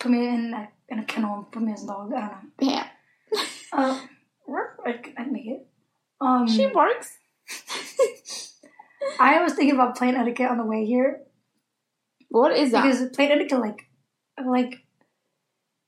put 0.00 0.10
me 0.10 0.26
in 0.26 0.52
a, 0.52 0.68
in 0.88 0.98
a 0.98 1.04
kennel 1.04 1.36
and 1.36 1.52
put 1.52 1.62
me 1.62 1.72
as 1.72 1.84
a 1.84 1.86
dog. 1.86 2.12
I 2.12 2.20
don't 2.20 2.30
know. 2.32 2.72
Yeah. 2.72 2.86
Uh, 3.72 4.00
I 4.84 4.92
can 4.92 5.14
I 5.16 5.22
can 5.22 5.32
make 5.32 5.46
it. 5.46 5.66
Um, 6.20 6.48
She 6.48 6.66
barks. 6.66 7.16
I 9.20 9.40
was 9.40 9.52
thinking 9.52 9.76
about 9.76 9.96
plane 9.96 10.16
etiquette 10.16 10.50
on 10.50 10.58
the 10.58 10.64
way 10.64 10.84
here 10.84 11.20
What 12.28 12.56
is 12.56 12.72
that? 12.72 12.82
because 12.82 13.08
plane 13.10 13.30
etiquette, 13.30 13.60
like, 13.60 13.86
like, 14.44 14.84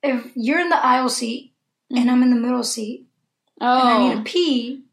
if 0.03 0.31
you're 0.37 0.61
in 0.61 0.69
the 0.69 0.77
aisle 0.77 1.09
seat 1.09 1.53
and 1.91 2.09
I'm 2.09 2.23
in 2.23 2.31
the 2.31 2.37
middle 2.37 2.63
seat 2.63 3.09
and 3.61 3.69
I 3.69 3.99
need 3.99 4.15
to 4.15 4.21
oh, 4.21 4.25
pee, 4.25 4.85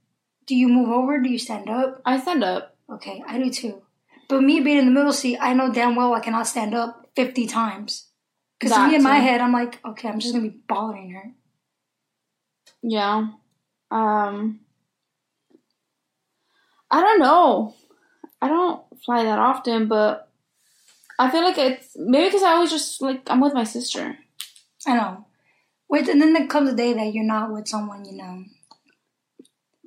do 0.47 0.55
you 0.55 0.67
move 0.69 0.89
over? 0.89 1.19
Do 1.21 1.29
you 1.29 1.37
stand 1.37 1.69
up? 1.69 2.01
I 2.03 2.19
stand 2.19 2.43
up. 2.43 2.75
Okay, 2.91 3.23
I 3.27 3.37
do 3.37 3.51
too. 3.51 3.83
But 4.27 4.41
me 4.41 4.59
being 4.59 4.79
in 4.79 4.85
the 4.85 4.91
middle 4.91 5.13
seat, 5.13 5.37
I 5.39 5.53
know 5.53 5.71
damn 5.71 5.95
well 5.95 6.13
I 6.15 6.19
cannot 6.19 6.47
stand 6.47 6.73
up 6.73 7.06
50 7.17 7.47
times. 7.47 8.09
Because 8.59 8.77
me 8.87 8.95
in 8.95 9.03
my 9.03 9.17
head, 9.17 9.41
I'm 9.41 9.51
like, 9.51 9.79
okay, 9.83 10.07
I'm 10.07 10.19
just 10.19 10.33
going 10.33 10.45
to 10.45 10.51
be 10.51 10.61
bothering 10.67 11.11
her. 11.11 11.33
Yeah. 12.81 13.29
Um. 13.91 14.59
I 16.89 17.01
don't 17.01 17.19
know. 17.19 17.75
I 18.41 18.47
don't 18.47 18.83
fly 19.03 19.23
that 19.23 19.39
often, 19.39 19.87
but 19.87 20.29
I 21.19 21.29
feel 21.29 21.41
like 21.41 21.57
it's 21.57 21.95
maybe 21.97 22.27
because 22.27 22.43
I 22.43 22.51
always 22.51 22.69
just 22.69 23.01
like 23.01 23.23
I'm 23.27 23.41
with 23.41 23.53
my 23.53 23.63
sister. 23.63 24.17
I 24.85 24.95
know. 24.95 25.25
Wait, 25.89 26.07
and 26.07 26.21
then 26.21 26.33
there 26.33 26.47
comes 26.47 26.69
a 26.69 26.75
day 26.75 26.93
that 26.93 27.13
you're 27.13 27.23
not 27.23 27.51
with 27.51 27.67
someone, 27.67 28.05
you 28.05 28.13
know. 28.13 28.43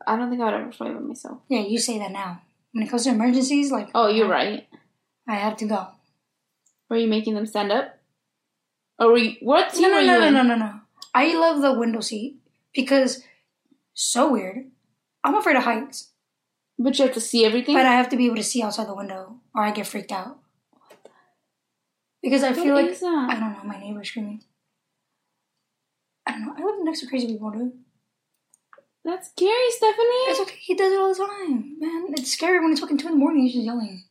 I 0.06 0.16
don't 0.16 0.30
think 0.30 0.42
I 0.42 0.46
would 0.46 0.54
ever 0.54 0.72
fly 0.72 0.92
by 0.92 1.00
myself. 1.00 1.40
Yeah, 1.48 1.60
you 1.60 1.78
say 1.78 1.98
that 1.98 2.12
now. 2.12 2.42
When 2.72 2.84
it 2.84 2.90
comes 2.90 3.04
to 3.04 3.10
emergencies, 3.10 3.70
like 3.70 3.88
Oh, 3.94 4.08
you're 4.08 4.28
right. 4.28 4.66
I 5.28 5.36
have 5.36 5.56
to 5.58 5.66
go. 5.66 5.86
Were 6.90 6.96
you 6.96 7.06
making 7.08 7.34
them 7.34 7.46
stand 7.46 7.70
up? 7.72 7.96
Or 8.98 9.12
were 9.12 9.18
you, 9.18 9.36
what 9.40 9.72
team 9.72 9.82
No, 9.82 9.88
no, 9.88 10.00
no, 10.04 10.18
no, 10.18 10.30
no, 10.30 10.42
no, 10.42 10.54
no. 10.56 10.80
I 11.14 11.34
love 11.34 11.62
the 11.62 11.72
window 11.72 12.00
seat 12.00 12.36
because 12.74 13.22
so 13.94 14.30
weird. 14.32 14.66
I'm 15.24 15.34
afraid 15.36 15.56
of 15.56 15.62
heights, 15.64 16.10
But 16.78 16.98
you 16.98 17.04
have 17.06 17.14
to 17.14 17.20
see 17.20 17.44
everything. 17.44 17.74
but 17.74 17.86
I 17.86 17.92
have 17.92 18.08
to 18.10 18.16
be 18.16 18.26
able 18.26 18.36
to 18.36 18.42
see 18.44 18.62
outside 18.62 18.88
the 18.88 18.94
window, 18.94 19.40
or 19.54 19.62
I 19.62 19.70
get 19.70 19.86
freaked 19.86 20.12
out. 20.12 20.38
Because 22.22 22.42
I 22.42 22.50
What 22.50 22.56
feel 22.56 22.74
like? 22.74 22.96
I 23.02 23.34
don't 23.38 23.52
know. 23.52 23.60
My 23.64 23.78
neighbor 23.80 24.04
screaming. 24.04 24.42
I 26.26 26.32
don't 26.32 26.44
know. 26.46 26.54
I 26.58 26.62
live 26.62 26.84
next 26.84 27.00
to 27.00 27.06
crazy 27.06 27.26
people, 27.28 27.50
dude. 27.50 27.72
That's 29.04 29.30
scary, 29.30 29.70
Stephanie. 29.70 30.24
It's 30.28 30.40
okay. 30.40 30.56
He 30.60 30.74
does 30.74 30.92
it 30.92 30.98
all 30.98 31.08
the 31.14 31.18
time, 31.26 31.76
man. 31.80 32.06
It's 32.18 32.32
scary 32.32 32.60
when 32.60 32.72
it's 32.72 32.80
fucking 32.80 32.98
two 32.98 33.06
in 33.08 33.14
the 33.14 33.18
morning. 33.18 33.40
And 33.40 33.48
he's 33.48 33.54
just 33.54 33.64
yelling. 33.64 34.04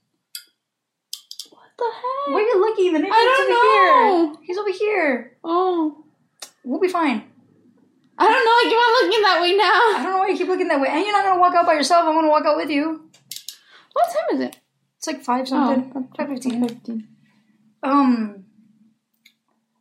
What 1.80 1.92
the 1.92 1.96
heck? 1.96 2.34
Why 2.34 2.40
are 2.40 2.42
you 2.42 2.60
looking? 2.60 2.94
The 2.94 3.00
don't 3.00 3.42
over 3.42 3.50
know. 3.50 4.28
here. 4.34 4.44
He's 4.44 4.58
over 4.58 4.72
here. 4.72 5.38
Oh, 5.44 6.06
We'll 6.66 6.80
be 6.80 6.88
fine. 6.90 7.24
I 8.18 8.26
don't 8.26 8.46
know. 8.46 8.52
I 8.52 8.64
keep 8.68 8.78
on 8.78 9.08
looking 9.08 9.22
that 9.24 9.42
way 9.42 9.54
now. 9.56 9.64
I 9.64 10.04
don't 10.04 10.12
know 10.12 10.18
why 10.20 10.28
you 10.28 10.38
keep 10.38 10.48
looking 10.50 10.68
that 10.68 10.82
way. 10.82 10.90
And 10.90 11.04
you're 11.06 11.14
not 11.14 11.24
gonna 11.24 11.40
walk 11.40 11.56
out 11.56 11.66
by 11.66 11.74
yourself. 11.74 12.06
I'm 12.06 12.16
gonna 12.16 12.28
walk 12.30 12.46
out 12.46 12.58
with 12.58 12.70
you. 12.70 13.10
What 13.94 14.06
time 14.08 14.38
is 14.38 14.42
it? 14.50 14.58
It's 14.98 15.08
like 15.08 15.24
five 15.24 15.48
something. 15.48 15.92
Oh, 15.96 16.08
five 16.18 16.28
fifteen. 16.28 16.68
15. 16.68 17.08
Um, 17.82 18.44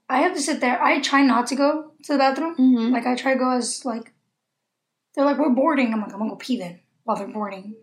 I 0.09 0.19
have 0.21 0.35
to 0.35 0.41
sit 0.41 0.61
there. 0.61 0.81
I 0.81 1.01
try 1.01 1.23
not 1.23 1.49
to 1.49 1.57
go 1.57 1.93
to 2.05 2.13
the 2.13 2.19
bathroom. 2.19 2.57
Mhm. 2.57 2.93
Like 2.93 3.07
I 3.07 3.17
try 3.17 3.33
to 3.33 3.39
go 3.39 3.51
as 3.51 3.85
like 3.85 4.13
they're 5.15 5.25
like 5.25 5.39
we're 5.39 5.51
boarding. 5.51 5.93
I'm 5.93 6.01
like 6.01 6.13
I'm 6.13 6.19
gonna 6.21 6.31
go 6.31 6.37
pee 6.37 6.59
then 6.59 6.79
while 7.03 7.17
they're 7.17 7.27
boarding. 7.27 7.75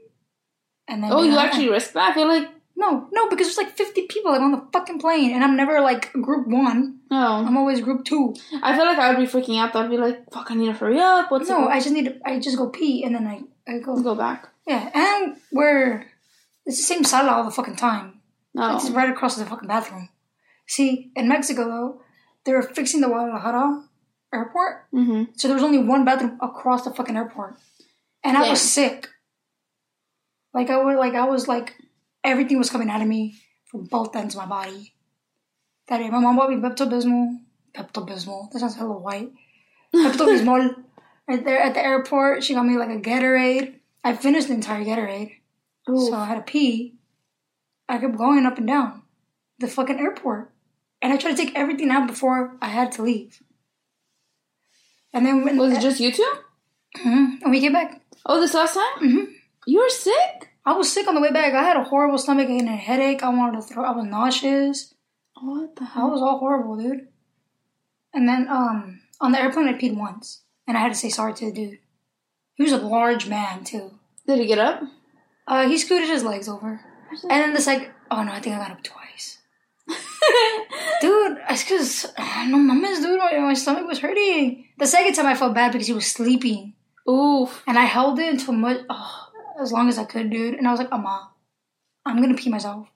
And 0.88 1.04
then 1.04 1.12
Oh, 1.12 1.22
you 1.24 1.32
know, 1.32 1.40
actually 1.40 1.70
risk 1.70 1.92
that? 1.94 2.12
I 2.12 2.14
feel 2.14 2.28
like 2.28 2.48
no 2.78 3.08
no 3.12 3.30
because 3.30 3.48
there's 3.48 3.58
like 3.58 3.76
50 3.78 4.08
people 4.08 4.32
like 4.32 4.42
on 4.42 4.52
the 4.52 4.64
fucking 4.74 5.00
plane 5.00 5.32
and 5.34 5.44
I'm 5.44 5.56
never 5.56 5.80
like 5.82 6.12
group 6.14 6.48
one. 6.48 7.00
no. 7.10 7.18
I'm 7.46 7.58
always 7.58 7.82
group 7.82 8.04
two. 8.06 8.36
I 8.62 8.76
feel 8.76 8.86
like 8.86 8.98
I 9.00 9.10
would 9.14 9.20
be 9.20 9.32
freaking 9.32 9.58
out. 9.60 9.76
I'd 9.76 9.90
be 9.90 9.98
like, 9.98 10.30
"Fuck! 10.32 10.52
I 10.52 10.56
need 10.56 10.68
to 10.68 10.74
hurry 10.74 11.00
up." 11.00 11.32
What's 11.32 11.50
No? 11.50 11.68
I 11.68 11.80
just 11.80 11.92
need 11.92 12.06
to. 12.06 12.20
I 12.26 12.40
just 12.40 12.58
go 12.58 12.70
pee 12.70 13.04
and 13.04 13.16
then 13.16 13.26
I 13.28 13.42
I 13.72 13.80
go. 13.80 14.02
go 14.02 14.16
back. 14.16 14.50
Yeah, 14.68 14.90
and 14.94 15.38
we're 15.52 16.06
it's 16.66 16.78
the 16.78 16.84
same 16.84 17.04
sala 17.04 17.32
all 17.32 17.44
the 17.46 17.52
fucking 17.52 17.76
time. 17.78 18.20
No. 18.54 18.76
It's 18.76 18.90
right 18.90 19.10
across 19.10 19.36
the 19.36 19.46
fucking 19.46 19.68
bathroom. 19.68 20.10
See, 20.68 21.12
in 21.16 21.28
Mexico 21.30 21.66
though, 21.66 22.02
they 22.44 22.54
were 22.54 22.62
fixing 22.64 23.02
the 23.02 23.08
Guadalajara 23.08 23.84
airport, 24.34 24.90
Mm-hmm. 24.94 25.24
so 25.36 25.48
there 25.48 25.56
was 25.56 25.64
only 25.64 25.78
one 25.78 26.04
bathroom 26.04 26.38
across 26.42 26.84
the 26.84 26.92
fucking 26.92 27.16
airport, 27.16 27.56
and 28.24 28.36
I 28.38 28.50
was 28.50 28.60
sick. 28.60 29.08
Like 30.54 30.70
I 30.70 30.78
was, 30.84 30.98
like 30.98 31.14
I 31.14 31.26
was 31.26 31.48
like, 31.48 31.76
everything 32.26 32.58
was 32.58 32.70
coming 32.70 32.90
out 32.90 33.02
of 33.02 33.08
me 33.08 33.38
from 33.66 33.86
both 33.86 34.16
ends 34.16 34.36
of 34.36 34.42
my 34.42 34.48
body. 34.48 34.94
That 35.88 36.00
day, 36.00 36.10
my 36.10 36.20
mom 36.20 36.36
bought 36.36 36.50
me 36.50 36.58
Pepto 36.58 36.90
Bismol. 36.90 37.38
Pepto 37.74 38.08
Bismol. 38.08 38.52
That 38.52 38.60
sounds 38.60 38.76
hella 38.76 38.98
white. 38.98 39.32
Pepto 39.94 40.26
Bismol. 40.26 40.84
Right 41.28 41.44
there 41.46 41.60
at 41.62 41.74
the 41.74 41.84
airport, 41.84 42.44
she 42.44 42.54
got 42.54 42.66
me 42.66 42.78
like 42.78 42.90
a 42.90 43.00
Gatorade. 43.00 43.76
I 44.04 44.16
finished 44.16 44.48
the 44.48 44.54
entire 44.54 44.84
Gatorade. 44.84 45.34
Ooh. 45.90 46.08
So 46.08 46.14
I 46.16 46.26
had 46.26 46.36
to 46.36 46.42
pee. 46.42 46.96
I 47.88 47.98
kept 48.00 48.18
going 48.18 48.46
up 48.46 48.58
and 48.58 48.68
down 48.68 49.04
the 49.60 49.68
fucking 49.68 50.00
airport. 50.00 50.52
And 51.02 51.14
I 51.14 51.18
tried 51.18 51.32
to 51.32 51.38
take 51.38 51.56
everything 51.56 51.92
out 51.92 52.08
before 52.08 52.58
I 52.62 52.68
had 52.70 52.92
to 52.94 53.04
leave. 53.04 53.42
And 55.14 55.26
then 55.26 55.44
when, 55.46 55.58
was 55.58 55.74
it 55.74 55.82
just 55.82 56.00
you 56.00 56.12
two? 56.12 56.34
Mhm. 56.98 57.42
and 57.42 57.52
we 57.52 57.60
came 57.60 57.74
back, 57.74 58.02
Oh, 58.26 58.40
this 58.42 58.54
last 58.54 58.74
time? 58.74 59.00
Mhm. 59.04 59.34
You 59.68 59.80
were 59.82 59.90
sick. 59.90 60.50
I 60.66 60.74
was 60.74 60.92
sick 60.92 61.08
on 61.08 61.16
the 61.16 61.22
way 61.22 61.32
back. 61.32 61.54
I 61.54 61.64
had 61.64 61.78
a 61.78 61.84
horrible 61.84 62.18
stomach 62.18 62.50
ache 62.50 62.60
and 62.60 62.70
a 62.70 62.76
headache. 62.76 63.24
I 63.24 63.30
wanted 63.30 63.58
to 63.58 63.62
throw. 63.62 63.84
I 63.84 63.92
was 63.92 64.06
nauseous. 64.06 64.94
What 65.40 65.76
the 65.76 65.86
hell? 65.86 66.08
I 66.08 66.12
was 66.12 66.22
all 66.22 66.40
horrible, 66.40 66.78
dude. 66.78 67.08
And 68.14 68.28
then 68.28 68.48
um 68.50 69.02
on 69.22 69.32
the 69.32 69.42
airplane, 69.42 69.68
I 69.68 69.74
peed 69.74 69.96
once, 69.96 70.42
and 70.68 70.78
I 70.78 70.82
had 70.82 70.92
to 70.92 70.98
say 70.98 71.10
sorry 71.10 71.34
to 71.36 71.46
the 71.46 71.52
dude. 71.52 71.80
He 72.56 72.64
was 72.64 72.72
a 72.72 72.78
large 72.78 73.28
man 73.28 73.64
too. 73.64 73.92
Did 74.26 74.40
he 74.40 74.48
get 74.48 74.60
up? 74.60 74.82
Uh, 75.48 75.68
he 75.68 75.78
scooted 75.78 76.10
his 76.10 76.24
legs 76.24 76.50
over, 76.50 76.82
and 77.24 77.30
then 77.30 77.54
the 77.54 77.62
second. 77.62 77.92
Oh 78.10 78.24
no, 78.24 78.32
I 78.32 78.40
think 78.40 78.56
I 78.56 78.60
got 78.60 78.72
up 78.72 78.84
twice. 78.84 79.40
Dude, 81.02 81.38
it's 81.50 81.64
because 81.64 82.06
no 82.18 82.58
mames, 82.58 83.02
dude. 83.02 83.20
My, 83.20 83.38
my 83.40 83.54
stomach 83.54 83.88
was 83.88 84.00
hurting. 84.00 84.66
The 84.80 84.88
second 84.88 85.14
time 85.14 85.28
I 85.28 85.36
felt 85.36 85.54
bad 85.54 85.72
because 85.72 85.88
he 85.88 85.94
was 85.94 86.08
sleeping, 86.08 86.74
Oof. 87.10 87.64
and 87.68 87.78
I 87.78 87.86
held 87.86 88.20
it 88.20 88.34
until 88.34 88.54
much, 88.54 88.82
oh, 88.90 89.25
as 89.60 89.72
long 89.72 89.90
as 89.90 89.98
I 89.98 90.06
could, 90.06 90.30
dude. 90.30 90.56
And 90.56 90.68
I 90.68 90.72
was 90.72 90.80
like, 90.80 90.92
"Amma, 90.92 91.32
I'm 92.06 92.22
gonna 92.22 92.36
pee 92.36 92.50
myself." 92.50 92.88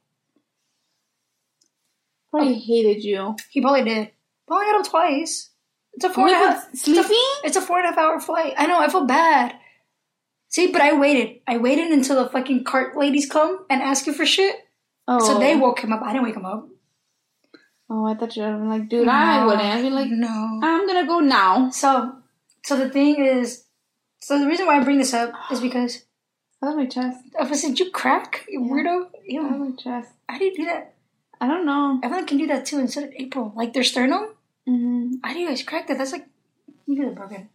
Probably 2.32 2.60
hated 2.60 3.04
you. 3.04 3.36
He 3.50 3.62
probably 3.62 3.84
did. 3.84 4.12
Only 4.50 4.66
got 4.66 4.80
up 4.80 4.90
twice. 4.90 5.50
It's 5.94 6.06
a 6.06 6.10
four 6.10 6.28
and 6.28 6.36
a 6.36 6.38
half. 6.38 6.76
sleeping? 6.76 7.34
It's 7.44 7.58
a 7.58 7.62
four 7.62 7.80
and 7.80 7.86
a 7.86 7.90
half 7.90 7.98
hour 7.98 8.20
flight. 8.20 8.54
I 8.58 8.68
know. 8.68 8.80
I 8.80 8.90
feel 8.90 9.06
bad. 9.06 9.56
See, 10.50 10.72
but 10.72 10.82
I 10.82 10.98
waited. 10.98 11.42
I 11.48 11.58
waited 11.58 11.92
until 11.92 12.24
the 12.24 12.30
fucking 12.30 12.64
cart 12.64 12.98
ladies 12.98 13.30
come 13.30 13.66
and 13.70 13.82
ask 13.82 14.08
you 14.08 14.14
for 14.14 14.26
shit. 14.26 14.56
Oh. 15.08 15.20
So 15.20 15.40
they 15.40 15.56
oh. 15.56 15.60
woke 15.60 15.80
him 15.80 15.94
up. 15.94 16.02
I 16.04 16.14
didn't 16.14 16.24
wake 16.24 16.36
him 16.36 16.46
up. 16.46 16.68
Oh, 17.90 18.06
I 18.06 18.14
thought 18.14 18.36
you 18.36 18.44
were 18.44 18.58
like, 18.58 18.88
dude, 18.88 19.08
I 19.08 19.46
wouldn't. 19.46 19.64
I'd 19.64 19.82
be 19.82 19.90
like, 19.90 20.10
no. 20.12 20.60
I'm 20.62 20.86
gonna 20.86 21.08
go 21.08 21.20
now. 21.20 21.72
So, 21.72 22.14
so 22.64 22.78
the 22.78 22.90
thing 22.90 23.24
is, 23.26 23.66
so 24.22 24.40
the 24.40 24.46
reason 24.46 24.68
why 24.68 24.80
I 24.80 24.84
bring 24.84 25.00
this 25.00 25.14
up 25.14 25.34
is 25.52 25.60
because 25.60 26.04
I 26.62 26.66
love 26.68 26.76
my 26.76 26.86
chest. 26.88 27.20
Said, 27.54 27.70
"Did 27.70 27.80
you 27.80 27.92
crack, 27.92 28.46
you 28.50 28.60
weirdo." 28.62 29.08
I 29.08 29.42
love 29.42 29.52
Ew. 29.54 29.66
my 29.70 29.72
chest. 29.76 30.12
How 30.28 30.38
do 30.38 30.46
you 30.46 30.56
do 30.56 30.66
that? 30.66 30.94
I 31.42 31.48
don't 31.48 31.66
know. 31.66 32.00
Everyone 32.04 32.28
can 32.28 32.38
do 32.38 32.48
that 32.48 32.66
too 32.66 32.80
instead 32.80 33.06
of 33.06 33.14
April. 33.16 33.54
Like 33.56 33.74
their 33.74 33.84
sternum. 33.84 34.36
hmm 34.68 35.14
How 35.24 35.34
do 35.34 35.40
you 35.40 35.48
guys 35.48 35.64
crack 35.64 35.88
that? 35.88 35.98
That's 35.98 36.12
like 36.12 36.28
you 36.86 36.98
guys 36.98 37.12
are 37.12 37.16
broken. 37.16 37.50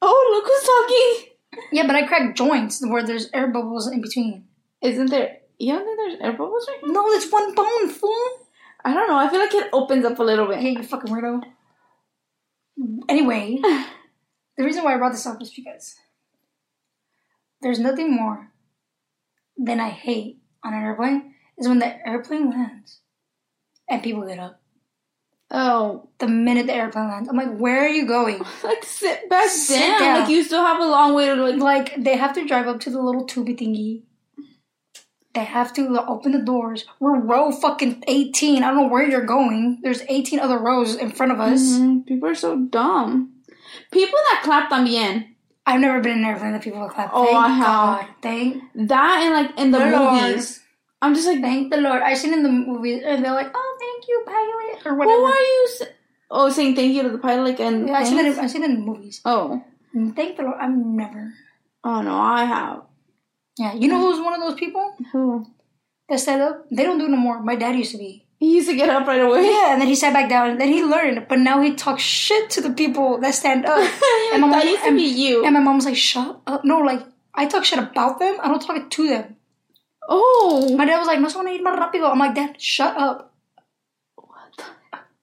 Oh, 0.00 0.28
look 0.32 0.46
who's 0.46 0.66
talking. 0.74 1.72
Yeah, 1.72 1.86
but 1.86 1.96
I 1.96 2.06
crack 2.06 2.34
joints 2.36 2.84
where 2.86 3.02
there's 3.02 3.28
air 3.32 3.48
bubbles 3.48 3.86
in 3.90 4.00
between. 4.00 4.44
Isn't 4.82 5.10
there? 5.10 5.38
You 5.58 5.72
don't 5.74 5.84
think 5.84 5.98
there's 5.98 6.20
air 6.20 6.32
bubbles 6.32 6.66
right 6.68 6.78
here? 6.82 6.92
No, 6.92 7.06
it's 7.08 7.30
one 7.30 7.54
bone, 7.54 7.88
fool. 7.88 8.26
I 8.84 8.92
don't 8.94 9.08
know. 9.08 9.16
I 9.16 9.28
feel 9.28 9.40
like 9.40 9.54
it 9.54 9.70
opens 9.72 10.04
up 10.04 10.18
a 10.18 10.22
little 10.22 10.46
bit. 10.46 10.58
Hey, 10.60 10.70
you 10.72 10.82
fucking 10.82 11.12
weirdo. 11.12 11.42
Anyway, 13.08 13.58
the 14.56 14.64
reason 14.64 14.84
why 14.84 14.94
I 14.94 14.98
brought 14.98 15.12
this 15.12 15.26
up 15.26 15.40
is 15.40 15.50
because 15.50 15.96
there's 17.62 17.78
nothing 17.78 18.14
more 18.14 18.50
than 19.56 19.80
I 19.80 19.88
hate 19.90 20.38
on 20.64 20.74
an 20.74 20.82
airplane 20.82 21.34
is 21.58 21.68
when 21.68 21.78
the 21.78 22.06
airplane 22.06 22.50
lands 22.50 23.00
and 23.88 24.02
people 24.02 24.26
get 24.26 24.38
up. 24.38 24.60
Oh, 25.50 26.08
The 26.18 26.26
minute 26.26 26.66
the 26.66 26.74
airplane 26.74 27.08
lands, 27.08 27.28
I'm 27.28 27.36
like, 27.36 27.56
where 27.56 27.84
are 27.84 27.88
you 27.88 28.06
going? 28.06 28.38
like 28.64 28.82
sit 28.82 29.28
back 29.30 29.48
Sit 29.48 29.78
down. 29.78 30.00
down. 30.00 30.20
Like 30.20 30.28
you 30.30 30.42
still 30.42 30.64
have 30.64 30.80
a 30.80 30.84
long 30.86 31.14
way 31.14 31.26
to 31.26 31.34
like. 31.36 31.56
Like, 31.60 31.94
they 32.04 32.16
have 32.16 32.32
to 32.34 32.44
drive 32.46 32.66
up 32.66 32.80
to 32.80 32.90
the 32.90 33.00
little 33.00 33.26
tubey 33.26 33.56
thingy. 33.56 34.02
They 35.34 35.44
have 35.44 35.72
to 35.74 35.86
open 36.08 36.32
the 36.32 36.40
doors. 36.40 36.84
We're 36.98 37.20
row 37.20 37.52
fucking 37.52 38.02
18. 38.08 38.62
I 38.64 38.68
don't 38.68 38.76
know 38.76 38.88
where 38.88 39.08
you're 39.08 39.24
going. 39.24 39.78
There's 39.82 40.02
18 40.08 40.40
other 40.40 40.58
rows 40.58 40.96
in 40.96 41.10
front 41.12 41.30
of 41.30 41.38
us. 41.40 41.60
Mhm. 41.78 42.06
People 42.06 42.28
are 42.28 42.34
so 42.34 42.56
dumb. 42.56 43.34
People 43.92 44.18
that 44.32 44.40
clap 44.42 44.70
también. 44.70 45.35
I've 45.66 45.80
never 45.80 46.00
been 46.00 46.12
in 46.12 46.18
an 46.20 46.24
airplane 46.26 46.52
that 46.52 46.62
people 46.62 46.88
clapped. 46.88 47.12
Oh, 47.14 47.24
Thank 47.24 47.36
I 47.36 47.48
have. 47.48 47.66
God. 47.66 48.06
Thank 48.22 48.62
That 48.88 49.20
and 49.24 49.32
like 49.34 49.58
in 49.58 49.70
the 49.72 49.78
the 49.78 49.90
Lord. 49.90 50.22
movies. 50.22 50.62
I'm 51.02 51.14
just 51.14 51.26
like, 51.26 51.40
Thank 51.40 51.70
the 51.72 51.78
Lord. 51.80 52.02
I've 52.02 52.18
seen 52.18 52.32
in 52.32 52.42
the 52.42 52.48
movies, 52.48 53.02
and 53.04 53.24
they're 53.24 53.32
like, 53.34 53.50
"Oh, 53.54 53.76
thank 53.80 54.08
you, 54.08 54.22
pilot," 54.26 54.86
or 54.86 54.92
who 54.92 54.98
whatever. 54.98 55.26
are 55.26 55.40
you? 55.40 55.68
Oh, 56.30 56.48
saying 56.50 56.74
thank 56.76 56.94
you 56.94 57.02
to 57.02 57.10
the 57.10 57.18
pilot 57.18 57.42
like 57.44 57.60
and. 57.60 57.88
Yeah, 57.88 57.94
I've 57.94 58.06
seen 58.06 58.18
it. 58.18 58.26
In, 58.26 58.38
I've 58.38 58.50
seen 58.50 58.62
it 58.64 58.70
in 58.70 58.84
movies. 58.84 59.20
Oh, 59.24 59.62
And 59.92 60.14
Thank 60.16 60.36
the 60.36 60.44
Lord. 60.44 60.56
I'm 60.60 60.96
never. 60.96 61.32
oh 61.84 62.00
no, 62.02 62.14
I 62.16 62.44
have. 62.44 62.82
Yeah, 63.58 63.74
you 63.74 63.88
know 63.88 63.98
who's 64.00 64.20
one 64.24 64.34
of 64.34 64.40
those 64.40 64.58
people 64.58 64.94
Who? 65.12 65.46
that 66.08 66.20
stand 66.20 66.42
up? 66.42 66.66
They 66.70 66.82
don't 66.84 66.98
do 66.98 67.06
it 67.06 67.10
no 67.10 67.16
more. 67.16 67.42
My 67.42 67.56
dad 67.56 67.74
used 67.76 67.92
to 67.92 67.98
be. 67.98 68.25
He 68.38 68.54
used 68.56 68.68
to 68.68 68.76
get 68.76 68.90
up 68.90 69.06
right 69.06 69.20
away. 69.20 69.44
Yeah, 69.50 69.72
and 69.72 69.80
then 69.80 69.88
he 69.88 69.94
sat 69.94 70.12
back 70.12 70.28
down, 70.28 70.50
and 70.50 70.60
then 70.60 70.68
he 70.68 70.82
learned. 70.84 71.26
But 71.28 71.38
now 71.38 71.62
he 71.62 71.74
talks 71.74 72.02
shit 72.02 72.50
to 72.50 72.60
the 72.60 72.70
people 72.70 73.18
that 73.20 73.34
stand 73.34 73.64
up. 73.64 73.78
And 74.32 74.42
my 74.42 74.50
that 74.50 74.64
used 74.66 74.82
to 74.82 74.88
and- 74.88 74.96
be 74.98 75.04
you. 75.04 75.44
And 75.44 75.54
my 75.54 75.60
mom's 75.60 75.86
like, 75.86 75.96
"Shut 75.96 76.40
up!" 76.46 76.62
No, 76.64 76.80
like 76.80 77.00
I 77.34 77.46
talk 77.46 77.64
shit 77.64 77.78
about 77.78 78.18
them. 78.18 78.36
I 78.42 78.48
don't 78.48 78.60
talk 78.60 78.76
it 78.76 78.90
to 78.90 79.08
them. 79.08 79.36
oh, 80.08 80.74
My 80.76 80.84
dad 80.84 80.98
was 80.98 81.06
like, 81.06 81.20
"No 81.20 81.28
se 81.28 81.38
van 81.38 81.48
a 81.48 81.50
ir 81.52 81.62
más 81.62 81.76
rápido." 81.78 82.10
I'm 82.10 82.18
like, 82.18 82.34
"Dad, 82.34 82.60
shut 82.60 82.96
up." 82.96 83.32
What? 84.16 84.64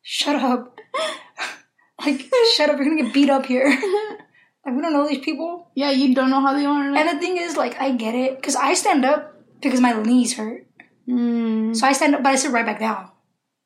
Shut 0.02 0.36
up. 0.36 0.80
like, 2.06 2.22
shut 2.56 2.70
up. 2.70 2.78
You're 2.78 2.86
gonna 2.90 3.04
get 3.04 3.14
beat 3.14 3.30
up 3.30 3.46
here. 3.46 3.70
like, 4.66 4.76
we 4.76 4.82
don't 4.82 4.94
know 4.94 5.08
these 5.08 5.20
people. 5.24 5.68
yeah, 5.76 5.92
you 5.92 6.14
don't 6.16 6.30
know 6.30 6.42
how 6.42 6.54
they 6.54 6.66
are. 6.66 6.92
Like, 6.92 7.00
And 7.06 7.10
the 7.18 7.22
thing 7.22 7.38
is, 7.38 7.56
like, 7.58 7.80
I 7.80 7.92
get 7.92 8.16
it. 8.16 8.36
Because 8.38 8.56
I 8.56 8.74
stand 8.74 9.06
up 9.06 9.36
because 9.62 9.80
my 9.80 9.94
knees 10.02 10.34
hurt. 10.34 10.66
Mm, 11.08 11.76
So 11.76 11.88
I 11.88 11.94
stand 11.94 12.16
up, 12.16 12.24
but 12.24 12.30
I 12.30 12.36
sit 12.36 12.52
right 12.52 12.66
back 12.66 12.80
down. 12.80 13.10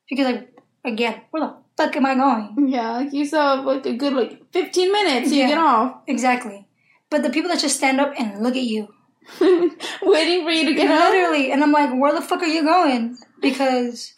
Because, 0.08 0.26
like, 0.26 0.56
again, 0.84 1.22
where 1.30 1.42
the 1.46 1.54
fuck 1.76 1.94
am 1.96 2.06
I 2.06 2.14
going? 2.14 2.68
Yeah, 2.68 2.92
like 2.92 3.12
you 3.12 3.24
saw 3.24 3.54
like 3.54 3.84
a 3.86 3.92
good 3.94 4.12
like 4.14 4.42
fifteen 4.52 4.90
minutes. 4.92 5.30
You 5.30 5.40
Yeah. 5.42 5.48
get 5.48 5.58
off, 5.58 6.02
Exactly. 6.06 6.66
But 7.10 7.22
the 7.22 7.30
people 7.30 7.48
that 7.50 7.60
just 7.60 7.76
stand 7.76 8.00
up 8.00 8.12
and 8.18 8.42
look 8.42 8.56
at 8.56 8.62
you, 8.64 8.88
waiting 9.40 10.44
for 10.44 10.50
you 10.50 10.66
to 10.66 10.74
get 10.74 10.90
up. 10.90 11.10
literally, 11.10 11.52
and 11.52 11.62
I'm 11.62 11.72
like, 11.72 11.90
where 11.98 12.12
the 12.14 12.20
fuck 12.20 12.42
are 12.42 12.46
you 12.46 12.62
going? 12.64 13.16
Because, 13.40 14.14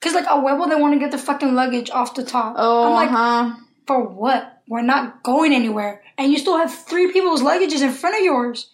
cause 0.00 0.14
like 0.14 0.26
a 0.26 0.30
huevo, 0.38 0.68
they 0.68 0.76
want 0.76 0.94
to 0.94 1.00
get 1.00 1.10
the 1.10 1.18
fucking 1.18 1.54
luggage 1.54 1.90
off 1.90 2.14
the 2.14 2.24
top. 2.24 2.54
Oh, 2.58 2.86
I'm 2.86 2.92
like, 2.94 3.10
huh. 3.10 3.56
for 3.86 4.02
what? 4.06 4.62
We're 4.68 4.82
not 4.82 5.22
going 5.24 5.52
anywhere, 5.52 6.02
and 6.16 6.30
you 6.30 6.38
still 6.38 6.56
have 6.56 6.72
three 6.72 7.12
people's 7.12 7.42
luggages 7.42 7.82
in 7.82 7.90
front 7.90 8.16
of 8.16 8.22
yours. 8.22 8.70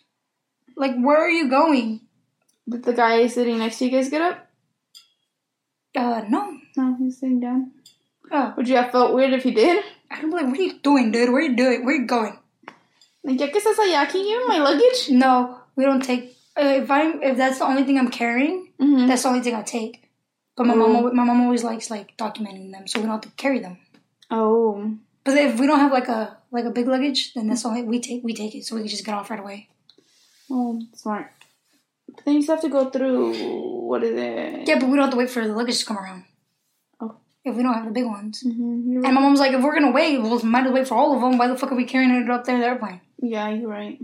Like, 0.77 0.95
where 0.99 1.17
are 1.19 1.31
you 1.31 1.49
going? 1.49 2.03
Did 2.69 2.85
the 2.85 2.93
guy 2.93 3.27
sitting 3.29 3.59
next 3.59 3.79
to 3.79 3.85
you 3.87 3.91
guys 3.91 4.09
get 4.11 4.21
up? 4.23 4.47
Uh, 5.97 6.23
no. 6.29 6.59
No, 6.77 6.97
he's 6.99 7.19
sitting 7.19 7.41
down. 7.41 7.73
Oh, 8.31 8.53
Would 8.57 8.69
you 8.69 8.77
have 8.77 8.93
felt 8.93 9.15
weird 9.15 9.33
if 9.33 9.43
he 9.43 9.51
did? 9.53 9.83
I'd 10.11 10.21
be 10.23 10.29
like, 10.29 10.47
what 10.47 10.59
are 10.59 10.63
you 10.63 10.79
doing, 10.81 11.11
dude? 11.11 11.31
Where 11.31 11.39
are 11.39 11.43
you 11.49 11.57
doing? 11.57 11.85
Where 11.85 11.95
are 11.95 11.99
you 12.01 12.07
going? 12.07 12.39
Like, 13.25 13.41
ya 13.41 13.47
que 13.49 13.61
estás 13.61 13.77
allá, 13.79 14.09
can 14.11 14.21
you 14.25 14.47
my 14.47 14.59
luggage? 14.59 15.11
No, 15.11 15.61
we 15.77 15.85
don't 15.85 16.03
take. 16.03 16.37
Uh, 16.57 16.83
if 16.83 16.91
I'm, 16.91 17.23
if 17.23 17.37
that's 17.37 17.59
the 17.59 17.65
only 17.65 17.85
thing 17.85 17.99
I'm 17.99 18.11
carrying, 18.11 18.73
Mm-hmm. 18.81 19.09
that's 19.09 19.23
the 19.23 19.29
only 19.29 19.41
thing 19.41 19.55
I 19.55 19.63
take. 19.63 20.05
But 20.57 20.67
my 20.67 20.75
mom, 20.75 21.15
my 21.17 21.25
mom 21.25 21.41
always 21.43 21.65
likes 21.65 21.91
like 21.91 22.17
documenting 22.17 22.71
them, 22.73 22.87
so 22.87 22.99
we 23.01 23.07
don't 23.07 23.13
have 23.13 23.21
to 23.23 23.31
carry 23.37 23.59
them. 23.61 23.79
Oh. 24.31 24.95
But 25.25 25.37
if 25.37 25.59
we 25.59 25.67
don't 25.67 25.79
have 25.81 25.93
like 25.93 26.09
a 26.09 26.37
like 26.51 26.65
a 26.65 26.71
big 26.71 26.87
luggage, 26.87 27.35
then 27.35 27.49
that's 27.49 27.63
the 27.63 27.69
only 27.69 27.83
we 27.83 28.01
take. 28.01 28.23
We 28.25 28.35
take 28.35 28.55
it, 28.55 28.65
so 28.65 28.75
we 28.77 28.83
can 28.83 28.89
just 28.89 29.05
get 29.05 29.15
off 29.15 29.31
right 29.31 29.39
away. 29.41 29.69
Oh, 30.51 30.81
smart. 30.95 31.31
But 32.19 32.25
then 32.25 32.35
you 32.35 32.43
still 32.43 32.57
have 32.57 32.63
to 32.65 32.69
go 32.69 32.91
through, 32.91 33.35
what 33.89 34.03
is 34.03 34.19
it? 34.19 34.67
Yeah, 34.69 34.79
but 34.81 34.89
we 34.89 34.97
don't 34.97 35.05
have 35.07 35.13
to 35.13 35.17
wait 35.17 35.31
for 35.31 35.47
the 35.47 35.55
luggage 35.55 35.79
to 35.79 35.87
come 35.87 35.97
around. 35.99 36.25
Oh. 37.01 37.17
If 37.45 37.55
we 37.55 37.63
don't 37.63 37.75
have 37.75 37.85
the 37.87 37.93
big 37.93 38.05
ones. 38.07 38.43
Mm-hmm. 38.45 39.05
And 39.05 39.15
my 39.15 39.21
mom's 39.21 39.39
like, 39.41 39.53
if 39.53 39.63
we're 39.63 39.75
gonna 39.75 39.93
wait, 39.93 40.19
we'll 40.19 40.43
might 40.45 40.61
as 40.61 40.65
well 40.67 40.75
wait 40.75 40.89
for 40.89 40.97
all 40.97 41.15
of 41.15 41.21
them. 41.23 41.39
Why 41.39 41.47
the 41.49 41.57
fuck 41.57 41.71
are 41.73 41.77
we 41.77 41.85
carrying 41.85 42.11
it 42.11 42.29
up 42.29 42.45
there 42.45 42.57
in 42.57 42.61
the 42.61 42.67
airplane? 42.67 43.01
Yeah, 43.23 43.49
you're 43.51 43.71
right. 43.71 43.99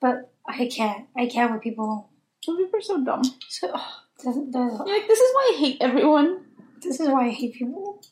But 0.00 0.32
I 0.48 0.66
can't. 0.68 1.06
I 1.16 1.26
can't 1.26 1.52
with 1.52 1.62
people. 1.62 2.08
Some 2.44 2.56
people 2.56 2.78
are 2.78 2.82
so 2.82 3.04
dumb. 3.04 3.22
So 3.48 3.70
ugh, 3.72 3.80
this, 4.16 4.34
this- 4.34 4.54
You're 4.54 4.98
like, 4.98 5.06
this 5.08 5.20
is 5.20 5.34
why 5.34 5.52
I 5.54 5.58
hate 5.58 5.76
everyone. 5.80 6.44
this 6.82 7.00
is 7.00 7.08
why 7.08 7.26
I 7.26 7.30
hate 7.30 7.54
people. 7.54 8.02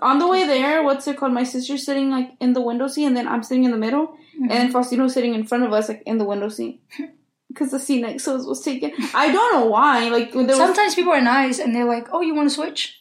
On 0.00 0.18
the 0.18 0.26
way 0.26 0.46
there, 0.46 0.82
what's 0.82 1.06
it 1.06 1.18
called? 1.18 1.32
My 1.34 1.44
sister's 1.44 1.84
sitting 1.84 2.10
like 2.10 2.30
in 2.40 2.54
the 2.54 2.62
window 2.62 2.88
seat, 2.88 3.04
and 3.04 3.14
then 3.16 3.28
I'm 3.28 3.42
sitting 3.42 3.64
in 3.64 3.70
the 3.70 3.76
middle, 3.76 4.16
and 4.40 4.50
then 4.50 4.72
Faustino's 4.72 5.12
sitting 5.12 5.34
in 5.34 5.44
front 5.46 5.62
of 5.64 5.72
us, 5.74 5.90
like 5.90 6.02
in 6.06 6.16
the 6.16 6.24
window 6.24 6.48
seat, 6.48 6.80
because 7.54 7.70
the 7.70 7.78
seat 7.78 8.00
next 8.02 8.24
to 8.24 8.34
us 8.34 8.44
was 8.44 8.62
taken. 8.62 8.92
I 9.14 9.32
don't 9.32 9.52
know 9.54 9.66
why. 9.66 10.08
Like 10.08 10.32
there 10.32 10.44
was, 10.44 10.56
Sometimes 10.56 10.94
people 10.94 11.12
are 11.12 11.22
nice 11.22 11.58
and 11.58 11.74
they're 11.74 11.86
like, 11.86 12.08
"Oh, 12.12 12.20
you 12.20 12.34
want 12.34 12.48
to 12.48 12.54
switch?" 12.54 13.00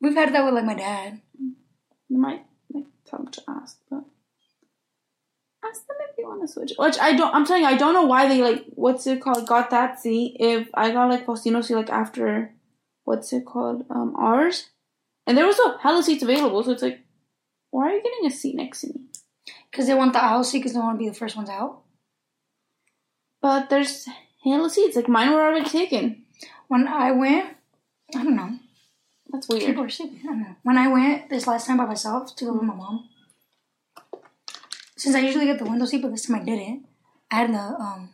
We've 0.00 0.14
had 0.14 0.34
that 0.34 0.44
with 0.44 0.54
like 0.54 0.64
my 0.64 0.74
dad. 0.74 1.20
you 2.08 2.18
might 2.18 2.44
like 2.72 2.84
tell 3.06 3.20
them 3.20 3.28
to 3.32 3.42
ask, 3.48 3.78
but 3.90 4.04
ask 5.64 5.86
them 5.86 5.96
if 6.10 6.18
you 6.18 6.28
want 6.28 6.42
to 6.42 6.48
switch. 6.48 6.72
Which 6.76 6.98
I 6.98 7.16
don't. 7.16 7.34
I'm 7.34 7.46
telling 7.46 7.62
you, 7.62 7.68
I 7.68 7.76
don't 7.76 7.94
know 7.94 8.04
why 8.04 8.28
they 8.28 8.42
like 8.42 8.64
what's 8.74 9.06
it 9.06 9.22
called 9.22 9.46
got 9.46 9.70
that 9.70 10.00
seat. 10.00 10.36
If 10.38 10.68
I 10.74 10.90
got 10.90 11.08
like 11.08 11.24
Faustino's 11.26 11.68
seat 11.68 11.76
like 11.76 11.90
after 11.90 12.52
what's 13.04 13.32
it 13.32 13.46
called 13.46 13.86
um 13.90 14.14
ours, 14.16 14.68
and 15.26 15.36
there 15.38 15.46
was 15.46 15.58
a 15.58 15.78
hella 15.78 16.02
seats 16.02 16.22
available, 16.22 16.62
so 16.62 16.72
it's 16.72 16.82
like, 16.82 17.00
why 17.70 17.88
are 17.88 17.94
you 17.94 18.02
getting 18.02 18.26
a 18.26 18.30
seat 18.30 18.56
next 18.56 18.82
to 18.82 18.88
me? 18.88 19.06
Because 19.70 19.86
they 19.86 19.94
want 19.94 20.12
the 20.12 20.22
aisle 20.22 20.44
seat 20.44 20.58
because 20.58 20.74
they 20.74 20.80
want 20.80 20.98
to 20.98 21.02
be 21.02 21.08
the 21.08 21.14
first 21.14 21.36
ones 21.36 21.48
out. 21.48 21.81
But 23.42 23.68
there's 23.68 24.08
hella 24.44 24.70
seats. 24.70 24.96
Like 24.96 25.08
mine 25.08 25.32
were 25.32 25.42
already 25.42 25.68
taken. 25.68 26.24
When 26.68 26.88
I 26.88 27.10
went, 27.10 27.56
I 28.14 28.22
don't 28.22 28.36
know. 28.36 28.58
That's 29.30 29.48
weird. 29.48 29.64
People 29.64 29.84
are 29.84 29.88
sleeping. 29.90 30.20
I 30.22 30.26
don't 30.26 30.40
know. 30.40 30.56
When 30.62 30.78
I 30.78 30.88
went 30.88 31.28
this 31.28 31.46
last 31.46 31.66
time 31.66 31.78
by 31.78 31.86
myself 31.86 32.34
to 32.36 32.44
go 32.44 32.52
with 32.52 32.62
my 32.62 32.74
mom, 32.74 33.08
since 34.96 35.16
I 35.16 35.20
usually 35.20 35.46
get 35.46 35.58
the 35.58 35.64
window 35.64 35.84
seat, 35.84 36.02
but 36.02 36.12
this 36.12 36.26
time 36.26 36.40
I 36.40 36.44
didn't. 36.44 36.86
I 37.30 37.34
had 37.36 37.52
the 37.52 37.58
um. 37.58 38.10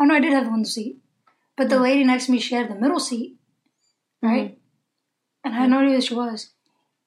Oh 0.00 0.04
no, 0.04 0.14
I 0.14 0.20
did 0.20 0.32
have 0.32 0.44
the 0.44 0.50
window 0.50 0.68
seat, 0.68 0.98
but 1.56 1.68
the 1.68 1.78
lady 1.78 2.02
next 2.02 2.26
to 2.26 2.32
me 2.32 2.40
she 2.40 2.54
had 2.54 2.70
the 2.70 2.74
middle 2.74 3.00
seat, 3.00 3.36
right? 4.22 4.58
And 5.44 5.54
I 5.54 5.58
had 5.58 5.70
no 5.70 5.78
idea 5.78 5.96
who 5.96 6.00
she 6.00 6.14
was, 6.14 6.50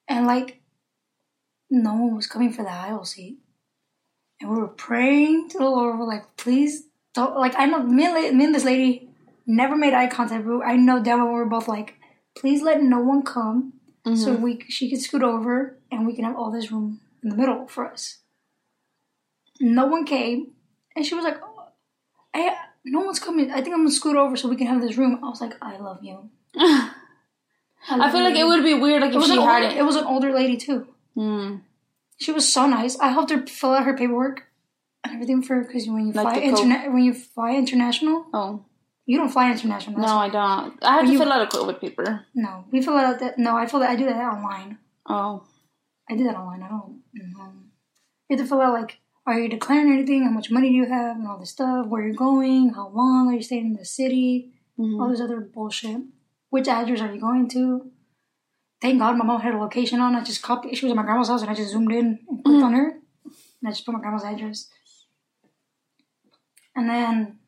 and 0.07 0.27
like, 0.27 0.61
no 1.69 1.93
one 1.93 2.15
was 2.15 2.27
coming 2.27 2.53
for 2.53 2.63
the 2.63 2.71
aisle 2.71 3.05
seat, 3.05 3.39
and 4.41 4.49
we 4.49 4.57
were 4.57 4.67
praying 4.67 5.49
to 5.49 5.57
the 5.59 5.65
Lord. 5.69 5.97
We're 5.99 6.05
like, 6.05 6.35
please 6.37 6.83
don't. 7.13 7.35
Like 7.37 7.53
I 7.57 7.65
know 7.65 7.83
me 7.83 8.05
and, 8.05 8.37
me 8.37 8.45
and 8.45 8.55
this 8.55 8.65
lady 8.65 9.09
never 9.45 9.75
made 9.75 9.93
eye 9.93 10.07
contact. 10.07 10.45
But 10.45 10.59
I 10.61 10.75
know 10.75 11.01
damn 11.01 11.19
well 11.19 11.27
we 11.27 11.33
were 11.35 11.45
both 11.45 11.67
like, 11.67 11.95
please 12.35 12.61
let 12.61 12.81
no 12.81 12.99
one 12.99 13.21
come 13.23 13.73
so 14.15 14.33
we 14.33 14.65
she 14.67 14.89
could 14.89 14.99
scoot 14.99 15.21
over 15.21 15.77
and 15.91 16.07
we 16.07 16.15
can 16.15 16.25
have 16.25 16.35
all 16.35 16.49
this 16.49 16.71
room 16.71 16.99
in 17.21 17.29
the 17.29 17.35
middle 17.35 17.67
for 17.67 17.85
us. 17.87 18.17
No 19.59 19.85
one 19.85 20.05
came, 20.05 20.53
and 20.95 21.05
she 21.05 21.13
was 21.13 21.23
like, 21.23 21.37
oh, 21.43 21.67
"I 22.33 22.55
no 22.83 23.01
one's 23.01 23.19
coming. 23.19 23.51
I 23.51 23.61
think 23.61 23.75
I'm 23.75 23.81
gonna 23.81 23.91
scoot 23.91 24.15
over 24.15 24.35
so 24.35 24.49
we 24.49 24.55
can 24.55 24.65
have 24.65 24.81
this 24.81 24.97
room." 24.97 25.19
I 25.23 25.29
was 25.29 25.39
like, 25.39 25.53
"I 25.61 25.77
love 25.77 25.99
you." 26.01 26.31
I 26.57 27.95
love 27.95 28.11
feel 28.11 28.23
like 28.23 28.35
it 28.35 28.43
would 28.45 28.63
be 28.63 28.73
weird 28.73 29.01
like 29.01 29.11
It 29.11 29.15
if 29.15 29.21
was, 29.21 29.27
she 29.27 29.37
an 29.37 29.43
had 29.43 29.63
older, 29.63 29.75
it. 29.75 29.77
it 29.79 29.83
was 29.83 29.95
an 29.95 30.05
older 30.05 30.31
lady 30.33 30.57
too. 30.57 30.87
Hmm. 31.15 31.57
She 32.23 32.31
was 32.31 32.45
so 32.51 32.67
nice. 32.67 32.93
I 32.99 33.09
helped 33.09 33.31
her 33.31 33.45
fill 33.47 33.71
out 33.71 33.85
her 33.85 33.95
paperwork 33.97 34.43
and 35.03 35.13
everything 35.15 35.41
for 35.41 35.61
because 35.63 35.87
when 35.87 36.07
you 36.07 36.13
Like 36.13 36.35
fly 36.35 36.41
interna- 36.49 36.91
when 36.93 37.03
you 37.03 37.13
fly 37.13 37.51
international, 37.55 38.25
Oh 38.33 38.63
you 39.07 39.17
don't 39.17 39.29
fly 39.37 39.49
international. 39.51 39.95
no, 39.97 40.01
that's- 40.01 40.25
I 40.25 40.29
don't. 40.29 40.83
I 40.83 40.91
have 40.97 41.05
to 41.05 41.11
you- 41.11 41.17
fill 41.19 41.31
out 41.33 41.41
a 41.47 41.57
COVID 41.57 41.81
paper. 41.81 42.25
no, 42.35 42.65
we 42.71 42.81
fill 42.81 42.97
out 42.97 43.19
that. 43.19 43.39
No, 43.39 43.57
I 43.57 43.65
fill 43.65 43.79
that. 43.81 43.89
I 43.89 43.95
do 43.95 44.05
that 44.05 44.15
online. 44.35 44.77
Oh, 45.07 45.43
I 46.09 46.15
did 46.15 46.27
that 46.27 46.37
online. 46.37 46.61
I 46.63 46.69
don't. 46.69 47.01
Um, 47.39 47.71
you 48.29 48.37
have 48.37 48.45
to 48.45 48.49
fill 48.49 48.61
out 48.61 48.73
like, 48.73 48.99
are 49.25 49.39
you 49.39 49.49
declaring 49.49 49.91
anything? 49.91 50.23
How 50.23 50.29
much 50.29 50.51
money 50.51 50.69
do 50.69 50.75
you 50.75 50.85
have, 50.85 51.17
and 51.17 51.27
all 51.27 51.39
this 51.39 51.49
stuff. 51.57 51.87
Where 51.87 52.03
you're 52.05 52.13
going? 52.27 52.69
How 52.77 52.87
long 52.89 53.29
are 53.29 53.33
you 53.33 53.41
staying 53.41 53.65
in 53.71 53.73
the 53.73 53.85
city? 53.85 54.53
Mhm. 54.79 54.99
All 55.01 55.09
this 55.09 55.19
other 55.21 55.41
bullshit. 55.41 56.01
Which 56.51 56.67
address 56.67 57.01
are 57.01 57.13
you 57.13 57.19
going 57.19 57.47
to? 57.49 57.89
Thank 58.81 58.99
God 58.99 59.15
my 59.17 59.25
mom 59.25 59.41
had 59.41 59.53
a 59.53 59.57
location 59.57 59.99
on. 59.99 60.15
I 60.15 60.23
just 60.23 60.41
copied. 60.41 60.75
She 60.75 60.85
was 60.85 60.91
at 60.91 60.95
my 60.95 61.03
grandma's 61.03 61.27
house, 61.29 61.41
and 61.41 61.51
I 61.51 61.53
just 61.53 61.71
zoomed 61.71 61.91
in 61.91 62.19
and 62.27 62.43
clicked 62.43 62.63
on 62.63 62.73
her, 62.73 62.89
and 63.25 63.67
I 63.67 63.69
just 63.69 63.85
put 63.85 63.93
my 63.93 63.99
grandma's 64.01 64.23
address. 64.23 64.69
And 66.75 66.89
then 66.89 67.39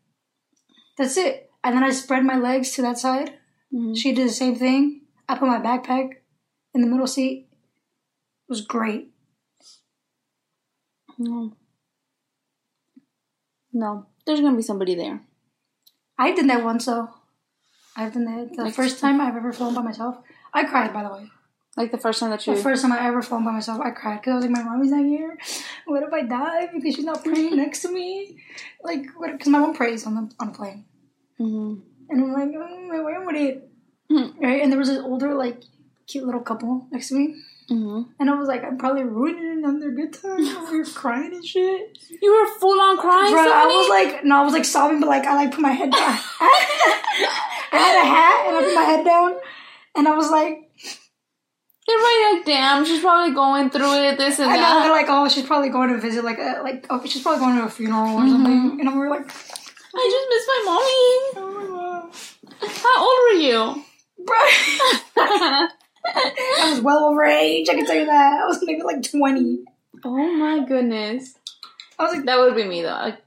that's 0.97 1.17
it. 1.17 1.49
And 1.63 1.75
then 1.75 1.83
I 1.83 1.89
spread 1.91 2.23
my 2.23 2.37
legs 2.37 2.71
to 2.73 2.81
that 2.83 2.99
side. 2.99 3.39
Mhm. 3.73 3.97
She 3.97 4.13
did 4.13 4.27
the 4.27 4.33
same 4.33 4.55
thing. 4.55 5.01
I 5.27 5.37
put 5.37 5.47
my 5.47 5.59
backpack 5.59 6.17
in 6.73 6.81
the 6.81 6.87
middle 6.87 7.07
seat. 7.07 7.47
It 7.51 8.49
was 8.49 8.61
great. 8.61 9.09
no, 11.19 11.53
no. 13.71 14.07
There's 14.25 14.41
gonna 14.41 14.55
be 14.55 14.63
somebody 14.63 14.95
there. 14.95 15.21
I 16.17 16.33
did 16.33 16.49
that 16.49 16.63
once 16.63 16.85
though. 16.85 17.07
I've 17.95 18.13
done 18.13 18.25
that 18.25 18.55
the 18.57 18.63
Like- 18.63 18.73
first 18.73 18.99
time 18.99 19.21
I've 19.21 19.35
ever 19.35 19.53
flown 19.53 19.75
by 19.75 19.83
myself. 19.83 20.17
I 20.53 20.63
cried 20.65 20.93
by 20.93 21.03
the 21.03 21.09
way. 21.09 21.29
Like 21.75 21.91
the 21.91 21.97
first 21.97 22.19
time 22.19 22.29
that 22.29 22.45
you. 22.45 22.55
The 22.55 22.61
first 22.61 22.83
time 22.83 22.91
I 22.91 23.07
ever 23.07 23.21
flown 23.23 23.43
by 23.43 23.51
myself, 23.51 23.81
I 23.81 23.89
cried 23.89 24.21
because 24.21 24.31
I 24.33 24.35
was 24.35 24.45
like, 24.45 24.51
my 24.51 24.63
mommy's 24.63 24.91
not 24.91 25.03
here. 25.05 25.37
What 25.85 26.03
if 26.03 26.13
I 26.13 26.21
die 26.21 26.67
because 26.71 26.95
she's 26.95 27.03
not 27.05 27.23
praying 27.23 27.55
next 27.63 27.81
to 27.81 27.91
me? 27.91 28.37
Like, 28.83 29.07
what? 29.17 29.31
because 29.31 29.47
my 29.47 29.57
mom 29.59 29.73
prays 29.73 30.05
on 30.05 30.13
the 30.15 30.31
on 30.39 30.47
the 30.51 30.53
plane, 30.53 30.85
Mhm. 31.39 31.81
and 32.09 32.21
I'm 32.21 32.31
like, 32.31 32.51
oh, 32.55 32.87
my 32.87 33.01
way 33.01 33.13
with 33.25 33.35
it, 33.35 33.69
Mhm. 34.11 34.39
right? 34.39 34.61
And 34.61 34.71
there 34.71 34.77
was 34.77 34.89
this 34.89 34.99
older, 34.99 35.33
like, 35.33 35.63
cute 36.07 36.23
little 36.25 36.41
couple 36.41 36.85
next 36.91 37.07
to 37.09 37.15
me, 37.15 37.41
Mhm. 37.71 38.05
and 38.19 38.29
I 38.29 38.35
was 38.35 38.47
like, 38.47 38.63
I'm 38.63 38.77
probably 38.77 39.03
ruining 39.03 39.59
it 39.59 39.65
on 39.65 39.79
their 39.79 39.89
good 39.91 40.13
time. 40.13 40.37
We 40.71 40.77
were 40.77 40.85
crying 40.85 41.33
and 41.33 41.43
shit. 41.43 41.97
You 42.21 42.31
were 42.35 42.47
full 42.59 42.79
on 42.79 42.97
crying. 42.97 43.31
Bro, 43.33 43.41
I 43.51 43.65
was 43.65 43.89
like, 43.89 44.23
no, 44.23 44.37
I 44.41 44.43
was 44.43 44.53
like 44.53 44.65
sobbing, 44.65 44.99
but 44.99 45.09
like 45.09 45.25
I 45.25 45.33
like 45.33 45.49
put 45.51 45.61
my 45.61 45.71
head 45.71 45.89
down. 45.89 46.19
I 47.73 47.77
had 47.87 47.97
a 47.97 48.07
hat 48.07 48.45
and 48.47 48.57
I 48.57 48.61
put 48.63 48.75
my 48.75 48.83
head 48.83 49.03
down, 49.05 49.35
and 49.95 50.07
I 50.07 50.15
was 50.15 50.29
like, 50.29 50.69
right. 51.87 52.33
Like, 52.35 52.45
damn, 52.45 52.85
she's 52.85 53.01
probably 53.01 53.33
going 53.33 53.69
through 53.69 53.93
it. 53.93 54.17
This 54.17 54.39
and 54.39 54.49
I 54.49 54.57
that. 54.57 54.83
they're 54.83 54.91
like, 54.91 55.07
oh, 55.09 55.29
she's 55.29 55.45
probably 55.45 55.69
going 55.69 55.89
to 55.89 55.99
visit, 55.99 56.23
like, 56.23 56.39
a, 56.39 56.61
like, 56.63 56.85
oh, 56.89 57.05
she's 57.05 57.21
probably 57.21 57.39
going 57.39 57.57
to 57.57 57.65
a 57.65 57.69
funeral 57.69 58.15
or 58.15 58.27
something, 58.27 58.71
mm-hmm. 58.71 58.79
and 58.79 58.91
we 58.93 58.97
were 58.97 59.09
like, 59.09 59.29
I 59.95 60.09
just 60.11 60.27
miss 60.29 60.47
my 60.47 60.61
mommy. 60.65 60.89
oh 61.35 61.51
my 61.59 62.59
god, 62.59 62.77
How 62.81 63.01
old 63.01 63.19
were 63.31 63.39
you? 63.39 63.83
bro. 64.25 64.35
I 66.05 66.71
was 66.71 66.81
well 66.81 67.05
over 67.05 67.23
age. 67.23 67.69
I 67.69 67.75
can 67.75 67.85
tell 67.85 67.95
you 67.95 68.05
that. 68.05 68.41
I 68.43 68.45
was 68.45 68.59
maybe 68.63 68.83
like 68.83 69.03
twenty. 69.03 69.63
oh 70.03 70.33
my 70.37 70.65
goodness. 70.65 71.35
I 71.97 72.03
was 72.03 72.13
like, 72.13 72.25
That 72.25 72.39
would 72.39 72.55
be 72.55 72.65
me 72.65 72.81
though. 72.81 72.89
Like, 72.89 73.19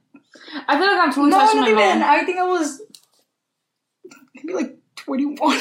I 0.69 0.79
feel 0.79 0.87
like 0.87 1.01
I'm 1.01 1.13
too 1.13 1.27
no, 1.27 1.37
attached 1.37 1.53
to 1.53 1.57
not 1.61 1.63
my 1.63 1.71
even. 1.71 2.01
mom. 2.01 2.11
I 2.11 2.25
think 2.25 2.39
I 2.39 2.47
was 2.47 2.83
maybe 4.35 4.55
like 4.55 4.79
twenty-one, 4.97 5.61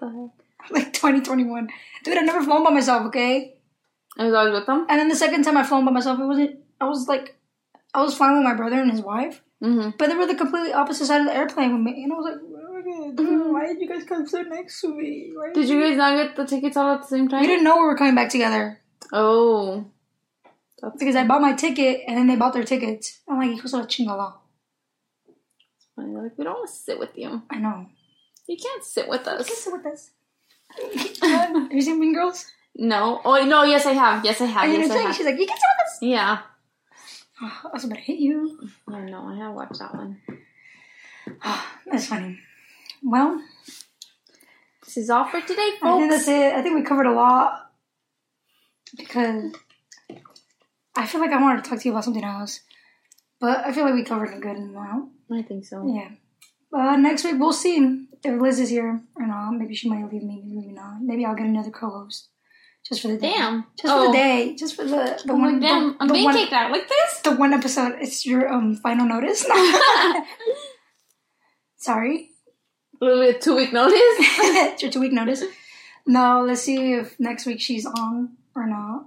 The 0.00 0.06
heck? 0.66 0.70
like 0.72 0.92
2021. 0.92 1.68
Dude, 2.04 2.18
I've 2.18 2.24
never 2.26 2.42
flown 2.42 2.64
by 2.64 2.70
myself. 2.70 3.06
Okay. 3.06 3.54
I 4.18 4.24
was 4.24 4.34
always 4.34 4.52
with 4.52 4.66
them. 4.66 4.86
And 4.88 4.98
then 4.98 5.08
the 5.08 5.16
second 5.16 5.44
time 5.44 5.56
I 5.56 5.62
flown 5.62 5.84
by 5.84 5.92
myself, 5.92 6.18
it 6.18 6.24
wasn't. 6.24 6.58
I 6.80 6.86
was 6.86 7.06
like, 7.08 7.36
I 7.94 8.02
was 8.02 8.14
flying 8.16 8.36
with 8.36 8.44
my 8.44 8.54
brother 8.54 8.80
and 8.80 8.90
his 8.90 9.00
wife, 9.00 9.42
Mm-hmm. 9.62 9.90
but 9.98 10.08
they 10.08 10.14
were 10.14 10.26
the 10.26 10.34
completely 10.34 10.72
opposite 10.72 11.04
side 11.06 11.20
of 11.20 11.26
the 11.26 11.36
airplane 11.36 11.72
with 11.74 11.82
me, 11.82 12.02
and 12.02 12.10
I 12.12 12.16
was 12.16 12.24
like, 12.32 12.40
"Where 12.40 12.78
are 12.78 13.52
why 13.52 13.66
did 13.66 13.78
you 13.78 13.86
guys 13.88 14.04
come 14.04 14.26
sit 14.26 14.48
next 14.48 14.80
to 14.80 14.88
me? 14.88 15.32
Why 15.34 15.52
Did 15.52 15.68
you 15.68 15.78
guys 15.82 15.98
not 15.98 16.16
get 16.16 16.34
the 16.34 16.46
tickets 16.46 16.78
all 16.78 16.94
at 16.94 17.02
the 17.02 17.08
same 17.08 17.28
time? 17.28 17.42
We 17.42 17.46
didn't 17.46 17.64
know 17.64 17.76
we 17.76 17.82
were 17.82 17.96
coming 17.96 18.14
back 18.14 18.30
together 18.30 18.80
Oh. 19.12 19.84
That's 20.80 20.96
because 20.98 21.14
I 21.14 21.26
bought 21.26 21.42
my 21.42 21.52
ticket 21.52 22.00
and 22.08 22.16
then 22.16 22.26
they 22.26 22.36
bought 22.36 22.54
their 22.54 22.64
tickets. 22.64 23.20
I'm 23.28 23.36
like, 23.38 23.50
hijo 23.60 23.68
de 23.68 23.76
la 23.76 23.84
chingada. 23.84 24.34
funny. 25.94 26.12
They're 26.14 26.22
like, 26.22 26.38
we 26.38 26.44
don't 26.44 26.54
want 26.54 26.70
to 26.70 26.74
sit 26.74 26.98
with 26.98 27.10
you. 27.16 27.42
I 27.50 27.58
know. 27.58 27.86
You 28.50 28.56
can't 28.56 28.82
sit 28.82 29.08
with 29.08 29.28
us. 29.28 29.46
Kiss 29.46 29.62
sit 29.62 29.72
with 29.72 29.86
us. 29.86 30.10
have 31.22 31.72
you 31.72 31.80
seen 31.80 32.00
Mean 32.00 32.12
Girls? 32.12 32.50
No. 32.74 33.20
Oh, 33.24 33.44
no, 33.44 33.62
yes, 33.62 33.86
I 33.86 33.92
have. 33.92 34.24
Yes, 34.24 34.40
I 34.40 34.46
have. 34.46 34.68
You 34.68 34.76
Yes, 34.76 34.90
I 34.90 34.98
have. 34.98 35.14
She's 35.14 35.24
like, 35.24 35.38
you 35.38 35.46
can 35.46 35.56
sit 35.56 35.66
with 35.78 35.86
us. 35.86 35.98
Yeah. 36.02 36.38
Oh, 37.40 37.60
I 37.66 37.68
was 37.72 37.84
about 37.84 37.94
to 37.94 38.00
hit 38.00 38.18
you. 38.18 38.58
I 38.88 39.02
know. 39.02 39.28
I 39.28 39.36
have 39.36 39.54
watched 39.54 39.78
that 39.78 39.94
one. 39.94 40.20
That's 41.86 42.06
funny. 42.06 42.40
Well, 43.04 43.40
This 44.84 44.96
is 44.96 45.10
all 45.10 45.26
for 45.26 45.40
today, 45.40 45.70
I 45.80 45.96
think 45.96 46.10
that's 46.10 46.26
it. 46.26 46.52
I 46.52 46.60
think 46.60 46.74
we 46.74 46.82
covered 46.82 47.06
a 47.06 47.12
lot 47.12 47.70
because 48.96 49.54
I 50.96 51.06
feel 51.06 51.20
like 51.20 51.30
I 51.30 51.40
wanted 51.40 51.62
to 51.62 51.70
talk 51.70 51.78
to 51.78 51.84
you 51.88 51.92
about 51.92 52.02
something 52.02 52.24
else, 52.24 52.60
but 53.40 53.64
I 53.64 53.72
feel 53.72 53.84
like 53.84 53.94
we 53.94 54.02
covered 54.02 54.34
a 54.34 54.40
good 54.40 54.56
amount. 54.56 55.12
I 55.32 55.42
think 55.42 55.64
so. 55.64 55.86
Yeah. 55.86 56.10
Uh, 56.72 56.96
next 56.96 57.24
week 57.24 57.34
we'll 57.38 57.52
see 57.52 58.06
if 58.22 58.40
Liz 58.40 58.60
is 58.60 58.70
here 58.70 59.00
or 59.16 59.26
not. 59.26 59.50
Maybe 59.52 59.74
she 59.74 59.88
might 59.88 60.10
leave 60.12 60.22
me. 60.22 60.42
Maybe 60.46 60.72
not. 60.72 61.02
Maybe 61.02 61.24
I'll 61.24 61.34
get 61.34 61.46
another 61.46 61.70
co-host 61.70 62.28
just 62.88 63.02
for 63.02 63.08
the 63.08 63.18
day. 63.18 63.32
Damn. 63.32 63.66
Just 63.76 63.92
for 63.92 64.00
Oh. 64.00 64.06
the 64.06 64.12
day. 64.12 64.54
Just 64.56 64.76
for 64.76 64.84
the 64.84 65.20
the 65.24 65.32
I'm 65.32 65.40
one. 65.42 65.52
like, 65.54 65.62
damn, 65.62 65.88
the, 65.92 65.96
I'm 66.00 66.08
the 66.08 66.14
being 66.14 66.24
one, 66.26 66.34
kicked 66.34 66.52
out 66.52 66.70
like 66.70 66.88
this. 66.88 67.20
the 67.22 67.32
one 67.36 67.52
episode. 67.52 67.96
It's 68.00 68.24
your 68.24 68.50
um 68.52 68.76
final 68.76 69.06
notice. 69.06 69.44
Sorry. 71.76 72.30
A 73.02 73.32
two 73.40 73.56
week 73.56 73.72
notice. 73.72 73.94
it's 73.98 74.82
your 74.82 74.92
two 74.92 75.00
week 75.00 75.12
notice. 75.12 75.42
No, 76.06 76.44
let's 76.46 76.62
see 76.62 76.94
if 76.94 77.18
next 77.18 77.46
week 77.46 77.60
she's 77.60 77.86
on 77.86 78.36
or 78.54 78.66
not. 78.66 79.06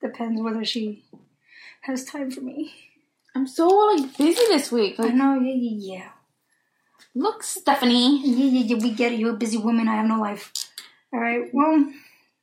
Depends 0.00 0.40
whether 0.40 0.64
she 0.64 1.04
has 1.82 2.04
time 2.04 2.30
for 2.30 2.40
me. 2.40 2.72
I'm 3.34 3.46
so 3.46 3.68
like 3.68 4.16
busy 4.16 4.42
this 4.48 4.72
week. 4.72 4.96
I 4.98 5.08
know, 5.08 5.38
yeah, 5.40 5.54
yeah, 5.54 5.94
yeah. 5.96 6.08
Look, 7.14 7.42
Stephanie. 7.42 8.20
Yeah, 8.24 8.46
yeah, 8.46 8.76
yeah, 8.76 8.82
we 8.82 8.90
get 8.92 9.12
it. 9.12 9.18
You're 9.18 9.34
a 9.34 9.36
busy 9.36 9.58
woman. 9.58 9.88
I 9.88 9.96
have 9.96 10.06
no 10.06 10.18
life. 10.20 10.52
All 11.12 11.20
right, 11.20 11.48
well, 11.52 11.84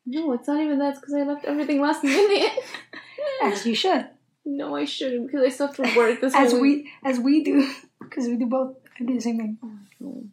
No, 0.06 0.34
it's 0.34 0.48
not 0.48 0.62
even 0.62 0.80
that. 0.80 0.90
It's 0.92 1.00
because 1.00 1.16
I 1.16 1.24
left 1.24 1.46
everything 1.46 1.82
last 1.82 2.04
minute. 2.04 2.52
as 3.44 3.66
you 3.66 3.76
should. 3.76 4.08
no, 4.46 4.76
I 4.76 4.86
shouldn't 4.86 5.28
because 5.28 5.46
I 5.46 5.50
still 5.50 5.68
have 5.68 5.76
to 5.78 5.98
work 5.98 6.22
this 6.22 6.36
As 6.36 6.52
whole 6.52 6.62
week. 6.62 6.86
we, 7.04 7.10
as 7.10 7.20
we 7.20 7.44
do. 7.44 7.70
Because 8.02 8.28
we 8.28 8.38
do 8.38 8.48
both. 8.48 8.76
I 9.00 9.04
do 9.04 9.14
the 9.14 9.22
same 9.22 9.38
thing. 9.38 9.58
Oh, 9.64 9.72
no. 10.00 10.24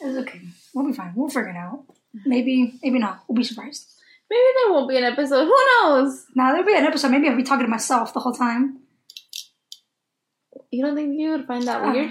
It's 0.00 0.18
okay. 0.26 0.40
We'll 0.74 0.86
be 0.86 0.92
fine. 0.92 1.12
We'll 1.14 1.28
figure 1.28 1.50
it 1.50 1.56
out. 1.56 1.84
Maybe, 2.24 2.74
maybe 2.82 2.98
not. 2.98 3.22
We'll 3.28 3.36
be 3.36 3.44
surprised. 3.44 3.86
Maybe 4.28 4.42
there 4.56 4.72
won't 4.72 4.88
be 4.88 4.96
an 4.96 5.04
episode. 5.04 5.44
Who 5.44 5.54
knows? 5.82 6.24
Now, 6.34 6.50
there'll 6.50 6.66
be 6.66 6.74
an 6.76 6.84
episode. 6.84 7.10
Maybe 7.10 7.28
I'll 7.28 7.36
be 7.36 7.44
talking 7.44 7.64
to 7.66 7.70
myself 7.70 8.12
the 8.12 8.18
whole 8.20 8.32
time. 8.32 8.80
You 10.72 10.84
don't 10.84 10.96
think 10.96 11.16
you 11.18 11.30
would 11.30 11.46
find 11.46 11.62
that 11.68 11.82
weird? 11.82 12.10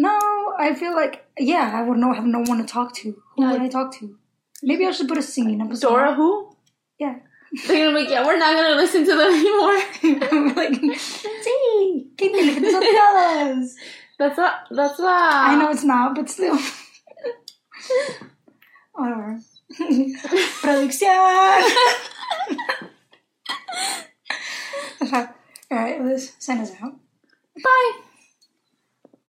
No, 0.00 0.18
I 0.58 0.74
feel 0.74 0.94
like 0.96 1.26
yeah, 1.38 1.72
I 1.74 1.82
would 1.82 1.98
know 1.98 2.12
have 2.14 2.24
no 2.24 2.40
one 2.40 2.58
to 2.58 2.64
talk 2.64 2.94
to. 3.00 3.22
Who 3.36 3.42
Yeah. 3.42 3.52
would 3.52 3.60
I 3.62 3.68
talk 3.68 3.92
to? 3.98 4.16
Maybe 4.62 4.86
I 4.86 4.92
should 4.92 5.08
put 5.08 5.18
a 5.18 5.22
singing 5.22 5.60
episode. 5.60 5.88
Dora 5.88 6.14
who? 6.14 6.56
Yeah. 6.98 7.16
They're 7.66 7.76
gonna 7.84 7.96
be 7.98 8.02
like, 8.04 8.10
yeah, 8.10 8.24
we're 8.24 8.38
not 8.38 8.54
gonna 8.54 8.76
listen 8.76 9.04
to 9.04 9.14
them 9.20 9.32
anymore. 9.40 10.54
like, 10.56 10.74
see, 11.44 12.10
keep 12.16 12.32
me 12.32 12.42
else. 12.96 13.74
That's 14.18 14.38
not. 14.38 14.54
That's 14.70 14.98
not. 14.98 15.48
I 15.50 15.54
know 15.56 15.70
it's 15.70 15.84
not, 15.84 16.14
but 16.14 16.30
still. 16.30 16.58
Whatever. 18.92 19.38
Producción. 20.62 21.08
All 25.72 25.78
right, 25.78 26.02
let's 26.04 26.32
send 26.38 26.60
us 26.60 26.72
out. 26.82 26.94
Bye. 27.62 27.92